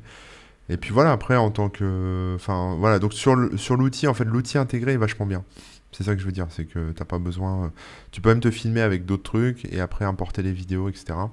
Et 0.70 0.76
puis 0.78 0.92
voilà, 0.92 1.12
après, 1.12 1.36
en 1.36 1.50
tant 1.50 1.70
que. 1.70 2.34
Enfin, 2.36 2.76
voilà, 2.78 2.98
donc 3.00 3.14
sur 3.14 3.36
le- 3.36 3.56
sur 3.58 3.76
l'outil, 3.76 4.08
en 4.08 4.14
fait, 4.14 4.24
l'outil 4.24 4.58
intégré 4.58 4.94
est 4.94 4.98
vachement 4.98 5.26
bien. 5.26 5.44
C'est 5.92 6.04
ça 6.04 6.14
que 6.14 6.20
je 6.20 6.26
veux 6.26 6.32
dire, 6.32 6.48
c'est 6.50 6.66
que 6.66 6.92
t'as 6.92 7.04
pas 7.06 7.18
besoin. 7.18 7.66
euh, 7.66 7.68
Tu 8.12 8.20
peux 8.22 8.30
même 8.30 8.40
te 8.40 8.50
filmer 8.50 8.82
avec 8.82 9.06
d'autres 9.06 9.24
trucs 9.24 9.66
et 9.72 9.80
après 9.80 10.04
importer 10.06 10.42
les 10.42 10.52
vidéos, 10.52 10.88
etc. 10.90 11.32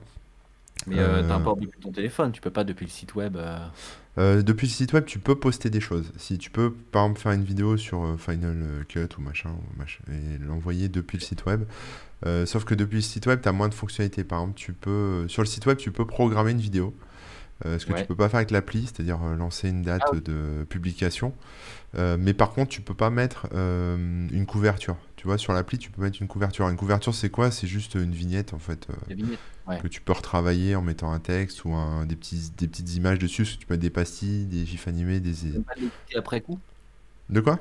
Mais 0.87 0.99
euh, 0.99 1.23
Euh, 1.23 1.23
t'importes 1.23 1.59
depuis 1.59 1.79
ton 1.79 1.91
téléphone, 1.91 2.31
tu 2.31 2.41
peux 2.41 2.51
pas 2.51 2.63
depuis 2.63 2.85
le 2.85 2.91
site 2.91 3.15
web. 3.15 3.35
euh, 3.37 3.67
Euh, 4.17 4.41
depuis 4.41 4.67
le 4.67 4.71
site 4.73 4.91
web, 4.93 5.05
tu 5.05 5.19
peux 5.19 5.35
poster 5.35 5.69
des 5.69 5.79
choses. 5.79 6.11
Si 6.17 6.37
tu 6.37 6.49
peux, 6.51 6.71
par 6.73 7.03
exemple, 7.05 7.21
faire 7.21 7.31
une 7.31 7.43
vidéo 7.45 7.77
sur 7.77 8.03
euh, 8.03 8.17
Final 8.17 8.57
euh, 8.61 8.83
Cut 8.83 9.07
ou 9.17 9.21
machin, 9.21 9.51
ou 9.51 9.79
machin 9.79 10.03
et 10.11 10.37
l'envoyer 10.39 10.89
depuis 10.89 11.17
le 11.17 11.23
site 11.23 11.45
web. 11.45 11.63
Euh, 12.25 12.45
sauf 12.45 12.65
que 12.65 12.75
depuis 12.75 12.95
le 12.97 13.01
site 13.01 13.25
web, 13.27 13.41
tu 13.41 13.49
as 13.49 13.51
moins 13.51 13.69
de 13.69 13.73
fonctionnalités. 13.73 14.23
Par 14.23 14.39
exemple, 14.39 14.57
tu 14.57 14.73
peux, 14.73 14.89
euh, 14.89 15.27
sur 15.27 15.41
le 15.41 15.47
site 15.47 15.65
web, 15.65 15.77
tu 15.77 15.91
peux 15.91 16.05
programmer 16.05 16.51
une 16.51 16.59
vidéo. 16.59 16.93
Euh, 17.65 17.77
ce 17.77 17.85
que 17.85 17.93
Ouais. 17.93 18.01
tu 18.01 18.07
peux 18.07 18.15
pas 18.15 18.27
faire 18.27 18.37
avec 18.39 18.49
l'appli, 18.49 18.83
c'est-à-dire 18.87 19.19
euh, 19.23 19.35
lancer 19.35 19.69
une 19.69 19.83
date 19.83 20.01
Ah 20.05 20.09
oui. 20.13 20.21
de 20.21 20.65
publication. 20.67 21.33
Euh, 21.95 22.17
mais 22.19 22.33
par 22.33 22.51
contre, 22.53 22.69
tu 22.69 22.81
peux 22.81 22.95
pas 22.95 23.09
mettre 23.11 23.47
une 23.53 24.45
couverture. 24.47 24.97
Tu 25.15 25.27
vois, 25.27 25.37
sur 25.37 25.53
l'appli, 25.53 25.77
tu 25.77 25.91
peux 25.91 26.01
mettre 26.01 26.19
une 26.21 26.27
couverture. 26.27 26.67
Une 26.69 26.75
couverture, 26.77 27.13
c'est 27.13 27.29
quoi? 27.29 27.51
C'est 27.51 27.67
juste 27.67 27.93
une 27.95 28.13
vignette, 28.13 28.53
en 28.53 28.59
fait. 28.59 28.87
Ouais. 29.67 29.77
que 29.79 29.87
tu 29.87 30.01
peux 30.01 30.11
retravailler 30.11 30.75
en 30.75 30.81
mettant 30.81 31.11
un 31.13 31.19
texte 31.19 31.63
ou 31.65 31.73
un- 31.73 32.05
des, 32.07 32.15
petits, 32.15 32.51
des 32.57 32.67
petites 32.67 32.95
images 32.95 33.19
dessus. 33.19 33.45
Tu 33.59 33.65
peux 33.67 33.75
mettre 33.75 33.83
des 33.83 33.91
pastilles, 33.91 34.45
des 34.45 34.65
gifs 34.65 34.87
animés, 34.87 35.19
des... 35.19 35.33
Tu 35.33 35.45
peux 35.53 35.61
pas 35.61 35.73
l'éditer 35.75 36.17
après 36.17 36.41
coup? 36.41 36.59
De 37.29 37.39
quoi? 37.41 37.57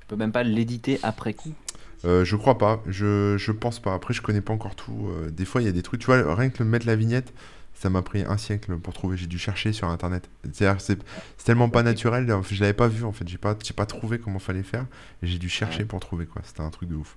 Tu 0.00 0.06
peux 0.08 0.16
même 0.16 0.32
pas 0.32 0.42
l'éditer 0.42 0.98
après 1.02 1.34
coup? 1.34 1.52
Euh, 2.04 2.24
je 2.24 2.36
crois 2.36 2.58
pas, 2.58 2.82
je, 2.86 3.36
je 3.38 3.52
pense 3.52 3.80
pas. 3.80 3.94
Après, 3.94 4.14
je 4.14 4.22
connais 4.22 4.40
pas 4.40 4.52
encore 4.52 4.76
tout. 4.76 5.08
Euh, 5.10 5.30
des 5.30 5.44
fois, 5.44 5.60
il 5.62 5.64
y 5.64 5.68
a 5.68 5.72
des 5.72 5.82
trucs, 5.82 6.00
tu 6.00 6.06
vois, 6.06 6.34
rien 6.34 6.50
que 6.50 6.62
le 6.62 6.68
mettre 6.68 6.86
la 6.86 6.96
vignette, 6.96 7.32
ça 7.74 7.90
m'a 7.90 8.02
pris 8.02 8.22
un 8.22 8.36
siècle 8.36 8.76
pour 8.78 8.92
trouver. 8.92 9.16
J'ai 9.16 9.26
dû 9.26 9.38
chercher 9.38 9.72
sur 9.72 9.88
internet. 9.88 10.28
C'est-à-dire, 10.44 10.80
c'est 10.80 10.98
tellement 11.44 11.68
pas 11.68 11.82
naturel. 11.82 12.26
Je 12.50 12.60
l'avais 12.60 12.72
pas 12.72 12.88
vu 12.88 13.04
en 13.04 13.12
fait. 13.12 13.26
J'ai 13.28 13.38
pas, 13.38 13.56
j'ai 13.62 13.74
pas 13.74 13.86
trouvé 13.86 14.18
comment 14.18 14.38
fallait 14.38 14.62
faire. 14.62 14.86
J'ai 15.22 15.38
dû 15.38 15.48
chercher 15.48 15.84
pour 15.84 16.00
trouver 16.00 16.26
quoi. 16.26 16.42
C'était 16.44 16.62
un 16.62 16.70
truc 16.70 16.88
de 16.88 16.96
ouf. 16.96 17.16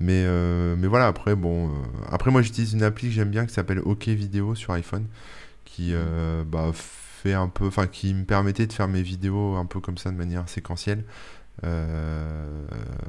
Mais, 0.00 0.24
euh, 0.26 0.76
mais 0.78 0.86
voilà, 0.86 1.06
après, 1.06 1.36
bon. 1.36 1.70
après, 2.10 2.30
moi, 2.30 2.40
j'utilise 2.40 2.72
une 2.72 2.82
appli 2.82 3.08
que 3.08 3.14
j'aime 3.14 3.28
bien 3.30 3.44
qui 3.44 3.52
s'appelle 3.52 3.80
OK 3.80 4.08
Vidéo 4.08 4.54
sur 4.54 4.72
iPhone. 4.72 5.06
Qui 5.66 5.90
euh, 5.92 6.42
bah, 6.44 6.70
fait 6.74 7.34
un 7.34 7.48
peu. 7.48 7.66
Enfin, 7.66 7.86
qui 7.86 8.14
me 8.14 8.24
permettait 8.24 8.66
de 8.66 8.72
faire 8.72 8.88
mes 8.88 9.02
vidéos 9.02 9.56
un 9.56 9.66
peu 9.66 9.80
comme 9.80 9.98
ça 9.98 10.10
de 10.10 10.16
manière 10.16 10.48
séquentielle. 10.48 11.04
Euh, 11.64 12.66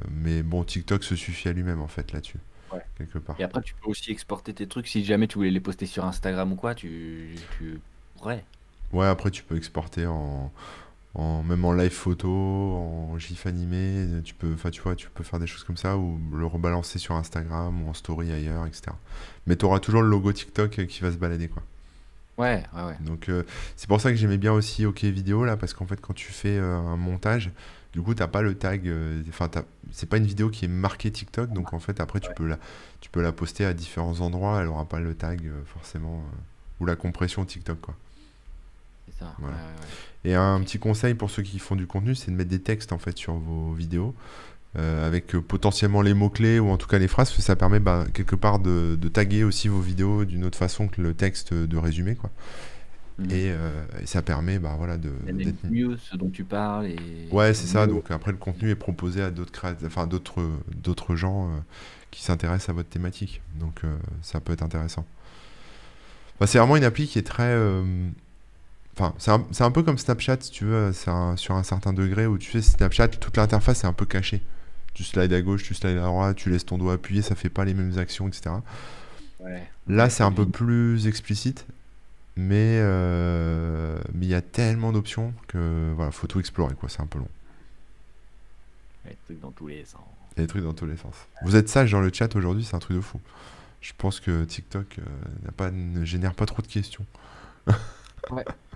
mais 0.10 0.44
bon, 0.44 0.64
TikTok 0.64 1.04
se 1.04 1.16
suffit 1.16 1.50
à 1.50 1.54
lui-même 1.54 1.82
en 1.82 1.88
fait 1.88 2.12
là-dessus, 2.12 2.40
Ouais. 2.74 2.82
quelque 2.98 3.18
part. 3.20 3.36
Et 3.40 3.44
après, 3.44 3.62
tu 3.62 3.74
peux 3.76 3.90
aussi 3.90 4.12
exporter 4.12 4.54
tes 4.54 4.68
trucs. 4.68 4.88
Si 4.88 5.04
jamais 5.06 5.28
tu 5.28 5.36
voulais 5.38 5.52
les 5.52 5.60
poster 5.60 5.86
sur 5.86 6.06
Instagram 6.06 6.52
ou 6.52 6.56
quoi, 6.56 6.76
tu, 6.76 7.36
tu 7.58 7.80
pourrais. 8.18 8.44
Ouais, 8.94 9.08
après 9.08 9.32
tu 9.32 9.44
peux 9.44 9.56
exporter 9.56 10.06
en, 10.06 10.52
en 11.16 11.44
même 11.44 11.64
en 11.66 11.74
live 11.74 11.92
photo, 11.92 12.30
en 12.30 13.18
GIF 13.18 13.46
animé, 13.46 14.22
tu 14.24 14.34
peux, 14.34 14.56
tu 14.72 14.82
vois, 14.82 14.96
tu 14.96 15.10
peux 15.10 15.24
faire 15.24 15.40
des 15.40 15.48
choses 15.48 15.64
comme 15.64 15.78
ça 15.78 15.98
ou 15.98 16.20
le 16.34 16.46
rebalancer 16.46 17.00
sur 17.00 17.16
Instagram 17.16 17.84
ou 17.84 17.90
en 17.90 17.94
story 17.94 18.32
ailleurs, 18.32 18.66
etc. 18.66 18.92
Mais 19.48 19.56
tu 19.56 19.66
auras 19.66 19.80
toujours 19.80 20.02
le 20.02 20.10
logo 20.10 20.32
TikTok 20.34 20.80
euh, 20.80 20.86
qui 20.86 21.02
va 21.02 21.12
se 21.12 21.18
balader 21.18 21.48
quoi. 21.48 21.64
Ouais, 22.38 22.64
ouais, 22.76 22.84
ouais. 22.84 22.98
Donc 23.02 23.30
euh, 23.30 23.44
c'est 23.76 23.88
pour 23.88 24.02
ça 24.02 24.10
que 24.10 24.18
j'aimais 24.18 24.38
bien 24.38 24.54
aussi 24.54 24.86
OK 24.86 25.04
Vidéo 25.04 25.46
là, 25.46 25.58
parce 25.58 25.74
qu'en 25.74 25.86
fait 25.86 26.00
quand 26.02 26.14
tu 26.14 26.32
fais 26.32 26.58
euh, 26.58 26.78
un 26.78 26.98
montage, 26.98 27.52
du 27.94 28.02
coup 28.02 28.14
t'as 28.14 28.28
pas 28.28 28.42
le 28.42 28.56
tag, 28.56 28.88
euh, 28.88 29.22
enfin 29.30 29.48
t'as- 29.48 29.66
c'est 29.92 30.08
pas 30.10 30.18
une 30.18 30.26
vidéo 30.26 30.50
qui 30.50 30.66
est 30.66 30.70
marquée 30.70 31.12
TikTok, 31.12 31.52
donc 31.54 31.74
en 31.74 31.80
fait 31.80 32.00
après 32.00 32.20
tu 32.20 32.30
Ouais. 32.30 32.36
peux 32.36 32.48
la, 32.48 32.58
tu 33.02 33.10
peux 33.10 33.22
la 33.22 33.32
poster 33.32 33.66
à 33.66 33.74
différents 33.74 34.20
endroits, 34.22 34.62
elle 34.62 34.68
aura 34.68 34.86
pas 34.86 35.00
le 35.00 35.14
tag 35.14 35.42
euh, 35.46 35.62
forcément 35.74 36.18
euh, 36.18 36.38
ou 36.82 36.86
la 36.86 36.96
compression 36.96 37.44
TikTok 37.46 37.80
quoi. 37.82 37.96
C'est 39.10 39.20
ça. 39.20 39.34
Voilà. 39.40 39.58
Et 40.24 40.36
un 40.36 40.62
petit 40.62 40.80
conseil 40.80 41.16
pour 41.16 41.30
ceux 41.32 41.44
qui 41.44 41.60
font 41.60 41.76
du 41.76 41.88
contenu, 41.88 42.16
c'est 42.16 42.32
de 42.32 42.36
mettre 42.36 42.50
des 42.50 42.62
textes 42.62 42.92
en 42.94 42.98
fait 43.00 43.18
sur 43.18 43.34
vos 43.34 43.74
vidéos. 43.74 44.16
euh, 44.78 45.06
avec 45.06 45.36
euh, 45.36 45.42
potentiellement 45.42 46.02
les 46.02 46.14
mots-clés 46.14 46.58
ou 46.60 46.70
en 46.70 46.78
tout 46.78 46.88
cas 46.88 46.98
les 46.98 47.10
phrases, 47.10 47.28
parce 47.30 47.36
que 47.38 47.42
ça 47.44 47.58
permet 47.58 47.82
bah, 47.82 48.06
quelque 48.14 48.38
part 48.38 48.58
de, 48.60 48.98
de 49.00 49.08
taguer 49.10 49.44
aussi 49.44 49.68
vos 49.68 49.82
vidéos 49.82 50.24
d'une 50.24 50.46
autre 50.46 50.58
façon 50.58 50.88
que 50.88 51.02
le 51.02 51.14
texte 51.14 51.54
de 51.54 51.78
résumé. 51.78 52.16
Quoi. 52.16 52.30
Et, 53.30 53.52
euh, 53.52 53.84
et 54.02 54.06
ça 54.08 54.22
permet 54.22 54.58
bah, 54.60 54.76
voilà, 54.78 54.98
de, 54.98 55.12
d'être 55.32 55.64
mieux 55.70 55.98
ce 55.98 56.16
dont 56.18 56.30
tu 56.30 56.44
parles. 56.44 56.88
Et 56.88 56.98
Ouais, 57.32 57.54
c'est 57.54 57.68
ça. 57.68 57.86
mieux- 57.88 57.94
Donc 57.94 58.10
après, 58.12 58.32
le 58.32 58.38
contenu 58.38 58.70
est 58.70 58.76
proposé 58.76 59.22
à 59.22 59.32
d'autres 59.32 59.52
créat- 59.52 59.86
enfin, 59.86 60.08
d'autres, 60.08 60.44
d'autres 60.84 61.16
gens 61.16 61.50
euh, 61.50 61.60
qui 62.12 62.24
s'intéressent 62.24 62.70
à 62.70 62.74
votre 62.74 62.90
thématique. 62.90 63.42
Donc 63.60 63.82
euh, 63.84 63.96
ça 64.22 64.40
peut 64.40 64.54
être 64.54 64.64
intéressant. 64.64 65.06
Enfin, 66.36 66.48
c'est 66.48 66.58
vraiment 66.58 66.78
une 66.78 66.84
appli 66.84 67.08
qui 67.08 67.20
est 67.20 67.24
très. 67.28 67.56
Enfin, 68.98 69.14
c'est 69.18 69.32
un, 69.32 69.46
c'est 69.52 69.64
un 69.64 69.72
peu 69.72 69.84
comme 69.84 69.98
Snapchat, 69.98 70.38
si 70.42 70.52
tu 70.52 70.66
veux, 70.66 70.92
c'est 70.94 71.10
un- 71.10 71.38
sur 71.38 71.56
un 71.56 71.64
certain 71.64 71.94
degré 71.94 72.26
où 72.28 72.38
tu 72.38 72.52
sais, 72.52 72.62
Snapchat, 72.62 73.08
toute 73.10 73.38
l'interface 73.38 73.84
est 73.84 73.88
un 73.88 73.94
peu 73.94 74.06
cachée. 74.06 74.42
Tu 74.94 75.04
slides 75.04 75.32
à 75.34 75.42
gauche, 75.42 75.64
tu 75.64 75.74
slides 75.74 75.98
à 75.98 76.02
droite, 76.06 76.36
tu 76.36 76.50
laisses 76.50 76.66
ton 76.66 76.78
doigt 76.78 76.94
appuyé, 76.94 77.22
ça 77.22 77.36
fait 77.36 77.50
pas 77.50 77.64
les 77.66 77.74
mêmes 77.74 77.98
actions, 77.98 78.28
etc. 78.28 78.62
Ouais. 79.40 79.64
Là, 79.88 80.10
c'est 80.10 80.24
un 80.24 80.32
peu 80.32 80.46
plus 80.46 81.08
explicite, 81.08 81.66
mais 82.36 82.78
euh, 82.82 84.00
mais 84.14 84.26
il 84.26 84.30
y 84.30 84.36
a 84.36 84.42
tellement 84.42 84.92
d'options 84.92 85.34
que 85.48 85.92
voilà, 85.96 86.12
faut 86.12 86.28
tout 86.28 86.40
explorer, 86.40 86.76
quoi. 86.76 86.90
C'est 86.90 87.02
un 87.02 87.08
peu 87.08 87.20
long. 87.20 87.28
Ouais, 89.06 89.18
trucs 89.26 89.40
dans 89.40 89.52
tous 89.52 89.68
les 89.68 89.86
sens. 89.86 90.02
Il 90.36 90.40
y 90.40 90.42
a 90.42 90.44
des 90.44 90.48
trucs 90.48 90.64
dans 90.64 90.74
tous 90.74 90.86
les 90.86 90.98
sens. 90.98 91.16
Vous 91.44 91.56
êtes 91.56 91.70
sage 91.70 91.92
dans 91.92 92.02
le 92.02 92.12
chat 92.14 92.34
aujourd'hui, 92.36 92.64
c'est 92.64 92.76
un 92.76 92.80
truc 92.80 92.96
de 92.98 93.02
fou. 93.02 93.20
Je 93.82 93.94
pense 93.98 94.20
que 94.20 94.44
TikTok 94.46 95.00
euh, 95.00 95.04
n'a 95.44 95.52
pas, 95.52 95.72
ne 95.72 96.06
génère 96.06 96.36
pas 96.36 96.46
trop 96.46 96.62
de 96.62 96.68
questions. 96.68 97.06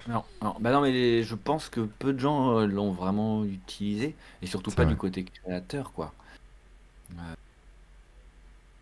Non, 0.07 0.23
non, 0.41 0.55
bah 0.59 0.71
non, 0.71 0.81
mais 0.81 0.91
les- 0.91 1.23
je 1.23 1.33
pense 1.35 1.69
que 1.69 1.81
peu 1.81 2.13
de 2.13 2.19
gens 2.19 2.59
euh, 2.59 2.67
l'ont 2.67 2.91
vraiment 2.91 3.43
utilisé, 3.45 4.15
et 4.41 4.47
surtout 4.47 4.71
C'est 4.71 4.75
pas 4.75 4.83
vrai. 4.83 4.93
du 4.93 4.97
côté 4.97 5.23
créateur, 5.23 5.93
quoi. 5.93 6.13
Euh, 7.11 7.35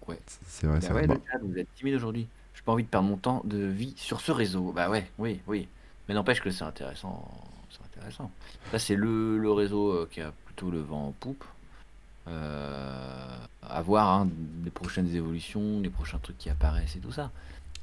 ouais. 0.08 0.20
C'est 0.48 0.68
vrai, 0.68 0.80
Bah 0.80 0.88
ça. 0.88 0.94
ouais, 0.94 1.08
Bah, 1.08 1.16
le 1.16 1.22
chat, 1.32 1.38
vous 1.42 1.58
êtes 1.58 1.74
timide 1.76 1.96
aujourd'hui. 1.96 2.28
J'ai 2.56 2.62
pas 2.64 2.72
envie 2.72 2.84
de 2.84 2.88
perdre 2.90 3.08
mon 3.08 3.18
temps 3.18 3.42
de 3.46 3.58
vie 3.58 3.94
sur 3.98 4.22
ce 4.22 4.32
réseau. 4.32 4.72
Bah 4.72 4.90
ouais, 4.90 5.10
oui, 5.18 5.42
oui. 5.48 5.68
Mais 6.08 6.14
n'empêche 6.14 6.42
que 6.42 6.50
c'est 6.52 6.64
intéressant. 6.64 7.30
C'est 7.70 7.84
intéressant. 7.98 8.32
Là, 8.72 8.80
c'est 8.80 8.96
le, 8.96 9.38
le 9.38 9.52
réseau 9.52 9.92
euh, 9.92 10.10
qui 10.12 10.22
a 10.22 10.32
plutôt 10.46 10.70
le 10.70 10.80
vent 10.82 11.08
en 11.08 11.12
poupe. 11.12 11.44
Euh, 12.28 13.38
à 13.68 13.82
voir 13.82 14.10
hein, 14.10 14.30
les 14.64 14.70
prochaines 14.72 15.14
évolutions, 15.14 15.82
les 15.82 15.90
prochains 15.90 16.20
trucs 16.20 16.38
qui 16.38 16.50
apparaissent 16.50 16.96
et 16.96 17.00
tout 17.00 17.12
ça. 17.12 17.32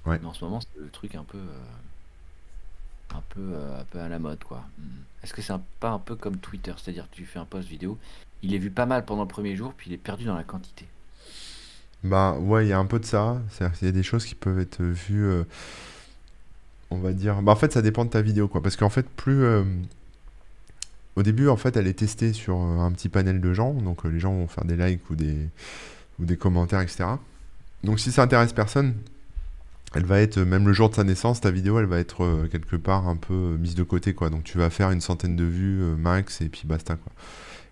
Ouais. 0.06 0.18
Mais 0.18 0.26
en 0.26 0.32
ce 0.32 0.44
moment, 0.44 0.60
c'est 0.60 0.80
le 0.80 0.88
truc 0.88 1.14
un 1.14 1.24
peu, 1.24 1.36
euh, 1.38 3.14
un 3.14 3.22
peu, 3.28 3.40
euh, 3.40 3.80
un 3.80 3.84
peu 3.84 4.00
à 4.00 4.08
la 4.08 4.18
mode, 4.18 4.42
quoi. 4.44 4.64
Hmm. 4.78 5.02
Est-ce 5.22 5.34
que 5.34 5.42
c'est 5.42 5.52
un- 5.52 5.62
pas 5.80 5.90
un 5.90 5.98
peu 5.98 6.14
comme 6.16 6.38
Twitter, 6.38 6.72
c'est-à-dire 6.78 7.06
tu 7.10 7.26
fais 7.26 7.38
un 7.38 7.44
post 7.44 7.68
vidéo, 7.68 7.98
il 8.42 8.54
est 8.54 8.58
vu 8.58 8.70
pas 8.70 8.86
mal 8.86 9.04
pendant 9.04 9.22
le 9.22 9.28
premier 9.28 9.56
jour, 9.56 9.74
puis 9.76 9.90
il 9.90 9.92
est 9.92 9.98
perdu 9.98 10.24
dans 10.24 10.34
la 10.36 10.44
quantité. 10.44 10.86
Bah, 12.04 12.36
ouais, 12.40 12.66
il 12.66 12.68
y 12.68 12.72
a 12.72 12.78
un 12.78 12.86
peu 12.86 12.98
de 12.98 13.04
ça. 13.04 13.40
C'est-à-dire 13.50 13.78
qu'il 13.78 13.86
y 13.88 13.90
a 13.90 13.92
des 13.92 14.02
choses 14.02 14.24
qui 14.24 14.34
peuvent 14.34 14.58
être 14.58 14.82
vues, 14.82 15.24
euh, 15.26 15.44
on 16.90 16.98
va 16.98 17.12
dire. 17.12 17.42
Bah, 17.42 17.52
en 17.52 17.56
fait, 17.56 17.72
ça 17.72 17.82
dépend 17.82 18.04
de 18.04 18.10
ta 18.10 18.22
vidéo, 18.22 18.48
quoi. 18.48 18.62
Parce 18.62 18.76
qu'en 18.76 18.90
fait, 18.90 19.06
plus. 19.08 19.42
euh, 19.44 19.64
Au 21.16 21.22
début, 21.22 21.48
en 21.48 21.56
fait, 21.56 21.76
elle 21.76 21.86
est 21.86 21.98
testée 21.98 22.32
sur 22.32 22.56
euh, 22.56 22.78
un 22.78 22.92
petit 22.92 23.08
panel 23.08 23.40
de 23.40 23.52
gens. 23.52 23.74
Donc, 23.74 24.04
les 24.04 24.20
gens 24.20 24.32
vont 24.32 24.48
faire 24.48 24.64
des 24.64 24.76
likes 24.76 25.08
ou 25.10 25.14
des, 25.16 25.36
ou 26.18 26.24
des 26.24 26.36
commentaires, 26.36 26.80
etc. 26.80 27.04
Donc, 27.84 28.00
si 28.00 28.12
ça 28.12 28.22
intéresse 28.22 28.52
personne, 28.52 28.94
elle 29.94 30.04
va 30.06 30.20
être, 30.20 30.38
même 30.40 30.66
le 30.68 30.72
jour 30.72 30.90
de 30.90 30.94
sa 30.94 31.04
naissance, 31.04 31.40
ta 31.40 31.50
vidéo, 31.50 31.78
elle 31.80 31.86
va 31.86 31.98
être 31.98 32.48
quelque 32.52 32.76
part 32.76 33.08
un 33.08 33.16
peu 33.16 33.56
mise 33.58 33.74
de 33.74 33.82
côté, 33.82 34.14
quoi. 34.14 34.30
Donc, 34.30 34.44
tu 34.44 34.58
vas 34.58 34.70
faire 34.70 34.90
une 34.92 35.00
centaine 35.00 35.36
de 35.36 35.44
vues 35.44 35.82
max 35.98 36.40
et 36.42 36.48
puis 36.48 36.62
basta, 36.66 36.96
quoi. 36.96 37.12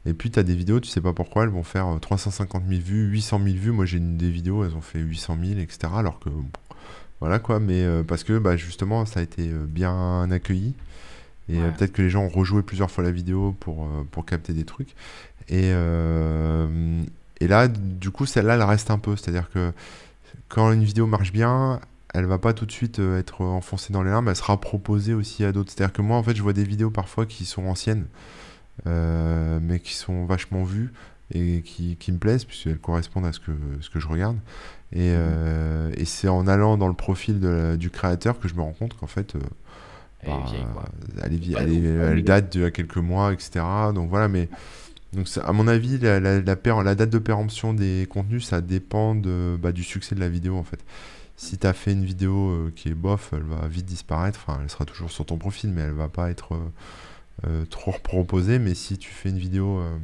Et 0.09 0.15
puis, 0.15 0.31
tu 0.31 0.39
as 0.39 0.43
des 0.43 0.55
vidéos, 0.55 0.81
tu 0.81 0.89
sais 0.89 1.01
pas 1.01 1.13
pourquoi, 1.13 1.43
elles 1.45 1.51
vont 1.51 1.63
faire 1.63 1.87
euh, 1.89 1.99
350 1.99 2.63
000 2.69 2.81
vues, 2.81 3.09
800 3.11 3.41
000 3.45 3.57
vues. 3.57 3.73
Moi, 3.73 3.85
j'ai 3.85 3.99
une 3.99 4.17
des 4.17 4.31
vidéos, 4.31 4.65
elles 4.65 4.75
ont 4.75 4.81
fait 4.81 4.99
800 5.01 5.37
000, 5.45 5.61
etc. 5.61 5.93
Alors 5.97 6.19
que, 6.19 6.31
bon, 6.31 6.45
voilà, 7.21 7.39
quoi. 7.39 7.61
Mais 7.61 7.83
euh, 7.85 8.03
parce 8.03 8.25
que, 8.25 8.39
bah, 8.39 8.57
justement, 8.57 9.05
ça 9.07 9.21
a 9.21 9.23
été 9.23 9.49
euh, 9.51 9.67
bien 9.67 10.31
accueilli. 10.31 10.75
Et 11.51 11.63
euh, 11.63 11.67
Ouais. 11.67 11.73
peut-être 11.73 11.93
que 11.93 12.03
les 12.03 12.11
gens 12.11 12.23
ont 12.25 12.29
rejoué 12.29 12.63
plusieurs 12.63 12.91
fois 12.91 13.05
la 13.05 13.11
vidéo 13.11 13.55
pour, 13.61 13.85
euh, 13.85 14.05
pour 14.11 14.25
capter 14.25 14.53
des 14.53 14.65
trucs. 14.65 14.95
Et, 15.49 15.71
euh, 15.73 17.03
et 17.41 17.49
là, 17.49 17.69
du 17.69 18.11
coup, 18.11 18.27
celle-là, 18.27 18.55
elle 18.55 18.63
reste 18.63 18.91
un 18.91 18.99
peu. 18.99 19.17
C'est-à-dire 19.17 19.51
que 19.51 19.73
quand 20.49 20.73
une 20.73 20.85
vidéo 20.85 21.07
marche 21.07 21.33
bien, 21.33 21.81
elle 22.15 22.25
va 22.27 22.39
pas 22.39 22.53
tout 22.55 22.67
de 22.67 22.73
suite 22.73 22.99
euh, 23.01 23.19
être 23.19 23.43
enfoncée 23.43 23.93
dans 23.93 24.03
les 24.03 24.11
larmes, 24.11 24.29
elle 24.29 24.37
sera 24.37 24.59
proposée 24.61 25.15
aussi 25.15 25.45
à 25.45 25.53
d'autres. 25.53 25.71
C'est-à-dire 25.75 25.93
que 25.93 26.03
moi, 26.03 26.17
en 26.17 26.23
fait, 26.23 26.35
je 26.37 26.43
vois 26.43 26.53
des 26.55 26.65
vidéos 26.65 26.91
parfois 26.91 27.27
qui 27.27 27.45
sont 27.45 27.67
anciennes, 27.67 28.07
euh, 28.87 29.59
mais 29.63 29.81
qui 29.81 29.95
sont 29.95 30.25
vachement 30.25 30.65
vues 30.65 30.93
et 31.35 31.63
qui, 31.63 31.97
qui 31.97 32.13
me 32.13 32.19
plaisent, 32.19 32.45
puisqu'elles 32.45 32.79
correspondent 32.79 33.27
à 33.27 33.33
ce 33.33 33.41
que, 33.41 33.53
ce 33.81 33.91
que 33.91 34.01
je 34.01 34.09
regarde. 34.09 34.39
Et, 34.93 35.13
euh, 35.15 35.91
et 35.97 36.05
c'est 36.07 36.29
en 36.29 36.47
allant 36.47 36.79
dans 36.79 36.89
le 36.89 36.95
profil 36.95 37.41
de 37.41 37.77
du 37.77 37.91
créateur 37.91 38.39
que 38.41 38.49
je 38.49 38.55
me 38.55 38.63
rends 38.63 38.73
compte 38.73 38.97
qu'en 38.97 39.07
fait, 39.07 39.35
euh, 39.37 39.41
Elle 40.23 40.31
est 40.31 40.33
bah, 40.33 40.45
vieille, 40.47 40.67
quoi. 40.73 40.85
elle, 41.23 41.35
est 42.15 42.19
est- 42.21 42.23
date 42.23 42.51
d'il 42.53 42.63
y 42.63 42.65
a 42.65 42.71
quelques 42.71 42.97
mois, 42.97 43.33
etc. 43.33 43.63
Donc 43.95 44.09
voilà, 44.09 44.29
mais 44.29 44.49
donc 45.13 45.27
à 45.45 45.53
mon 45.53 45.69
avis, 45.69 45.99
la, 45.99 46.21
la, 46.21 46.41
la, 46.41 46.57
pér- 46.57 46.83
la 46.83 46.95
date 46.95 47.11
de 47.11 47.19
péremption 47.19 47.75
des 47.75 48.07
contenus, 48.11 48.47
ça 48.47 48.61
dépend 48.63 49.15
de, 49.15 49.59
bah, 49.61 49.73
du 49.73 49.83
succès 49.85 50.15
de 50.15 50.21
la 50.21 50.29
vidéo 50.31 50.57
en 50.57 50.65
fait. 50.65 50.81
Si 51.37 51.57
tu 51.59 51.67
as 51.67 51.73
fait 51.75 51.93
une 51.93 52.05
vidéo 52.05 52.71
qui 52.75 52.89
est 52.89 52.95
bof, 52.95 53.31
elle 53.33 53.43
va 53.43 53.69
vite 53.69 53.85
disparaître. 53.87 54.41
Enfin, 54.47 54.59
elle 54.63 54.71
sera 54.71 54.85
toujours 54.87 55.11
sur 55.11 55.25
ton 55.27 55.37
profil, 55.37 55.71
mais 55.71 55.83
elle 55.83 55.93
va 55.93 56.09
pas 56.09 56.31
être 56.31 56.55
euh, 56.55 56.69
trop 57.71 57.93
proposée. 57.93 58.59
Mais 58.59 58.75
si 58.75 58.99
tu 58.99 59.11
fais 59.11 59.31
une 59.31 59.39
vidéo 59.39 59.79
euh, 59.79 59.97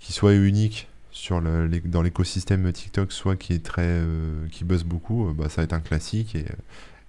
qui 0.00 0.12
soit 0.12 0.34
unique 0.34 0.88
sur 1.10 1.40
le, 1.40 1.68
dans 1.86 2.02
l'écosystème 2.02 2.70
TikTok, 2.72 3.10
soit 3.10 3.36
qui 3.36 3.54
est 3.54 3.64
très, 3.64 3.86
euh, 3.86 4.46
qui 4.52 4.64
buzz 4.64 4.84
beaucoup, 4.84 5.28
euh, 5.28 5.32
bah, 5.32 5.48
ça 5.48 5.56
va 5.56 5.64
être 5.64 5.72
un 5.72 5.80
classique 5.80 6.34
et, 6.34 6.44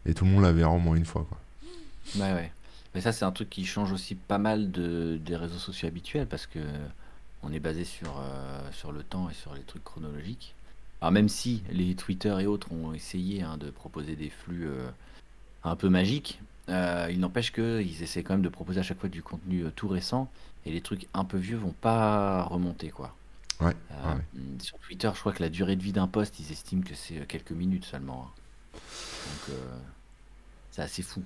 et 0.06 0.14
tout 0.14 0.24
le 0.24 0.32
monde 0.32 0.44
la 0.44 0.54
verra 0.54 0.72
au 0.72 0.80
moins 0.80 0.96
une 0.96 1.06
fois. 1.06 1.28
Ouais. 2.16 2.52
Mais 2.96 3.02
ça, 3.02 3.12
c'est 3.12 3.26
un 3.26 3.32
truc 3.32 3.50
qui 3.50 3.66
change 3.66 3.92
aussi 3.92 4.16
pas 4.16 4.38
mal 4.38 4.72
de, 4.72 5.20
des 5.24 5.36
réseaux 5.36 5.60
sociaux 5.60 5.88
habituels 5.88 6.26
parce 6.26 6.48
que 6.48 6.60
on 7.44 7.52
est 7.54 7.60
basé 7.60 7.84
sur, 7.84 8.18
euh, 8.18 8.72
sur 8.72 8.92
le 8.92 9.04
temps 9.04 9.30
et 9.30 9.34
sur 9.34 9.54
les 9.54 9.62
trucs 9.62 9.84
chronologiques. 9.84 10.56
Alors 11.02 11.12
même 11.12 11.30
si 11.30 11.62
les 11.72 11.94
Twitter 11.94 12.36
et 12.40 12.48
autres 12.48 12.72
ont 12.72 12.94
essayé 12.94 13.44
hein, 13.44 13.58
de 13.58 13.70
proposer 13.70 14.16
des 14.16 14.30
flux 14.30 14.68
euh, 14.68 14.90
un 15.64 15.76
peu 15.76 15.90
magiques, 15.90 16.40
euh, 16.70 17.08
il 17.12 17.20
n'empêche 17.20 17.52
qu'ils 17.54 18.04
essaient 18.04 18.24
quand 18.24 18.34
même 18.34 18.42
de 18.44 18.50
proposer 18.50 18.80
à 18.80 18.84
chaque 18.84 19.00
fois 19.00 19.10
du 19.10 19.22
contenu 19.24 19.64
euh, 19.66 19.72
tout 19.76 19.88
récent 19.88 20.30
et 20.66 20.72
les 20.72 20.82
trucs 20.82 21.08
un 21.14 21.24
peu 21.26 21.38
vieux 21.38 21.58
vont 21.58 21.74
pas 21.82 22.44
remonter 22.44 22.90
quoi. 22.90 23.16
Ouais, 23.62 23.74
Euh, 23.92 24.14
ouais. 24.16 24.22
Sur 24.60 24.78
Twitter, 24.80 25.10
je 25.14 25.20
crois 25.20 25.34
que 25.34 25.42
la 25.42 25.50
durée 25.50 25.76
de 25.76 25.82
vie 25.82 25.94
d'un 25.94 26.08
post, 26.08 26.40
ils 26.40 26.52
estiment 26.52 26.84
que 26.84 26.94
c'est 26.96 27.26
quelques 27.28 27.52
minutes 27.52 27.86
seulement. 27.86 28.28
hein. 28.30 28.80
Donc 29.50 29.56
c'est 30.72 30.82
assez 30.82 31.02
fou. 31.02 31.24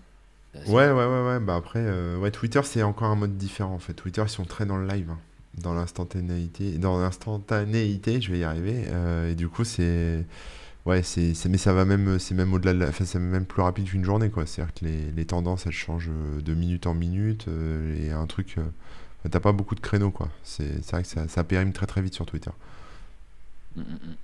Assez 0.56 0.70
Ouais, 0.72 0.90
ouais, 0.92 1.06
ouais, 1.06 1.28
ouais. 1.28 1.40
Bah 1.40 1.56
après, 1.56 1.86
ouais, 2.18 2.32
Twitter, 2.32 2.62
c'est 2.64 2.84
encore 2.84 3.10
un 3.10 3.16
mode 3.16 3.38
différent 3.38 3.74
en 3.74 3.80
fait. 3.80 3.94
Twitter, 3.94 4.22
ils 4.26 4.30
sont 4.30 4.46
très 4.46 4.66
dans 4.66 4.78
le 4.78 4.88
live, 4.88 5.10
hein. 5.10 5.20
dans 5.58 5.74
l'instantanéité, 5.74 6.78
dans 6.78 7.00
l'instantanéité, 7.00 8.22
je 8.22 8.32
vais 8.32 8.40
y 8.40 8.44
arriver. 8.44 8.86
et 9.30 9.36
du 9.36 9.50
coup, 9.50 9.64
c'est, 9.66 10.26
ouais, 10.86 11.04
c'est, 11.04 11.34
mais 11.50 11.58
ça 11.58 11.74
va 11.74 11.86
même, 11.86 12.20
c'est 12.20 12.36
même 12.36 12.54
au-delà 12.54 12.74
de 12.74 12.80
la, 12.80 12.90
enfin, 12.90 13.06
c'est 13.06 13.20
même 13.20 13.46
plus 13.46 13.62
rapide 13.62 13.88
qu'une 13.90 14.04
journée, 14.04 14.30
quoi. 14.30 14.46
C'est-à-dire 14.46 14.74
que 14.74 14.86
les, 14.86 15.12
les 15.12 15.26
tendances, 15.26 15.66
elles 15.66 15.72
changent 15.74 16.10
euh, 16.12 16.42
de 16.42 16.54
minute 16.54 16.88
en 16.88 16.94
minute, 16.94 17.48
euh, 17.48 17.96
et 18.08 18.12
un 18.12 18.26
truc, 18.28 18.56
euh, 18.58 18.64
t'as 19.30 19.40
pas 19.40 19.52
beaucoup 19.52 19.76
de 19.76 19.80
créneaux, 19.82 20.12
quoi. 20.12 20.30
C'est, 20.44 20.82
vrai 20.92 21.04
que 21.04 21.08
ça, 21.10 21.28
ça 21.28 21.44
périme 21.44 21.74
très 21.74 21.88
très 21.88 22.02
vite 22.02 22.14
sur 22.14 22.26
Twitter. 22.26 22.52
Mm, 23.76 23.82
mm, 23.82 23.84
mm. 23.84 24.18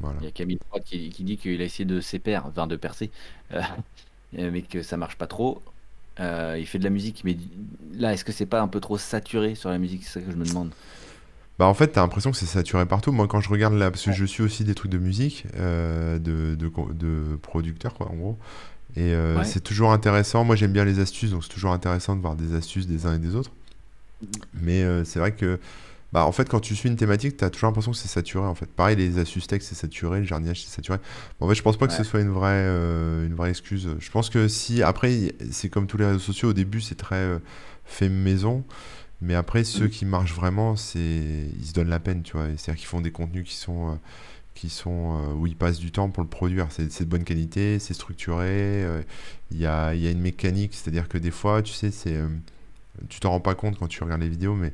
Voilà. 0.00 0.20
Il 0.20 0.24
y 0.24 0.28
a 0.28 0.32
Camille 0.32 0.58
Froid 0.68 0.80
qui, 0.80 1.10
qui 1.10 1.24
dit 1.24 1.38
qu'il 1.38 1.60
a 1.62 1.64
essayé 1.64 1.84
de 1.84 2.00
s'épaire, 2.00 2.46
enfin 2.46 2.66
de 2.66 2.76
percer, 2.76 3.10
euh, 3.52 3.62
mais 4.32 4.62
que 4.62 4.82
ça 4.82 4.96
marche 4.96 5.16
pas 5.16 5.26
trop. 5.26 5.62
Il 6.18 6.66
fait 6.66 6.78
de 6.78 6.84
la 6.84 6.90
musique, 6.90 7.22
mais 7.24 7.36
là, 7.94 8.12
est-ce 8.12 8.24
que 8.26 8.32
c'est 8.32 8.46
pas 8.46 8.60
un 8.60 8.68
peu 8.68 8.80
trop 8.80 8.98
saturé 8.98 9.54
sur 9.54 9.70
la 9.70 9.78
musique? 9.78 10.04
C'est 10.04 10.20
ça 10.20 10.22
que 10.22 10.30
je 10.30 10.36
me 10.36 10.44
demande. 10.46 10.72
Bah 11.60 11.66
en 11.66 11.74
fait, 11.74 11.88
t'as 11.88 12.00
l'impression 12.00 12.30
que 12.30 12.38
c'est 12.38 12.46
saturé 12.46 12.86
partout. 12.86 13.12
Moi, 13.12 13.28
quand 13.28 13.42
je 13.42 13.50
regarde 13.50 13.74
là, 13.74 13.90
parce 13.90 14.02
que 14.02 14.12
je 14.12 14.24
suis 14.24 14.42
aussi 14.42 14.64
des 14.64 14.74
trucs 14.74 14.90
de 14.90 14.96
musique, 14.96 15.44
euh, 15.56 16.18
de, 16.18 16.54
de, 16.54 16.70
de 16.94 17.36
producteurs, 17.36 17.92
quoi, 17.92 18.10
en 18.10 18.14
gros. 18.14 18.38
Et 18.96 19.12
euh, 19.12 19.36
Ouais. 19.36 19.44
c'est 19.44 19.60
toujours 19.60 19.92
intéressant. 19.92 20.42
Moi, 20.42 20.56
j'aime 20.56 20.72
bien 20.72 20.86
les 20.86 21.00
astuces, 21.00 21.32
donc 21.32 21.42
c'est 21.44 21.50
toujours 21.50 21.72
intéressant 21.72 22.16
de 22.16 22.22
voir 22.22 22.34
des 22.34 22.54
astuces 22.54 22.86
des 22.86 23.04
uns 23.04 23.12
et 23.16 23.18
des 23.18 23.34
autres. 23.34 23.50
Mais 24.54 24.82
euh, 24.84 25.04
c'est 25.04 25.18
vrai 25.18 25.32
que, 25.32 25.60
bah, 26.14 26.24
en 26.24 26.32
fait, 26.32 26.48
quand 26.48 26.60
tu 26.60 26.74
suis 26.74 26.88
une 26.88 26.96
thématique, 26.96 27.36
t'as 27.36 27.50
toujours 27.50 27.66
l'impression 27.68 27.92
que 27.92 27.98
c'est 27.98 28.08
saturé, 28.08 28.46
en 28.46 28.54
fait. 28.54 28.70
Pareil, 28.70 28.96
les 28.96 29.18
astuces 29.18 29.46
texte, 29.46 29.68
c'est 29.68 29.74
saturé, 29.74 30.20
le 30.20 30.24
jardinage, 30.24 30.62
c'est 30.64 30.74
saturé. 30.74 30.96
Bon, 31.38 31.44
en 31.44 31.48
fait, 31.50 31.56
je 31.56 31.62
pense 31.62 31.76
pas 31.76 31.86
que 31.88 31.92
ce 31.92 32.04
soit 32.04 32.20
une 32.22 32.30
vraie, 32.30 32.64
une 33.26 33.34
vraie 33.34 33.50
excuse. 33.50 33.86
Je 33.98 34.10
pense 34.10 34.30
que 34.30 34.48
si, 34.48 34.82
après, 34.82 35.34
c'est 35.50 35.68
comme 35.68 35.86
tous 35.86 35.98
les 35.98 36.06
réseaux 36.06 36.20
sociaux, 36.20 36.48
au 36.48 36.54
début, 36.54 36.80
c'est 36.80 36.94
très 36.96 37.38
fait 37.84 38.08
maison. 38.08 38.64
Mais 39.22 39.34
après, 39.34 39.64
ceux 39.64 39.88
qui 39.88 40.04
marchent 40.06 40.34
vraiment, 40.34 40.76
c'est 40.76 41.00
ils 41.58 41.66
se 41.66 41.72
donnent 41.74 41.90
la 41.90 42.00
peine, 42.00 42.22
tu 42.22 42.32
vois. 42.36 42.46
C'est-à-dire 42.56 42.76
qu'ils 42.80 42.88
font 42.88 43.00
des 43.02 43.12
contenus 43.12 43.44
qui 43.48 43.54
sont, 43.54 43.90
euh, 43.92 43.94
qui 44.54 44.70
sont 44.70 45.18
euh, 45.32 45.34
où 45.34 45.46
ils 45.46 45.56
passent 45.56 45.78
du 45.80 45.92
temps 45.92 46.10
pour 46.10 46.22
le 46.22 46.28
produire. 46.30 46.68
C'est 46.70 47.00
de 47.00 47.04
bonne 47.10 47.24
qualité, 47.24 47.78
c'est 47.80 47.94
structuré. 47.94 48.46
euh, 48.84 49.02
Il 49.52 49.58
y 49.58 49.66
a, 49.66 49.94
il 49.94 50.00
y 50.02 50.06
a 50.08 50.10
une 50.10 50.20
mécanique, 50.20 50.74
c'est-à-dire 50.74 51.08
que 51.08 51.18
des 51.18 51.30
fois, 51.32 51.62
tu 51.62 51.72
sais, 51.74 51.90
c'est, 51.90 52.18
tu 53.08 53.20
t'en 53.20 53.30
rends 53.30 53.40
pas 53.40 53.54
compte 53.54 53.78
quand 53.78 53.88
tu 53.88 54.02
regardes 54.04 54.20
les 54.22 54.28
vidéos, 54.28 54.54
mais 54.54 54.72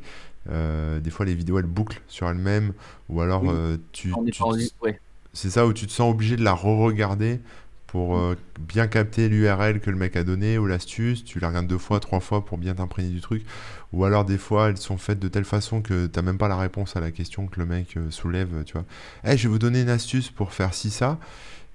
euh, 0.51 1.01
des 1.01 1.11
fois, 1.11 1.27
les 1.27 1.35
vidéos 1.35 1.59
elles 1.59 1.67
bouclent 1.67 2.03
sur 2.09 2.29
elles-mêmes, 2.29 2.73
ou 3.09 3.21
alors 3.21 3.43
Oui. 3.43 3.51
euh, 3.53 3.77
tu, 3.93 4.13
tu 4.33 4.43
ouais. 4.83 5.01
c'est 5.33 5.51
ça 5.51 5.67
où 5.67 5.73
tu 5.73 5.87
te 5.87 5.93
sens 5.93 6.11
obligé 6.13 6.37
de 6.37 6.45
la 6.45 6.55
re-regarder 6.55 7.41
pour 7.87 8.19
euh, 8.19 8.35
bien 8.61 8.89
capter 8.89 9.29
l'URL 9.29 9.81
que 9.81 9.91
le 9.91 9.97
mec 9.97 10.17
a 10.17 10.25
donné 10.25 10.59
ou 10.59 10.67
l'astuce. 10.67 11.25
Tu 11.25 11.39
la 11.41 11.49
regardes 11.49 11.67
deux 11.69 11.79
fois, 11.79 12.01
trois 12.01 12.21
fois 12.21 12.45
pour 12.45 12.59
bien 12.59 12.75
t'imprégner 12.75 13.11
du 13.11 13.21
truc. 13.21 13.45
Ou 13.93 14.05
alors 14.05 14.25
des 14.25 14.39
fois 14.39 14.69
elles 14.69 14.77
sont 14.79 14.99
faites 14.99 15.19
de 15.19 15.29
telle 15.29 15.45
façon 15.45 15.81
que 15.81 16.07
t'as 16.07 16.23
même 16.23 16.39
pas 16.39 16.49
la 16.49 16.57
réponse 16.59 16.97
à 16.97 17.01
la 17.01 17.11
question 17.11 17.47
que 17.47 17.59
le 17.61 17.67
mec 17.67 17.97
euh, 17.97 18.11
soulève, 18.11 18.65
tu 18.65 18.73
vois. 18.75 18.85
Eh, 19.25 19.37
je 19.37 19.45
vais 19.45 19.49
vous 19.49 19.59
donner 19.59 19.83
une 19.83 19.89
astuce 19.89 20.31
pour 20.31 20.53
faire 20.53 20.75
ci, 20.75 20.91
ça. 20.91 21.19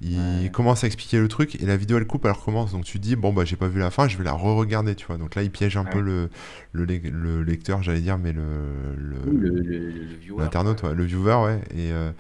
Il 0.04 0.18
Ouais. 0.18 0.50
commence 0.52 0.84
à 0.84 0.88
expliquer 0.88 1.20
le 1.20 1.28
truc 1.28 1.62
et 1.62 1.66
la 1.66 1.78
vidéo 1.78 1.98
elle 1.98 2.08
coupe, 2.08 2.26
elle 2.26 2.32
recommence. 2.32 2.72
Donc 2.72 2.86
tu 2.86 3.00
te 3.00 3.04
dis, 3.04 3.16
bon 3.16 3.32
bah 3.34 3.46
j'ai 3.46 3.56
pas 3.56 3.68
vu 3.68 3.80
la 3.80 3.92
fin, 3.92 4.08
je 4.08 4.18
vais 4.18 4.24
la 4.24 4.34
re-regarder, 4.34 4.96
tu 4.96 5.06
vois. 5.06 5.18
Donc 5.18 5.36
là 5.36 5.44
il 5.44 5.52
piège 5.52 5.78
un 5.78 5.86
Ouais. 5.86 5.92
peu 5.92 6.02
le, 6.02 6.30
le, 6.74 6.86
le 6.86 7.44
lecteur, 7.44 7.84
j'allais 7.84 8.02
dire, 8.02 8.18
mais 8.18 8.34
le, 8.34 8.42
le- 8.98 9.32
Le, 9.32 9.50
le, 9.50 10.16
viewer. 10.16 10.42
L'internaute, 10.44 10.82
ouais, 10.84 10.96
le 10.96 11.04
viewer, 11.04 11.36
ouais. 11.46 11.62
Et 11.76 11.92
euh, 11.92 12.12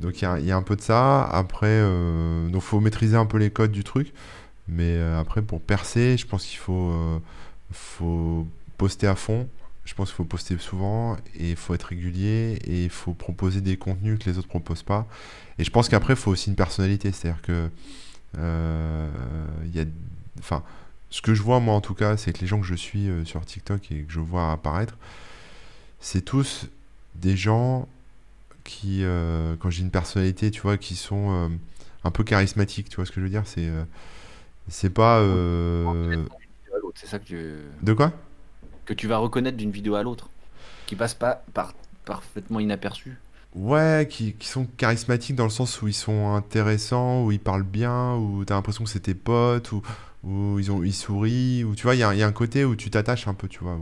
donc 0.00 0.20
il 0.20 0.24
y 0.24 0.28
a, 0.28 0.38
il 0.40 0.44
y 0.46 0.52
a 0.52 0.56
un 0.56 0.62
peu 0.62 0.76
de 0.76 0.82
ça. 0.82 1.24
Après, 1.24 1.68
euh, 1.68 2.48
donc 2.50 2.62
faut 2.62 2.80
maîtriser 2.80 3.16
un 3.16 3.26
peu 3.26 3.38
les 3.38 3.50
codes 3.50 3.72
du 3.72 3.82
truc. 3.84 4.12
Mais 4.68 4.96
euh, 4.98 5.18
après, 5.18 5.42
pour 5.42 5.60
percer, 5.62 6.16
je 6.18 6.26
pense 6.26 6.44
qu'il 6.46 6.58
faut, 6.58 6.90
euh, 6.92 7.18
faut 7.72 8.46
poster 8.82 9.06
à 9.06 9.14
fond. 9.14 9.48
Je 9.84 9.94
pense 9.94 10.08
qu'il 10.08 10.16
faut 10.16 10.24
poster 10.24 10.58
souvent 10.58 11.16
et 11.36 11.50
il 11.50 11.56
faut 11.56 11.72
être 11.72 11.84
régulier 11.84 12.58
et 12.64 12.82
il 12.82 12.90
faut 12.90 13.14
proposer 13.14 13.60
des 13.60 13.76
contenus 13.76 14.18
que 14.18 14.28
les 14.28 14.38
autres 14.38 14.48
proposent 14.48 14.82
pas. 14.82 15.06
Et 15.58 15.64
je 15.64 15.70
pense 15.70 15.88
qu'après, 15.88 16.14
il 16.14 16.18
faut 16.18 16.32
aussi 16.32 16.50
une 16.50 16.56
personnalité. 16.56 17.12
C'est-à-dire 17.12 17.42
que 17.42 17.70
euh, 18.38 19.08
y 19.72 19.78
a, 19.78 19.84
enfin, 20.40 20.64
ce 21.10 21.22
que 21.22 21.32
je 21.32 21.42
vois 21.42 21.60
moi 21.60 21.74
en 21.74 21.80
tout 21.80 21.94
cas, 21.94 22.16
c'est 22.16 22.32
que 22.32 22.40
les 22.40 22.48
gens 22.48 22.60
que 22.60 22.66
je 22.66 22.74
suis 22.74 23.08
euh, 23.08 23.24
sur 23.24 23.44
TikTok 23.44 23.92
et 23.92 24.02
que 24.02 24.12
je 24.12 24.18
vois 24.18 24.50
apparaître, 24.50 24.96
c'est 26.00 26.22
tous 26.22 26.66
des 27.14 27.36
gens 27.36 27.86
qui, 28.64 29.04
euh, 29.04 29.54
quand 29.60 29.70
j'ai 29.70 29.82
une 29.82 29.90
personnalité, 29.90 30.50
tu 30.50 30.60
vois, 30.60 30.76
qui 30.76 30.96
sont 30.96 31.30
euh, 31.30 31.48
un 32.02 32.10
peu 32.10 32.24
charismatiques, 32.24 32.88
tu 32.88 32.96
vois 32.96 33.06
ce 33.06 33.12
que 33.12 33.20
je 33.20 33.26
veux 33.26 33.30
dire? 33.30 33.46
C'est 33.46 33.68
euh, 33.68 33.84
c'est 34.68 34.90
pas... 34.90 35.20
C'est 36.94 37.06
ça 37.06 37.18
que 37.20 37.24
tu, 37.24 37.36
De 37.82 37.92
quoi? 37.94 38.12
Que 38.84 38.94
tu 38.94 39.06
vas 39.06 39.18
reconnaître 39.18 39.56
d'une 39.56 39.70
vidéo 39.70 39.94
à 39.94 40.02
l'autre, 40.02 40.30
qui 40.86 40.96
passe 40.96 41.14
pas 41.14 41.44
par, 41.54 41.74
parfaitement 42.04 42.60
inaperçu. 42.60 43.18
Ouais, 43.54 44.08
qui, 44.08 44.34
sont 44.40 44.66
charismatiques 44.78 45.36
dans 45.36 45.44
le 45.44 45.50
sens 45.50 45.82
où 45.82 45.88
ils 45.88 45.94
sont 45.94 46.34
intéressants, 46.34 47.24
où 47.24 47.32
ils 47.32 47.40
parlent 47.40 47.62
bien, 47.62 48.14
où 48.16 48.44
t'as 48.46 48.54
l'impression 48.54 48.84
que 48.84 48.90
c'est 48.90 49.00
tes 49.00 49.14
potes, 49.14 49.72
où, 49.72 50.58
ils, 50.58 50.70
ont, 50.70 50.82
sourient, 50.90 51.64
où 51.64 51.74
tu 51.74 51.82
vois, 51.82 51.94
il 51.94 51.98
y 51.98 52.02
a, 52.02 52.08
un 52.08 52.32
côté 52.32 52.64
où 52.64 52.76
tu 52.76 52.88
t'attaches 52.88 53.28
un 53.28 53.34
peu, 53.34 53.48
tu 53.48 53.58
vois. 53.60 53.78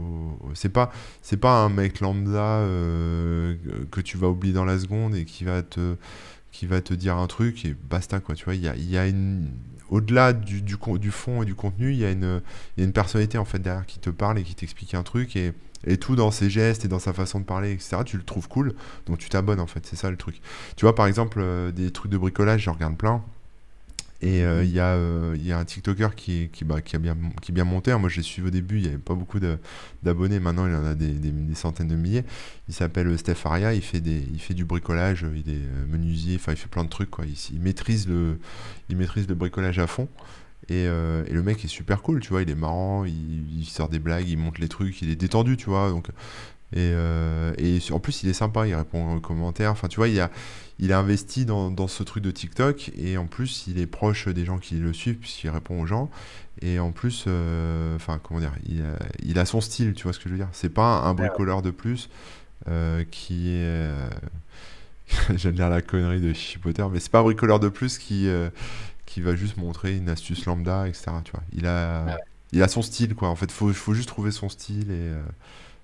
C'est 0.55 0.69
pas, 0.69 0.91
pas 1.39 1.63
un 1.63 1.69
mec 1.69 2.01
lambda 2.01 2.57
euh, 2.59 3.55
que 3.91 4.01
tu 4.01 4.17
vas 4.17 4.27
oublier 4.27 4.53
dans 4.53 4.65
la 4.65 4.77
seconde 4.77 5.15
et 5.15 5.23
qui 5.23 5.45
va 5.45 5.61
te, 5.63 5.95
qui 6.51 6.65
va 6.65 6.81
te 6.81 6.93
dire 6.93 7.15
un 7.15 7.27
truc 7.27 7.63
et 7.65 7.73
basta, 7.89 8.19
quoi. 8.19 8.35
Tu 8.35 8.43
vois, 8.43 8.55
il 8.55 8.61
y 8.61 8.67
a, 8.67 8.75
y 8.75 8.97
a 8.97 9.07
une. 9.07 9.49
Au-delà 9.91 10.33
du, 10.33 10.63
fond 11.11 11.43
et 11.43 11.45
du 11.45 11.53
contenu, 11.53 11.91
il 11.91 11.97
y, 11.97 12.05
a 12.05 12.11
une, 12.11 12.41
il 12.75 12.81
y 12.81 12.83
a 12.83 12.85
une 12.85 12.93
personnalité 12.93 13.37
en 13.37 13.45
fait 13.45 13.59
derrière 13.59 13.85
qui 13.85 13.99
te 13.99 14.09
parle 14.09 14.39
et 14.39 14.43
qui 14.43 14.55
t'explique 14.55 14.93
un 14.93 15.03
truc 15.03 15.35
et, 15.35 15.53
et 15.85 15.97
tout 15.97 16.15
dans 16.15 16.31
ses 16.31 16.49
gestes 16.49 16.85
et 16.85 16.87
dans 16.87 16.99
sa 16.99 17.13
façon 17.13 17.39
de 17.39 17.45
parler, 17.45 17.73
etc. 17.73 17.97
Tu 18.05 18.17
le 18.17 18.23
trouves 18.23 18.47
cool. 18.47 18.73
Donc 19.05 19.17
tu 19.17 19.29
t'abonnes 19.29 19.59
en 19.59 19.67
fait, 19.67 19.85
c'est 19.85 19.95
ça 19.95 20.09
le 20.09 20.17
truc. 20.17 20.41
Tu 20.77 20.85
vois 20.85 20.95
par 20.95 21.07
exemple 21.07 21.39
euh, 21.41 21.71
des 21.71 21.91
trucs 21.91 22.11
de 22.11 22.17
bricolage, 22.17 22.63
j'en 22.63 22.73
regarde 22.73 22.97
plein. 22.97 23.23
Et 24.23 24.43
euh, 24.43 24.63
il 24.63 24.71
y, 24.71 24.79
a, 24.79 24.93
euh, 24.93 25.35
y 25.39 25.51
a 25.51 25.57
un 25.57 25.65
TikToker 25.65 26.09
qui, 26.15 26.49
qui, 26.53 26.63
bah, 26.63 26.81
qui, 26.81 26.95
a 26.95 26.99
bien, 26.99 27.17
qui 27.41 27.51
est 27.51 27.55
bien 27.55 27.63
monté. 27.63 27.91
hein. 27.91 27.97
Moi 27.97 28.07
je 28.07 28.17
l'ai 28.17 28.21
suivi 28.23 28.47
au 28.47 28.51
début, 28.51 28.75
il 28.77 28.81
n'y 28.83 28.87
avait 28.89 28.97
pas 28.99 29.15
beaucoup 29.15 29.39
d'abonnés. 30.03 30.39
Maintenant 30.39 30.67
il 30.67 30.75
en 30.75 30.85
a 30.85 30.93
des, 30.93 31.09
des- 31.13 31.55
centaines 31.55 31.87
de 31.87 31.95
milliers. 31.95 32.23
Il 32.67 32.73
s'appelle 32.75 33.07
euh, 33.07 33.17
Steph 33.17 33.37
Aria, 33.45 33.73
il 33.73 33.81
fait, 33.81 33.99
des, 33.99 34.23
il 34.31 34.39
fait 34.39 34.53
du 34.53 34.63
bricolage, 34.63 35.23
euh, 35.23 35.33
il 35.35 35.51
est 35.51 35.57
euh, 35.57 35.85
menuisier, 35.89 36.35
enfin 36.35 36.51
il 36.51 36.57
fait 36.57 36.69
plein 36.69 36.83
de 36.83 36.89
trucs. 36.89 37.09
Quoi. 37.09 37.25
Il, 37.51 37.59
maîtrise 37.61 38.07
le, 38.07 38.37
il 38.89 38.95
maîtrise 38.97 39.27
le 39.27 39.33
bricolage 39.35 39.79
à 39.79 39.87
fond. 39.87 40.07
Et, 40.69 40.85
euh, 40.87 41.23
et 41.27 41.33
le 41.33 41.41
mec 41.41 41.65
est 41.65 41.67
super 41.67 42.01
cool, 42.03 42.19
tu 42.19 42.29
vois, 42.29 42.43
il 42.43 42.49
est 42.49 42.55
marrant, 42.55 43.03
il, 43.05 43.59
il 43.59 43.65
sort 43.65 43.89
des 43.89 43.99
blagues, 43.99 44.29
il 44.29 44.37
monte 44.37 44.59
les 44.59 44.67
trucs, 44.69 45.01
il 45.01 45.09
est 45.09 45.15
détendu, 45.15 45.57
tu 45.57 45.65
vois. 45.69 45.89
Donc 45.89 46.07
Et, 46.73 46.91
euh, 46.93 47.53
et 47.57 47.79
en 47.91 47.99
plus, 47.99 48.23
il 48.23 48.29
est 48.29 48.33
sympa, 48.33 48.65
il 48.67 48.75
répond 48.75 49.15
aux 49.17 49.19
commentaires. 49.19 49.71
Enfin, 49.71 49.87
tu 49.89 49.97
vois, 49.97 50.07
il 50.07 50.19
a, 50.21 50.31
il 50.81 50.91
a 50.91 50.99
investi 50.99 51.45
dans, 51.45 51.69
dans, 51.69 51.87
ce 51.87 52.01
truc 52.01 52.23
de 52.23 52.31
TikTok. 52.31 52.91
Et 52.97 53.15
en 53.17 53.27
plus, 53.27 53.65
il 53.67 53.79
est 53.79 53.85
proche 53.85 54.27
des 54.27 54.45
gens 54.45 54.57
qui 54.57 54.75
le 54.75 54.91
suivent, 54.93 55.17
puisqu'il 55.17 55.49
répond 55.49 55.79
aux 55.79 55.85
gens. 55.85 56.09
Et 56.61 56.79
en 56.79 56.91
plus, 56.91 57.25
euh, 57.27 57.95
enfin, 57.95 58.19
comment 58.21 58.39
dire, 58.39 58.53
il 58.67 58.81
a, 58.81 58.97
il 59.23 59.39
a, 59.39 59.45
son 59.45 59.61
style, 59.61 59.93
tu 59.93 60.03
vois 60.03 60.13
ce 60.13 60.19
que 60.19 60.25
je 60.25 60.31
veux 60.31 60.39
dire. 60.39 60.49
C'est 60.51 60.73
pas 60.73 61.01
un 61.01 61.13
bricoleur 61.13 61.61
de 61.61 61.69
plus 61.69 62.09
euh, 62.67 63.05
qui 63.09 63.49
est. 63.49 63.61
Euh, 63.63 64.09
j'aime 65.35 65.53
dire 65.53 65.69
la 65.69 65.83
connerie 65.83 66.19
de 66.19 66.33
Chipotter, 66.33 66.85
mais 66.91 66.99
c'est 66.99 67.11
pas 67.11 67.19
un 67.19 67.23
bricoleur 67.23 67.59
de 67.59 67.69
plus 67.69 67.99
qui, 67.99 68.27
qui 69.05 69.21
va 69.21 69.35
juste 69.35 69.57
montrer 69.57 69.95
une 69.95 70.09
astuce 70.09 70.45
lambda, 70.45 70.87
etc. 70.87 71.11
Tu 71.23 71.31
vois. 71.31 71.43
Il 71.53 71.67
a, 71.67 72.17
il 72.53 72.63
a 72.63 72.67
son 72.67 72.81
style, 72.81 73.13
quoi. 73.13 73.29
En 73.29 73.35
fait, 73.35 73.45
il 73.45 73.51
faut, 73.51 73.71
faut 73.71 73.93
juste 73.93 74.09
trouver 74.09 74.31
son 74.31 74.49
style 74.49 74.91
et. 74.91 75.11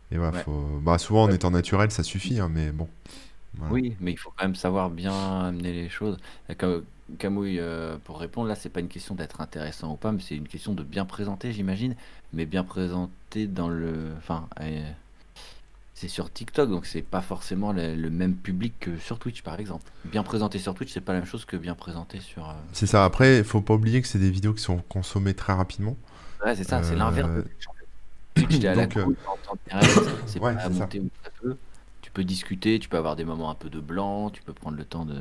Et 0.10 0.18
voilà, 0.18 0.40
faut... 0.40 0.80
bah, 0.82 0.98
souvent 0.98 1.24
en 1.24 1.30
étant 1.30 1.52
naturel, 1.52 1.92
ça 1.92 2.02
suffit, 2.02 2.40
hein, 2.40 2.50
mais 2.50 2.72
bon. 2.72 2.88
Oui, 3.72 3.96
mais 4.00 4.12
il 4.12 4.18
faut 4.18 4.32
quand 4.36 4.46
même 4.46 4.56
savoir 4.56 4.90
bien 4.90 5.14
amener 5.46 5.74
les 5.74 5.90
choses. 5.90 6.18
Camouille, 7.20 7.60
euh, 7.60 7.98
pour 8.04 8.20
répondre, 8.20 8.50
là, 8.50 8.56
c'est 8.56 8.70
pas 8.70 8.82
une 8.82 8.90
question 8.90 9.16
d'être 9.16 9.40
intéressant 9.40 9.94
ou 9.94 9.96
pas, 9.96 10.12
mais 10.12 10.20
c'est 10.22 10.36
une 10.36 10.48
question 10.48 10.74
de 10.74 10.84
bien 10.84 11.06
présenter, 11.06 11.54
j'imagine. 11.54 11.96
Mais 12.34 12.46
bien 12.46 12.64
présenter 12.64 13.48
dans 13.48 13.70
le. 13.70 14.12
Enfin, 14.18 14.48
euh, 14.60 14.92
c'est 15.94 16.10
sur 16.10 16.32
TikTok, 16.32 16.70
donc 16.70 16.86
c'est 16.86 17.02
pas 17.02 17.22
forcément 17.22 17.72
le, 17.72 18.10
même 18.10 18.36
public 18.36 18.74
que 18.80 18.98
sur 18.98 19.20
Twitch, 19.20 19.42
par 19.42 19.60
exemple. 19.60 19.90
Bien 20.06 20.24
présenté 20.24 20.60
sur 20.60 20.76
Twitch, 20.76 20.92
c'est 20.92 21.02
pas 21.02 21.14
la 21.14 21.20
même 21.20 21.28
chose 21.28 21.46
que 21.46 21.56
bien 21.56 21.76
présenté 21.76 22.20
sur. 22.20 22.50
Euh, 22.50 22.54
c'est 22.74 22.88
ça. 22.88 23.06
Après, 23.06 23.38
il 23.38 23.44
faut 23.46 23.62
pas 23.62 23.74
oublier 23.74 24.02
que 24.02 24.08
c'est 24.08 24.20
des 24.20 24.30
vidéos 24.30 24.54
qui 24.54 24.62
sont 24.62 24.78
consommées 24.90 25.34
très 25.34 25.54
rapidement. 25.54 25.96
Ouais, 26.46 26.56
c'est 26.56 26.66
ça, 26.66 26.84
c'est 26.84 26.96
l'inverse 26.96 27.46
tu 28.46 28.68
à 28.68 28.76
la 28.76 28.88
c'est 30.26 30.40
pas 30.40 30.50
à 30.50 30.70
monter 30.70 31.00
ou 31.00 31.10
très 31.22 31.32
peu. 31.42 31.58
Peux 32.18 32.24
discuter, 32.24 32.80
tu 32.80 32.90
peux 32.90 32.98
avoir 32.98 33.16
des 33.16 33.26
moments 33.26 33.52
un 33.52 33.54
peu 33.54 33.70
de 33.70 33.80
blanc, 33.80 34.32
tu 34.32 34.42
peux 34.42 34.52
prendre 34.52 34.76
le 34.76 34.84
temps 34.84 35.06
de, 35.06 35.20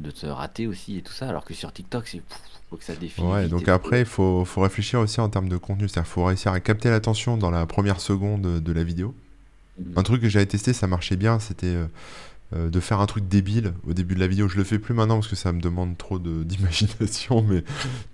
de 0.00 0.10
te 0.10 0.26
rater 0.26 0.66
aussi 0.66 0.98
et 0.98 1.00
tout 1.00 1.14
ça. 1.14 1.26
Alors 1.26 1.42
que 1.42 1.54
sur 1.54 1.72
TikTok, 1.72 2.06
c'est 2.06 2.20
faut 2.68 2.76
que 2.76 2.84
ça 2.84 2.94
défile. 2.94 3.24
Ouais, 3.24 3.48
donc 3.48 3.66
après, 3.66 4.00
il 4.00 4.04
faut, 4.04 4.44
faut, 4.44 4.60
réfléchir 4.60 5.00
aussi 5.00 5.22
en 5.22 5.30
termes 5.30 5.48
de 5.48 5.56
contenu. 5.56 5.88
C'est-à-dire 5.88 6.06
faut 6.06 6.24
réussir 6.24 6.52
à 6.52 6.60
capter 6.60 6.90
l'attention 6.90 7.38
dans 7.38 7.50
la 7.50 7.64
première 7.64 7.98
seconde 7.98 8.62
de 8.62 8.72
la 8.72 8.84
vidéo. 8.84 9.14
Mhm. 9.78 9.94
Un 9.96 10.02
truc 10.02 10.20
que 10.20 10.28
j'avais 10.28 10.44
testé, 10.44 10.74
ça 10.74 10.86
marchait 10.86 11.16
bien, 11.16 11.38
c'était 11.38 11.66
euh, 11.68 11.86
euh, 12.54 12.70
de 12.70 12.80
faire 12.80 12.98
un 13.00 13.04
truc 13.04 13.28
débile 13.28 13.74
au 13.86 13.92
début 13.92 14.14
de 14.14 14.20
la 14.20 14.26
vidéo. 14.26 14.48
Je 14.48 14.56
le 14.56 14.64
fais 14.64 14.78
plus 14.78 14.94
maintenant 14.94 15.16
parce 15.16 15.28
que 15.28 15.36
ça 15.36 15.52
me 15.52 15.60
demande 15.60 15.98
trop 15.98 16.18
d'imagination, 16.44 17.42
mais 17.42 17.62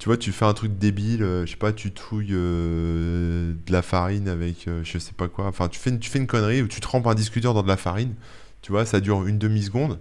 tu 0.01 0.09
vois, 0.09 0.16
tu 0.16 0.32
fais 0.32 0.45
un 0.45 0.55
truc 0.55 0.76
débile, 0.76 1.22
euh, 1.22 1.47
je 1.47 1.53
sais 1.53 1.57
pas, 1.57 1.72
tu 1.72 1.93
touilles 1.93 2.32
euh, 2.32 3.55
de 3.64 3.72
la 3.72 3.82
farine 3.82 4.28
avec 4.28 4.68
je 4.82 4.99
sais 4.99 5.12
pas 5.12 5.28
quoi. 5.28 5.47
Enfin, 5.47 5.68
tu 5.68 5.78
fais, 5.78 5.91
une, 5.91 6.01
tu 6.01 6.11
fais 6.11 6.18
une 6.18 6.26
connerie 6.26 6.62
où 6.62 6.66
tu 6.66 6.80
trempes 6.80 7.07
un 7.07 7.14
discuteur 7.14 7.55
dans 7.55 7.62
de 7.62 7.68
la 7.68 7.76
farine, 7.76 8.14
tu 8.61 8.72
vois, 8.72 8.85
ça 8.85 8.99
dure 9.01 9.24
une 9.24 9.39
demi-seconde. 9.39 10.01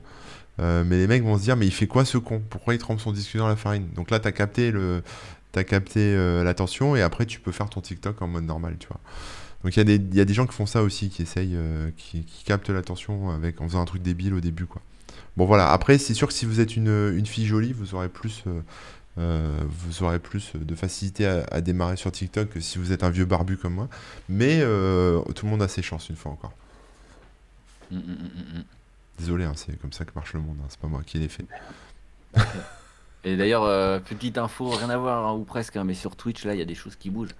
mais 0.57 0.97
les 0.97 1.05
mecs 1.05 1.23
vont 1.23 1.37
se 1.37 1.43
dire, 1.43 1.55
mais 1.55 1.67
il 1.67 1.73
fait 1.73 1.87
quoi 1.87 2.03
ce 2.03 2.17
con? 2.17 2.41
Pourquoi 2.49 2.73
il 2.73 2.79
trempe 2.79 2.99
son 3.01 3.11
discuteur 3.11 3.45
dans 3.45 3.49
la 3.49 3.55
farine? 3.55 3.89
Donc 3.95 4.09
là, 4.09 4.19
tu 4.19 4.27
as 4.27 4.31
capté 4.31 4.71
le, 4.71 5.03
as 5.55 5.63
capté 5.63 6.15
l'attention 6.43 6.95
et 6.95 7.03
après 7.03 7.27
tu 7.27 7.39
peux 7.39 7.51
faire 7.51 7.69
ton 7.69 7.81
TikTok 7.81 8.19
en 8.23 8.27
mode 8.27 8.45
normal, 8.45 8.77
tu 8.79 8.87
vois. 8.87 8.99
Donc 9.63 9.77
il 9.77 10.15
y, 10.15 10.19
a 10.19 10.25
des 10.25 10.33
gens 10.33 10.45
qui 10.45 10.53
font 10.53 10.65
ça 10.65 10.83
aussi, 10.83 11.09
qui 11.09 11.21
essayent, 11.21 11.55
euh, 11.55 11.89
qui, 11.95 12.25
captent 12.43 12.69
l'attention 12.69 13.29
avec 13.29 13.61
en 13.61 13.67
faisant 13.67 13.81
un 13.81 13.85
truc 13.85 14.01
débile 14.01 14.33
au 14.33 14.41
début, 14.41 14.65
quoi. 14.65 14.81
Bon 15.37 15.45
voilà. 15.45 15.71
Après, 15.71 15.97
c'est 15.97 16.13
sûr 16.13 16.27
que 16.27 16.33
si 16.33 16.45
vous 16.45 16.59
êtes 16.59 16.75
une, 16.75 17.25
fille 17.25 17.45
jolie, 17.45 17.71
vous 17.71 17.95
aurez 17.95 18.09
plus, 18.09 18.43
euh, 18.45 18.61
euh, 19.19 19.57
vous 19.65 20.03
aurez 20.03 20.19
plus 20.19 20.51
de 20.55 20.75
facilité 20.75 21.25
à, 21.25 21.61
démarrer 21.61 21.95
sur 21.95 22.11
TikTok 22.11 22.49
que 22.49 22.59
si 22.59 22.77
vous 22.77 22.91
êtes 22.91 23.03
un 23.03 23.09
vieux 23.09 23.23
barbu 23.23 23.55
comme 23.55 23.75
moi. 23.75 23.87
Mais 24.27 24.59
tout 24.59 25.45
le 25.45 25.49
monde 25.49 25.61
a 25.61 25.69
ses 25.69 25.81
chances 25.81 26.09
une 26.09 26.17
fois 26.17 26.33
encore. 26.33 26.53
Mm, 27.89 27.97
mm, 27.97 28.01
mm, 28.01 28.63
Désolé, 29.19 29.45
hein, 29.45 29.53
c'est 29.55 29.79
comme 29.79 29.93
ça 29.93 30.03
que 30.03 30.11
marche 30.13 30.33
le 30.33 30.41
monde. 30.41 30.57
Hein, 30.61 30.67
c'est 30.67 30.79
pas 30.79 30.87
moi 30.87 31.01
qui 31.05 31.19
l'ai 31.19 31.29
fait. 31.29 31.45
Et 33.23 33.37
d'ailleurs, 33.37 34.01
petite 34.03 34.37
info, 34.37 34.71
rien 34.71 34.89
à 34.89 34.97
voir 34.97 35.25
hein, 35.25 35.33
ou 35.33 35.45
presque, 35.45 35.77
mais 35.77 35.93
sur 35.93 36.17
Twitch 36.17 36.43
là, 36.43 36.53
il 36.53 36.59
y 36.59 36.61
a 36.61 36.65
des 36.65 36.75
choses 36.75 36.97
qui 36.97 37.09
bougent. 37.09 37.35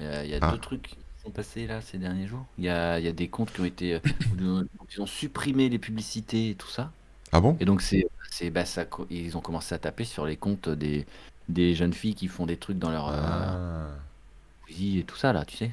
Il 0.00 0.26
y 0.26 0.34
a, 0.34 0.38
ah. 0.40 0.50
deux 0.50 0.58
trucs 0.58 0.96
passé 1.30 1.66
là 1.66 1.80
ces 1.80 1.98
derniers 1.98 2.26
jours. 2.26 2.44
Il 2.58 2.64
y 2.64 2.68
a, 2.68 2.98
il 2.98 3.04
y 3.04 3.08
a 3.08 3.12
des 3.12 3.28
comptes 3.28 3.52
qui 3.52 3.60
ont 3.60 3.64
été, 3.64 3.94
euh, 3.94 4.00
ils 4.92 5.00
ont 5.00 5.06
supprimé 5.06 5.68
les 5.68 5.78
publicités 5.78 6.50
et 6.50 6.54
tout 6.54 6.68
ça. 6.68 6.92
Ah 7.32 7.40
bon? 7.40 7.56
Et 7.60 7.64
donc 7.64 7.82
c'est, 7.82 8.06
c'est 8.30 8.50
bah, 8.50 8.64
ça, 8.64 8.86
ils 9.10 9.36
ont 9.36 9.40
commencé 9.40 9.74
à 9.74 9.78
taper 9.78 10.04
sur 10.04 10.26
les 10.26 10.36
comptes 10.36 10.68
des, 10.68 11.06
des 11.48 11.74
jeunes 11.74 11.92
filles 11.92 12.14
qui 12.14 12.28
font 12.28 12.46
des 12.46 12.56
trucs 12.56 12.78
dans 12.78 12.90
leur 12.90 13.08
euh, 13.08 13.14
ah. 13.16 14.72
et 14.80 15.04
tout 15.04 15.16
ça 15.16 15.32
là, 15.32 15.44
tu 15.44 15.56
sais. 15.56 15.70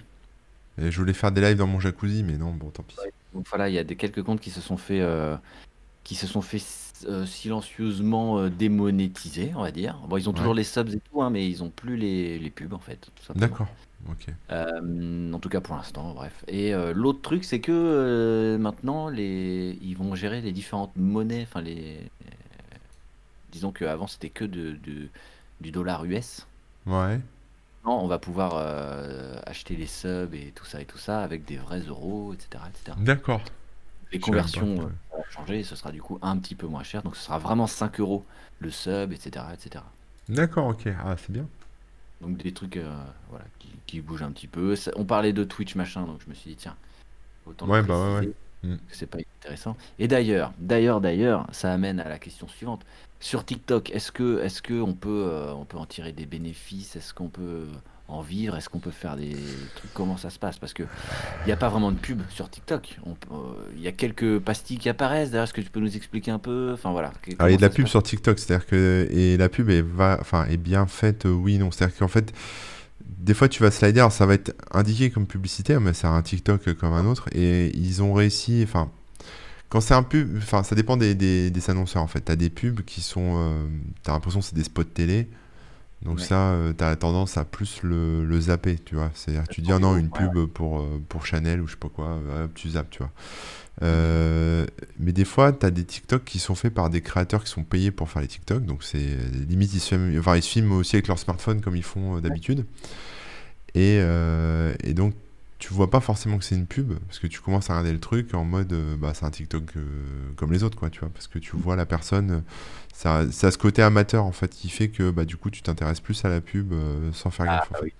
Et 0.77 0.91
je 0.91 0.99
voulais 0.99 1.13
faire 1.13 1.31
des 1.31 1.41
lives 1.41 1.57
dans 1.57 1.67
mon 1.67 1.79
jacuzzi, 1.79 2.23
mais 2.23 2.37
non, 2.37 2.51
bon, 2.51 2.69
tant 2.69 2.83
pis. 2.83 2.97
donc 3.33 3.47
voilà, 3.47 3.69
il 3.69 3.75
y 3.75 3.79
a 3.79 3.85
des 3.85 3.95
quelques 3.95 4.21
comptes 4.23 4.41
qui 4.41 4.49
se 4.49 4.59
sont 4.59 4.75
fait, 4.75 4.99
euh, 4.99 5.37
qui 6.03 6.15
se 6.15 6.27
sont 6.27 6.41
fait 6.41 6.61
silencieusement 7.25 8.49
démonétiser, 8.49 9.53
on 9.55 9.61
va 9.61 9.71
dire. 9.71 9.97
Bon, 10.09 10.17
ils 10.17 10.27
ont 10.29 10.33
toujours 10.33 10.53
les 10.53 10.65
subs 10.65 10.89
et 10.93 10.99
tout, 10.99 11.21
hein, 11.21 11.29
mais 11.29 11.47
ils 11.49 11.63
ont 11.63 11.69
plus 11.69 11.95
les, 11.95 12.39
les 12.39 12.49
pubs 12.49 12.73
en 12.73 12.79
fait. 12.79 13.09
D'accord. 13.35 13.67
Euh, 14.51 15.33
en 15.33 15.39
tout 15.39 15.49
cas 15.49 15.61
pour 15.61 15.75
l'instant, 15.75 16.13
bref. 16.13 16.43
Et 16.47 16.73
euh, 16.73 16.93
l'autre 16.93 17.21
truc, 17.21 17.43
c'est 17.43 17.59
que 17.59 17.71
euh, 17.71 18.57
maintenant, 18.57 19.09
les... 19.09 19.77
ils 19.81 19.95
vont 19.97 20.15
gérer 20.15 20.41
les 20.41 20.51
différentes 20.51 20.95
monnaies. 20.95 21.43
Enfin, 21.43 21.61
les. 21.61 21.99
Disons 23.51 23.71
qu'avant, 23.71 24.07
c'était 24.07 24.29
que 24.29 24.43
de, 24.43 24.77
du 25.61 25.71
dollar 25.71 26.03
US. 26.05 26.45
Ouais. 26.85 27.19
Non, 27.85 27.99
on 28.01 28.07
va 28.07 28.19
pouvoir 28.19 28.55
acheter 29.45 29.75
les 29.75 29.87
subs 29.87 30.33
et 30.33 30.51
tout 30.53 30.65
ça 30.65 30.81
et 30.81 30.85
tout 30.85 30.97
ça 30.97 31.21
avec 31.21 31.45
des 31.45 31.55
vrais 31.57 31.79
euros, 31.79 32.33
etc. 32.33 32.63
etc. 32.67 32.97
D'accord. 32.99 33.41
Les 34.11 34.19
conversions 34.19 34.75
vont 34.75 35.23
changer, 35.29 35.63
ce 35.63 35.75
sera 35.75 35.91
du 35.91 36.01
coup 36.01 36.19
un 36.21 36.37
petit 36.37 36.55
peu 36.55 36.67
moins 36.67 36.83
cher. 36.83 37.01
Donc 37.03 37.15
ce 37.15 37.23
sera 37.23 37.39
vraiment 37.39 37.67
5 37.67 37.99
euros 38.01 38.25
le 38.59 38.71
sub, 38.71 39.13
etc. 39.13 39.45
etc. 39.53 39.83
D'accord, 40.27 40.67
ok. 40.67 40.89
Ah, 41.05 41.15
c'est 41.17 41.31
bien. 41.31 41.47
Donc 42.21 42.37
des 42.37 42.51
trucs 42.51 42.79
voilà, 43.29 43.45
qui, 43.85 44.01
bouge 44.01 44.23
un 44.23 44.31
petit 44.31 44.47
peu. 44.47 44.75
on 44.95 45.05
parlait 45.05 45.33
de 45.33 45.43
Twitch 45.43 45.75
machin, 45.75 46.03
donc 46.03 46.19
je 46.23 46.29
me 46.29 46.35
suis 46.35 46.51
dit 46.51 46.55
tiens, 46.57 46.75
autant 47.45 47.67
ouais, 47.67 47.81
bah 47.81 48.19
ouais, 48.19 48.29
mm. 48.63 48.77
c'est 48.91 49.05
pas 49.07 49.19
intéressant. 49.41 49.77
Et 49.99 50.07
d'ailleurs, 50.07 50.53
d'ailleurs, 50.59 51.01
d'ailleurs, 51.01 51.47
ça 51.51 51.71
amène 51.71 51.99
à 51.99 52.09
la 52.09 52.19
question 52.19 52.47
suivante. 52.47 52.81
Sur 53.19 53.45
TikTok, 53.45 53.91
est-ce 53.91 54.11
que, 54.11 54.41
est-ce 54.43 54.61
que 54.61 54.79
on 54.79 54.93
peut, 54.93 55.27
euh, 55.29 55.53
on 55.53 55.65
peut 55.65 55.77
en 55.77 55.85
tirer 55.85 56.11
des 56.11 56.25
bénéfices? 56.25 56.95
Est-ce 56.95 57.13
qu'on 57.13 57.29
peut 57.29 57.65
en 58.07 58.21
vivre? 58.21 58.55
Est-ce 58.55 58.69
qu'on 58.69 58.79
peut 58.79 58.91
faire 58.91 59.15
des 59.15 59.35
trucs? 59.75 59.93
Comment 59.93 60.17
ça 60.17 60.29
se 60.29 60.37
passe? 60.37 60.59
Parce 60.59 60.73
que 60.73 60.83
il 60.83 61.47
n'y 61.47 61.51
a 61.51 61.57
pas 61.57 61.69
vraiment 61.69 61.91
de 61.91 61.97
pub 61.97 62.21
sur 62.29 62.49
TikTok. 62.49 62.99
Euh, 63.07 63.35
il 63.75 63.81
y 63.81 63.87
a 63.87 63.91
quelques 63.91 64.39
pastilles 64.39 64.77
qui 64.77 64.89
apparaissent. 64.89 65.31
D'ailleurs, 65.31 65.45
est-ce 65.45 65.53
que 65.53 65.61
tu 65.61 65.69
peux 65.69 65.79
nous 65.79 65.95
expliquer 65.95 66.31
un 66.31 66.39
peu? 66.39 66.71
Enfin 66.73 66.91
voilà. 66.91 67.13
Alors, 67.39 67.49
il 67.49 67.53
y 67.53 67.55
a 67.55 67.57
de 67.57 67.61
la 67.61 67.69
pub 67.69 67.87
sur 67.87 68.03
TikTok, 68.03 68.37
c'est-à-dire 68.37 68.67
que 68.67 69.07
et 69.09 69.37
la 69.37 69.49
pub 69.49 69.69
est 69.69 69.81
va, 69.81 70.17
enfin 70.19 70.45
est 70.45 70.57
bien 70.57 70.85
faite. 70.85 71.25
Euh, 71.25 71.31
oui, 71.31 71.57
non, 71.57 71.71
c'est-à-dire 71.71 71.97
qu'en 71.97 72.07
fait 72.07 72.33
des 73.05 73.33
fois 73.33 73.49
tu 73.49 73.63
vas 73.63 73.71
slider, 73.71 74.07
ça 74.11 74.25
va 74.25 74.35
être 74.35 74.55
indiqué 74.71 75.09
comme 75.09 75.27
publicité, 75.27 75.77
mais 75.79 75.93
c'est 75.93 76.07
un 76.07 76.21
TikTok 76.21 76.73
comme 76.73 76.93
un 76.93 77.05
autre, 77.05 77.27
et 77.33 77.75
ils 77.77 78.03
ont 78.03 78.13
réussi, 78.13 78.61
enfin, 78.63 78.91
quand 79.69 79.81
c'est 79.81 79.93
un 79.93 80.03
pub, 80.03 80.37
enfin, 80.37 80.63
ça 80.63 80.75
dépend 80.75 80.97
des, 80.97 81.15
des, 81.15 81.69
annonceurs 81.69 82.03
en 82.03 82.07
fait. 82.07 82.21
T'as 82.21 82.35
des 82.35 82.49
pubs 82.49 82.81
qui 82.81 83.01
sont, 83.01 83.35
euh, 83.37 83.67
t'as 84.03 84.13
l'impression 84.13 84.39
que 84.39 84.45
c'est 84.45 84.55
des 84.55 84.63
spots 84.63 84.83
télé, 84.83 85.27
donc 86.01 86.19
ça, 86.19 86.51
euh, 86.51 86.73
t'as 86.73 86.95
tendance 86.95 87.37
à 87.37 87.45
plus 87.45 87.81
le, 87.81 88.23
le 88.25 88.39
zapper, 88.39 88.77
tu 88.77 88.95
vois. 88.95 89.09
C'est-à-dire, 89.15 89.47
tu 89.47 89.61
dis, 89.61 89.71
ah 89.71 89.79
non, 89.79 89.97
une 89.97 90.11
pub 90.11 90.45
pour, 90.45 90.79
euh, 90.81 91.01
pour 91.09 91.25
Chanel 91.25 91.61
ou 91.61 91.67
je 91.67 91.71
sais 91.71 91.79
pas 91.79 91.89
quoi, 91.89 92.19
tu 92.53 92.69
zappes, 92.69 92.89
tu 92.91 92.99
vois. 92.99 93.11
Euh, 93.81 94.65
mais 94.99 95.11
des 95.11 95.25
fois, 95.25 95.51
tu 95.51 95.65
as 95.65 95.71
des 95.71 95.83
TikTok 95.83 96.23
qui 96.23 96.39
sont 96.39 96.55
faits 96.55 96.73
par 96.73 96.89
des 96.89 97.01
créateurs 97.01 97.43
qui 97.43 97.49
sont 97.49 97.63
payés 97.63 97.91
pour 97.91 98.09
faire 98.09 98.21
les 98.21 98.27
TikTok. 98.27 98.65
Donc, 98.65 98.83
c'est 98.83 99.17
limite, 99.49 99.73
ils 99.73 99.79
se, 99.79 99.89
filment, 99.89 100.17
enfin, 100.19 100.35
ils 100.35 100.43
se 100.43 100.49
filment 100.49 100.73
aussi 100.73 100.95
avec 100.95 101.07
leur 101.07 101.19
smartphone 101.19 101.61
comme 101.61 101.75
ils 101.75 101.83
font 101.83 102.17
euh, 102.17 102.21
d'habitude. 102.21 102.65
Et, 103.73 103.97
euh, 103.99 104.73
et, 104.83 104.93
donc, 104.93 105.13
tu 105.59 105.73
vois 105.73 105.89
pas 105.89 105.99
forcément 105.99 106.37
que 106.37 106.43
c'est 106.43 106.55
une 106.55 106.67
pub 106.67 106.93
parce 107.07 107.19
que 107.19 107.27
tu 107.27 107.41
commences 107.41 107.69
à 107.69 107.73
regarder 107.73 107.93
le 107.93 107.99
truc 107.99 108.33
en 108.33 108.43
mode 108.45 108.73
bah, 108.99 109.13
c'est 109.13 109.25
un 109.25 109.31
TikTok 109.31 109.63
comme 110.35 110.51
les 110.51 110.63
autres, 110.63 110.77
quoi, 110.77 110.89
tu 110.89 110.99
vois. 110.99 111.09
Parce 111.09 111.27
que 111.27 111.39
tu 111.39 111.55
vois 111.55 111.75
la 111.75 111.85
personne, 111.85 112.43
ça, 112.93 113.29
ça 113.31 113.47
a 113.47 113.51
ce 113.51 113.57
côté 113.57 113.81
amateur 113.81 114.25
en 114.25 114.31
fait 114.31 114.51
qui 114.51 114.69
fait 114.69 114.89
que 114.89 115.11
bah, 115.11 115.25
du 115.25 115.37
coup, 115.37 115.49
tu 115.49 115.61
t'intéresses 115.61 116.01
plus 116.01 116.23
à 116.23 116.29
la 116.29 116.41
pub 116.41 116.73
sans 117.13 117.31
faire 117.31 117.45
ah, 117.49 117.57
gaffe. 117.57 117.71
Ah, 117.73 117.79
oui, 117.83 117.93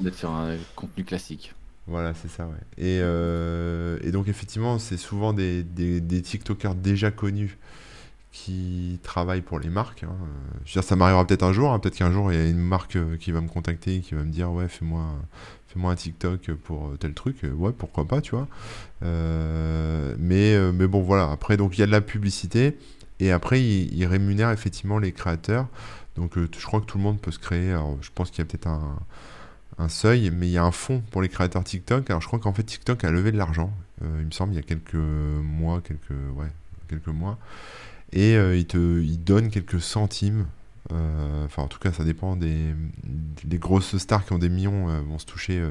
d'être 0.00 0.16
sur 0.16 0.30
un 0.30 0.56
contenu 0.74 1.04
classique. 1.04 1.54
Voilà, 1.86 2.14
c'est 2.14 2.28
ça, 2.28 2.46
ouais. 2.46 2.54
Et, 2.78 3.00
euh, 3.02 3.98
donc, 4.12 4.28
effectivement, 4.28 4.78
c'est 4.78 4.96
souvent 4.96 5.32
des, 5.32 5.64
TikTokers 6.22 6.74
déjà 6.74 7.10
connus 7.10 7.58
qui 8.30 8.98
travaillent 9.02 9.42
pour 9.42 9.58
les 9.58 9.68
marques. 9.68 10.04
Hein. 10.04 10.16
Je 10.64 10.70
veux 10.70 10.80
dire, 10.80 10.84
ça 10.84 10.96
m'arrivera 10.96 11.26
peut-être 11.26 11.42
un 11.42 11.52
jour. 11.52 11.72
Hein. 11.72 11.78
Peut-être 11.80 11.96
qu'un 11.96 12.12
jour, 12.12 12.32
il 12.32 12.38
y 12.38 12.40
a 12.40 12.48
une 12.48 12.56
marque 12.56 12.96
euh, 12.96 13.16
qui 13.16 13.32
va 13.32 13.40
me 13.40 13.48
contacter, 13.48 14.00
qui 14.00 14.14
va 14.14 14.22
me 14.22 14.30
dire 14.30 14.50
Ouais, 14.52 14.68
fais-moi 14.68 15.04
fais-moi 15.68 15.90
un 15.90 15.96
TikTok 15.96 16.52
pour 16.52 16.88
euh, 16.88 16.96
tel 16.96 17.14
truc. 17.14 17.38
Ouais, 17.42 17.72
pourquoi 17.76 18.06
pas, 18.06 18.20
tu 18.20 18.36
vois. 18.36 18.46
mais, 19.02 20.56
mais 20.72 20.86
bon, 20.86 21.02
voilà. 21.02 21.30
Après, 21.30 21.56
donc, 21.56 21.76
il 21.76 21.80
y 21.80 21.84
a 21.84 21.86
de 21.86 21.92
la 21.92 22.00
publicité. 22.00 22.78
Et 23.20 23.32
après, 23.32 23.60
ils 23.60 23.92
il 23.94 24.06
rémunèrent 24.06 24.50
effectivement 24.50 24.98
les 24.98 25.12
créateurs. 25.12 25.66
Donc, 26.16 26.32
je 26.36 26.66
crois 26.66 26.80
que 26.80 26.86
tout 26.86 26.98
le 26.98 27.04
monde 27.04 27.20
peut 27.20 27.30
se 27.32 27.38
créer. 27.38 27.70
Alors, 27.72 27.98
je 28.00 28.10
pense 28.14 28.30
qu'il 28.30 28.38
y 28.38 28.42
a 28.42 28.44
peut-être 28.46 28.68
un 28.68 28.96
un 29.78 29.88
seuil, 29.88 30.30
mais 30.30 30.48
il 30.48 30.52
y 30.52 30.58
a 30.58 30.64
un 30.64 30.72
fonds 30.72 31.02
pour 31.10 31.22
les 31.22 31.28
créateurs 31.28 31.64
TikTok. 31.64 32.08
Alors 32.10 32.20
je 32.22 32.26
crois 32.26 32.38
qu'en 32.38 32.52
fait 32.52 32.62
TikTok 32.62 33.04
a 33.04 33.10
levé 33.10 33.32
de 33.32 33.38
l'argent. 33.38 33.72
euh, 34.02 34.18
il 34.20 34.26
me 34.26 34.30
semble, 34.30 34.52
il 34.52 34.56
y 34.56 34.60
a 34.60 34.62
quelques 34.62 34.94
mois, 34.94 35.80
quelques, 35.80 36.10
ouais, 36.36 36.48
quelques 36.88 37.08
mois. 37.08 37.38
Et 38.12 38.36
euh, 38.36 38.56
il 38.56 39.24
donne 39.24 39.50
quelques 39.50 39.80
centimes. 39.80 40.46
euh, 40.92 41.44
Enfin, 41.46 41.62
en 41.62 41.68
tout 41.68 41.78
cas, 41.78 41.92
ça 41.92 42.04
dépend 42.04 42.36
des, 42.36 42.74
grosses 43.58 43.96
stars 43.96 44.24
qui 44.24 44.32
ont 44.32 44.38
des 44.38 44.50
millions 44.50 44.90
euh, 44.90 45.00
vont 45.00 45.18
se 45.18 45.26
toucher 45.26 45.62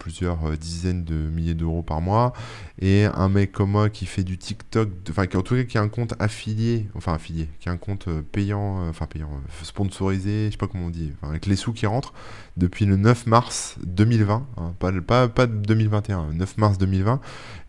plusieurs 0.00 0.44
euh, 0.44 0.56
dizaines 0.56 1.04
de 1.04 1.14
milliers 1.14 1.54
d'euros 1.54 1.82
par 1.82 2.00
mois. 2.00 2.32
Et 2.80 3.04
un 3.04 3.28
mec 3.28 3.52
comme 3.52 3.70
moi 3.70 3.90
qui 3.90 4.06
fait 4.06 4.24
du 4.24 4.38
TikTok, 4.38 4.88
enfin, 5.08 5.26
qui 5.26 5.36
en 5.36 5.42
tout 5.42 5.54
cas 5.54 5.62
qui 5.62 5.78
a 5.78 5.82
un 5.82 5.88
compte 5.88 6.14
affilié, 6.18 6.88
enfin 6.96 7.14
affilié, 7.14 7.48
qui 7.60 7.68
a 7.68 7.72
un 7.72 7.76
compte 7.76 8.08
euh, 8.08 8.22
payant, 8.22 8.82
euh, 8.82 8.90
enfin 8.90 9.06
payant, 9.06 9.30
sponsorisé, 9.62 10.46
je 10.46 10.52
sais 10.52 10.56
pas 10.56 10.66
comment 10.66 10.86
on 10.86 10.90
dit, 10.90 11.12
avec 11.22 11.46
les 11.46 11.54
sous 11.54 11.72
qui 11.72 11.86
rentrent, 11.86 12.12
depuis 12.56 12.86
le 12.86 12.96
9 12.96 13.26
mars 13.26 13.76
2020, 13.84 14.46
hein, 14.56 14.74
pas, 14.80 14.90
pas, 15.00 15.28
pas 15.28 15.46
2021, 15.46 16.32
9 16.32 16.58
mars 16.58 16.78
2020, 16.78 17.20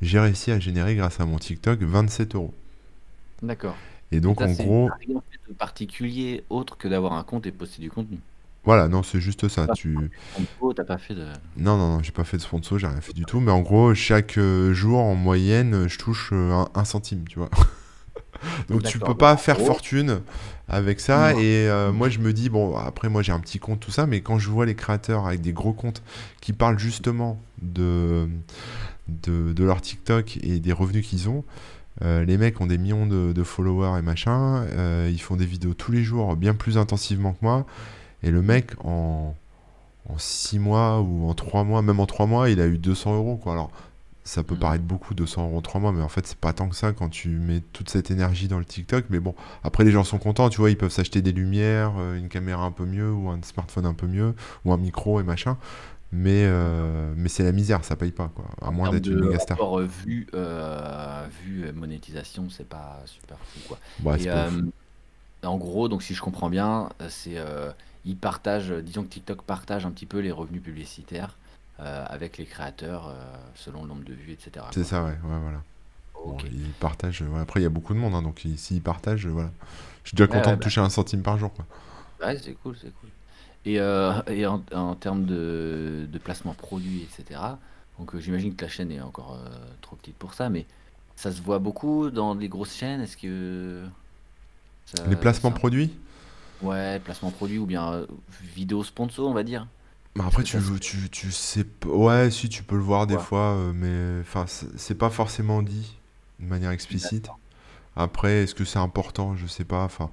j'ai 0.01 0.19
réussi 0.19 0.51
à 0.51 0.59
générer 0.59 0.95
grâce 0.95 1.19
à 1.19 1.25
mon 1.25 1.37
TikTok 1.37 1.83
27 1.83 2.35
euros. 2.35 2.53
D'accord. 3.43 3.75
Et 4.13 4.19
donc 4.19 4.39
Ça, 4.39 4.47
en 4.47 4.51
gros, 4.53 4.89
particulier 5.57 6.43
autre 6.49 6.77
que 6.77 6.87
d'avoir 6.87 7.13
un 7.13 7.23
compte 7.23 7.45
et 7.45 7.51
poster 7.51 7.81
du 7.81 7.89
contenu. 7.89 8.17
Voilà, 8.63 8.87
non, 8.87 9.03
c'est 9.03 9.19
juste 9.19 9.47
ça. 9.47 9.65
Pas 9.67 9.73
Tu... 9.73 9.97
T'as 10.75 10.83
pas 10.83 10.97
fait 10.97 11.15
de. 11.15 11.25
Non, 11.57 11.77
non, 11.77 11.97
non, 11.97 12.03
j'ai 12.03 12.11
pas 12.11 12.23
fait 12.23 12.37
de 12.37 12.41
sponsor, 12.41 12.77
j'ai 12.79 12.87
rien 12.87 13.01
fait 13.01 13.13
du 13.13 13.25
tout. 13.25 13.39
Mais 13.39 13.51
en 13.51 13.61
gros, 13.61 13.93
chaque 13.95 14.37
euh, 14.37 14.73
jour, 14.73 14.99
en 14.99 15.15
moyenne, 15.15 15.87
je 15.87 15.97
touche 15.97 16.29
euh, 16.33 16.51
un, 16.51 16.69
un 16.75 16.85
centime, 16.85 17.23
tu 17.27 17.39
vois. 17.39 17.49
Donc 18.69 18.83
tu 18.83 18.99
peux 18.99 19.15
pas 19.15 19.37
faire 19.37 19.59
fortune 19.59 20.21
avec 20.67 20.99
ça. 20.99 21.33
Non. 21.33 21.39
Et 21.39 21.67
euh, 21.69 21.91
moi, 21.91 22.09
je 22.09 22.19
me 22.19 22.33
dis, 22.33 22.49
bon, 22.49 22.75
après, 22.77 23.09
moi, 23.09 23.21
j'ai 23.21 23.31
un 23.31 23.39
petit 23.39 23.59
compte, 23.59 23.79
tout 23.79 23.91
ça. 23.91 24.05
Mais 24.07 24.21
quand 24.21 24.39
je 24.39 24.49
vois 24.49 24.65
les 24.65 24.75
créateurs 24.75 25.25
avec 25.27 25.41
des 25.41 25.53
gros 25.53 25.73
comptes 25.73 26.01
qui 26.41 26.53
parlent 26.53 26.79
justement 26.79 27.39
de, 27.61 28.27
de, 29.07 29.53
de 29.53 29.63
leur 29.63 29.81
TikTok 29.81 30.37
et 30.43 30.59
des 30.59 30.73
revenus 30.73 31.07
qu'ils 31.07 31.29
ont, 31.29 31.43
euh, 32.03 32.25
les 32.25 32.37
mecs 32.37 32.59
ont 32.61 32.67
des 32.67 32.77
millions 32.77 33.05
de, 33.05 33.31
de 33.33 33.43
followers 33.43 33.99
et 33.99 34.01
machin. 34.01 34.63
euh, 34.71 35.09
ils 35.11 35.21
font 35.21 35.35
des 35.35 35.45
vidéos 35.45 35.73
tous 35.73 35.91
les 35.91 36.03
jours, 36.03 36.35
bien 36.35 36.53
plus 36.55 36.77
intensivement 36.77 37.33
que 37.33 37.39
moi. 37.43 37.65
Et 38.23 38.31
le 38.31 38.41
mec, 38.41 38.71
en, 38.83 39.35
en 40.09 40.17
6 40.17 40.59
mois 40.59 41.01
ou 41.01 41.29
en 41.29 41.33
3 41.35 41.63
mois, 41.63 41.81
même 41.81 41.99
en 41.99 42.05
3 42.05 42.25
mois, 42.27 42.49
il 42.49 42.61
a 42.61 42.67
eu 42.67 42.77
200 42.77 43.15
euros. 43.15 43.37
Quoi. 43.37 43.53
Alors, 43.53 43.71
ça 44.23 44.43
peut 44.43 44.55
Mhm. 44.55 44.57
paraître 44.57 44.83
beaucoup, 44.85 45.13
200 45.15 45.45
euros 45.47 45.57
en 45.57 45.61
3 45.61 45.81
mois, 45.81 45.91
mais 45.93 46.01
en 46.03 46.09
fait, 46.09 46.27
c'est 46.27 46.37
pas 46.37 46.53
tant 46.53 46.69
que 46.69 46.75
ça 46.75 46.93
quand 46.93 47.09
tu 47.09 47.29
mets 47.29 47.61
toute 47.73 47.89
cette 47.89 48.11
énergie 48.11 48.47
dans 48.47 48.59
le 48.59 48.65
TikTok. 48.65 49.05
Mais 49.09 49.19
bon, 49.19 49.35
après, 49.63 49.83
les 49.85 49.91
gens 49.91 50.03
sont 50.03 50.19
contents, 50.19 50.49
tu 50.49 50.59
vois, 50.59 50.69
ils 50.71 50.77
peuvent 50.77 50.91
s'acheter 50.91 51.21
des 51.21 51.31
lumières, 51.33 51.93
euh, 51.99 52.17
une 52.17 52.29
caméra 52.29 52.63
un 52.65 52.71
peu 52.71 52.85
mieux, 52.85 53.11
ou 53.11 53.29
un 53.29 53.41
smartphone 53.43 53.85
un 53.87 53.93
peu 53.95 54.07
mieux, 54.07 54.35
ou 54.65 54.73
un 54.73 54.77
micro 54.77 55.19
et 55.21 55.23
machin. 55.23 55.57
Mais, 56.13 56.45
euh, 56.45 57.13
mais 57.17 57.29
c'est 57.29 57.43
la 57.43 57.51
misère, 57.53 57.85
ça 57.85 57.95
paye 57.97 58.11
pas, 58.11 58.29
quoi. 58.29 58.45
À 58.61 58.71
En 58.71 58.71
moins 58.71 58.89
d'être 58.89 59.11
une 59.11 59.19
méga 59.19 59.39
star. 59.39 59.59
euh, 59.79 59.85
vue, 59.85 60.27
euh, 60.35 61.27
vue, 61.29 61.65
euh, 61.65 61.73
monétisation, 61.73 62.49
c'est 62.49 62.67
pas 62.67 63.01
super 63.05 63.43
fou 63.45 63.61
quoi. 63.61 63.79
Bah, 63.99 64.17
Et 64.17 64.29
euh, 64.29 64.51
en 65.43 65.57
gros, 65.57 65.89
donc 65.89 66.03
si 66.03 66.15
je 66.15 66.21
comprends 66.21 66.49
bien, 66.49 66.89
c'est 67.09 67.37
ils 68.05 68.17
partagent, 68.17 68.71
euh, 68.71 68.81
disons 68.81 69.03
que 69.03 69.09
TikTok 69.09 69.43
partage 69.43 69.85
un 69.85 69.91
petit 69.91 70.05
peu 70.05 70.19
les 70.19 70.31
revenus 70.31 70.61
publicitaires 70.61 71.37
euh, 71.79 72.05
avec 72.09 72.37
les 72.37 72.45
créateurs 72.45 73.07
euh, 73.09 73.13
selon 73.55 73.83
le 73.83 73.89
nombre 73.89 74.03
de 74.03 74.13
vues, 74.13 74.31
etc. 74.33 74.65
C'est 74.71 74.83
ça, 74.83 75.03
ouais, 75.03 75.11
ouais, 75.11 75.39
voilà. 75.41 75.61
Bon, 76.13 76.37
ils 76.51 76.69
partagent. 76.79 77.21
ouais. 77.23 77.39
Après, 77.39 77.59
il 77.59 77.63
y 77.63 77.65
a 77.65 77.69
beaucoup 77.69 77.93
de 77.93 77.99
monde, 77.99 78.13
hein, 78.13 78.21
donc 78.21 78.45
ils- 78.45 78.57
s'ils 78.57 78.81
partagent, 78.81 79.25
voilà. 79.27 79.49
Je 80.03 80.09
suis 80.09 80.15
déjà 80.15 80.29
Ouais, 80.29 80.37
content 80.37 80.51
de 80.51 80.55
bah. 80.57 80.63
toucher 80.63 80.81
un 80.81 80.89
centime 80.89 81.21
par 81.23 81.37
jour, 81.37 81.51
quoi. 81.53 81.65
Ouais, 82.23 82.37
c'est 82.37 82.53
cool, 82.53 82.75
c'est 82.79 82.91
cool. 82.99 83.09
Et, 83.65 83.79
euh, 83.79 84.13
et 84.27 84.45
en, 84.45 84.61
en 84.73 84.95
termes 84.95 85.25
de, 85.25 86.07
de 86.11 86.17
placement 86.19 86.53
produit, 86.53 87.03
etc. 87.03 87.39
Donc 87.99 88.17
j'imagine 88.17 88.55
que 88.55 88.65
la 88.65 88.69
chaîne 88.69 88.91
est 88.91 89.01
encore 89.01 89.37
trop 89.81 89.95
petite 89.95 90.15
pour 90.15 90.33
ça, 90.33 90.49
mais 90.49 90.65
ça 91.15 91.31
se 91.31 91.41
voit 91.41 91.59
beaucoup 91.59 92.09
dans 92.09 92.33
les 92.33 92.49
grosses 92.49 92.75
chaînes. 92.75 93.01
Est-ce 93.01 93.17
que 93.17 93.83
ça- 94.85 95.05
Les 95.07 95.15
placements 95.15 95.49
ça- 95.51 95.55
produits? 95.55 95.91
Ouais, 96.63 96.99
placement 96.99 97.31
produit 97.31 97.57
ou 97.57 97.65
bien 97.65 97.91
euh, 97.93 98.05
vidéo 98.55 98.83
sponsor, 98.83 99.27
on 99.27 99.33
va 99.33 99.43
dire. 99.43 99.67
Bah 100.15 100.25
après, 100.27 100.43
tu, 100.43 100.57
tu, 100.81 101.09
tu 101.09 101.31
sais. 101.31 101.65
Ouais, 101.85 102.29
si, 102.29 102.49
tu 102.49 102.63
peux 102.63 102.75
le 102.75 102.81
voir 102.81 103.07
des 103.07 103.15
Ouais. 103.15 103.21
fois, 103.21 103.55
euh, 103.55 103.71
mais 103.73 104.23
c'est 104.77 104.97
pas 104.97 105.09
forcément 105.09 105.61
dit 105.61 105.97
de 106.39 106.45
manière 106.47 106.71
explicite. 106.71 107.29
Après, 107.95 108.43
est-ce 108.43 108.53
que 108.55 108.65
c'est 108.65 108.79
important? 108.79 109.35
Je 109.37 109.47
sais 109.47 109.63
pas. 109.63 109.83
Enfin, 109.83 110.09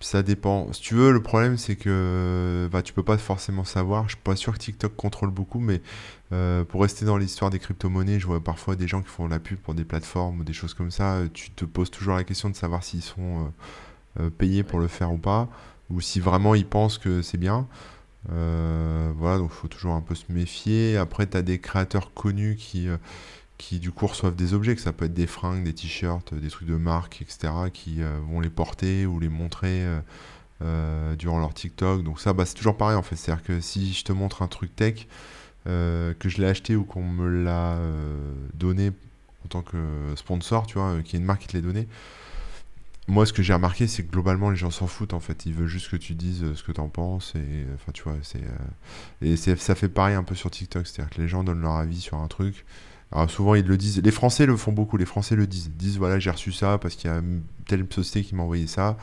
ça 0.00 0.22
dépend. 0.22 0.72
Si 0.72 0.80
tu 0.80 0.94
veux, 0.94 1.12
le 1.12 1.22
problème, 1.22 1.56
c'est 1.58 1.76
que 1.76 2.68
bah, 2.72 2.82
tu 2.82 2.92
peux 2.92 3.02
pas 3.02 3.18
forcément 3.18 3.64
savoir. 3.64 4.04
Je 4.04 4.10
suis 4.10 4.22
pas 4.22 4.36
sûr 4.36 4.52
que 4.54 4.58
TikTok 4.58 4.94
contrôle 4.96 5.30
beaucoup, 5.30 5.60
mais 5.60 5.82
euh, 6.32 6.64
pour 6.64 6.82
rester 6.82 7.04
dans 7.04 7.16
l'histoire 7.18 7.50
des 7.50 7.58
crypto-monnaies, 7.58 8.18
je 8.20 8.26
vois 8.26 8.40
parfois 8.42 8.76
des 8.76 8.88
gens 8.88 9.02
qui 9.02 9.08
font 9.08 9.28
la 9.28 9.38
pub 9.40 9.58
pour 9.58 9.74
des 9.74 9.84
plateformes 9.84 10.40
ou 10.40 10.44
des 10.44 10.52
choses 10.54 10.74
comme 10.74 10.90
ça. 10.90 11.14
euh, 11.16 11.28
Tu 11.32 11.50
te 11.50 11.64
poses 11.64 11.90
toujours 11.90 12.14
la 12.16 12.24
question 12.24 12.48
de 12.50 12.56
savoir 12.56 12.82
s'ils 12.82 13.02
sont 13.02 13.46
euh, 13.46 13.48
euh, 14.18 14.30
payés 14.30 14.62
pour 14.62 14.80
le 14.80 14.88
faire 14.88 15.12
ou 15.12 15.18
pas, 15.18 15.48
ou 15.90 16.00
si 16.00 16.20
vraiment 16.20 16.54
ils 16.54 16.66
pensent 16.66 16.98
que 16.98 17.22
c'est 17.22 17.38
bien. 17.38 17.66
Euh, 18.32 19.12
voilà, 19.16 19.38
donc 19.38 19.50
il 19.52 19.56
faut 19.56 19.68
toujours 19.68 19.92
un 19.92 20.00
peu 20.00 20.14
se 20.14 20.24
méfier. 20.30 20.96
Après, 20.96 21.26
tu 21.26 21.36
as 21.36 21.42
des 21.42 21.58
créateurs 21.58 22.12
connus 22.12 22.56
qui, 22.56 22.88
euh, 22.88 22.96
qui 23.60 23.78
du 23.78 23.92
coup 23.92 24.06
reçoivent 24.06 24.34
des 24.34 24.54
objets, 24.54 24.74
que 24.74 24.80
ça 24.80 24.92
peut 24.92 25.04
être 25.04 25.12
des 25.12 25.26
fringues, 25.26 25.64
des 25.64 25.74
t-shirts, 25.74 26.32
des 26.32 26.48
trucs 26.48 26.66
de 26.66 26.76
marque, 26.76 27.20
etc., 27.20 27.52
qui 27.72 28.02
euh, 28.02 28.18
vont 28.30 28.40
les 28.40 28.48
porter 28.48 29.04
ou 29.04 29.20
les 29.20 29.28
montrer 29.28 29.84
euh, 29.84 30.00
euh, 30.62 31.14
durant 31.14 31.38
leur 31.38 31.52
TikTok. 31.52 32.02
Donc 32.02 32.20
ça, 32.20 32.32
bah, 32.32 32.46
c'est 32.46 32.54
toujours 32.54 32.78
pareil 32.78 32.96
en 32.96 33.02
fait. 33.02 33.16
C'est-à-dire 33.16 33.44
que 33.44 33.60
si 33.60 33.92
je 33.92 34.02
te 34.02 34.12
montre 34.12 34.40
un 34.40 34.48
truc 34.48 34.74
tech, 34.74 35.06
que 35.66 36.14
je 36.24 36.40
l'ai 36.40 36.46
acheté 36.46 36.74
ou 36.74 36.84
qu'on 36.84 37.04
me 37.04 37.28
l'a 37.44 37.76
donné 38.54 38.92
en 39.44 39.48
tant 39.48 39.62
que 39.62 39.76
sponsor, 40.16 40.66
tu 40.66 40.78
vois, 40.78 41.02
qu'il 41.02 41.12
y 41.12 41.16
a 41.16 41.20
une 41.20 41.26
marque 41.26 41.42
qui 41.42 41.48
te 41.48 41.56
l'a 41.56 41.62
donné, 41.62 41.86
moi, 43.10 43.26
ce 43.26 43.32
que 43.32 43.42
j'ai 43.42 43.52
remarqué, 43.52 43.86
c'est 43.86 44.04
que 44.04 44.10
globalement, 44.10 44.50
les 44.50 44.56
gens 44.56 44.70
s'en 44.70 44.86
foutent 44.86 45.14
en 45.14 45.20
fait. 45.20 45.44
Ils 45.46 45.52
veulent 45.52 45.66
juste 45.68 45.90
que 45.90 45.96
tu 45.96 46.14
dises 46.14 46.42
euh, 46.42 46.54
ce 46.54 46.62
que 46.62 46.72
tu 46.72 46.80
en 46.80 46.88
penses. 46.88 47.34
Et 47.34 47.38
euh, 47.38 47.74
enfin, 47.74 47.92
tu 47.92 48.02
vois, 48.04 48.16
c'est. 48.22 48.42
euh, 48.42 49.22
Et 49.22 49.36
ça 49.36 49.74
fait 49.74 49.88
pareil 49.88 50.14
un 50.14 50.22
peu 50.22 50.34
sur 50.34 50.50
TikTok. 50.50 50.86
C'est-à-dire 50.86 51.10
que 51.14 51.20
les 51.20 51.28
gens 51.28 51.44
donnent 51.44 51.60
leur 51.62 51.76
avis 51.76 52.00
sur 52.00 52.18
un 52.18 52.28
truc. 52.28 52.64
Souvent, 53.28 53.56
ils 53.56 53.66
le 53.66 53.76
disent. 53.76 54.00
Les 54.00 54.10
Français 54.12 54.46
le 54.46 54.56
font 54.56 54.72
beaucoup. 54.72 54.96
Les 54.96 55.04
Français 55.04 55.34
le 55.34 55.46
disent. 55.46 55.66
Ils 55.66 55.76
disent 55.76 55.98
voilà, 55.98 56.18
j'ai 56.20 56.30
reçu 56.30 56.52
ça 56.52 56.78
parce 56.78 56.94
qu'il 56.94 57.10
y 57.10 57.12
a 57.12 57.20
telle 57.66 57.84
société 57.90 58.26
qui 58.26 58.34
m'a 58.36 58.44
envoyé 58.44 58.66
ça. 58.68 58.96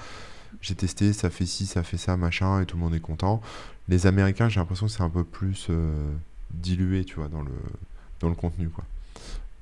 J'ai 0.61 0.75
testé, 0.75 1.11
ça 1.13 1.29
fait 1.29 1.45
ci, 1.45 1.65
ça 1.65 1.83
fait 1.83 1.97
ça, 1.97 2.15
machin, 2.17 2.61
et 2.61 2.65
tout 2.65 2.77
le 2.77 2.83
monde 2.83 2.95
est 2.95 3.01
content. 3.01 3.41
Les 3.89 4.07
Américains, 4.07 4.49
j'ai 4.49 4.59
l'impression 4.59 4.87
que 4.87 4.91
c'est 4.93 5.03
un 5.03 5.09
peu 5.09 5.23
plus 5.25 5.69
dilué, 6.51 7.03
tu 7.05 7.15
vois, 7.15 7.27
dans 7.27 7.41
le, 7.41 7.51
dans 8.21 8.29
le 8.29 8.35
contenu, 8.35 8.69
quoi. 8.69 8.85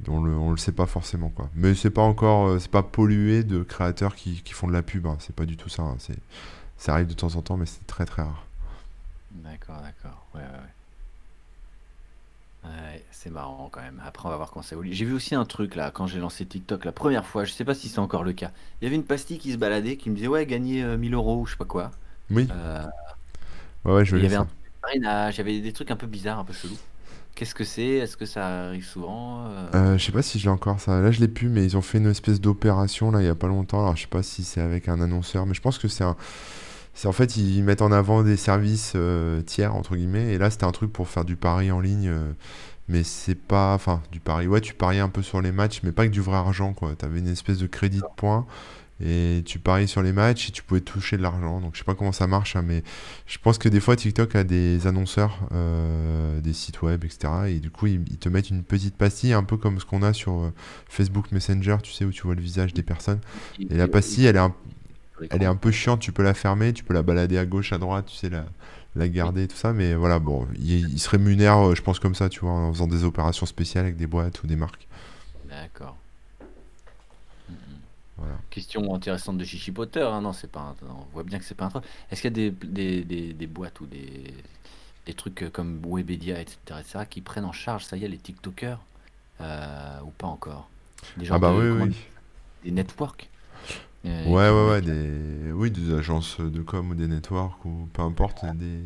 On 0.08 0.22
le, 0.24 0.34
on 0.38 0.52
le 0.52 0.58
sait 0.58 0.72
pas 0.72 0.86
forcément, 0.86 1.30
quoi. 1.30 1.50
Mais 1.56 1.74
c'est 1.74 1.90
pas 1.90 2.02
encore, 2.02 2.48
euh, 2.48 2.60
c'est 2.60 2.72
pas 2.72 2.84
pollué 2.84 3.44
de 3.44 3.64
créateurs 3.64 4.16
qui, 4.16 4.42
qui 4.44 4.54
font 4.54 4.68
de 4.68 4.74
la 4.74 4.84
pub, 4.84 5.08
hein. 5.08 5.18
C'est 5.20 5.36
pas 5.36 5.46
du 5.46 5.58
tout 5.58 5.70
ça. 5.70 5.84
hein. 5.84 5.96
C'est, 6.00 6.18
ça 6.78 6.94
arrive 6.94 7.08
de 7.08 7.14
temps 7.14 7.36
en 7.36 7.42
temps, 7.42 7.58
mais 7.58 7.66
c'est 7.68 7.86
très 7.88 8.06
très 8.06 8.24
rare. 8.24 8.46
D'accord, 9.30 9.82
d'accord. 9.82 10.28
Ouais, 10.34 10.42
ouais, 10.42 10.48
ouais. 10.48 10.74
Ouais, 12.64 13.06
c'est 13.12 13.30
marrant 13.30 13.70
quand 13.72 13.82
même. 13.82 14.02
Après, 14.04 14.28
on 14.28 14.32
va 14.32 14.38
voir 14.38 14.52
quand 14.52 14.62
ça 14.64 14.74
évolue. 14.76 14.92
J'ai 14.94 15.06
vu 15.06 15.14
aussi 15.14 15.36
un 15.36 15.46
truc 15.46 15.76
là, 15.76 15.92
quand 15.92 16.08
j'ai 16.08 16.20
lancé 16.20 16.46
TikTok 16.48 16.84
la 16.86 16.92
première 16.92 17.26
fois, 17.26 17.44
je 17.46 17.52
sais 17.54 17.64
pas 17.66 17.76
si 17.76 17.90
c'est 17.90 18.00
encore 18.00 18.24
le 18.24 18.34
cas. 18.34 18.52
Il 18.82 18.86
y 18.86 18.88
avait 18.88 18.96
une 18.96 19.06
pastille 19.06 19.38
qui 19.38 19.52
se 19.52 19.58
baladait 19.58 19.98
qui 19.98 20.10
me 20.10 20.16
disait 20.16 20.28
ouais, 20.28 20.46
gagner 20.48 20.84
euh, 20.84 20.98
1000 20.98 21.14
euros 21.14 21.42
ou 21.42 21.46
je 21.46 21.52
sais 21.52 21.58
pas 21.58 21.66
quoi. 21.66 21.96
Oui, 22.30 22.52
Euh, 22.52 22.86
ouais, 23.86 23.94
ouais, 23.94 24.06
je 24.06 24.18
il 24.18 24.24
y 24.24 24.26
avait 24.26 24.36
ça. 24.36 24.38
un 24.38 24.46
truc 24.46 24.58
de 24.74 24.80
parrainage, 24.82 25.36
il 25.36 25.38
y 25.40 25.42
avait 25.42 25.62
des 25.62 25.74
trucs 25.74 25.92
un 25.92 25.96
peu 25.98 26.08
bizarres, 26.08 26.40
un 26.40 26.46
peu 26.46 26.54
chelous. 26.54 26.82
Qu'est-ce 27.36 27.54
que 27.54 27.66
c'est? 27.66 27.84
Est-ce 27.98 28.16
que 28.16 28.26
ça 28.26 28.68
arrive 28.68 28.86
souvent? 28.86 29.46
Euh, 29.48 29.68
Euh, 29.74 29.98
je 29.98 30.06
sais 30.06 30.12
pas 30.14 30.22
si 30.22 30.40
je 30.40 30.46
l'ai 30.46 30.50
encore 30.52 30.80
ça. 30.80 31.02
Là, 31.02 31.12
je 31.12 31.20
l'ai 31.20 31.28
plus, 31.28 31.50
mais 31.50 31.66
ils 31.66 31.76
ont 31.76 31.82
fait 31.82 31.98
une 31.98 32.08
espèce 32.08 32.40
d'opération 32.40 33.12
là 33.12 33.22
il 33.22 33.26
y 33.26 33.30
a 33.30 33.36
pas 33.36 33.48
longtemps. 33.48 33.82
Alors, 33.82 33.96
je 33.98 34.04
sais 34.04 34.08
pas 34.08 34.24
si 34.24 34.44
c'est 34.46 34.62
avec 34.62 34.88
un 34.88 35.02
annonceur, 35.02 35.46
mais 35.46 35.54
je 35.54 35.62
pense 35.62 35.78
que 35.78 35.88
c'est 35.90 36.04
un. 36.06 36.16
En 37.04 37.12
fait, 37.12 37.36
ils 37.38 37.62
mettent 37.64 37.82
en 37.82 37.92
avant 37.92 38.24
des 38.24 38.38
services 38.38 38.94
euh, 38.96 39.42
tiers 39.42 39.76
entre 39.76 39.96
guillemets. 39.98 40.34
Et 40.34 40.38
là, 40.38 40.50
c'était 40.50 40.64
un 40.66 40.72
truc 40.72 40.94
pour 40.94 41.10
faire 41.10 41.26
du 41.26 41.36
pari 41.36 41.72
en 41.72 41.82
ligne, 41.82 42.08
euh, 42.08 42.32
mais 42.88 43.04
c'est 43.04 43.36
pas. 43.36 43.74
Enfin, 43.76 44.02
du 44.14 44.22
pari. 44.22 44.48
Ouais, 44.48 44.62
tu 44.62 44.74
pariais 44.74 45.02
un 45.02 45.10
peu 45.10 45.22
sur 45.22 45.42
les 45.42 45.52
matchs, 45.52 45.82
mais 45.84 45.92
pas 45.92 46.04
avec 46.04 46.12
du 46.14 46.22
vrai 46.22 46.38
argent 46.38 46.74
quoi. 46.74 46.96
T'avais 46.96 47.20
une 47.20 47.28
espèce 47.28 47.58
de 47.58 47.68
crédit 47.68 48.00
de 48.00 48.06
points 48.16 48.46
et 49.04 49.44
tu 49.46 49.60
pariais 49.60 49.88
sur 49.88 50.02
les 50.02 50.14
matchs 50.14 50.50
et 50.50 50.52
tu 50.52 50.64
pouvais 50.64 50.82
toucher 50.82 51.18
de 51.18 51.22
l'argent. 51.22 51.60
Donc, 51.60 51.74
je 51.74 51.80
sais 51.80 51.84
pas 51.86 51.96
comment 51.96 52.12
ça 52.14 52.28
marche, 52.28 52.56
hein, 52.56 52.64
mais 52.66 52.84
je 53.28 53.38
pense 53.38 53.58
que 53.58 53.68
des 53.70 53.80
fois, 53.80 53.96
TikTok 53.96 54.36
a 54.36 54.44
des 54.44 54.88
annonceurs, 54.88 55.40
euh, 55.52 56.40
des 56.42 56.54
sites 56.54 56.82
web, 56.82 57.04
etc. 57.04 57.34
Et 57.48 57.60
du 57.60 57.70
coup, 57.72 57.88
ils, 57.88 58.02
ils 58.10 58.18
te 58.18 58.30
mettent 58.30 58.50
une 58.50 58.64
petite 58.64 58.96
pastille, 58.96 59.34
un 59.34 59.44
peu 59.44 59.58
comme 59.58 59.80
ce 59.80 59.86
qu'on 59.86 60.02
a 60.02 60.14
sur 60.14 60.34
euh, 60.34 60.54
Facebook 60.88 61.32
Messenger, 61.32 61.78
tu 61.84 61.92
sais, 61.92 62.06
où 62.06 62.12
tu 62.12 62.24
vois 62.24 62.36
le 62.36 62.42
visage 62.42 62.74
des 62.74 62.84
personnes. 62.84 63.20
Et 63.70 63.76
la 63.76 63.86
il- 63.86 63.90
pastille, 63.92 64.26
elle 64.26 64.38
est 64.38 64.40
un, 64.40 64.54
elle 65.30 65.44
est 65.44 65.46
un 65.48 65.56
peu 65.56 65.72
chiante, 65.72 66.00
tu 66.02 66.12
peux 66.12 66.24
la 66.24 66.34
fermer, 66.34 66.74
tu 66.74 66.84
peux 66.84 66.94
la 66.94 67.04
balader 67.04 67.38
à 67.38 67.46
gauche, 67.46 67.74
à 67.74 67.78
droite, 67.78 68.06
tu 68.08 68.16
sais, 68.16 68.30
la, 68.30 68.46
la 68.96 69.10
garder, 69.10 69.48
tout 69.48 69.58
ça. 69.58 69.74
Mais 69.74 69.94
voilà, 69.96 70.20
bon, 70.20 70.48
ils, 70.58 70.90
ils 70.94 71.00
se 71.00 71.10
rémunèrent, 71.10 71.70
euh, 71.70 71.76
je 71.76 71.82
pense, 71.82 72.00
comme 72.00 72.16
ça, 72.16 72.30
tu 72.30 72.42
vois, 72.42 72.52
en 72.52 72.72
faisant 72.74 72.88
des 72.88 73.04
opérations 73.04 73.46
spéciales 73.46 73.86
avec 73.86 73.98
des 73.98 74.08
boîtes 74.08 74.44
ou 74.44 74.48
des 74.48 74.56
marques. 74.56 74.88
D'accord. 75.44 75.98
Voilà. 78.18 78.40
Question 78.50 78.94
intéressante 78.96 79.38
de 79.38 79.44
Chichi 79.44 79.72
Potter, 79.72 80.02
hein, 80.02 80.22
non, 80.22 80.32
c'est 80.32 80.48
pas 80.52 80.62
un- 80.62 80.76
on 80.88 81.06
voit 81.14 81.24
bien 81.24 81.40
que 81.40 81.46
c'est 81.46 81.56
pas 81.56 81.66
un 81.66 81.70
truc. 81.70 81.84
Est-ce 82.10 82.22
qu'il 82.22 82.30
y 82.38 82.48
a 82.48 82.52
des, 82.52 82.68
des, 82.68 83.04
des, 83.04 83.34
des 83.34 83.48
boîtes 83.48 83.82
ou 83.82 83.86
des, 83.86 84.34
des 85.06 85.14
trucs 85.14 85.44
euh, 85.44 85.50
comme 85.52 85.82
Webedia, 85.86 86.42
etc., 86.42 86.82
etc., 86.82 87.06
qui 87.08 87.22
prennent 87.22 87.46
en 87.46 87.52
charge, 87.54 87.86
ça 87.86 87.98
y 87.98 88.06
est, 88.06 88.10
les 88.10 88.20
TikTokers 88.20 88.80
euh, 89.42 90.02
ou 90.04 90.12
pas 90.12 90.28
encore? 90.28 90.72
Des 91.18 91.26
Ah 91.30 91.38
genres 91.38 91.40
bah 91.40 91.54
de, 91.54 91.56
oui, 91.56 91.70
oui. 91.70 91.96
des 92.64 92.72
networks? 92.72 93.30
euh, 94.06 94.10
Ouais, 94.24 94.50
ouais, 94.50 94.70
ouais, 94.70 94.82
des... 94.82 95.52
Oui, 95.54 95.70
des 95.72 95.94
agences 95.94 96.40
de 96.42 96.62
com 96.64 96.90
ou 96.90 96.96
des 96.96 97.08
networks 97.08 97.64
ou 97.66 97.88
peu 97.94 98.02
importe, 98.02 98.44
des, 98.46 98.82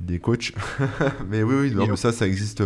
des 0.00 0.18
coachs. 0.20 0.52
Mais 1.28 1.42
oui, 1.42 1.54
oui, 1.56 1.70
non, 1.74 1.86
mais 1.88 1.96
ça, 1.96 2.12
ça 2.12 2.26
existe. 2.26 2.62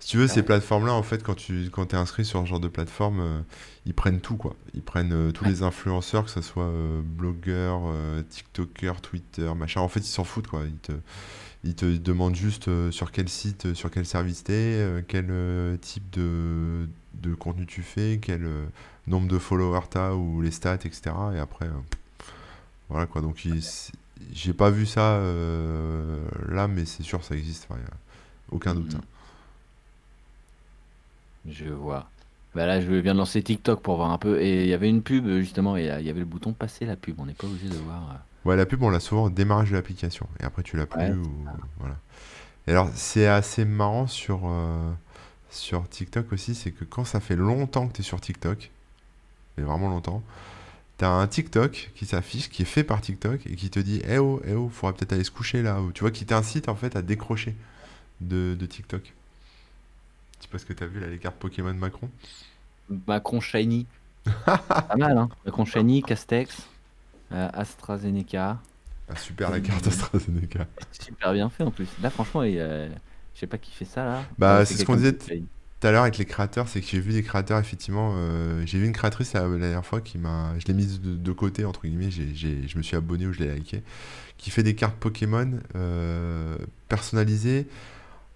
Si 0.00 0.08
tu 0.08 0.16
veux, 0.16 0.26
ces 0.26 0.40
Ouais. 0.40 0.42
plateformes-là, 0.46 0.92
en 0.92 1.02
fait, 1.04 1.22
quand 1.22 1.34
tu 1.36 1.70
quand 1.70 1.94
es 1.94 1.96
inscrit 1.96 2.24
sur 2.24 2.40
ce 2.42 2.46
genre 2.46 2.58
de 2.60 2.68
plateforme, 2.68 3.20
euh, 3.20 3.40
ils 3.86 3.94
prennent 3.94 4.20
tout, 4.20 4.36
quoi. 4.36 4.56
Ils 4.74 4.82
prennent 4.82 5.12
euh, 5.12 5.30
tous 5.32 5.44
Ouais. 5.44 5.50
les 5.50 5.62
influenceurs, 5.62 6.24
que 6.24 6.30
ce 6.30 6.40
soit 6.42 6.64
euh, 6.64 7.00
blogueurs, 7.02 7.82
euh, 7.86 8.22
TikTokers, 8.28 9.00
Twitter, 9.00 9.50
machin. 9.56 9.80
En 9.82 9.88
fait, 9.88 10.00
ils 10.00 10.04
s'en 10.04 10.24
foutent, 10.24 10.48
quoi. 10.48 10.62
Ils 10.66 10.74
te, 10.78 10.92
ils 11.62 11.74
te 11.74 11.84
demandent 11.96 12.34
juste 12.34 12.68
sur 12.90 13.12
quel 13.12 13.28
site, 13.28 13.72
sur 13.74 13.90
quel 13.90 14.04
service 14.04 14.42
t'es, 14.44 14.52
euh, 14.52 15.00
quel 15.06 15.78
type 15.80 16.10
de, 16.10 16.88
de 17.22 17.34
contenu 17.34 17.66
tu 17.66 17.82
fais, 17.82 18.18
quel 18.20 18.46
nombre 19.06 19.28
de 19.28 19.38
followers 19.38 19.86
t'as 19.88 20.12
ou 20.12 20.42
les 20.42 20.50
stats, 20.50 20.74
etc. 20.74 21.12
Et 21.34 21.38
après, 21.38 21.68
voilà 22.90 23.06
quoi. 23.06 23.20
Donc, 23.22 23.44
il- 23.44 23.62
c'est- 23.62 23.92
j'ai 24.32 24.52
pas 24.52 24.70
vu 24.70 24.86
ça 24.86 25.14
euh, 25.16 26.20
là, 26.48 26.68
mais 26.68 26.84
c'est 26.84 27.02
sûr, 27.02 27.24
ça 27.24 27.34
existe. 27.34 27.66
Enfin, 27.68 27.80
y 27.80 27.84
a 27.84 27.94
aucun 28.50 28.74
doute. 28.74 28.94
Mhm. 28.94 29.00
hein. 29.00 29.04
Je 31.50 31.66
vois. 31.66 32.08
Bah 32.54 32.66
là, 32.66 32.80
je 32.80 32.90
viens 32.92 33.14
de 33.14 33.18
lancer 33.18 33.42
TikTok 33.42 33.80
pour 33.82 33.96
voir 33.96 34.10
un 34.10 34.18
peu. 34.18 34.40
Et 34.40 34.62
il 34.62 34.68
y 34.68 34.74
avait 34.74 34.88
une 34.88 35.02
pub, 35.02 35.26
justement, 35.40 35.76
et 35.76 35.86
il 36.00 36.06
y 36.06 36.10
avait 36.10 36.20
le 36.20 36.24
bouton 36.24 36.52
passer 36.52 36.86
la 36.86 36.96
pub. 36.96 37.18
On 37.18 37.26
n'est 37.26 37.34
pas 37.34 37.46
obligé 37.46 37.68
de 37.68 37.76
voir. 37.76 38.10
euh. 38.10 38.48
Ouais, 38.48 38.56
la 38.56 38.66
pub, 38.66 38.82
on 38.82 38.90
l'a 38.90 39.00
souvent 39.00 39.24
au 39.24 39.30
démarrage 39.30 39.70
de 39.70 39.76
l'application. 39.76 40.28
Et 40.40 40.44
après, 40.44 40.62
tu 40.62 40.76
l'as 40.76 40.86
plus. 40.86 41.00
Ouais, 41.00 41.10
ou... 41.10 41.46
Voilà. 41.78 41.96
Et 42.66 42.70
alors, 42.70 42.88
c'est 42.94 43.26
assez 43.26 43.64
marrant 43.64 44.06
sur, 44.06 44.42
euh, 44.44 44.90
sur 45.50 45.88
TikTok 45.88 46.32
aussi, 46.32 46.54
c'est 46.54 46.70
que 46.70 46.84
quand 46.84 47.04
ça 47.04 47.20
fait 47.20 47.36
longtemps 47.36 47.88
que 47.88 47.94
tu 47.94 48.00
es 48.00 48.04
sur 48.04 48.20
TikTok, 48.20 48.70
et 49.58 49.62
vraiment 49.62 49.88
longtemps, 49.88 50.22
tu 50.98 51.04
as 51.04 51.10
un 51.10 51.26
TikTok 51.26 51.90
qui 51.94 52.06
s'affiche, 52.06 52.48
qui 52.48 52.62
est 52.62 52.66
fait 52.66 52.84
par 52.84 53.00
TikTok, 53.00 53.46
et 53.46 53.56
qui 53.56 53.70
te 53.70 53.80
dit 53.80 54.00
Eh 54.06 54.18
oh, 54.18 54.40
eh 54.46 54.54
oh, 54.54 54.68
faudrait 54.68 54.96
peut-être 54.96 55.12
aller 55.12 55.24
se 55.24 55.30
coucher 55.30 55.62
là. 55.62 55.80
Tu 55.94 56.00
vois, 56.00 56.10
qui 56.10 56.24
t'incite 56.24 56.68
en 56.68 56.76
fait 56.76 56.96
à 56.96 57.02
décrocher 57.02 57.54
de, 58.20 58.56
de 58.58 58.66
TikTok. 58.66 59.02
Tu 59.02 59.12
sais 60.40 60.48
pas 60.48 60.58
ce 60.58 60.66
que 60.66 60.72
tu 60.72 60.84
as 60.84 60.86
vu 60.86 61.00
là, 61.00 61.08
les 61.08 61.18
cartes 61.18 61.36
Pokémon 61.36 61.74
Macron 61.74 62.10
Macron 63.06 63.40
Shiny. 63.40 63.86
pas 64.44 64.96
mal, 64.96 65.18
hein. 65.18 65.28
Macron 65.44 65.64
Shiny, 65.64 66.02
Castex, 66.02 66.62
euh, 67.32 67.48
AstraZeneca. 67.52 68.58
Ah, 69.08 69.16
super 69.16 69.50
la 69.50 69.60
carte 69.60 69.86
AstraZeneca. 69.86 70.66
Super 70.92 71.34
bien 71.34 71.50
fait 71.50 71.62
en 71.62 71.70
plus. 71.70 71.88
Là, 72.02 72.08
franchement, 72.08 72.42
il, 72.42 72.58
euh, 72.58 72.88
je 73.34 73.40
sais 73.40 73.46
pas 73.46 73.58
qui 73.58 73.70
fait 73.70 73.84
ça 73.84 74.04
là. 74.04 74.24
Bah, 74.38 74.64
c'est 74.64 74.76
ce 74.76 74.84
qu'on 74.84 74.96
disait 74.96 75.18
tout 75.84 75.88
à 75.88 75.92
l'heure 75.92 76.02
avec 76.04 76.16
les 76.16 76.24
créateurs, 76.24 76.66
c'est 76.66 76.80
que 76.80 76.86
j'ai 76.86 76.98
vu 76.98 77.12
des 77.12 77.22
créateurs, 77.22 77.58
effectivement. 77.58 78.14
euh, 78.16 78.62
j'ai 78.64 78.78
vu 78.78 78.86
une 78.86 78.94
créatrice 78.94 79.34
la, 79.34 79.46
la 79.46 79.58
dernière 79.58 79.84
fois 79.84 80.00
qui 80.00 80.16
m'a. 80.16 80.54
Je 80.58 80.64
l'ai 80.66 80.72
mise 80.72 80.98
de, 80.98 81.14
de 81.14 81.32
côté, 81.32 81.66
entre 81.66 81.82
guillemets. 81.82 82.10
j'ai- 82.10 82.34
j'ai- 82.34 82.66
je 82.66 82.78
me 82.78 82.82
suis 82.82 82.96
abonné 82.96 83.26
ou 83.26 83.34
je 83.34 83.40
l'ai 83.40 83.54
liké. 83.54 83.82
Qui 84.38 84.48
fait 84.50 84.62
des 84.62 84.74
cartes 84.74 84.96
Pokémon 84.96 85.50
euh, 85.76 86.56
personnalisées. 86.88 87.66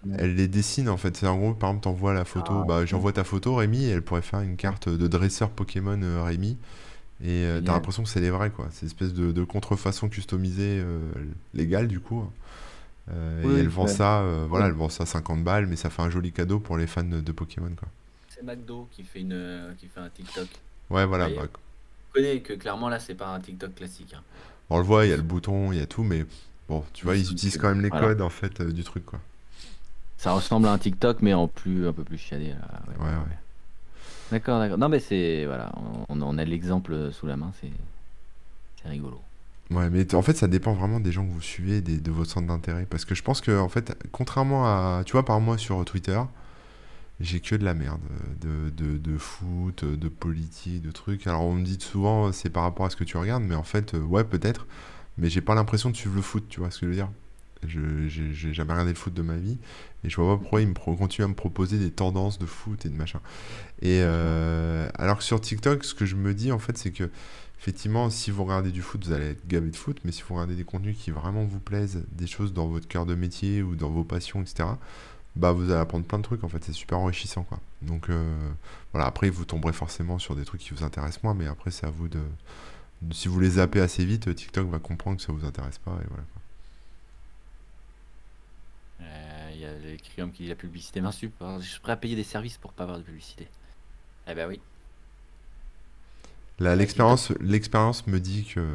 Ouais. 0.05 0.15
Elle 0.19 0.35
les 0.35 0.47
dessine 0.47 0.89
en 0.89 0.97
fait. 0.97 1.17
C'est 1.17 1.25
en 1.27 1.37
gros, 1.37 1.53
par 1.55 1.71
exemple, 1.71 1.83
t'envoies 1.85 2.13
la 2.13 2.23
photo. 2.23 2.53
Ah, 2.61 2.65
bah, 2.67 2.85
j'envoie 2.85 3.13
ta 3.13 3.23
photo, 3.23 3.55
Rémi, 3.55 3.85
et 3.85 3.89
elle 3.89 4.03
pourrait 4.03 4.21
faire 4.21 4.41
une 4.41 4.55
carte 4.55 4.87
de 4.87 5.07
dresseur 5.07 5.49
Pokémon 5.49 5.99
euh, 6.03 6.23
Rémi. 6.23 6.55
Et 7.23 7.45
euh, 7.45 7.61
t'as 7.61 7.73
l'impression 7.73 8.03
que 8.03 8.09
c'est 8.09 8.21
les 8.21 8.29
vrais, 8.29 8.51
quoi. 8.51 8.67
C'est 8.71 8.81
une 8.83 8.87
espèce 8.89 9.13
de, 9.13 9.31
de 9.31 9.43
contrefaçon 9.43 10.07
customisée 10.07 10.81
euh, 10.83 10.99
légale, 11.55 11.87
du 11.87 11.99
coup. 11.99 12.23
Euh, 13.11 13.41
Oui, 13.43 13.55
et 13.55 13.59
elle 13.59 13.67
vend 13.69 13.85
ouais. 13.85 13.87
ça, 13.87 14.21
euh, 14.21 14.45
voilà, 14.47 14.65
Ouais. 14.65 14.67
elle 14.67 14.73
vend 14.73 14.89
ça 14.89 15.05
50 15.05 15.43
balles, 15.43 15.65
mais 15.67 15.75
ça 15.75 15.89
fait 15.89 16.01
un 16.01 16.09
joli 16.09 16.31
cadeau 16.31 16.59
pour 16.59 16.77
les 16.77 16.87
fans 16.87 17.03
de, 17.03 17.21
de 17.21 17.31
Pokémon, 17.31 17.71
quoi. 17.77 17.87
C'est 18.29 18.43
McDo 18.43 18.87
qui 18.91 19.03
fait, 19.03 19.21
une, 19.21 19.33
euh, 19.33 19.73
qui 19.77 19.87
fait 19.87 19.99
un 19.99 20.09
TikTok. 20.09 20.47
Ouais, 20.89 21.05
voilà. 21.05 21.29
Bah, 21.29 21.43
Je 22.09 22.13
connais 22.13 22.41
que 22.41 22.53
clairement 22.53 22.89
là, 22.89 22.99
c'est 22.99 23.15
pas 23.15 23.27
un 23.29 23.39
TikTok 23.39 23.75
classique. 23.75 24.13
hein. 24.15 24.23
on 24.69 24.77
le 24.77 24.83
voit, 24.83 25.05
il 25.05 25.09
y 25.09 25.13
a 25.13 25.17
le 25.17 25.23
bouton, 25.23 25.71
il 25.71 25.79
y 25.79 25.81
a 25.81 25.87
tout, 25.87 26.03
mais 26.03 26.25
bon, 26.67 26.83
tu 26.93 27.05
vois, 27.05 27.15
ils 27.17 27.31
utilisent 27.31 27.57
quand 27.57 27.69
même 27.69 27.81
les 27.81 27.89
voilà. 27.89 28.07
codes 28.09 28.21
en 28.21 28.29
fait 28.29 28.61
euh, 28.61 28.71
du 28.71 28.83
truc, 28.83 29.05
quoi. 29.05 29.19
Ça 30.17 30.33
ressemble 30.33 30.67
à 30.67 30.71
un 30.73 30.77
TikTok, 30.77 31.21
mais 31.21 31.33
en 31.33 31.47
plus 31.47 31.87
un 31.87 31.93
peu 31.93 32.03
plus 32.03 32.17
chiadé. 32.17 32.49
Là. 32.49 32.55
Ouais, 32.87 33.05
Ouais, 33.05 33.11
ouais. 33.11 33.37
D'accord, 34.31 34.59
d'accord. 34.59 34.77
Non, 34.77 34.89
mais 34.89 34.99
c'est 34.99 35.45
voilà, 35.45 35.71
on, 36.09 36.21
on 36.21 36.37
a 36.37 36.45
l'exemple 36.45 37.11
sous 37.11 37.25
la 37.25 37.35
main, 37.37 37.51
c'est 37.61 37.71
c'est 38.81 38.89
rigolo. 38.89 39.21
Ouais, 39.71 39.89
mais 39.91 40.15
en 40.15 40.21
fait, 40.23 40.35
ça 40.35 40.47
dépend 40.47 40.73
vraiment 40.73 40.99
des 40.99 41.11
gens 41.11 41.25
que 41.25 41.31
vous 41.31 41.41
suivez, 41.41 41.81
des, 41.81 41.99
de 41.99 42.11
votre 42.11 42.31
centre 42.31 42.47
d'intérêt. 42.47 42.87
Parce 42.89 43.05
que 43.05 43.13
je 43.13 43.21
pense 43.21 43.39
que, 43.39 43.57
en 43.59 43.69
fait, 43.69 43.95
contrairement 44.11 44.65
à. 44.65 45.03
Tu 45.05 45.11
vois, 45.11 45.23
par 45.23 45.39
moi 45.41 45.57
sur 45.59 45.85
Twitter, 45.85 46.19
j'ai 47.19 47.39
que 47.41 47.55
de 47.55 47.65
la 47.65 47.73
merde. 47.73 48.01
euh, 48.45 48.69
De, 48.71 48.97
de, 48.97 49.17
foot, 49.17 49.85
de 49.85 50.09
politique, 50.09 50.81
de 50.81 50.91
trucs. 50.91 51.27
Alors, 51.27 51.43
on 51.43 51.53
me 51.55 51.63
dit 51.63 51.77
souvent, 51.79 52.27
euh, 52.27 52.31
c'est 52.31 52.49
par 52.49 52.63
rapport 52.63 52.85
à 52.85 52.89
ce 52.89 52.95
que 52.95 53.03
tu 53.03 53.17
regardes, 53.17 53.43
mais 53.43 53.55
en 53.55 53.63
fait, 53.63 53.93
euh, 53.95 54.01
ouais, 54.01 54.23
peut-être. 54.23 54.67
Mais 55.17 55.29
j'ai 55.29 55.41
pas 55.41 55.55
l'impression 55.55 55.89
de 55.91 55.95
suivre 55.97 56.15
le 56.15 56.21
foot, 56.21 56.45
tu 56.49 56.59
vois 56.61 56.71
ce 56.71 56.79
que 56.79 56.85
je 56.87 56.91
veux 56.91 56.95
dire? 56.95 57.09
Je, 57.67 58.07
j'ai 58.07 58.53
jamais 58.53 58.71
regardé 58.71 58.91
le 58.93 58.97
foot 58.97 59.13
de 59.13 59.21
ma 59.21 59.35
vie. 59.37 59.57
Et 60.05 60.09
je 60.09 60.15
vois 60.15 60.35
pas 60.35 60.41
pourquoi 60.41 60.61
ils 60.61 60.67
me 60.69 60.73
continuent 60.73 61.25
à 61.25 61.29
me 61.29 61.35
proposer 61.35 61.77
des 61.77 61.91
tendances 61.91 62.39
de 62.39 62.45
foot 62.45 62.85
et 62.85 62.89
de 62.89 62.95
machin. 62.95 63.19
Et 63.81 63.99
euh, 64.03 64.89
alors 64.95 65.17
que 65.19 65.23
sur 65.25 65.41
TikTok, 65.41 65.83
ce 65.83 65.93
que 65.95 66.05
je 66.05 66.15
me 66.15 66.33
dis, 66.33 66.51
en 66.51 66.59
fait, 66.59 66.77
c'est 66.77 66.91
que. 66.91 67.09
Effectivement, 67.59 68.09
si 68.09 68.31
vous 68.31 68.43
regardez 68.45 68.71
du 68.71 68.81
foot, 68.81 69.05
vous 69.05 69.11
allez 69.11 69.31
être 69.31 69.45
gavé 69.47 69.69
de 69.69 69.75
foot, 69.75 69.99
mais 70.05 70.11
si 70.11 70.23
vous 70.23 70.33
regardez 70.35 70.55
des 70.55 70.63
contenus 70.63 70.97
qui 70.97 71.11
vraiment 71.11 71.43
vous 71.43 71.59
plaisent, 71.59 72.05
des 72.11 72.27
choses 72.27 72.53
dans 72.53 72.67
votre 72.67 72.87
cœur 72.87 73.05
de 73.05 73.15
métier 73.15 73.61
ou 73.61 73.75
dans 73.75 73.89
vos 73.89 74.05
passions, 74.05 74.41
etc., 74.41 74.69
bah 75.35 75.51
vous 75.51 75.69
allez 75.71 75.79
apprendre 75.79 76.05
plein 76.05 76.17
de 76.19 76.23
trucs 76.23 76.43
en 76.43 76.49
fait, 76.49 76.63
c'est 76.63 76.73
super 76.73 76.99
enrichissant 76.99 77.43
quoi. 77.43 77.59
Donc 77.81 78.09
euh, 78.09 78.51
voilà, 78.93 79.07
après 79.07 79.29
vous 79.29 79.45
tomberez 79.45 79.73
forcément 79.73 80.19
sur 80.19 80.35
des 80.35 80.45
trucs 80.45 80.61
qui 80.61 80.71
vous 80.73 80.83
intéressent 80.83 81.23
moins, 81.23 81.33
mais 81.33 81.47
après 81.47 81.71
c'est 81.71 81.85
à 81.85 81.91
vous 81.91 82.07
de, 82.09 82.19
Si 83.11 83.27
vous 83.27 83.39
les 83.39 83.51
zappez 83.51 83.81
assez 83.81 84.05
vite, 84.05 84.33
TikTok 84.35 84.67
va 84.69 84.79
comprendre 84.79 85.17
que 85.17 85.23
ça 85.23 85.33
vous 85.33 85.45
intéresse 85.45 85.79
pas 85.79 85.97
et 86.03 86.07
voilà. 86.07 86.23
Euh, 89.01 89.51
Il 89.53 89.59
y 89.59 89.65
a 89.65 89.77
le 89.77 89.97
Crium 89.97 90.31
qui 90.31 90.43
dit 90.43 90.49
la 90.49 90.55
publicité 90.55 91.01
m'insulte. 91.01 91.33
Alors, 91.41 91.61
Je 91.61 91.67
suis 91.69 91.79
prêt 91.79 91.91
à 91.93 91.97
payer 91.97 92.15
des 92.15 92.23
services 92.23 92.57
pour 92.57 92.73
pas 92.73 92.83
avoir 92.83 92.97
de 92.99 93.03
publicité. 93.03 93.47
Eh 94.27 94.33
ben 94.35 94.47
oui. 94.47 94.61
L'expérience, 96.59 97.31
l'expérience 97.39 98.05
me 98.07 98.19
dit 98.19 98.45
que 98.45 98.65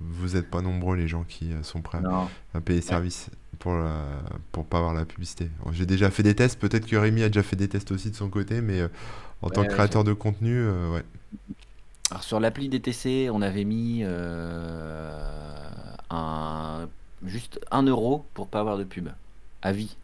vous 0.00 0.34
n'êtes 0.34 0.50
pas 0.50 0.60
nombreux 0.60 0.96
les 0.96 1.08
gens 1.08 1.24
qui 1.24 1.52
euh, 1.52 1.62
sont 1.62 1.80
prêts 1.80 2.00
Non. 2.00 2.28
à 2.54 2.60
payer 2.60 2.80
service 2.80 3.30
pour 3.58 3.74
la, 3.74 4.02
pour 4.50 4.66
pas 4.66 4.78
avoir 4.78 4.92
la 4.92 5.04
publicité. 5.04 5.48
J'ai 5.70 5.86
déjà 5.86 6.10
fait 6.10 6.24
des 6.24 6.34
tests, 6.34 6.58
peut-être 6.58 6.86
que 6.86 6.96
Rémi 6.96 7.22
a 7.22 7.28
déjà 7.28 7.44
fait 7.44 7.54
des 7.56 7.68
tests 7.68 7.92
aussi 7.92 8.10
de 8.10 8.16
son 8.16 8.28
côté, 8.28 8.60
mais 8.60 8.80
euh, 8.80 8.88
en 9.40 9.50
tant 9.50 9.62
que 9.62 9.68
ouais, 9.68 9.74
créateur 9.74 10.02
de 10.02 10.12
contenu, 10.12 10.56
euh, 10.56 10.94
ouais. 10.94 11.04
Alors 12.10 12.24
sur 12.24 12.40
l'appli 12.40 12.68
DTC, 12.68 13.30
on 13.32 13.40
avait 13.40 13.64
mis 13.64 14.00
euh, 14.02 15.16
un 16.10 16.88
juste 17.24 17.60
1 17.70 17.84
euro 17.84 18.26
pour 18.34 18.48
pas 18.48 18.60
avoir 18.60 18.76
de 18.78 18.84
pub 18.84 19.08
à 19.62 19.72
vie. 19.72 19.96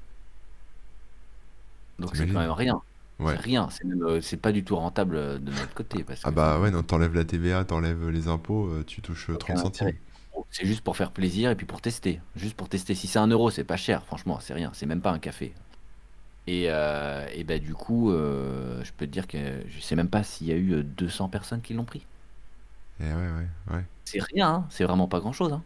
Donc 1.98 2.14
c'est 2.14 2.26
quand 2.26 2.38
même 2.38 2.50
rien. 2.50 2.80
Ouais. 3.18 3.36
C'est 3.36 3.40
rien. 3.40 3.68
C'est 3.70 3.84
même, 3.84 4.02
euh, 4.02 4.20
c'est 4.20 4.36
pas 4.36 4.52
du 4.52 4.64
tout 4.64 4.76
rentable 4.76 5.16
euh, 5.16 5.38
de 5.38 5.50
notre 5.52 5.74
côté 5.74 6.04
parce 6.04 6.24
Ah 6.24 6.30
que 6.30 6.34
bah 6.34 6.60
ouais, 6.60 6.70
non, 6.70 6.82
t'enlèves 6.82 7.14
la 7.14 7.24
TVA, 7.24 7.64
t'enlèves 7.64 8.08
les 8.10 8.28
impôts, 8.28 8.68
euh, 8.68 8.84
tu 8.86 9.02
touches 9.02 9.30
euh, 9.30 9.36
Aucun 9.36 9.54
30 9.54 9.56
centimes. 9.56 9.92
c'est 10.50 10.66
juste 10.66 10.82
pour 10.82 10.96
faire 10.96 11.12
plaisir 11.12 11.50
et 11.50 11.56
puis 11.56 11.66
pour 11.66 11.80
tester. 11.80 12.20
Juste 12.36 12.56
pour 12.56 12.68
tester. 12.68 12.94
Si 12.94 13.06
c'est 13.06 13.18
un 13.18 13.26
euro, 13.28 13.50
c'est 13.50 13.64
pas 13.64 13.76
cher. 13.76 14.04
Franchement, 14.06 14.40
c'est 14.40 14.54
rien. 14.54 14.70
C'est 14.74 14.86
même 14.86 15.02
pas 15.02 15.12
un 15.12 15.18
café. 15.18 15.54
Et, 16.46 16.66
euh, 16.68 17.26
et 17.34 17.44
bah 17.44 17.58
du 17.58 17.74
coup, 17.74 18.10
euh, 18.10 18.82
je 18.84 18.92
peux 18.92 19.06
te 19.06 19.12
dire 19.12 19.26
que 19.28 19.38
je 19.68 19.80
sais 19.80 19.96
même 19.96 20.08
pas 20.10 20.22
s'il 20.24 20.46
y 20.48 20.52
a 20.52 20.56
eu 20.56 20.72
euh, 20.74 20.82
200 20.82 21.28
personnes 21.28 21.62
qui 21.62 21.74
l'ont 21.74 21.84
pris. 21.84 22.06
Et 23.00 23.04
ouais, 23.04 23.12
ouais, 23.14 23.48
ouais. 23.74 23.84
C'est 24.04 24.20
rien. 24.32 24.48
hein. 24.54 24.66
C'est 24.70 24.82
vraiment 24.84 25.06
pas 25.06 25.20
grand 25.20 25.32
chose. 25.32 25.60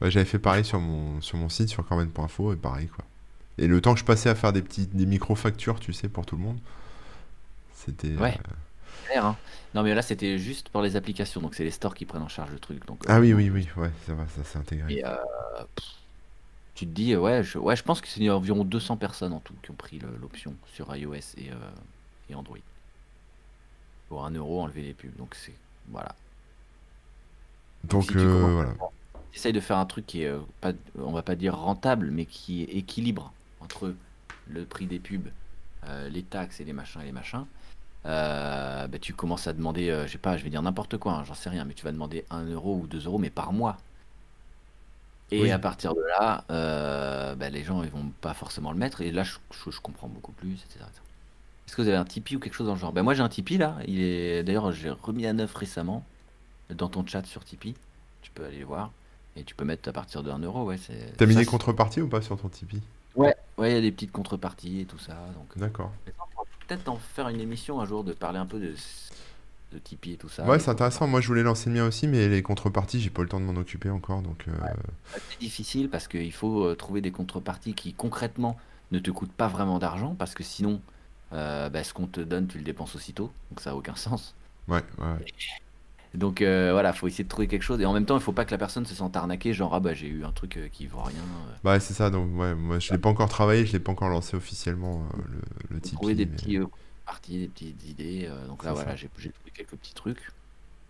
Ouais, 0.00 0.10
j'avais 0.10 0.24
fait 0.24 0.38
pareil 0.38 0.64
sur 0.64 0.80
mon, 0.80 1.20
sur 1.20 1.38
mon 1.38 1.48
site, 1.48 1.68
sur 1.68 1.86
Corben.info, 1.86 2.52
et 2.52 2.56
pareil, 2.56 2.88
quoi. 2.88 3.04
Et 3.58 3.66
le 3.68 3.80
temps 3.80 3.94
que 3.94 4.00
je 4.00 4.04
passais 4.04 4.28
à 4.28 4.34
faire 4.34 4.52
des 4.52 4.62
petits, 4.62 4.86
des 4.88 5.06
micro-factures, 5.06 5.78
tu 5.80 5.92
sais, 5.92 6.08
pour 6.08 6.26
tout 6.26 6.36
le 6.36 6.42
monde, 6.42 6.58
c'était... 7.84 8.16
Ouais. 8.16 8.38
euh, 8.38 8.54
Clair, 9.04 9.24
hein. 9.26 9.38
Non 9.74 9.82
mais 9.82 9.94
là 9.94 10.02
c'était 10.02 10.38
juste 10.38 10.68
pour 10.70 10.82
les 10.82 10.96
applications, 10.96 11.40
donc 11.40 11.54
c'est 11.54 11.64
les 11.64 11.70
stores 11.70 11.94
qui 11.94 12.06
prennent 12.06 12.22
en 12.22 12.28
charge 12.28 12.50
le 12.52 12.58
truc. 12.58 12.86
Donc, 12.86 13.04
Ah 13.06 13.16
euh, 13.16 13.20
oui, 13.20 13.32
oui, 13.34 13.50
oui, 13.50 13.68
ouais, 13.76 13.90
c'est 14.06 14.12
vrai, 14.12 14.26
ça 14.34 14.44
s'est 14.44 14.58
intégré. 14.58 14.94
Et 14.94 15.04
euh, 15.04 15.16
pff, 15.74 15.86
tu 16.74 16.86
te 16.86 16.92
dis, 16.92 17.16
ouais, 17.16 17.42
je, 17.42 17.58
ouais, 17.58 17.76
je 17.76 17.82
pense 17.82 18.00
que 18.00 18.08
c'est 18.08 18.28
environ 18.30 18.64
200 18.64 18.96
personnes 18.96 19.32
en 19.32 19.40
tout 19.40 19.54
qui 19.62 19.70
ont 19.70 19.74
pris 19.74 19.98
l'option 20.20 20.54
sur 20.66 20.94
iOS 20.96 21.14
et, 21.36 21.50
euh, 21.50 21.70
et 22.30 22.34
Android. 22.34 22.58
Pour 24.08 24.24
1 24.24 24.30
euro, 24.32 24.62
enlever 24.62 24.82
les 24.82 24.94
pubs. 24.94 25.16
Donc 25.16 25.34
c'est. 25.34 25.54
Voilà. 25.88 26.14
Donc, 27.84 28.04
si 28.04 28.16
euh, 28.16 28.52
voilà. 28.52 28.74
Essaye 29.34 29.52
de 29.52 29.60
faire 29.60 29.78
un 29.78 29.86
truc 29.86 30.06
qui 30.06 30.22
est, 30.22 30.32
pas, 30.60 30.72
on 30.98 31.12
va 31.12 31.22
pas 31.22 31.34
dire 31.34 31.56
rentable, 31.56 32.10
mais 32.10 32.24
qui 32.24 32.62
est 32.62 32.76
équilibre 32.76 33.32
entre 33.60 33.94
le 34.46 34.64
prix 34.64 34.86
des 34.86 35.00
pubs, 35.00 35.28
les 36.10 36.22
taxes 36.22 36.60
et 36.60 36.64
les 36.64 36.72
machins 36.72 37.00
et 37.02 37.06
les 37.06 37.12
machins. 37.12 37.44
Euh, 38.06 38.86
bah, 38.86 38.98
tu 38.98 39.14
commences 39.14 39.46
à 39.46 39.52
demander, 39.52 39.88
euh, 39.90 40.06
je 40.06 40.12
sais 40.12 40.18
pas, 40.18 40.36
je 40.36 40.44
vais 40.44 40.50
dire 40.50 40.62
n'importe 40.62 40.98
quoi, 40.98 41.12
hein, 41.14 41.24
j'en 41.24 41.34
sais 41.34 41.50
rien, 41.50 41.64
mais 41.64 41.74
tu 41.74 41.84
vas 41.84 41.92
demander 41.92 42.26
1 42.30 42.44
euro 42.44 42.76
ou 42.76 42.86
2 42.86 43.04
euros, 43.06 43.18
mais 43.18 43.30
par 43.30 43.52
mois. 43.52 43.78
Et 45.30 45.40
Oui. 45.42 45.50
à 45.50 45.58
partir 45.58 45.94
de 45.94 46.00
là, 46.18 46.44
euh, 46.50 47.34
bah, 47.34 47.48
les 47.50 47.64
gens 47.64 47.82
ils 47.82 47.90
vont 47.90 48.10
pas 48.20 48.34
forcément 48.34 48.72
le 48.72 48.78
mettre, 48.78 49.00
et 49.00 49.10
là 49.10 49.22
je, 49.22 49.36
je- 49.52 49.70
je 49.70 49.80
comprends 49.80 50.08
beaucoup 50.08 50.32
plus, 50.32 50.52
etc. 50.52 50.86
Est-ce 51.66 51.76
que 51.76 51.82
vous 51.82 51.88
avez 51.88 51.96
un 51.96 52.04
Tipeee 52.04 52.36
ou 52.36 52.40
quelque 52.40 52.54
chose 52.54 52.66
dans 52.66 52.74
le 52.74 52.78
genre? 52.80 52.92
Ben 52.92 53.02
moi 53.02 53.14
j'ai 53.14 53.22
un 53.22 53.28
Tipeee 53.28 53.58
là. 53.58 53.78
Il 53.86 54.00
est 54.00 54.44
d'ailleurs 54.44 54.70
j'ai 54.72 54.90
remis 54.90 55.26
à 55.26 55.32
neuf 55.32 55.54
récemment 55.54 56.04
dans 56.70 56.88
ton 56.88 57.06
chat 57.06 57.24
sur 57.26 57.44
Tipeee. 57.44 57.74
Tu 58.22 58.30
peux 58.32 58.44
aller 58.44 58.64
voir 58.64 58.92
et 59.36 59.44
tu 59.44 59.54
peux 59.54 59.64
mettre 59.64 59.88
à 59.88 59.92
partir 59.92 60.22
de 60.22 60.30
1 60.30 60.38
euro. 60.40 60.64
Ouais, 60.64 60.76
c'est. 60.78 61.16
T'as 61.16 61.26
mis 61.26 61.34
des 61.34 61.46
contreparties 61.46 62.02
ou 62.02 62.08
pas 62.08 62.22
sur 62.22 62.40
ton 62.40 62.48
Tipeee? 62.48 62.82
Ouais, 63.16 63.34
ouais, 63.58 63.70
il 63.70 63.74
y 63.74 63.78
a 63.78 63.80
des 63.80 63.92
petites 63.92 64.12
contreparties 64.12 64.80
et 64.80 64.86
tout 64.86 64.98
ça. 64.98 65.14
Donc 65.34 65.56
D'accord. 65.56 65.92
Peut-être 66.66 66.88
en 66.88 66.96
faire 66.96 67.28
une 67.28 67.40
émission 67.40 67.80
un 67.80 67.86
jour 67.86 68.04
de 68.04 68.12
parler 68.12 68.38
un 68.38 68.46
peu 68.46 68.58
de, 68.58 68.74
de 69.72 69.78
Tipeee 69.78 70.12
et 70.12 70.16
tout 70.16 70.28
ça. 70.28 70.44
Ouais, 70.44 70.58
c'est 70.58 70.70
intéressant. 70.70 71.06
Moi, 71.06 71.20
je 71.20 71.28
voulais 71.28 71.42
lancer 71.42 71.68
le 71.68 71.76
mien 71.76 71.86
aussi, 71.86 72.06
mais 72.08 72.28
les 72.28 72.42
contreparties, 72.42 73.00
j'ai 73.00 73.10
pas 73.10 73.20
eu 73.22 73.24
le 73.24 73.28
temps 73.28 73.40
de 73.40 73.44
m'en 73.44 73.58
occuper 73.60 73.90
encore. 73.90 74.22
Donc, 74.22 74.46
euh, 74.48 74.52
contreparties. 74.52 74.80
C'est 75.12 75.40
difficile 75.40 75.90
parce 75.90 76.08
qu'il 76.08 76.32
faut 76.32 76.64
euh, 76.64 76.74
trouver 76.74 77.00
des 77.00 77.12
contreparties 77.12 77.74
qui 77.74 77.92
concrètement 77.94 78.56
ne 78.92 78.98
te 78.98 79.10
coûtent 79.10 79.32
pas 79.32 79.48
vraiment 79.48 79.78
d'argent 79.78 80.14
parce 80.14 80.34
que 80.34 80.42
sinon, 80.42 80.80
euh, 81.32 81.68
bah, 81.68 81.84
ce 81.84 81.92
qu'on 81.92 82.06
te 82.06 82.20
donne, 82.20 82.46
tu 82.46 82.58
le 82.58 82.64
dépenses 82.64 82.94
aussitôt. 82.96 83.32
Donc 83.50 83.60
ça 83.60 83.70
n'a 83.70 83.76
aucun 83.76 83.96
sens. 83.96 84.34
ouais, 84.68 84.82
ouais. 84.98 85.24
Donc 86.14 86.42
euh, 86.42 86.70
voilà, 86.72 86.92
faut 86.92 87.08
essayer 87.08 87.24
de 87.24 87.28
trouver 87.28 87.48
quelque 87.48 87.62
chose. 87.62 87.80
Et 87.80 87.86
en 87.86 87.92
même 87.92 88.06
temps, 88.06 88.14
il 88.16 88.22
faut 88.22 88.32
pas 88.32 88.44
que 88.44 88.52
la 88.52 88.58
personne 88.58 88.86
se 88.86 88.94
sente 88.94 89.16
arnaquée, 89.16 89.52
genre 89.52 89.74
ah 89.74 89.80
bah 89.80 89.94
j'ai 89.94 90.06
eu 90.06 90.24
un 90.24 90.30
truc 90.32 90.56
euh, 90.56 90.68
qui 90.72 90.86
vaut 90.86 91.02
rien. 91.02 91.16
euh. 91.18 91.54
Bah, 91.64 91.80
c'est 91.80 91.94
ça. 91.94 92.08
Donc, 92.10 92.30
ouais, 92.38 92.54
moi, 92.54 92.78
je 92.78 92.92
l'ai 92.92 92.98
pas 92.98 93.08
encore 93.08 93.28
travaillé, 93.28 93.66
je 93.66 93.72
l'ai 93.72 93.80
pas 93.80 93.90
encore 93.92 94.08
lancé 94.08 94.36
officiellement, 94.36 95.02
euh, 95.14 95.18
le, 95.70 95.74
le 95.76 95.80
Tipeee. 95.80 95.94
trouver 95.96 96.14
des 96.14 96.26
mais- 96.26 96.32
petits 96.36 96.58
euh, 96.58 96.66
parties, 97.04 97.38
des 97.40 97.48
petites 97.48 97.84
idées. 97.88 98.26
euh, 98.30 98.46
donc 98.46 98.62
là, 98.64 98.72
voilà, 98.72 98.94
j'ai 98.96 99.08
trouvé 99.08 99.32
quelques 99.52 99.70
petits 99.76 99.94
trucs. 99.94 100.30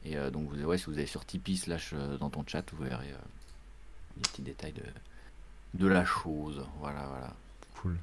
Et 0.04 0.18
euh, 0.18 0.30
donc, 0.30 0.50
vous, 0.50 0.62
ouais, 0.62 0.76
si 0.76 0.84
vous 0.86 0.92
allez 0.98 1.06
sur 1.06 1.24
Tipeee 1.24 1.56
slash 1.56 1.92
euh, 1.94 2.18
dans 2.18 2.28
ton 2.28 2.44
chat, 2.46 2.62
vous 2.76 2.84
verrez 2.84 3.08
euh, 3.10 3.16
les 4.16 4.22
petits 4.22 4.42
détails 4.42 4.74
de, 4.74 4.82
de 5.82 5.86
la 5.86 6.04
chose. 6.04 6.62
Voilà, 6.80 7.06
voilà. 7.08 7.32
Cool. 7.80 7.96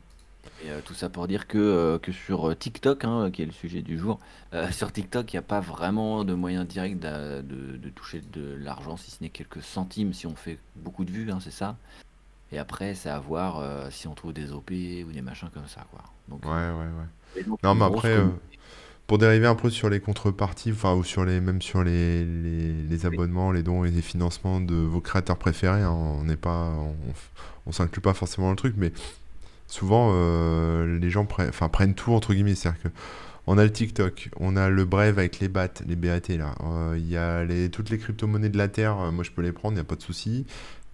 Et 0.59 0.69
euh, 0.71 0.81
tout 0.81 0.93
ça 0.93 1.09
pour 1.09 1.27
dire 1.27 1.47
que, 1.47 1.57
euh, 1.57 1.99
que 1.99 2.11
sur 2.11 2.49
euh, 2.51 2.55
TikTok, 2.55 3.03
hein, 3.05 3.31
qui 3.31 3.41
est 3.43 3.45
le 3.45 3.51
sujet 3.51 3.81
du 3.81 3.97
jour, 3.97 4.19
euh, 4.53 4.71
sur 4.71 4.91
TikTok, 4.91 5.31
il 5.33 5.35
n'y 5.35 5.39
a 5.39 5.43
pas 5.43 5.59
vraiment 5.59 6.23
de 6.23 6.33
moyen 6.33 6.65
direct 6.65 6.99
d'a- 6.99 7.41
de, 7.41 7.77
de 7.77 7.89
toucher 7.89 8.21
de 8.21 8.55
l'argent, 8.55 8.97
si 8.97 9.11
ce 9.11 9.17
n'est 9.23 9.29
quelques 9.29 9.61
centimes 9.63 10.13
si 10.13 10.27
on 10.27 10.35
fait 10.35 10.59
beaucoup 10.75 11.05
de 11.05 11.11
vues, 11.11 11.31
hein, 11.31 11.39
c'est 11.41 11.51
ça. 11.51 11.77
Et 12.51 12.59
après, 12.59 12.95
c'est 12.95 13.09
à 13.09 13.19
voir 13.19 13.59
euh, 13.59 13.89
si 13.91 14.07
on 14.07 14.15
trouve 14.15 14.33
des 14.33 14.51
OP 14.51 14.71
ou 15.07 15.11
des 15.11 15.21
machins 15.21 15.49
comme 15.53 15.67
ça, 15.67 15.85
quoi. 15.91 16.03
Donc, 16.29 16.43
Ouais, 16.43 16.51
ouais, 16.51 16.71
ouais. 16.71 17.07
et 17.35 17.43
donc, 17.43 17.59
Non, 17.63 17.73
une 17.73 17.79
mais 17.79 17.85
grosse 17.85 17.95
après, 17.97 18.09
euh, 18.17 18.27
communauté. 18.27 18.59
pour 19.07 19.17
dériver 19.19 19.47
un 19.47 19.55
peu 19.55 19.69
sur 19.69 19.89
les 19.89 20.01
contreparties, 20.01 20.71
enfin, 20.73 20.95
ou 20.95 21.03
sur 21.03 21.25
les, 21.25 21.41
même 21.41 21.61
sur 21.61 21.83
les, 21.83 22.25
les, 22.25 22.73
les 22.83 23.05
abonnements, 23.05 23.51
les 23.51 23.63
dons 23.63 23.85
et 23.85 23.91
les 23.91 24.01
financements 24.01 24.61
de 24.61 24.75
vos 24.75 25.01
créateurs 25.01 25.37
préférés, 25.37 25.83
hein, 25.83 25.91
on 25.91 26.23
n'est 26.25 26.37
pas, 26.37 26.69
on, 26.69 26.95
on 27.67 27.71
s'inclut 27.71 28.01
pas 28.01 28.13
forcément 28.13 28.47
dans 28.47 28.51
le 28.51 28.57
truc, 28.57 28.75
mais 28.77 28.93
souvent, 29.71 30.11
euh, 30.13 30.99
les 30.99 31.09
gens 31.09 31.25
prennent, 31.25 31.93
tout, 31.95 32.13
entre 32.13 32.33
guillemets, 32.33 32.55
c'est-à-dire 32.55 32.83
que 32.83 32.89
on 33.47 33.57
a 33.57 33.63
le 33.63 33.71
TikTok, 33.71 34.29
on 34.39 34.55
a 34.55 34.69
le 34.69 34.85
Brave 34.85 35.17
avec 35.17 35.39
les 35.39 35.47
BAT, 35.47 35.69
les 35.87 35.95
BAT 35.95 36.37
là, 36.37 36.53
Euh, 36.63 36.95
il 36.97 37.09
y 37.09 37.17
a 37.17 37.43
toutes 37.69 37.89
les 37.89 37.97
crypto-monnaies 37.97 38.49
de 38.49 38.57
la 38.57 38.67
Terre, 38.67 38.99
euh, 38.99 39.11
moi 39.11 39.23
je 39.23 39.31
peux 39.31 39.41
les 39.41 39.51
prendre, 39.51 39.73
il 39.73 39.77
n'y 39.77 39.81
a 39.81 39.85
pas 39.85 39.95
de 39.95 40.01
souci. 40.03 40.45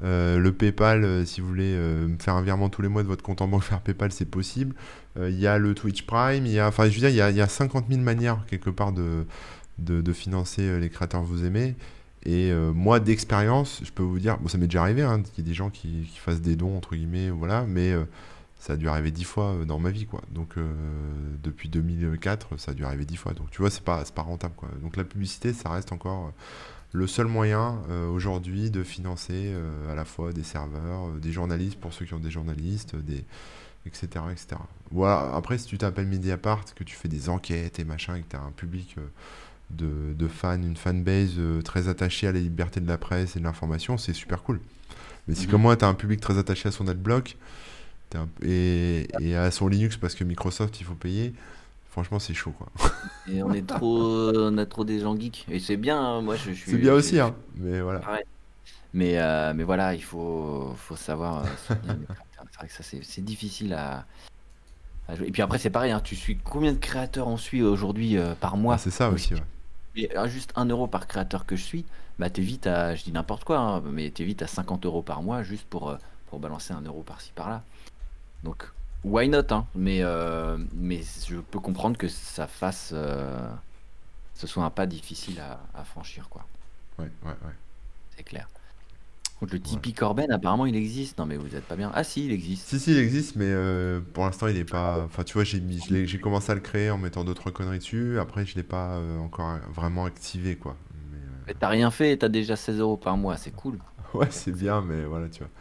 Euh, 0.03 0.37
le 0.37 0.53
PayPal, 0.53 1.03
euh, 1.03 1.25
si 1.25 1.41
vous 1.41 1.47
voulez 1.47 1.73
euh, 1.75 2.07
faire 2.19 2.35
un 2.35 2.41
virement 2.43 2.69
tous 2.69 2.81
les 2.81 2.87
mois 2.87 3.01
de 3.03 3.07
votre 3.07 3.23
compte 3.23 3.41
en 3.41 3.47
banque 3.47 3.63
vers 3.69 3.81
PayPal, 3.81 4.11
c'est 4.11 4.25
possible. 4.25 4.75
Euh, 5.17 5.29
Il 5.29 5.39
y 5.39 5.47
a 5.47 5.57
le 5.57 5.73
Twitch 5.73 6.05
Prime, 6.05 6.45
il 6.45 6.51
y 6.51 6.59
a, 6.59 6.67
enfin, 6.67 6.87
je 6.87 6.93
veux 6.93 6.99
dire, 6.99 7.09
il 7.09 7.15
y 7.15 7.21
a, 7.21 7.31
il 7.31 7.35
y 7.35 7.41
a 7.41 7.47
50 7.47 7.85
000 7.89 8.01
manières 8.01 8.45
quelque 8.47 8.69
part 8.69 8.91
de, 8.93 9.25
financer 10.13 10.61
euh, 10.63 10.79
les 10.79 10.89
créateurs 10.89 11.21
que 11.21 11.27
vous 11.27 11.45
aimez. 11.45 11.75
Et 12.25 12.51
euh, 12.51 12.73
moi, 12.73 12.99
d'expérience, 12.99 13.81
je 13.83 13.91
peux 13.91 14.03
vous 14.03 14.19
dire, 14.19 14.37
bon, 14.39 14.47
ça 14.47 14.57
m'est 14.57 14.67
déjà 14.67 14.81
arrivé, 14.81 15.01
hein, 15.01 15.21
qu'il 15.21 15.43
y 15.43 15.47
ait 15.47 15.49
des 15.49 15.55
gens 15.55 15.69
qui, 15.69 16.07
qui 16.11 16.19
fassent 16.19 16.41
des 16.41 16.55
dons, 16.55 16.75
entre 16.77 16.95
guillemets, 16.95 17.29
voilà, 17.29 17.65
mais 17.67 17.91
euh, 17.91 18.03
ça 18.67 18.73
a 18.73 18.75
dû 18.75 18.89
arriver 18.89 19.11
10 19.11 19.23
fois 19.23 19.53
euh, 19.53 19.65
dans 19.65 19.79
ma 19.79 19.91
vie, 19.91 20.05
quoi. 20.05 20.21
Donc, 20.29 20.57
euh, 20.57 20.67
depuis 21.41 21.69
2004, 21.69 22.57
ça 22.59 22.71
a 22.71 22.73
dû 22.73 22.83
arriver 22.83 23.05
10 23.05 23.15
fois. 23.15 23.33
Donc, 23.33 23.49
tu 23.49 23.61
vois, 23.61 23.69
c'est 23.69 23.83
pas, 23.83 24.03
pas 24.13 24.23
rentable, 24.23 24.55
quoi. 24.57 24.67
Donc, 24.81 24.97
la 24.97 25.05
publicité, 25.05 25.53
ça 25.53 25.69
reste 25.69 25.93
encore 25.93 26.27
euh, 26.27 26.31
le 26.91 27.07
seul 27.07 27.27
moyen 27.27 27.79
euh, 27.89 28.09
aujourd'hui 28.09 28.69
de 28.69 28.83
financer 28.83 29.53
euh, 29.53 29.91
à 29.91 29.95
la 29.95 30.03
fois 30.03 30.33
des 30.33 30.43
serveurs, 30.43 31.07
euh, 31.07 31.19
des 31.19 31.31
journalistes 31.31 31.79
pour 31.79 31.93
ceux 31.93 32.05
qui 32.05 32.13
ont 32.13 32.19
des 32.19 32.31
journalistes, 32.31 32.95
des 32.97 33.23
etc. 33.85 34.07
etc. 34.31 34.47
Voilà. 34.91 35.31
Après, 35.33 35.57
si 35.57 35.65
tu 35.65 35.77
t'appelles 35.77 36.07
Mediapart, 36.07 36.65
que 36.75 36.83
tu 36.83 36.97
fais 36.97 37.07
des 37.07 37.29
enquêtes 37.29 37.79
et 37.79 37.85
machin, 37.85 38.15
et 38.15 38.21
que 38.21 38.31
tu 38.31 38.35
as 38.35 38.41
un 38.41 38.51
public 38.51 38.97
de, 39.69 40.13
de 40.13 40.27
fans, 40.27 40.61
une 40.61 40.75
fanbase 40.75 41.39
très 41.63 41.87
attachée 41.87 42.27
à 42.27 42.33
la 42.33 42.39
liberté 42.39 42.81
de 42.81 42.87
la 42.87 42.97
presse 42.97 43.37
et 43.37 43.39
de 43.39 43.45
l'information, 43.45 43.97
c'est 43.97 44.11
super 44.11 44.43
cool. 44.43 44.59
Mais 45.29 45.35
si 45.35 45.45
Mhm. 45.45 45.51
comme 45.51 45.61
moi, 45.61 45.77
tu 45.77 45.85
as 45.85 45.87
un 45.87 45.93
public 45.93 46.19
très 46.19 46.37
attaché 46.37 46.67
à 46.67 46.73
son 46.73 46.89
adblock 46.89 47.37
t'es 47.37 47.37
un- 48.15 48.29
et, 48.43 49.07
et 49.19 49.35
à 49.35 49.51
son 49.51 49.67
Linux 49.67 49.97
parce 49.97 50.15
que 50.15 50.23
Microsoft, 50.23 50.79
il 50.81 50.83
faut 50.85 50.95
payer, 50.95 51.33
franchement, 51.89 52.19
c'est 52.19 52.33
chaud. 52.33 52.53
quoi. 52.57 52.67
Et 53.25 53.43
on 53.43 53.51
est 53.53 53.67
trop, 53.67 54.31
on 54.35 54.57
a 54.57 54.65
trop 54.65 54.83
des 54.85 54.99
gens 54.99 55.15
geeks. 55.17 55.45
Et 55.49 55.59
c'est 55.59 55.77
bien, 55.77 55.99
hein, 55.99 56.21
moi 56.21 56.35
je, 56.37 56.51
je 56.51 56.59
suis. 56.59 56.71
C'est 56.71 56.77
bien 56.77 56.93
aussi, 56.93 57.19
hein. 57.19 57.35
Mais 57.55 57.81
voilà. 57.81 58.01
Mais, 58.93 59.17
euh, 59.19 59.53
mais 59.53 59.63
voilà, 59.63 59.93
il 59.93 60.03
faut, 60.03 60.73
faut 60.77 60.95
savoir. 60.95 61.45
euh, 61.45 61.55
c'est 62.51 62.57
vrai 62.59 62.67
que 62.67 62.73
ça, 62.73 62.83
c'est 62.83 63.03
c'est 63.03 63.21
difficile 63.23 63.73
à, 63.73 64.07
à 65.07 65.15
jouer. 65.15 65.27
Et 65.27 65.31
puis 65.31 65.41
après, 65.41 65.57
c'est 65.59 65.69
pareil, 65.69 65.91
hein, 65.91 66.01
tu 66.01 66.15
suis 66.15 66.37
combien 66.37 66.73
de 66.73 66.77
créateurs 66.77 67.27
on 67.27 67.37
suit 67.37 67.61
aujourd'hui 67.63 68.17
euh, 68.17 68.35
par 68.35 68.57
mois? 68.57 68.75
Ah, 68.75 68.77
c'est 68.77 68.91
ça 68.91 69.09
aussi, 69.09 69.33
si 69.33 69.35
ouais. 69.35 69.41
euh, 70.15 70.27
juste 70.27 70.51
1 70.55 70.65
euro 70.65 70.87
par 70.87 71.07
créateur 71.07 71.45
que 71.45 71.55
je 71.55 71.63
suis, 71.63 71.85
bah 72.19 72.29
t'es 72.29 72.41
vite 72.41 72.67
à, 72.67 72.95
je 72.95 73.03
dis 73.03 73.11
n'importe 73.11 73.43
quoi, 73.43 73.59
hein, 73.59 73.81
mais 73.81 74.09
t'es 74.11 74.23
vite 74.23 74.41
à 74.41 74.47
50 74.47 74.85
euros 74.85 75.01
par 75.03 75.23
mois 75.23 75.43
juste 75.43 75.65
pour, 75.67 75.89
euh, 75.89 75.97
pour 76.27 76.39
balancer 76.39 76.73
un 76.73 76.81
euro 76.81 77.03
par-ci 77.03 77.31
par-là. 77.33 77.63
Donc, 78.43 78.65
why 79.03 79.27
not, 79.29 79.51
hein, 79.51 79.67
mais, 79.75 79.99
euh, 80.03 80.57
mais 80.73 81.01
je 81.27 81.37
peux 81.37 81.59
comprendre 81.59 81.97
que 81.97 82.07
ça 82.07 82.47
fasse. 82.47 82.91
euh, 82.93 83.49
ce 84.35 84.47
soit 84.47 84.63
un 84.65 84.71
pas 84.71 84.87
difficile 84.87 85.39
à, 85.41 85.69
à 85.73 85.85
franchir, 85.85 86.29
quoi. 86.29 86.47
Ouais, 86.99 87.11
ouais, 87.23 87.29
ouais. 87.45 87.53
C'est 88.09 88.23
clair. 88.23 88.49
Le 89.41 89.61
Tipeee 89.61 89.93
Corben, 89.93 90.31
apparemment, 90.31 90.65
il 90.67 90.75
existe. 90.75 91.17
Non, 91.19 91.25
mais 91.25 91.37
vous 91.37 91.55
êtes 91.55 91.67
pas 91.67 91.75
bien. 91.77 91.91
Ah, 91.95 92.03
si, 92.03 92.25
il 92.25 92.31
existe. 92.33 92.69
Si, 92.69 92.79
si, 92.79 92.91
il 92.91 92.97
existe, 92.97 93.35
mais 93.37 93.45
euh, 93.47 94.01
pour 94.13 94.25
l'instant, 94.25 94.47
il 94.47 94.57
est 94.57 94.65
pas. 94.65 95.03
Enfin, 95.05 95.23
tu 95.23 95.33
vois, 95.35 95.43
j'ai 95.45 96.19
commencé 96.19 96.51
à 96.51 96.55
le 96.55 96.61
créer 96.61 96.89
en 96.91 96.97
mettant 96.97 97.23
d'autres 97.23 97.49
conneries 97.49 97.77
dessus. 97.79 98.19
Après, 98.19 98.45
je 98.45 98.55
l'ai 98.55 98.63
pas 98.63 98.97
euh, 98.97 99.17
encore 99.19 99.57
vraiment 99.73 100.03
activé, 100.05 100.57
quoi. 100.57 100.77
Mais, 101.11 101.17
euh, 101.17 101.29
Mais 101.47 101.55
t'as 101.55 101.69
rien 101.69 101.89
fait 101.89 102.11
et 102.11 102.17
t'as 102.19 102.29
déjà 102.29 102.55
16 102.55 102.79
euros 102.79 102.95
par 102.97 103.17
mois. 103.17 103.37
C'est 103.37 103.49
cool. 103.51 103.81
ouais, 104.13 104.27
c'est 104.31 104.51
bien, 104.51 104.81
mais 104.81 105.05
voilà, 105.05 105.29
tu 105.29 105.39
vois. 105.39 105.51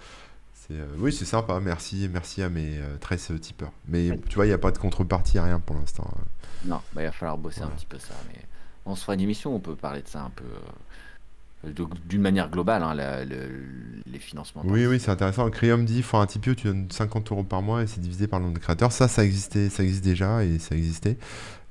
Euh, 0.71 0.87
oui, 0.99 1.13
c'est 1.13 1.25
sympa. 1.25 1.61
Merci, 1.61 2.09
merci 2.13 2.43
à 2.43 2.49
mes 2.49 2.79
euh, 2.79 2.97
13 3.01 3.33
tipeurs. 3.41 3.73
Mais 3.89 4.11
tu 4.29 4.35
vois, 4.35 4.47
il 4.47 4.49
n'y 4.49 4.55
a 4.55 4.59
pas 4.59 4.73
de 4.73 4.79
contrepartie, 4.79 5.39
rien 5.39 5.61
pour 5.61 5.77
l'instant. 5.77 6.11
euh. 6.19 6.69
Non, 6.69 6.81
bah, 6.95 7.03
il 7.03 7.07
va 7.07 7.13
falloir 7.13 7.39
bosser 7.39 7.63
un 7.63 7.69
petit 7.69 7.87
peu 7.87 7.99
ça. 7.99 8.15
Mais 8.29 8.41
on 8.85 8.97
se 8.97 9.03
fera 9.03 9.15
une 9.15 9.21
émission, 9.21 9.55
on 9.55 9.61
peut 9.61 9.77
parler 9.77 10.03
de 10.03 10.09
ça 10.09 10.23
un 10.23 10.31
peu. 10.31 10.45
euh, 10.45 11.73
D'une 12.09 12.21
manière 12.23 12.49
globale, 12.51 12.83
hein, 12.83 12.95
la- 12.95 13.25
le- 13.25 13.65
les 14.07 14.19
financements. 14.21 14.63
Oui, 14.65 14.87
oui, 14.87 15.01
c'est 15.01 15.11
intéressant. 15.11 15.51
Crium 15.51 15.85
dit, 15.85 16.03
faut 16.03 16.17
un 16.19 16.27
Tipeee 16.27 16.55
tu 16.55 16.69
donnes 16.69 16.87
50 16.91 17.33
euros 17.33 17.43
par 17.43 17.61
mois 17.63 17.83
et 17.83 17.87
c'est 17.89 18.01
divisé 18.01 18.29
par 18.29 18.39
le 18.39 18.45
nombre 18.45 18.57
de 18.57 18.63
créateurs. 18.63 18.93
Ça, 18.93 19.09
ça 19.09 19.25
existait, 19.25 19.69
ça 19.69 19.83
existe 19.83 20.05
déjà 20.05 20.45
et 20.45 20.59
ça 20.61 20.77
existait. 20.77 21.17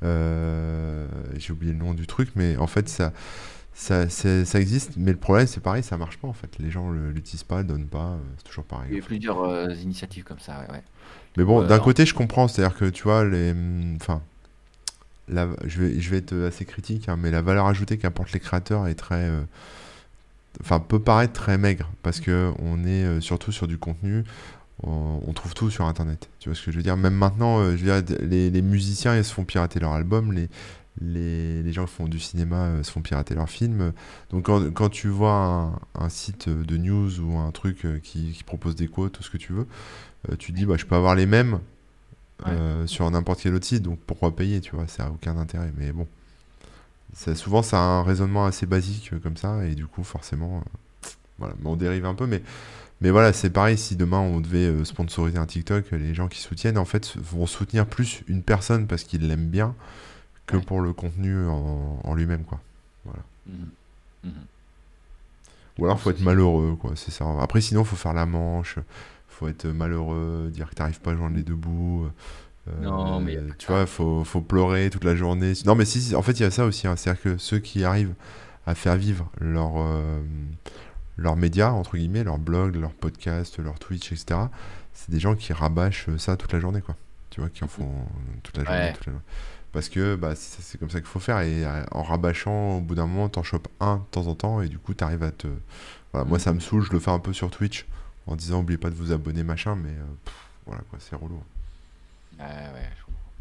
Euh, 0.04 1.08
j'ai 1.38 1.54
oublié 1.54 1.72
le 1.72 1.80
nom 1.80 1.94
du 1.94 2.08
truc, 2.08 2.30
mais 2.36 2.58
en 2.58 2.68
fait, 2.68 2.90
ça, 2.90 3.14
ça, 3.76 4.60
existe. 4.60 4.94
Mais 4.98 5.12
le 5.12 5.18
problème, 5.20 5.48
c'est 5.48 5.62
pareil, 5.62 5.84
ça 5.84 5.98
marche 5.98 6.18
pas 6.18 6.28
en 6.28 6.34
fait. 6.34 6.58
Les 6.60 6.72
gens 6.72 6.92
l'utilisent 6.92 7.44
pas, 7.44 7.64
donnent 7.64 7.88
pas. 7.88 8.14
euh, 8.14 8.20
C'est 8.38 8.44
toujours 8.46 8.66
pareil. 8.66 8.90
Il 8.90 8.94
y 8.94 8.96
a 8.96 9.00
eu 9.00 9.04
plusieurs 9.04 9.42
euh, 9.44 9.74
initiatives 9.76 10.24
comme 10.24 10.40
ça, 10.40 10.60
ouais. 10.62 10.72
ouais. 10.72 10.84
Mais 11.38 11.44
bon, 11.44 11.62
Ouais, 11.62 11.66
d'un 11.66 11.80
côté, 11.80 12.06
je 12.06 12.14
comprends. 12.14 12.48
C'est-à-dire 12.48 12.78
que 12.78 12.86
tu 12.86 13.04
vois, 13.04 13.26
les, 13.26 13.52
hum, 13.52 13.98
enfin, 14.02 14.22
la- 15.28 15.50
je 15.66 15.82
vais, 15.82 16.00
je 16.00 16.10
vais 16.10 16.18
être 16.18 16.36
assez 16.46 16.66
critique, 16.66 17.10
hein, 17.10 17.18
mais 17.20 17.32
la 17.32 17.42
valeur 17.42 17.66
ajoutée 17.68 17.98
qu'apportent 17.98 18.32
les 18.34 18.40
créateurs 18.40 18.88
est 18.88 18.96
très, 18.96 19.24
euh, 19.30 19.42
enfin, 20.62 20.80
peut 20.80 21.00
paraître 21.00 21.34
très 21.34 21.58
maigre 21.58 21.90
parce 22.04 22.20
que 22.20 22.52
on 22.60 22.84
est 22.86 23.04
euh, 23.04 23.22
surtout 23.22 23.52
sur 23.52 23.68
du 23.68 23.78
contenu. 23.78 24.24
On, 24.84 25.22
on 25.28 25.34
trouve 25.34 25.54
tout 25.56 25.72
sur 25.72 25.86
Internet. 25.86 26.30
Tu 26.40 26.50
vois 26.50 26.56
ce 26.58 26.66
que 26.66 26.72
je 26.72 26.78
veux 26.78 26.84
dire? 26.84 26.98
Même 26.98 27.16
maintenant, 27.16 27.60
euh, 27.60 27.78
je 27.78 27.86
veux 27.86 28.02
dire, 28.02 28.18
les, 28.22 28.50
les 28.52 28.64
musiciens 28.64 29.18
ils 29.18 29.26
se 29.26 29.34
font 29.34 29.46
pirater 29.46 29.80
leur 29.82 29.94
album, 29.94 30.34
les, 30.34 30.50
les, 31.02 31.62
les 31.62 31.74
gens 31.74 31.86
qui 31.86 31.94
font 31.94 32.08
du 32.08 32.20
cinéma 32.20 32.68
euh, 32.68 32.84
se 32.84 32.92
font 32.92 33.02
pirater 33.02 33.36
leurs 33.36 33.50
films. 33.50 33.92
Donc 34.30 34.46
quand, 34.46 34.72
quand 34.74 34.90
tu 34.90 35.10
vois 35.10 35.34
un, 35.34 35.80
un 35.96 36.10
site 36.10 36.48
de 36.50 36.78
news 36.78 37.20
ou 37.20 37.38
un 37.38 37.52
truc 37.52 37.86
euh, 37.86 38.00
qui, 38.00 38.32
qui 38.32 38.44
propose 38.44 38.76
des 38.76 38.88
quotes 38.88 39.20
ou 39.20 39.24
ce 39.24 39.30
que 39.30 39.38
tu 39.38 39.54
veux, 39.54 39.68
euh, 40.30 40.36
tu 40.38 40.52
te 40.52 40.58
dis 40.58 40.66
bah, 40.66 40.76
je 40.78 40.86
peux 40.86 40.96
avoir 40.96 41.16
les 41.16 41.26
mêmes 41.26 41.60
euh, 42.48 42.88
sur 42.88 43.10
n'importe 43.12 43.42
quel 43.42 43.54
autre 43.56 43.66
site, 43.66 43.84
donc 43.84 44.00
pourquoi 44.08 44.36
payer, 44.36 44.62
tu 44.62 44.76
vois, 44.76 44.88
ça 44.88 45.06
a 45.06 45.10
aucun 45.10 45.38
intérêt. 45.38 45.72
Mais 45.78 45.92
bon, 45.92 46.08
ça, 47.14 47.36
souvent 47.36 47.62
ça 47.62 47.78
a 47.78 47.82
un 47.82 48.04
raisonnement 48.04 48.46
assez 48.46 48.66
basique 48.66 49.12
comme 49.22 49.38
ça, 49.38 49.66
et 49.66 49.76
du 49.76 49.88
coup 49.88 50.04
forcément, 50.04 50.64
voilà, 51.40 51.56
mais 51.62 51.70
on 51.70 51.76
dérive 51.76 52.06
un 52.06 52.16
peu, 52.16 52.28
mais, 52.28 52.42
mais 53.02 53.10
voilà, 53.10 53.34
c'est 53.34 53.50
pareil, 53.50 53.78
si 53.78 53.96
demain 53.96 54.20
on 54.20 54.42
devait 54.42 54.84
sponsoriser 54.86 55.38
un 55.38 55.46
TikTok, 55.46 55.92
les 55.92 56.14
gens 56.14 56.28
qui 56.28 56.40
soutiennent, 56.40 56.78
en 56.78 56.86
fait, 56.86 57.16
vont 57.18 57.46
soutenir 57.46 57.86
plus 57.86 58.24
une 58.28 58.44
personne 58.44 58.88
parce 58.88 59.04
qu'ils 59.04 59.28
l'aiment 59.28 59.48
bien 59.50 59.76
que 60.46 60.58
Ouais. 60.58 60.64
pour 60.64 60.82
le 60.82 60.94
contenu 60.94 61.48
en, 61.48 62.00
en 62.04 62.14
lui-même, 62.16 62.44
quoi. 62.44 62.60
Mhm. 63.48 63.54
Mhm. 64.24 64.32
Ou 65.78 65.86
alors 65.86 66.00
faut 66.00 66.10
être 66.12 66.22
malheureux, 66.22 66.76
quoi, 66.80 66.92
c'est 66.96 67.12
ça. 67.12 67.26
Après, 67.42 67.62
sinon, 67.62 67.84
faut 67.84 67.96
faire 67.98 68.14
la 68.14 68.26
manche, 68.26 68.78
faut 69.28 69.48
être 69.48 69.68
malheureux, 69.68 70.50
dire 70.54 70.70
que 70.70 70.76
t'arrives 70.76 71.02
pas 71.02 71.12
à 71.12 71.16
joindre 71.16 71.36
les 71.36 71.44
deux 71.44 71.56
bouts. 71.56 72.08
Non, 72.82 73.20
mais 73.20 73.36
Euh, 73.38 73.50
tu 73.60 73.68
vois, 73.68 73.86
faut, 73.86 74.24
faut 74.24 74.42
pleurer 74.42 74.90
toute 74.90 75.04
la 75.04 75.16
journée. 75.16 75.54
Non, 75.66 75.76
mais 75.76 75.86
si, 75.86 76.02
si, 76.02 76.16
en 76.16 76.22
fait, 76.24 76.32
il 76.40 76.42
y 76.44 76.46
a 76.46 76.52
ça 76.52 76.66
aussi. 76.66 76.88
hein. 76.88 76.96
C'est-à-dire 76.96 77.22
que 77.22 77.38
ceux 77.38 77.60
qui 77.60 77.84
arrivent 77.84 78.16
à 78.66 78.74
faire 78.74 78.96
vivre 78.96 79.30
leur, 79.40 79.74
euh, 79.78 80.20
leurs 81.18 81.36
médias, 81.36 81.70
entre 81.72 81.96
guillemets, 81.98 82.24
leur 82.24 82.40
blog, 82.40 82.76
leur 82.78 82.92
podcast, 82.94 83.60
leur 83.60 83.78
Twitch, 83.78 84.12
etc., 84.12 84.40
c'est 84.94 85.12
des 85.12 85.20
gens 85.20 85.36
qui 85.36 85.54
rabâchent 85.54 86.10
ça 86.18 86.38
toute 86.38 86.54
la 86.54 86.60
journée, 86.60 86.82
quoi. 86.82 86.96
Tu 87.30 87.40
vois, 87.42 87.50
qui 87.52 87.64
en 87.64 87.68
font 87.68 87.92
toute 88.42 88.58
la 88.58 88.64
journée. 88.64 88.80
Ouais. 88.80 88.94
toute 88.94 89.06
la 89.08 89.12
journée. 89.12 89.26
Parce 89.76 89.90
que 89.90 90.16
bah, 90.18 90.36
c'est 90.36 90.80
comme 90.80 90.90
ça 90.92 91.00
qu'il 91.02 91.10
faut 91.10 91.20
faire. 91.22 91.42
Et 91.42 91.66
euh, 91.66 91.86
en 91.92 92.04
rabâchant, 92.04 92.78
au 92.80 92.82
bout 92.82 92.96
d'un 92.96 93.08
moment, 93.08 93.30
t'en 93.30 93.44
chopes 93.44 93.70
un 93.82 93.98
de 93.98 94.04
temps 94.12 94.28
en 94.28 94.36
temps. 94.36 94.62
Et 94.64 94.70
du 94.70 94.80
coup, 94.80 94.96
t'arrives 94.96 95.24
à 95.24 95.32
te. 95.32 95.48
Voilà, 96.14 96.28
moi, 96.28 96.40
ça 96.40 96.54
me 96.54 96.62
saoule. 96.62 96.84
Je 96.84 96.94
le 96.94 97.00
fais 97.00 97.12
un 97.12 97.20
peu 97.20 97.34
sur 97.34 97.52
Twitch 97.52 97.88
en 98.28 98.36
disant, 98.38 98.62
oubliez 98.62 98.80
pas 98.80 98.92
de 98.92 98.96
vous 98.96 99.14
abonner, 99.14 99.44
machin. 99.44 99.76
Mais 99.76 99.92
euh, 99.92 100.04
pff, 100.26 100.36
voilà, 100.68 100.84
quoi, 100.92 101.00
c'est 101.02 101.16
relou. 101.18 101.44
Ouais, 102.40 102.46
ouais, 102.46 102.94
je 102.98 103.04
comprends. 103.06 103.34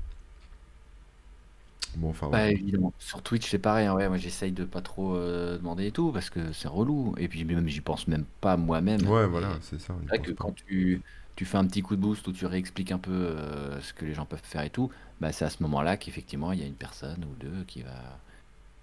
Bon, 1.97 2.11
enfin, 2.11 2.29
Bah, 2.31 2.51
évidemment. 2.51 2.93
Sur 2.99 3.23
Twitch, 3.23 3.49
c'est 3.51 3.59
pareil. 3.59 3.87
hein, 3.87 3.95
Ouais, 3.95 4.09
moi, 4.09 4.17
j'essaye 4.19 4.53
de 4.53 4.65
pas 4.65 4.83
trop 4.83 5.15
euh, 5.17 5.57
demander 5.59 5.87
et 5.87 5.93
tout 5.93 6.11
parce 6.13 6.31
que 6.31 6.53
c'est 6.53 6.69
relou. 6.69 7.15
Et 7.19 7.29
puis, 7.29 7.45
même, 7.45 7.69
j'y 7.69 7.81
pense 7.81 8.09
même 8.09 8.27
pas 8.41 8.57
moi-même. 8.57 9.09
Ouais, 9.09 9.27
voilà, 9.27 9.59
c'est 9.61 9.79
ça. 9.81 9.95
c'est 10.09 10.17
vrai 10.17 10.23
que 10.23 10.33
quand 10.33 10.53
tu, 10.53 11.03
tu 11.37 11.45
fais 11.45 11.59
un 11.59 11.67
petit 11.67 11.83
coup 11.83 11.97
de 11.97 12.01
boost 12.01 12.27
où 12.29 12.33
tu 12.33 12.47
réexpliques 12.47 12.93
un 12.93 12.99
peu 12.99 13.11
euh, 13.13 13.81
ce 13.81 13.93
que 13.93 14.05
les 14.05 14.15
gens 14.15 14.27
peuvent 14.27 14.41
faire 14.43 14.63
et 14.63 14.71
tout, 14.71 14.91
bah, 15.21 15.33
c'est 15.33 15.45
à 15.45 15.51
ce 15.51 15.63
moment-là 15.65 15.97
qu'effectivement, 15.97 16.53
il 16.53 16.61
y 16.61 16.63
a 16.63 16.67
une 16.67 16.75
personne 16.75 17.25
ou 17.25 17.35
deux 17.41 17.65
qui 17.67 17.83
va, 17.83 18.21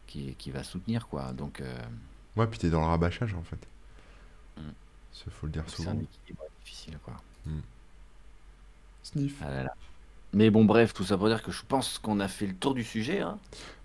qui, 0.08 0.36
qui 0.38 0.52
va 0.52 0.64
soutenir, 0.64 1.08
quoi. 1.08 1.34
Donc, 1.34 1.62
euh, 1.62 1.82
Ouais, 2.36 2.48
puis 2.48 2.60
t'es 2.60 2.70
dans 2.70 2.82
le 2.82 2.88
rabâchage 2.88 3.34
en 3.36 3.44
fait. 3.44 3.68
Mm. 4.58 4.72
Ça, 5.12 5.26
faut 5.32 5.46
le 5.48 5.52
dire 5.54 5.64
c'est 5.68 5.88
un 5.88 5.94
souvent. 5.94 6.02
équilibre 6.02 6.44
difficile, 6.64 6.98
quoi. 7.04 7.22
Sniff. 9.04 9.36
Ah 9.42 9.50
là 9.50 9.64
là. 9.64 9.76
Mais 10.34 10.50
bon, 10.50 10.66
bref, 10.66 10.94
tout 10.94 11.04
ça 11.04 11.18
pour 11.18 11.28
dire 11.28 11.44
que 11.44 11.52
je 11.52 11.64
pense 11.68 12.00
qu'on 12.00 12.20
a 12.20 12.28
fait 12.28 12.48
le 12.48 12.56
tour 12.56 12.74
du 12.74 12.84
sujet. 12.84 13.20
Hein. 13.22 13.40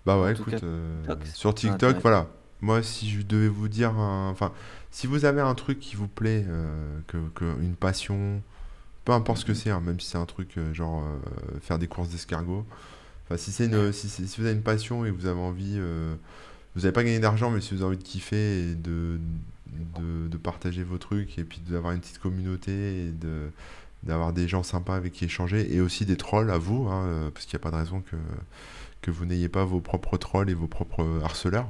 Bah 0.05 0.19
ouais, 0.21 0.33
écoute, 0.33 0.59
cas, 0.59 0.59
euh, 0.63 1.01
TikTok, 1.01 1.27
sur 1.27 1.53
TikTok, 1.55 1.73
intéressant. 1.73 1.99
voilà. 2.01 2.27
Moi, 2.61 2.81
si 2.83 3.09
je 3.09 3.21
devais 3.21 3.49
vous 3.49 3.67
dire, 3.67 3.95
enfin, 3.97 4.51
si 4.91 5.05
vous 5.07 5.25
avez 5.25 5.41
un 5.41 5.53
truc 5.55 5.79
qui 5.79 5.95
vous 5.95 6.07
plaît, 6.07 6.45
euh, 6.47 6.99
que, 7.07 7.17
que- 7.35 7.59
une 7.61 7.75
passion, 7.75 8.41
peu 9.07 9.13
importe 9.13 9.39
ce 9.39 9.45
que 9.45 9.53
c'est, 9.53 9.69
hein, 9.71 9.79
même 9.79 10.01
si 10.01 10.09
c'est 10.09 10.17
un 10.17 10.25
truc 10.25 10.57
euh, 10.57 10.73
genre 10.73 11.01
euh, 11.01 11.59
faire 11.61 11.79
des 11.79 11.87
courses 11.87 12.09
d'escargot. 12.09 12.65
Enfin, 13.25 13.37
si 13.37 13.53
c'est 13.53 13.67
une, 13.67 13.93
si, 13.93 14.09
c'est- 14.09 14.27
si 14.27 14.41
vous 14.41 14.45
avez 14.47 14.55
une 14.55 14.63
passion 14.63 15.05
et 15.05 15.11
que 15.11 15.15
vous 15.15 15.27
avez 15.27 15.39
envie, 15.39 15.75
euh, 15.77 16.13
vous 16.75 16.81
n'avez 16.81 16.91
pas 16.91 17.05
gagné 17.05 17.19
d'argent, 17.19 17.49
mais 17.51 17.61
si 17.61 17.73
vous 17.73 17.81
avez 17.83 17.87
envie 17.95 17.97
de 17.97 18.03
kiffer 18.03 18.71
et 18.71 18.75
de, 18.75 19.19
de, 19.97 20.27
de 20.27 20.37
partager 20.37 20.83
vos 20.83 20.97
trucs 20.97 21.39
et 21.39 21.45
puis 21.45 21.61
d'avoir 21.69 21.93
une 21.93 22.01
petite 22.01 22.19
communauté 22.19 23.05
et 23.07 23.11
de 23.11 23.49
d'avoir 24.03 24.33
des 24.33 24.47
gens 24.47 24.63
sympas 24.63 24.95
avec 24.95 25.13
qui 25.13 25.25
échanger 25.25 25.73
et 25.75 25.81
aussi 25.81 26.05
des 26.05 26.17
trolls 26.17 26.51
à 26.51 26.57
vous, 26.59 26.87
hein, 26.87 27.31
parce 27.33 27.45
qu'il 27.45 27.57
n'y 27.57 27.61
a 27.61 27.63
pas 27.63 27.71
de 27.71 27.77
raison 27.83 28.01
que, 28.01 28.15
que 29.01 29.11
vous 29.11 29.25
n'ayez 29.25 29.49
pas 29.49 29.65
vos 29.65 29.79
propres 29.81 30.17
trolls 30.17 30.49
et 30.49 30.53
vos 30.53 30.67
propres 30.67 31.21
harceleurs, 31.23 31.69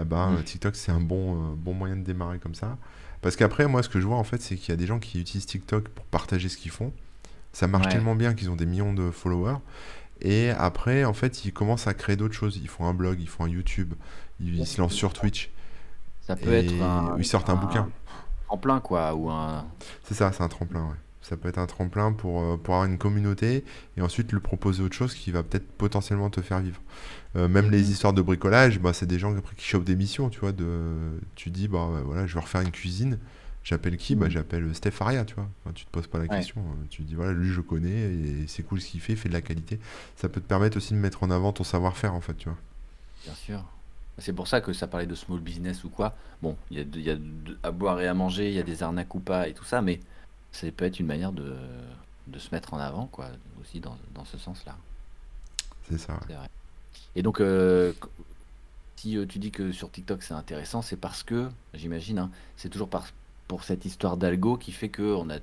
eh 0.00 0.04
ben, 0.04 0.40
TikTok 0.44 0.76
c'est 0.76 0.92
un 0.92 1.00
bon, 1.00 1.54
bon 1.54 1.74
moyen 1.74 1.96
de 1.96 2.02
démarrer 2.02 2.38
comme 2.38 2.54
ça. 2.54 2.78
Parce 3.24 3.36
qu'après, 3.36 3.66
moi, 3.66 3.82
ce 3.82 3.88
que 3.88 4.00
je 4.00 4.06
vois 4.06 4.18
en 4.18 4.22
fait, 4.24 4.42
c'est 4.42 4.54
qu'il 4.56 4.68
y 4.68 4.72
a 4.72 4.76
des 4.76 4.86
gens 4.86 4.98
qui 4.98 5.18
utilisent 5.18 5.46
TikTok 5.46 5.88
pour 5.88 6.04
partager 6.04 6.50
ce 6.50 6.58
qu'ils 6.58 6.70
font. 6.70 6.92
Ça 7.54 7.66
marche 7.66 7.86
Ouais. 7.86 7.92
tellement 7.92 8.14
bien 8.14 8.34
qu'ils 8.34 8.50
ont 8.50 8.54
des 8.56 8.66
millions 8.66 8.92
de 8.92 9.10
followers. 9.10 9.56
Et 10.20 10.50
après, 10.50 11.04
en 11.06 11.14
fait, 11.14 11.46
ils 11.46 11.52
commencent 11.52 11.86
à 11.86 11.94
créer 11.94 12.16
d'autres 12.16 12.34
choses. 12.34 12.58
Ils 12.58 12.68
font 12.68 12.86
un 12.86 12.92
blog, 12.92 13.18
ils 13.20 13.28
font 13.28 13.44
un 13.44 13.48
YouTube, 13.48 13.94
ils, 14.40 14.58
ils 14.58 14.66
se 14.66 14.78
lancent 14.78 14.92
sur 14.92 15.14
Twitch. 15.14 15.50
Ça 16.20 16.36
peut 16.36 16.52
Et 16.52 16.66
être 16.66 16.82
un, 16.82 17.16
ils 17.18 17.24
sortent 17.24 17.48
un 17.48 17.56
bouquin. 17.56 17.88
En 18.50 18.58
plein, 18.58 18.80
quoi. 18.80 19.14
Ou 19.14 19.30
un. 19.30 19.64
C'est 20.02 20.14
ça, 20.14 20.30
c'est 20.30 20.42
un 20.42 20.48
tremplin, 20.48 20.82
ouais. 20.82 20.96
Ça 21.24 21.36
peut 21.36 21.48
être 21.48 21.58
un 21.58 21.66
tremplin 21.66 22.12
pour, 22.12 22.42
euh, 22.42 22.56
pour 22.56 22.74
avoir 22.74 22.88
une 22.88 22.98
communauté 22.98 23.64
et 23.96 24.02
ensuite 24.02 24.30
lui 24.30 24.40
proposer 24.40 24.82
autre 24.82 24.94
chose 24.94 25.14
qui 25.14 25.32
va 25.32 25.42
peut-être 25.42 25.66
potentiellement 25.66 26.30
te 26.30 26.40
faire 26.42 26.60
vivre. 26.60 26.80
Euh, 27.36 27.48
même 27.48 27.70
les 27.70 27.90
histoires 27.90 28.12
de 28.12 28.22
bricolage, 28.22 28.78
bah, 28.78 28.92
c'est 28.92 29.06
des 29.06 29.18
gens 29.18 29.36
après, 29.36 29.56
qui 29.56 29.64
chopent 29.66 29.84
des 29.84 29.96
missions, 29.96 30.28
tu 30.30 30.40
vois. 30.40 30.52
De, 30.52 31.18
tu 31.34 31.50
dis, 31.50 31.66
bah 31.68 31.88
voilà, 32.04 32.26
je 32.26 32.34
vais 32.34 32.40
refaire 32.40 32.60
une 32.60 32.70
cuisine. 32.70 33.18
J'appelle 33.64 33.96
qui? 33.96 34.14
Bah 34.14 34.26
Mhm. 34.26 34.32
j'appelle 34.32 34.74
Steph 34.74 35.00
Aria, 35.00 35.24
tu 35.24 35.34
vois. 35.34 35.48
Enfin, 35.64 35.72
tu 35.74 35.86
te 35.86 35.90
poses 35.90 36.06
pas 36.06 36.18
la 36.18 36.28
Ouais. 36.28 36.36
question. 36.36 36.60
euh, 36.60 36.84
Tu 36.90 37.02
dis, 37.02 37.14
voilà, 37.14 37.32
lui 37.32 37.50
je 37.50 37.62
connais 37.62 37.90
et 38.14 38.44
c'est 38.46 38.62
cool 38.62 38.80
ce 38.80 38.88
qu'il 38.88 39.00
fait, 39.00 39.14
il 39.14 39.18
fait 39.18 39.30
de 39.30 39.34
la 39.34 39.40
qualité. 39.42 39.80
Ça 40.16 40.28
peut 40.28 40.40
te 40.42 40.46
permettre 40.46 40.76
aussi 40.76 40.92
de 40.94 40.98
mettre 40.98 41.22
en 41.22 41.30
avant 41.30 41.52
ton 41.52 41.64
savoir-faire, 41.64 42.14
en 42.14 42.20
fait, 42.20 42.34
tu 42.36 42.48
vois. 42.50 42.58
Bien 43.24 43.34
sûr. 43.34 43.64
C'est 44.18 44.32
pour 44.32 44.46
ça 44.46 44.60
que 44.60 44.72
ça 44.72 44.86
parlait 44.86 45.06
de 45.06 45.14
small 45.14 45.40
business 45.40 45.82
ou 45.84 45.88
quoi. 45.90 46.14
Bon, 46.42 46.56
il 46.70 46.78
y 46.78 46.80
a, 46.80 46.84
de- 46.84 46.98
il 46.98 47.04
y 47.04 47.10
a 47.10 47.16
de- 47.16 47.58
à 47.62 47.70
boire 47.72 48.00
et 48.00 48.06
à 48.06 48.14
manger, 48.14 48.48
il 48.48 48.54
y 48.54 48.60
a 48.60 48.62
des 48.62 48.82
arnaques 48.82 49.14
ou 49.14 49.20
pas 49.20 49.48
et 49.48 49.54
tout 49.54 49.64
ça, 49.64 49.82
mais 49.82 50.00
ça 50.54 50.70
peut 50.70 50.84
être 50.84 51.00
une 51.00 51.06
manière 51.06 51.32
de, 51.32 51.56
de 52.26 52.38
se 52.38 52.50
mettre 52.52 52.74
en 52.74 52.78
avant, 52.78 53.06
quoi, 53.06 53.28
aussi 53.60 53.80
dans, 53.80 53.96
dans 54.14 54.24
ce 54.24 54.38
sens-là. 54.38 54.76
C'est 55.88 55.98
ça. 55.98 56.14
ouais. 56.14 56.20
C'est 56.28 56.34
vrai. 56.34 56.48
Et 57.16 57.22
donc, 57.22 57.40
euh, 57.40 57.92
si 58.96 59.16
euh, 59.16 59.26
tu 59.26 59.38
dis 59.38 59.50
que 59.50 59.72
sur 59.72 59.90
TikTok 59.90 60.22
c'est 60.22 60.34
intéressant, 60.34 60.82
c'est 60.82 60.96
parce 60.96 61.22
que, 61.22 61.48
j'imagine, 61.74 62.18
hein, 62.18 62.30
c'est 62.56 62.68
toujours 62.68 62.88
par, 62.88 63.06
pour 63.48 63.64
cette 63.64 63.84
histoire 63.84 64.16
d'algo 64.16 64.56
qui 64.56 64.72
fait 64.72 64.88
que 64.88 65.02
on 65.02 65.28
a, 65.30 65.38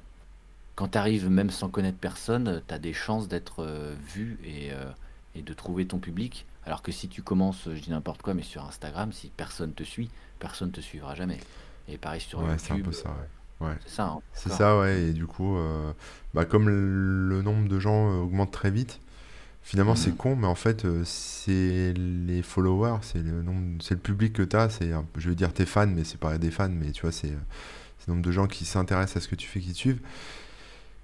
quand 0.75 0.89
tu 0.89 0.97
arrives 0.97 1.29
même 1.29 1.49
sans 1.49 1.69
connaître 1.69 1.97
personne, 1.97 2.61
tu 2.67 2.73
as 2.73 2.79
des 2.79 2.93
chances 2.93 3.27
d'être 3.27 3.63
euh, 3.63 3.95
vu 4.13 4.39
et, 4.43 4.71
euh, 4.71 4.89
et 5.35 5.41
de 5.41 5.53
trouver 5.53 5.85
ton 5.85 5.99
public. 5.99 6.45
Alors 6.65 6.81
que 6.81 6.91
si 6.91 7.07
tu 7.07 7.21
commences, 7.21 7.63
je 7.65 7.79
dis 7.79 7.89
n'importe 7.89 8.21
quoi, 8.21 8.33
mais 8.33 8.43
sur 8.43 8.63
Instagram, 8.65 9.11
si 9.11 9.29
personne 9.35 9.73
te 9.73 9.83
suit, 9.83 10.09
personne 10.39 10.71
te 10.71 10.79
suivra 10.81 11.15
jamais. 11.15 11.39
Et 11.87 11.97
pareil 11.97 12.21
sur 12.21 12.39
Ouais, 12.39 12.57
c'est 12.57 12.73
un 12.73 12.79
peu 12.79 12.91
ça, 12.91 13.09
ouais. 13.09 13.27
Ouais. 13.61 13.75
c'est 13.85 13.95
ça. 13.95 14.17
C'est 14.33 14.49
ça, 14.51 14.79
ouais, 14.79 15.01
et 15.09 15.13
du 15.13 15.25
coup, 15.27 15.55
euh, 15.57 15.91
bah, 16.33 16.45
comme 16.45 16.67
le 16.69 17.41
nombre 17.41 17.67
de 17.67 17.79
gens 17.79 18.11
euh, 18.11 18.23
augmente 18.23 18.51
très 18.51 18.71
vite, 18.71 18.99
finalement 19.63 19.95
c'est 19.95 20.11
Mhm. 20.11 20.17
con, 20.17 20.35
mais 20.35 20.47
en 20.47 20.55
fait, 20.55 20.85
euh, 20.85 21.03
c'est 21.05 21.93
les 21.95 22.41
followers, 22.41 22.99
c'est 23.03 23.21
le 23.21 23.43
nombre, 23.43 23.77
c'est 23.81 23.93
le 23.93 23.99
public 24.01 24.33
que 24.33 24.43
tu 24.43 24.55
as, 24.55 24.69
c'est, 24.69 24.91
je 25.17 25.29
veux 25.29 25.35
dire 25.35 25.53
tes 25.53 25.65
fans, 25.67 25.87
mais 25.87 26.03
c'est 26.03 26.19
pas 26.19 26.37
des 26.37 26.51
fans, 26.51 26.69
mais 26.69 26.91
tu 26.91 27.01
vois, 27.01 27.11
c'est 27.11 27.29
le 27.31 28.13
nombre 28.13 28.23
de 28.23 28.31
gens 28.31 28.47
qui 28.47 28.65
s'intéressent 28.65 29.17
à 29.17 29.21
ce 29.21 29.27
que 29.27 29.35
tu 29.35 29.47
fais, 29.47 29.59
qui 29.59 29.73
te 29.73 29.77
suivent, 29.77 30.01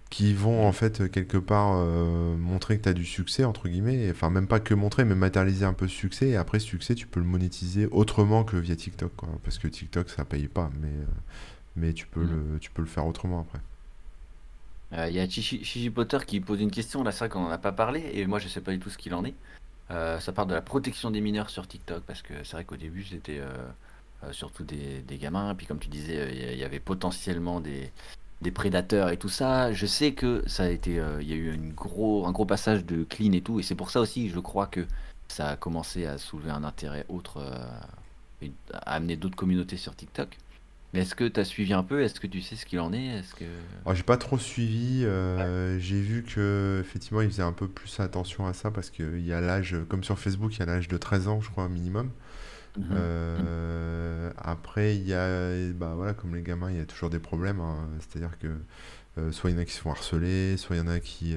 qui 0.09 0.34
vont 0.34 0.65
en 0.65 0.71
fait 0.71 1.11
quelque 1.11 1.38
part 1.38 1.73
euh, 1.75 2.35
montrer 2.38 2.77
que 2.77 2.84
tu 2.84 2.89
as 2.89 2.93
du 2.93 3.03
succès, 3.05 3.43
entre 3.43 3.67
guillemets, 3.67 4.05
et, 4.05 4.11
enfin 4.11 4.29
même 4.29 4.47
pas 4.47 4.59
que 4.61 4.73
montrer, 4.73 5.03
mais 5.03 5.15
matérialiser 5.15 5.65
un 5.65 5.73
peu 5.73 5.88
ce 5.88 5.95
succès, 5.95 6.29
et 6.29 6.38
après 6.38 6.59
ce 6.59 6.65
succès, 6.67 6.95
tu 6.95 7.07
peux 7.07 7.19
le 7.19 7.25
monétiser 7.25 7.88
autrement 7.91 8.43
que 8.45 8.55
via 8.55 8.75
TikTok, 8.77 9.11
quoi, 9.17 9.29
parce 9.43 9.57
que 9.59 9.67
TikTok, 9.67 10.09
ça 10.09 10.23
paye 10.25 10.47
pas, 10.47 10.71
mais, 10.81 10.88
euh, 10.88 11.05
mais 11.77 11.93
tu 11.93 12.05
peux, 12.07 12.23
Mhm. 12.23 12.53
le, 12.53 12.59
tu 12.59 12.69
peux 12.71 12.81
le 12.81 12.87
faire 12.89 13.05
autrement 13.07 13.39
après. 13.39 13.59
Euh, 14.93 15.07
Il 15.09 15.15
y 15.15 15.19
a 15.19 15.27
Chichi, 15.29 15.63
Chichi 15.63 15.89
Potter 15.89 16.19
qui 16.25 16.39
pose 16.39 16.59
une 16.61 16.71
question, 16.71 17.03
là 17.03 17.11
c'est 17.11 17.19
vrai 17.19 17.29
qu'on 17.29 17.41
n'en 17.43 17.49
a 17.51 17.57
pas 17.57 17.71
parlé, 17.71 18.09
et 18.13 18.25
moi 18.25 18.39
je 18.39 18.47
sais 18.49 18.61
pas 18.61 18.71
du 18.71 18.79
tout 18.79 18.89
ce 18.89 18.97
qu'il 18.97 19.13
en 19.13 19.23
est. 19.25 19.35
Euh, 19.91 20.19
ça 20.19 20.33
parle 20.33 20.49
de 20.49 20.53
la 20.53 20.61
protection 20.61 21.11
des 21.11 21.21
mineurs 21.21 21.49
sur 21.49 21.67
TikTok, 21.67 22.03
parce 22.03 22.21
que 22.21 22.33
c'est 22.43 22.53
vrai 22.53 22.65
qu'au 22.65 22.75
début 22.77 23.03
c'était 23.03 23.39
euh, 23.39 23.51
euh, 24.23 24.31
surtout 24.33 24.63
des, 24.63 24.99
des 25.01 25.17
gamins, 25.17 25.53
puis 25.55 25.65
comme 25.65 25.79
tu 25.79 25.89
disais, 25.89 26.17
euh, 26.17 26.51
il 26.53 26.57
y 26.57 26.63
avait 26.63 26.79
potentiellement 26.79 27.59
des, 27.59 27.91
des 28.41 28.51
prédateurs 28.51 29.09
et 29.09 29.17
tout 29.17 29.29
ça. 29.29 29.71
Je 29.73 29.85
sais 29.85 30.13
que 30.13 30.43
ça 30.47 30.63
a 30.63 30.69
été, 30.69 30.99
euh, 30.99 31.21
il 31.21 31.27
y 31.29 31.33
a 31.33 31.35
eu 31.35 31.53
une 31.53 31.73
gros, 31.73 32.25
un 32.25 32.31
gros 32.31 32.45
passage 32.45 32.85
de 32.85 33.03
clean 33.03 33.33
et 33.33 33.41
tout, 33.41 33.59
et 33.59 33.63
c'est 33.63 33.75
pour 33.75 33.91
ça 33.91 33.99
aussi, 34.01 34.29
je 34.29 34.39
crois 34.39 34.67
que 34.67 34.85
ça 35.27 35.49
a 35.49 35.55
commencé 35.57 36.05
à 36.05 36.17
soulever 36.17 36.51
un 36.51 36.63
intérêt 36.63 37.05
autre, 37.09 37.37
euh, 37.37 37.67
et 38.41 38.51
à 38.73 38.95
amener 38.95 39.15
d'autres 39.17 39.35
communautés 39.35 39.77
sur 39.77 39.95
TikTok. 39.95 40.37
Mais 40.97 41.03
est-ce 41.03 41.13
que 41.13 41.27
tu 41.27 41.39
as 41.39 41.45
suivi 41.45 41.73
un 41.73 41.83
peu? 41.83 42.01
Est-ce 42.01 42.19
que 42.19 42.25
tu 42.25 42.41
sais 42.41 42.55
ce 42.55 42.65
qu'il 42.65 42.79
en 42.79 42.91
est? 42.91 43.05
Est-ce 43.05 43.35
que... 43.35 43.45
Alors, 43.85 43.93
j'ai 43.93 44.01
pas 44.01 44.17
trop 44.17 44.39
suivi. 44.39 45.03
euh, 45.05 45.77
j'ai 45.79 46.01
vu 46.01 46.23
que 46.23 46.79
effectivement, 46.83 47.21
ils 47.21 47.29
faisaient 47.29 47.43
un 47.43 47.51
peu 47.53 47.67
plus 47.67 47.99
attention 47.99 48.47
à 48.47 48.53
ça 48.53 48.71
parce 48.71 48.89
qu'il 48.89 49.23
y 49.23 49.31
a 49.31 49.39
l'âge, 49.39 49.75
comme 49.89 50.03
sur 50.03 50.17
Facebook, 50.17 50.55
il 50.55 50.59
y 50.61 50.63
a 50.63 50.65
l'âge 50.65 50.87
de 50.87 50.97
13 50.97 51.27
ans, 51.27 51.39
je 51.39 51.51
crois, 51.51 51.69
minimum. 51.69 52.09
Mhm. 52.79 52.85
Euh, 52.93 54.31
après, 54.39 54.95
il 54.95 55.07
y 55.07 55.13
a, 55.13 55.71
bah 55.73 55.93
voilà, 55.95 56.15
comme 56.15 56.33
les 56.35 56.41
gamins, 56.41 56.71
il 56.71 56.77
y 56.77 56.81
a 56.81 56.85
toujours 56.85 57.11
des 57.11 57.19
problèmes. 57.19 57.59
hein. 57.59 57.87
C'est-à-dire 57.99 58.35
que 58.39 58.47
euh, 59.19 59.31
soit 59.31 59.51
il 59.51 59.55
y 59.55 59.59
en 59.59 59.61
a 59.61 59.65
qui 59.65 59.73
se 59.73 59.81
font 59.81 59.91
harceler, 59.91 60.57
soit 60.57 60.77
il 60.77 60.79
y 60.79 60.81
en 60.81 60.87
a 60.87 60.99
qui, 60.99 61.35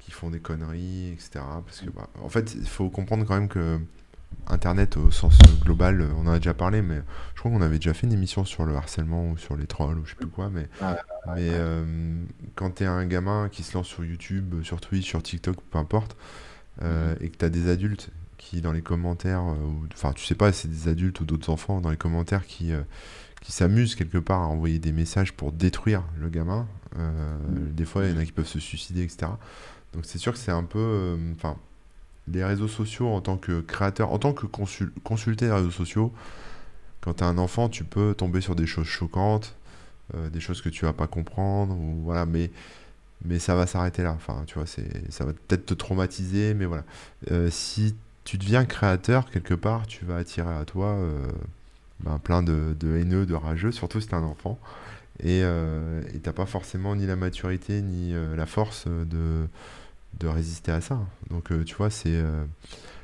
qui 0.00 0.10
font 0.10 0.30
des 0.30 0.40
conneries, 0.40 1.12
etc. 1.12 1.38
Parce 1.64 1.82
que, 1.82 1.90
bah, 1.90 2.08
en 2.20 2.28
fait, 2.28 2.56
il 2.56 2.66
faut 2.68 2.90
comprendre 2.90 3.24
quand 3.24 3.34
même 3.34 3.48
que 3.48 3.78
Internet, 4.50 4.96
au 4.96 5.10
sens 5.10 5.36
global, 5.62 6.08
on 6.16 6.26
en 6.26 6.32
a 6.32 6.38
déjà 6.38 6.54
parlé, 6.54 6.80
mais 6.80 7.02
je 7.34 7.40
crois 7.40 7.50
qu'on 7.50 7.60
avait 7.60 7.76
déjà 7.76 7.92
fait 7.92 8.06
une 8.06 8.14
émission 8.14 8.46
sur 8.46 8.64
le 8.64 8.74
harcèlement 8.76 9.30
ou 9.30 9.36
sur 9.36 9.56
les 9.56 9.66
trolls 9.66 9.98
ou 9.98 10.04
je 10.06 10.10
sais 10.10 10.16
plus 10.16 10.28
quoi. 10.28 10.48
Mais, 10.50 10.68
Ah 10.80 10.96
mais 11.34 11.50
euh, 11.52 11.84
quand 12.54 12.76
tu 12.76 12.84
es 12.84 12.86
un 12.86 13.04
gamin 13.04 13.50
qui 13.50 13.62
se 13.62 13.76
lance 13.76 13.86
sur 13.86 14.04
YouTube, 14.04 14.62
sur 14.62 14.80
Twitch, 14.80 15.06
sur 15.06 15.22
TikTok, 15.22 15.56
peu 15.70 15.78
importe, 15.78 16.16
euh, 16.82 17.14
et 17.20 17.28
que 17.28 17.36
tu 17.36 17.44
as 17.44 17.50
des 17.50 17.68
adultes 17.68 18.10
qui, 18.36 18.60
dans 18.60 18.72
les 18.72 18.82
commentaires, 18.82 19.42
euh, 19.42 19.86
enfin, 19.92 20.12
tu 20.12 20.24
sais 20.24 20.34
pas, 20.34 20.52
si 20.52 20.62
c'est 20.62 20.68
des 20.68 20.88
adultes 20.88 21.20
ou 21.20 21.24
d'autres 21.24 21.50
enfants 21.50 21.80
dans 21.80 21.90
les 21.90 21.96
commentaires 21.96 22.46
qui, 22.46 22.72
euh, 22.72 22.82
qui 23.40 23.52
s'amusent 23.52 23.96
quelque 23.96 24.18
part 24.18 24.40
à 24.40 24.46
envoyer 24.46 24.78
des 24.78 24.92
messages 24.92 25.32
pour 25.32 25.52
détruire 25.52 26.04
le 26.18 26.28
gamin. 26.28 26.66
Mhm. 26.96 27.72
Des 27.74 27.84
fois, 27.84 28.06
il 28.06 28.12
y 28.12 28.14
en 28.14 28.18
a 28.18 28.24
qui 28.24 28.32
peuvent 28.32 28.46
se 28.46 28.60
suicider, 28.60 29.02
etc. 29.02 29.32
Donc, 29.92 30.04
c'est 30.04 30.18
sûr 30.18 30.32
que 30.32 30.38
c'est 30.38 30.52
un 30.52 30.64
peu. 30.64 31.16
Enfin, 31.36 31.56
les 32.32 32.44
réseaux 32.44 32.68
sociaux 32.68 33.08
en 33.08 33.20
tant 33.20 33.36
que 33.36 33.60
créateur, 33.60 34.12
en 34.12 34.18
tant 34.18 34.32
que 34.32 34.46
consul- 34.46 34.92
consulter 35.04 35.46
les 35.46 35.52
réseaux 35.52 35.70
sociaux, 35.70 36.12
quand 37.00 37.14
tu 37.14 37.24
as 37.24 37.26
un 37.26 37.38
enfant, 37.38 37.68
tu 37.68 37.84
peux 37.84 38.14
tomber 38.14 38.40
sur 38.40 38.54
des 38.54 38.66
choses 38.66 38.86
choquantes, 38.86 39.54
euh, 40.14 40.30
des 40.30 40.40
choses 40.40 40.62
que 40.62 40.68
tu 40.68 40.84
vas 40.84 40.92
pas 40.92 41.06
comprendre, 41.06 41.76
ou 41.76 42.02
voilà, 42.04 42.26
mais 42.26 42.50
mais 43.24 43.38
ça 43.40 43.54
va 43.54 43.66
s'arrêter 43.66 44.02
là. 44.02 44.12
Enfin, 44.12 44.44
tu 44.46 44.54
vois, 44.54 44.66
ça 44.66 45.24
va 45.24 45.32
peut-être 45.32 45.66
te 45.66 45.74
traumatiser, 45.74 46.54
mais 46.54 46.66
voilà. 46.66 46.84
Euh, 47.32 47.50
si 47.50 47.96
tu 48.24 48.38
deviens 48.38 48.64
créateur 48.64 49.30
quelque 49.30 49.54
part, 49.54 49.86
tu 49.86 50.04
vas 50.04 50.16
attirer 50.18 50.54
à 50.54 50.64
toi 50.64 50.86
euh, 50.88 51.26
ben, 52.00 52.18
plein 52.18 52.42
de, 52.42 52.76
de 52.78 52.96
haineux, 52.96 53.26
de 53.26 53.34
rageux, 53.34 53.72
surtout 53.72 54.00
si 54.00 54.08
t'es 54.08 54.14
un 54.14 54.22
enfant. 54.22 54.58
Et 55.24 55.40
et 55.40 56.18
t'as 56.22 56.32
pas 56.32 56.46
forcément 56.46 56.94
ni 56.94 57.06
la 57.06 57.16
maturité 57.16 57.82
ni 57.82 58.14
la 58.36 58.46
force 58.46 58.86
de, 58.86 59.48
de 60.18 60.26
résister 60.28 60.72
à 60.72 60.80
ça. 60.80 61.00
Donc, 61.30 61.52
euh, 61.52 61.64
tu 61.64 61.74
vois, 61.76 61.90
c'est, 61.90 62.14
euh, 62.16 62.44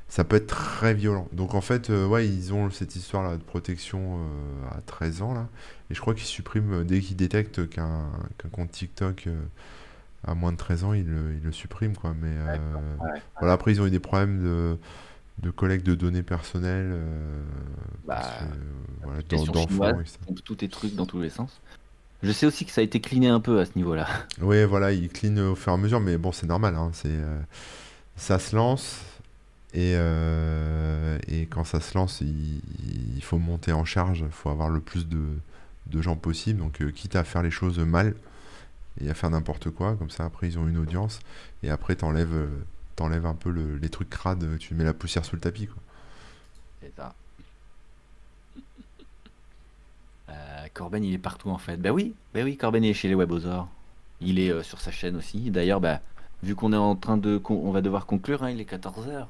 ça 0.08 0.24
peut 0.24 0.36
être 0.36 0.46
très 0.46 0.94
violent. 0.94 1.28
Donc, 1.32 1.54
en 1.54 1.60
fait, 1.60 1.90
euh, 1.90 2.06
ouais, 2.06 2.28
ils 2.28 2.52
ont 2.54 2.70
cette 2.70 2.96
histoire-là 2.96 3.36
de 3.36 3.42
protection 3.42 4.18
euh, 4.18 4.76
à 4.76 4.80
13 4.80 5.22
ans, 5.22 5.34
là. 5.34 5.48
Et 5.90 5.94
je 5.94 6.00
crois 6.00 6.14
qu'ils 6.14 6.24
suppriment, 6.24 6.72
euh, 6.72 6.84
dès 6.84 7.00
qu'ils 7.00 7.16
détectent 7.16 7.68
qu'un 7.68 8.10
qu'un 8.38 8.48
compte 8.48 8.70
TikTok 8.70 9.28
a 10.26 10.34
moins 10.34 10.52
de 10.52 10.56
13 10.56 10.84
ans, 10.84 10.92
ils 10.94 11.06
le, 11.06 11.34
ils 11.34 11.42
le 11.42 11.52
suppriment, 11.52 11.96
quoi. 11.96 12.14
Mais 12.20 12.34
voilà, 13.38 13.54
après, 13.54 13.72
ils 13.72 13.80
ont 13.80 13.86
eu 13.86 13.90
des 13.90 14.00
problèmes 14.00 14.42
de, 14.42 14.78
de 15.38 15.50
collecte 15.50 15.84
de 15.84 15.94
données 15.94 16.22
personnelles, 16.22 16.96
Bah, 18.06 18.22
voilà, 19.02 19.22
d'enfants, 19.22 19.92
pompe 20.26 20.42
tous 20.44 20.56
tes 20.56 20.68
trucs 20.68 20.94
dans 20.94 21.06
tous 21.06 21.20
les 21.20 21.30
sens. 21.30 21.60
Je 22.24 22.32
sais 22.32 22.46
aussi 22.46 22.64
que 22.64 22.72
ça 22.72 22.80
a 22.80 22.84
été 22.84 23.00
cleané 23.00 23.28
un 23.28 23.40
peu 23.40 23.60
à 23.60 23.66
ce 23.66 23.72
niveau-là. 23.76 24.06
Ouais, 24.40 24.64
voilà, 24.66 24.92
ils 24.92 25.08
clean 25.08 25.36
au 25.38 25.54
fur 25.54 25.72
et 25.72 25.74
à 25.74 25.78
mesure, 25.78 26.00
mais 26.00 26.16
bon, 26.18 26.32
c'est 26.32 26.46
normal, 26.46 26.74
hein, 26.76 26.90
c'est, 26.92 27.08
euh, 27.08 27.38
ça 28.16 28.38
se 28.38 28.54
lance, 28.56 29.00
et, 29.74 29.94
euh, 29.96 31.18
et 31.28 31.46
quand 31.46 31.64
ça 31.64 31.80
se 31.80 31.96
lance, 31.96 32.20
il, 32.20 32.60
il 33.16 33.22
faut 33.22 33.38
monter 33.38 33.72
en 33.72 33.84
charge, 33.84 34.20
il 34.26 34.32
faut 34.32 34.50
avoir 34.50 34.68
le 34.70 34.80
plus 34.80 35.08
de, 35.08 35.22
de 35.86 36.02
gens 36.02 36.16
possible, 36.16 36.60
donc 36.60 36.80
euh, 36.82 36.90
quitte 36.90 37.16
à 37.16 37.24
faire 37.24 37.42
les 37.42 37.50
choses 37.50 37.78
mal 37.78 38.14
et 39.00 39.10
à 39.10 39.14
faire 39.14 39.30
n'importe 39.30 39.70
quoi, 39.70 39.96
comme 39.96 40.10
ça 40.10 40.24
après 40.24 40.48
ils 40.48 40.58
ont 40.58 40.68
une 40.68 40.78
audience, 40.78 41.20
et 41.62 41.70
après 41.70 41.96
t'enlèves, 41.96 42.48
t'enlèves 42.96 43.26
un 43.26 43.34
peu 43.34 43.50
le- 43.50 43.76
les 43.76 43.88
trucs 43.88 44.10
crades, 44.10 44.58
tu 44.58 44.74
mets 44.74 44.84
la 44.84 44.94
poussière 44.94 45.24
sous 45.24 45.36
le 45.36 45.40
tapis, 45.42 45.66
quoi. 45.66 45.82
C'est 46.82 46.92
ça. 46.96 47.14
Euh, 50.34 50.66
Corben, 50.74 51.02
il 51.04 51.14
est 51.14 51.18
partout 51.18 51.50
en 51.50 51.58
fait. 51.58 51.76
Bah 51.76 51.90
oui, 51.90 52.14
bah 52.34 52.40
oui, 52.44 52.56
Corben 52.56 52.84
est 52.84 52.94
chez 52.94 53.08
les 53.08 53.14
Webosaures. 53.14 53.68
Il 54.20 54.38
est 54.38 54.50
euh, 54.50 54.62
sur 54.62 54.80
sa 54.80 54.90
chaîne 54.90 55.16
aussi. 55.16 55.50
D'ailleurs, 55.50 55.80
bah, 55.80 56.00
vu 56.42 56.54
qu'on 56.54 56.72
est 56.72 56.76
en 56.76 56.96
train 56.96 57.16
de, 57.16 57.40
on 57.48 57.70
va 57.70 57.80
devoir 57.80 58.06
conclure, 58.06 58.42
hein, 58.42 58.50
il 58.50 58.60
est 58.60 58.70
14h. 58.70 59.26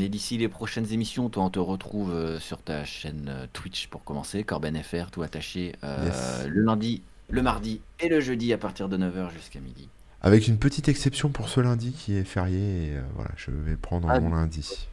et 0.00 0.08
d'ici 0.08 0.38
les 0.38 0.48
prochaines 0.48 0.92
émissions, 0.92 1.28
toi, 1.28 1.44
on 1.44 1.50
te 1.50 1.58
retrouve 1.58 2.12
euh, 2.12 2.38
sur 2.40 2.58
ta 2.62 2.84
chaîne 2.84 3.26
euh, 3.28 3.46
Twitch 3.52 3.88
pour 3.88 4.02
commencer, 4.04 4.42
Corben 4.44 4.76
FR, 4.82 5.10
tout 5.10 5.22
attaché, 5.22 5.74
euh, 5.84 6.06
Yes. 6.06 6.46
le 6.48 6.62
lundi, 6.62 7.02
le 7.30 7.42
mardi 7.42 7.80
et 8.00 8.08
le 8.08 8.20
jeudi 8.20 8.52
à 8.52 8.58
partir 8.58 8.88
de 8.88 8.96
9h 8.96 9.30
jusqu'à 9.32 9.60
midi. 9.60 9.88
Avec 10.22 10.48
une 10.48 10.58
petite 10.58 10.88
exception 10.88 11.28
pour 11.28 11.48
ce 11.48 11.60
lundi 11.60 11.92
qui 11.92 12.16
est 12.16 12.24
férié, 12.24 12.88
et 12.88 12.96
euh, 12.96 13.02
voilà, 13.14 13.30
je 13.36 13.50
vais 13.50 13.76
prendre 13.76 14.08
Ah, 14.10 14.18
mon 14.18 14.34
lundi. 14.34 14.88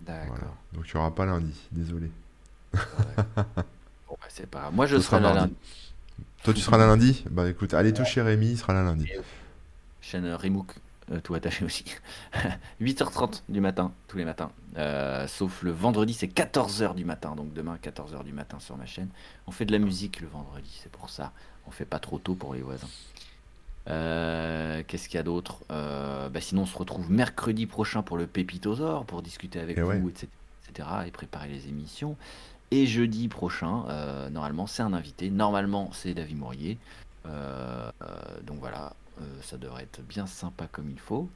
D'accord. 0.00 0.28
Voilà. 0.28 0.46
Donc 0.72 0.86
il 0.88 0.96
n'y 0.96 1.00
aura 1.00 1.14
pas 1.14 1.26
lundi, 1.26 1.54
désolé. 1.72 2.10
Ouais. 2.74 2.80
Bon, 4.10 4.16
bah, 4.20 4.26
c'est 4.28 4.46
pas. 4.50 4.70
Moi, 4.72 4.86
je 4.86 4.96
serai 4.96 5.18
sera 5.18 5.20
là 5.20 5.32
lundi. 5.34 5.54
Toi, 6.42 6.52
tu 6.54 6.60
seras 6.60 6.76
là 6.78 6.86
lundi 6.86 7.24
Bah 7.30 7.48
écoute, 7.48 7.72
allez 7.74 7.92
toucher 7.92 8.22
Rémi, 8.22 8.50
il 8.50 8.58
sera 8.58 8.72
là 8.74 8.82
lundi. 8.82 9.06
chaîne 10.00 10.32
Remook, 10.34 10.74
euh, 11.12 11.20
tout 11.20 11.34
attaché 11.34 11.64
aussi. 11.64 11.84
8h30 12.80 13.42
du 13.48 13.60
matin, 13.60 13.92
tous 14.08 14.18
les 14.18 14.24
matins. 14.24 14.50
Euh, 14.76 15.26
sauf 15.28 15.62
le 15.62 15.70
vendredi, 15.70 16.12
c'est 16.14 16.26
14h 16.26 16.94
du 16.94 17.04
matin. 17.04 17.34
Donc 17.36 17.52
demain, 17.52 17.78
14h 17.82 18.24
du 18.24 18.32
matin 18.32 18.58
sur 18.58 18.76
ma 18.76 18.86
chaîne. 18.86 19.08
On 19.46 19.52
fait 19.52 19.64
de 19.64 19.72
la 19.72 19.78
musique 19.78 20.20
le 20.20 20.28
vendredi, 20.28 20.80
c'est 20.82 20.90
pour 20.92 21.08
ça. 21.10 21.32
On 21.66 21.70
fait 21.70 21.84
pas 21.84 21.98
trop 22.00 22.18
tôt 22.18 22.34
pour 22.34 22.54
les 22.54 22.62
voisins. 22.62 22.88
Euh, 23.88 24.82
Qu'est-ce 24.86 25.08
qu'il 25.08 25.16
y 25.16 25.20
a 25.20 25.22
d'autre? 25.24 25.60
Euh, 25.70 26.28
bah, 26.28 26.40
Sinon, 26.40 26.62
on 26.62 26.66
se 26.66 26.76
retrouve 26.76 27.10
mercredi 27.10 27.66
prochain 27.66 28.02
pour 28.02 28.16
le 28.16 28.26
Pépitosaure, 28.26 29.04
pour 29.04 29.22
discuter 29.22 29.60
avec 29.60 29.78
Et 29.78 29.82
vous, 29.82 29.88
ouais. 29.90 30.02
etc., 30.68 30.88
et 31.06 31.10
préparer 31.10 31.48
les 31.48 31.68
émissions. 31.68 32.16
Et 32.70 32.86
jeudi 32.86 33.28
prochain, 33.28 33.84
euh, 33.88 34.30
normalement, 34.30 34.66
c'est 34.66 34.82
un 34.82 34.92
invité. 34.92 35.30
Normalement, 35.30 35.90
c'est 35.92 36.14
David 36.14 36.38
Mourier. 36.38 36.78
Euh, 37.26 37.90
euh, 38.02 38.06
donc 38.46 38.58
voilà, 38.60 38.94
ça 39.42 39.56
devrait 39.58 39.82
être 39.82 40.00
bien 40.02 40.26
sympa 40.26 40.66
comme 40.70 40.88
il 40.90 40.98
faut. 40.98 41.28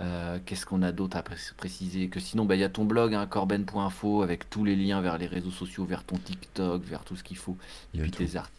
Euh, 0.00 0.38
Qu'est-ce 0.46 0.64
qu'on 0.66 0.82
a 0.82 0.92
d'autre 0.92 1.16
à 1.16 1.22
pré- 1.22 1.34
préciser 1.56 2.08
Que 2.08 2.20
sinon, 2.20 2.44
bah, 2.44 2.54
il 2.54 2.60
y 2.60 2.64
a 2.64 2.68
ton 2.68 2.84
blog, 2.84 3.14
hein, 3.14 3.26
corben.info, 3.26 4.22
avec 4.22 4.48
tous 4.50 4.64
les 4.64 4.76
liens 4.76 5.00
vers 5.00 5.18
les 5.18 5.26
réseaux 5.26 5.50
sociaux, 5.50 5.84
vers 5.84 6.04
ton 6.04 6.16
TikTok, 6.18 6.82
vers 6.84 7.02
tout 7.02 7.16
ce 7.16 7.24
qu'il 7.24 7.36
faut. 7.38 7.56
Et 7.94 7.98
puis 8.00 8.10
tout. 8.10 8.18
tes 8.18 8.36
articles 8.36 8.54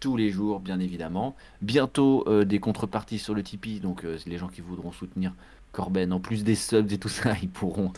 tous 0.00 0.16
les 0.16 0.30
jours, 0.30 0.60
bien 0.60 0.78
évidemment. 0.78 1.34
Bientôt 1.62 2.24
euh, 2.28 2.44
des 2.44 2.58
contreparties 2.60 3.18
sur 3.18 3.34
le 3.34 3.42
Tipeee, 3.42 3.80
donc 3.80 4.04
euh, 4.04 4.18
les 4.26 4.36
gens 4.38 4.48
qui 4.48 4.60
voudront 4.60 4.92
soutenir 4.92 5.32
Corben, 5.72 6.12
en 6.12 6.20
plus 6.20 6.44
des 6.44 6.54
subs 6.54 6.92
et 6.92 6.98
tout 6.98 7.08
ça, 7.08 7.34
ils 7.42 7.48
pourront 7.48 7.92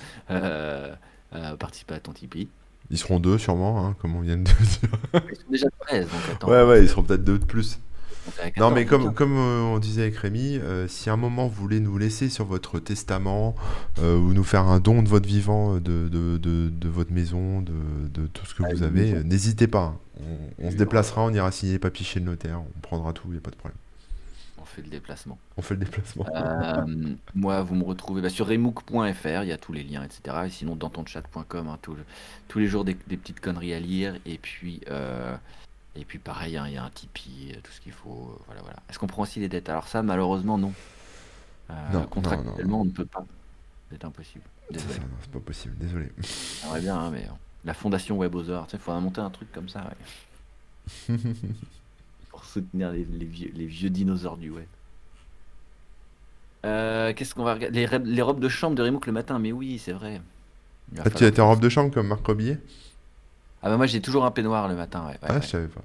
participer 1.58 1.94
à 1.94 2.00
ton 2.00 2.12
Tipeee. 2.12 2.48
Ils 2.90 2.98
seront 2.98 3.20
deux 3.20 3.38
sûrement, 3.38 3.86
hein, 3.86 3.96
comme 4.00 4.16
on 4.16 4.20
vient 4.20 4.36
de 4.36 4.42
dire. 4.44 4.54
Ils 5.30 5.36
sont 5.36 5.50
déjà 5.50 5.66
13, 5.80 6.10
donc 6.10 6.28
attends. 6.30 6.48
Ouais, 6.48 6.62
ouais, 6.64 6.82
ils 6.82 6.88
seront 6.88 7.02
peut-être 7.02 7.24
deux 7.24 7.38
de 7.38 7.44
plus. 7.44 7.78
Non, 8.58 8.70
14, 8.70 8.74
mais 8.74 8.84
comme, 8.84 9.14
comme 9.14 9.36
euh, 9.38 9.62
on 9.62 9.78
disait 9.78 10.02
avec 10.02 10.16
Rémi, 10.16 10.58
euh, 10.58 10.86
si 10.86 11.08
à 11.08 11.14
un 11.14 11.16
moment 11.16 11.46
vous 11.48 11.54
voulez 11.62 11.80
nous 11.80 11.96
laisser 11.96 12.28
sur 12.28 12.44
votre 12.44 12.78
testament 12.78 13.54
euh, 14.00 14.18
ou 14.18 14.34
nous 14.34 14.44
faire 14.44 14.64
un 14.68 14.80
don 14.80 15.02
de 15.02 15.08
votre 15.08 15.26
vivant, 15.26 15.76
de, 15.76 16.08
de, 16.08 16.36
de, 16.36 16.68
de 16.68 16.88
votre 16.88 17.12
maison, 17.12 17.62
de, 17.62 17.72
de 18.12 18.26
tout 18.26 18.44
ce 18.44 18.54
que 18.54 18.62
Ah, 18.64 18.68
vous 18.74 18.82
avez, 18.82 19.24
n'hésitez 19.24 19.66
pas. 19.66 19.94
hein. 19.94 19.98
On, 20.60 20.66
on 20.66 20.70
se 20.70 20.76
déplacera, 20.76 21.22
on 21.22 21.32
ira 21.32 21.50
signer 21.52 21.72
les 21.74 21.78
papiers 21.78 22.04
chez 22.04 22.20
le 22.20 22.26
notaire, 22.26 22.60
on 22.60 22.80
prendra 22.80 23.12
tout, 23.14 23.28
il 23.28 23.32
n'y 23.32 23.38
a 23.38 23.40
pas 23.40 23.50
de 23.50 23.56
problème. 23.56 23.78
Fait 24.78 24.84
le 24.84 24.90
déplacement. 24.90 25.38
On 25.56 25.62
fait 25.62 25.74
le 25.74 25.80
déplacement. 25.80 26.24
Euh, 26.36 27.14
moi, 27.34 27.62
vous 27.62 27.74
me 27.74 27.82
retrouvez 27.82 28.22
bah, 28.22 28.30
sur 28.30 28.46
remook.fr, 28.46 29.42
il 29.42 29.48
y 29.48 29.52
a 29.52 29.58
tous 29.58 29.72
les 29.72 29.82
liens, 29.82 30.04
etc. 30.04 30.36
Et 30.46 30.50
sinon, 30.50 30.76
dans 30.76 30.88
ton 30.88 31.04
chat.com, 31.04 31.66
hein, 31.68 31.78
le- 31.94 32.04
tous 32.46 32.60
les 32.60 32.68
jours 32.68 32.84
des, 32.84 32.96
des 33.08 33.16
petites 33.16 33.40
conneries 33.40 33.74
à 33.74 33.80
lire. 33.80 34.16
Et 34.24 34.38
puis, 34.38 34.80
euh, 34.88 35.36
et 35.96 36.04
puis 36.04 36.20
pareil, 36.20 36.56
hein, 36.56 36.66
il 36.68 36.74
y 36.74 36.76
a 36.76 36.84
un 36.84 36.90
Tipeee, 36.90 37.54
euh, 37.56 37.60
tout 37.60 37.72
ce 37.72 37.80
qu'il 37.80 37.90
faut. 37.90 38.30
euh, 38.38 38.42
voilà, 38.46 38.60
voilà. 38.62 38.76
Est-ce 38.88 39.00
qu'on 39.00 39.08
prend 39.08 39.22
aussi 39.24 39.40
les 39.40 39.48
dettes? 39.48 39.68
Alors, 39.68 39.88
ça, 39.88 40.02
malheureusement, 40.04 40.58
non. 40.58 40.72
Non, 41.70 42.00
non, 42.00 42.06
contractuellement, 42.06 42.82
on 42.82 42.84
ne 42.84 42.90
peut 42.90 43.04
pas. 43.04 43.24
C'est 43.90 44.04
impossible. 44.04 44.44
C'est 44.68 44.74
Désolé. 44.74 44.94
ça, 44.94 45.00
non, 45.00 45.06
c'est 45.22 45.30
pas 45.32 45.40
possible, 45.40 45.74
désolé. 45.78 46.12
J'aimerais 46.62 46.80
bien, 46.80 46.96
hein, 46.96 47.10
mais 47.10 47.26
la 47.64 47.74
fondation 47.74 48.16
tu 48.66 48.70
sais, 48.72 48.76
il 48.76 48.80
faudrait 48.80 49.00
monter 49.00 49.20
un 49.22 49.30
truc 49.30 49.50
comme 49.50 49.68
ça, 49.68 49.80
ouais. 51.08 51.16
soutenir 52.48 52.90
les, 52.92 53.04
les 53.04 53.24
vieux, 53.26 53.50
les 53.54 53.66
vieux 53.66 53.90
dinosaures 53.90 54.36
du 54.36 54.50
web. 54.50 54.66
Euh, 56.64 57.12
Qu'est-ce 57.14 57.34
qu'on 57.34 57.44
va 57.44 57.54
regarder 57.54 57.86
les, 58.04 58.22
robes 58.22 58.40
de 58.40 58.48
chambre 58.48 58.74
de 58.76 58.82
Remook 58.82 59.06
le 59.06 59.12
matin, 59.12 59.38
mais 59.38 59.52
oui, 59.52 59.78
c'est 59.78 59.92
vrai. 59.92 60.20
Ah, 60.98 61.08
tu 61.10 61.24
étais 61.24 61.40
en 61.40 61.48
robe 61.48 61.60
de 61.60 61.68
chambre 61.68 61.92
comme 61.92 62.08
Marc 62.08 62.26
Rebillet 62.26 62.58
Ah 63.62 63.68
bah 63.68 63.76
moi 63.76 63.86
j'ai 63.86 64.00
toujours 64.00 64.24
un 64.24 64.30
peignoir 64.30 64.68
le 64.68 64.74
matin, 64.74 65.02
ouais. 65.06 65.12
ouais, 65.12 65.18
Ah, 65.22 65.34
ouais. 65.34 65.42
je 65.42 65.46
savais 65.46 65.68
pas. 65.68 65.82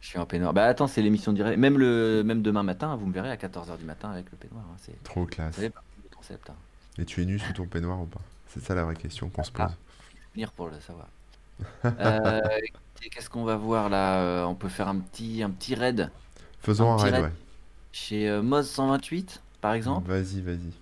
Je 0.00 0.08
suis 0.08 0.18
en 0.18 0.26
peignoir. 0.26 0.52
Bah 0.54 0.64
attends, 0.64 0.86
c'est 0.86 1.02
l'émission 1.02 1.32
directe. 1.32 1.58
Même, 1.58 1.76
le... 1.78 2.22
Même 2.24 2.40
demain 2.42 2.62
matin, 2.62 2.96
vous 2.96 3.06
me 3.06 3.12
verrez 3.12 3.30
à 3.30 3.36
14h 3.36 3.76
du 3.78 3.84
matin 3.84 4.10
avec 4.10 4.26
le 4.30 4.38
peignoir. 4.38 4.64
hein, 4.72 4.76
C'est... 4.78 5.00
Trop 5.02 5.22
Vous 5.22 5.26
classe. 5.26 5.54
savez 5.56 5.70
pas 5.70 5.82
le 6.10 6.16
concept. 6.16 6.50
Hein. 6.50 6.54
Et 6.98 7.04
tu 7.04 7.22
es 7.22 7.24
nu 7.24 7.38
sous 7.38 7.52
ton 7.52 7.66
peignoir 7.66 8.00
ou 8.00 8.06
pas? 8.06 8.20
C'est 8.48 8.62
ça 8.64 8.74
la 8.74 8.84
vraie 8.84 8.94
question 8.96 9.28
qu'on 9.28 9.42
se 9.44 9.50
pose. 9.52 9.66
Ah. 9.68 9.74
Venir 10.34 10.50
pour 10.52 10.68
le 10.68 10.80
savoir. 10.80 11.06
Euh, 11.84 12.40
Qu'est-ce 13.10 13.30
qu'on 13.30 13.44
va 13.44 13.56
voir 13.56 13.88
là 13.88 14.20
Euh, 14.20 14.44
On 14.44 14.54
peut 14.54 14.68
faire 14.68 14.88
un 14.88 14.98
petit, 14.98 15.42
un 15.42 15.50
petit 15.50 15.74
raid 15.74 16.10
Faisons 16.60 16.92
un 16.92 16.96
raid, 16.96 17.14
raid. 17.14 17.24
ouais. 17.24 17.32
chez 17.92 18.28
euh, 18.28 18.42
Moz 18.42 18.68
128 18.68 19.40
par 19.60 19.72
exemple. 19.74 20.08
Vas-y, 20.10 20.40
vas-y. 20.40 20.72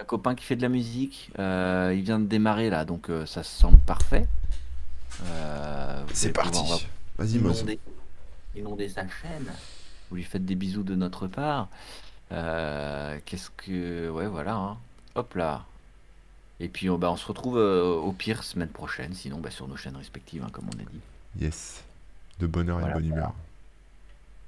Un 0.00 0.04
copain 0.04 0.34
qui 0.34 0.44
fait 0.44 0.56
de 0.56 0.62
la 0.62 0.68
musique, 0.68 1.30
euh, 1.38 1.92
il 1.96 2.02
vient 2.02 2.18
de 2.18 2.26
démarrer 2.26 2.68
là, 2.70 2.84
donc 2.84 3.08
euh, 3.10 3.24
ça 3.26 3.42
semble 3.42 3.78
parfait. 3.78 4.26
C'est 6.12 6.32
pouvoir- 6.32 6.52
parti. 6.52 6.86
Vas-y, 7.18 7.38
Moz. 7.38 7.58
inonder, 7.60 7.78
inonder 8.56 8.88
sa 8.88 9.02
chaîne. 9.08 9.46
Vous 10.10 10.16
lui 10.16 10.22
faites 10.24 10.44
des 10.44 10.54
bisous 10.54 10.82
de 10.82 10.94
notre 10.94 11.26
part. 11.26 11.68
Qu'est-ce 12.30 13.50
que. 13.56 14.10
Ouais, 14.10 14.26
voilà. 14.26 14.54
hein. 14.54 14.76
Hop 15.14 15.34
là. 15.34 15.64
Et 16.60 16.68
puis 16.68 16.88
on, 16.90 16.98
bah, 16.98 17.10
on 17.10 17.16
se 17.16 17.26
retrouve 17.26 17.58
euh, 17.58 17.94
au 17.94 18.12
pire 18.12 18.42
semaine 18.42 18.68
prochaine, 18.68 19.12
sinon 19.14 19.38
bah, 19.40 19.50
sur 19.50 19.68
nos 19.68 19.76
chaînes 19.76 19.96
respectives, 19.96 20.42
hein, 20.44 20.48
comme 20.52 20.66
on 20.68 20.78
a 20.80 20.84
dit. 20.84 21.00
Yes. 21.40 21.82
De 22.40 22.46
bonheur 22.46 22.80
et 22.80 22.88
de 22.88 22.92
bonne 22.92 23.06
humeur. 23.06 23.34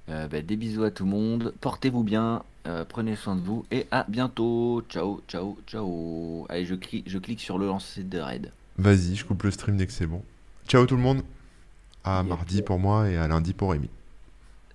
Euh, 0.08 0.26
bah, 0.28 0.40
des 0.40 0.56
bisous 0.56 0.84
à 0.84 0.90
tout 0.90 1.04
le 1.04 1.10
monde. 1.10 1.54
Portez-vous 1.60 2.02
bien. 2.02 2.42
euh, 2.66 2.84
prenez 2.88 3.14
soin 3.16 3.36
de 3.36 3.40
vous. 3.40 3.64
Et 3.70 3.86
à 3.90 4.04
bientôt. 4.08 4.82
Ciao, 4.88 5.20
ciao, 5.28 5.56
ciao. 5.66 6.46
Allez, 6.48 6.64
je, 6.66 6.74
cli- 6.74 7.02
je 7.06 7.18
clique 7.18 7.40
sur 7.40 7.58
le 7.58 7.66
lancer 7.66 8.04
de 8.04 8.18
raid. 8.18 8.50
Vas-y, 8.78 9.16
je 9.16 9.24
coupe 9.24 9.42
le 9.42 9.50
stream 9.50 9.76
dès 9.76 9.86
que 9.86 9.92
c'est 9.92 10.06
bon. 10.06 10.22
Ciao 10.66 10.86
tout 10.86 10.96
le 10.96 11.02
monde. 11.02 11.22
À 12.04 12.22
mardi 12.22 12.62
pour 12.62 12.78
moi 12.78 13.08
et 13.10 13.16
à 13.16 13.26
lundi 13.28 13.52
pour 13.52 13.72
Rémi. 13.72 13.88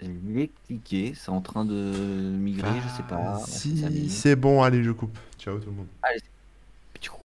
J'ai 0.02 0.52
cliqué. 0.68 1.14
C'est 1.16 1.30
en 1.30 1.42
train 1.42 1.66
de 1.66 1.74
migrer, 1.74 2.70
je 2.84 2.98
sais 2.98 3.04
pas. 3.08 3.40
Si 3.48 4.10
c'est 4.10 4.36
bon, 4.36 4.62
allez, 4.62 4.84
je 4.84 4.92
coupe. 4.92 5.18
Ciao 5.40 5.58
tout 5.60 5.70
le 5.70 5.76
monde. 5.78 5.88
Allez, 6.04 6.20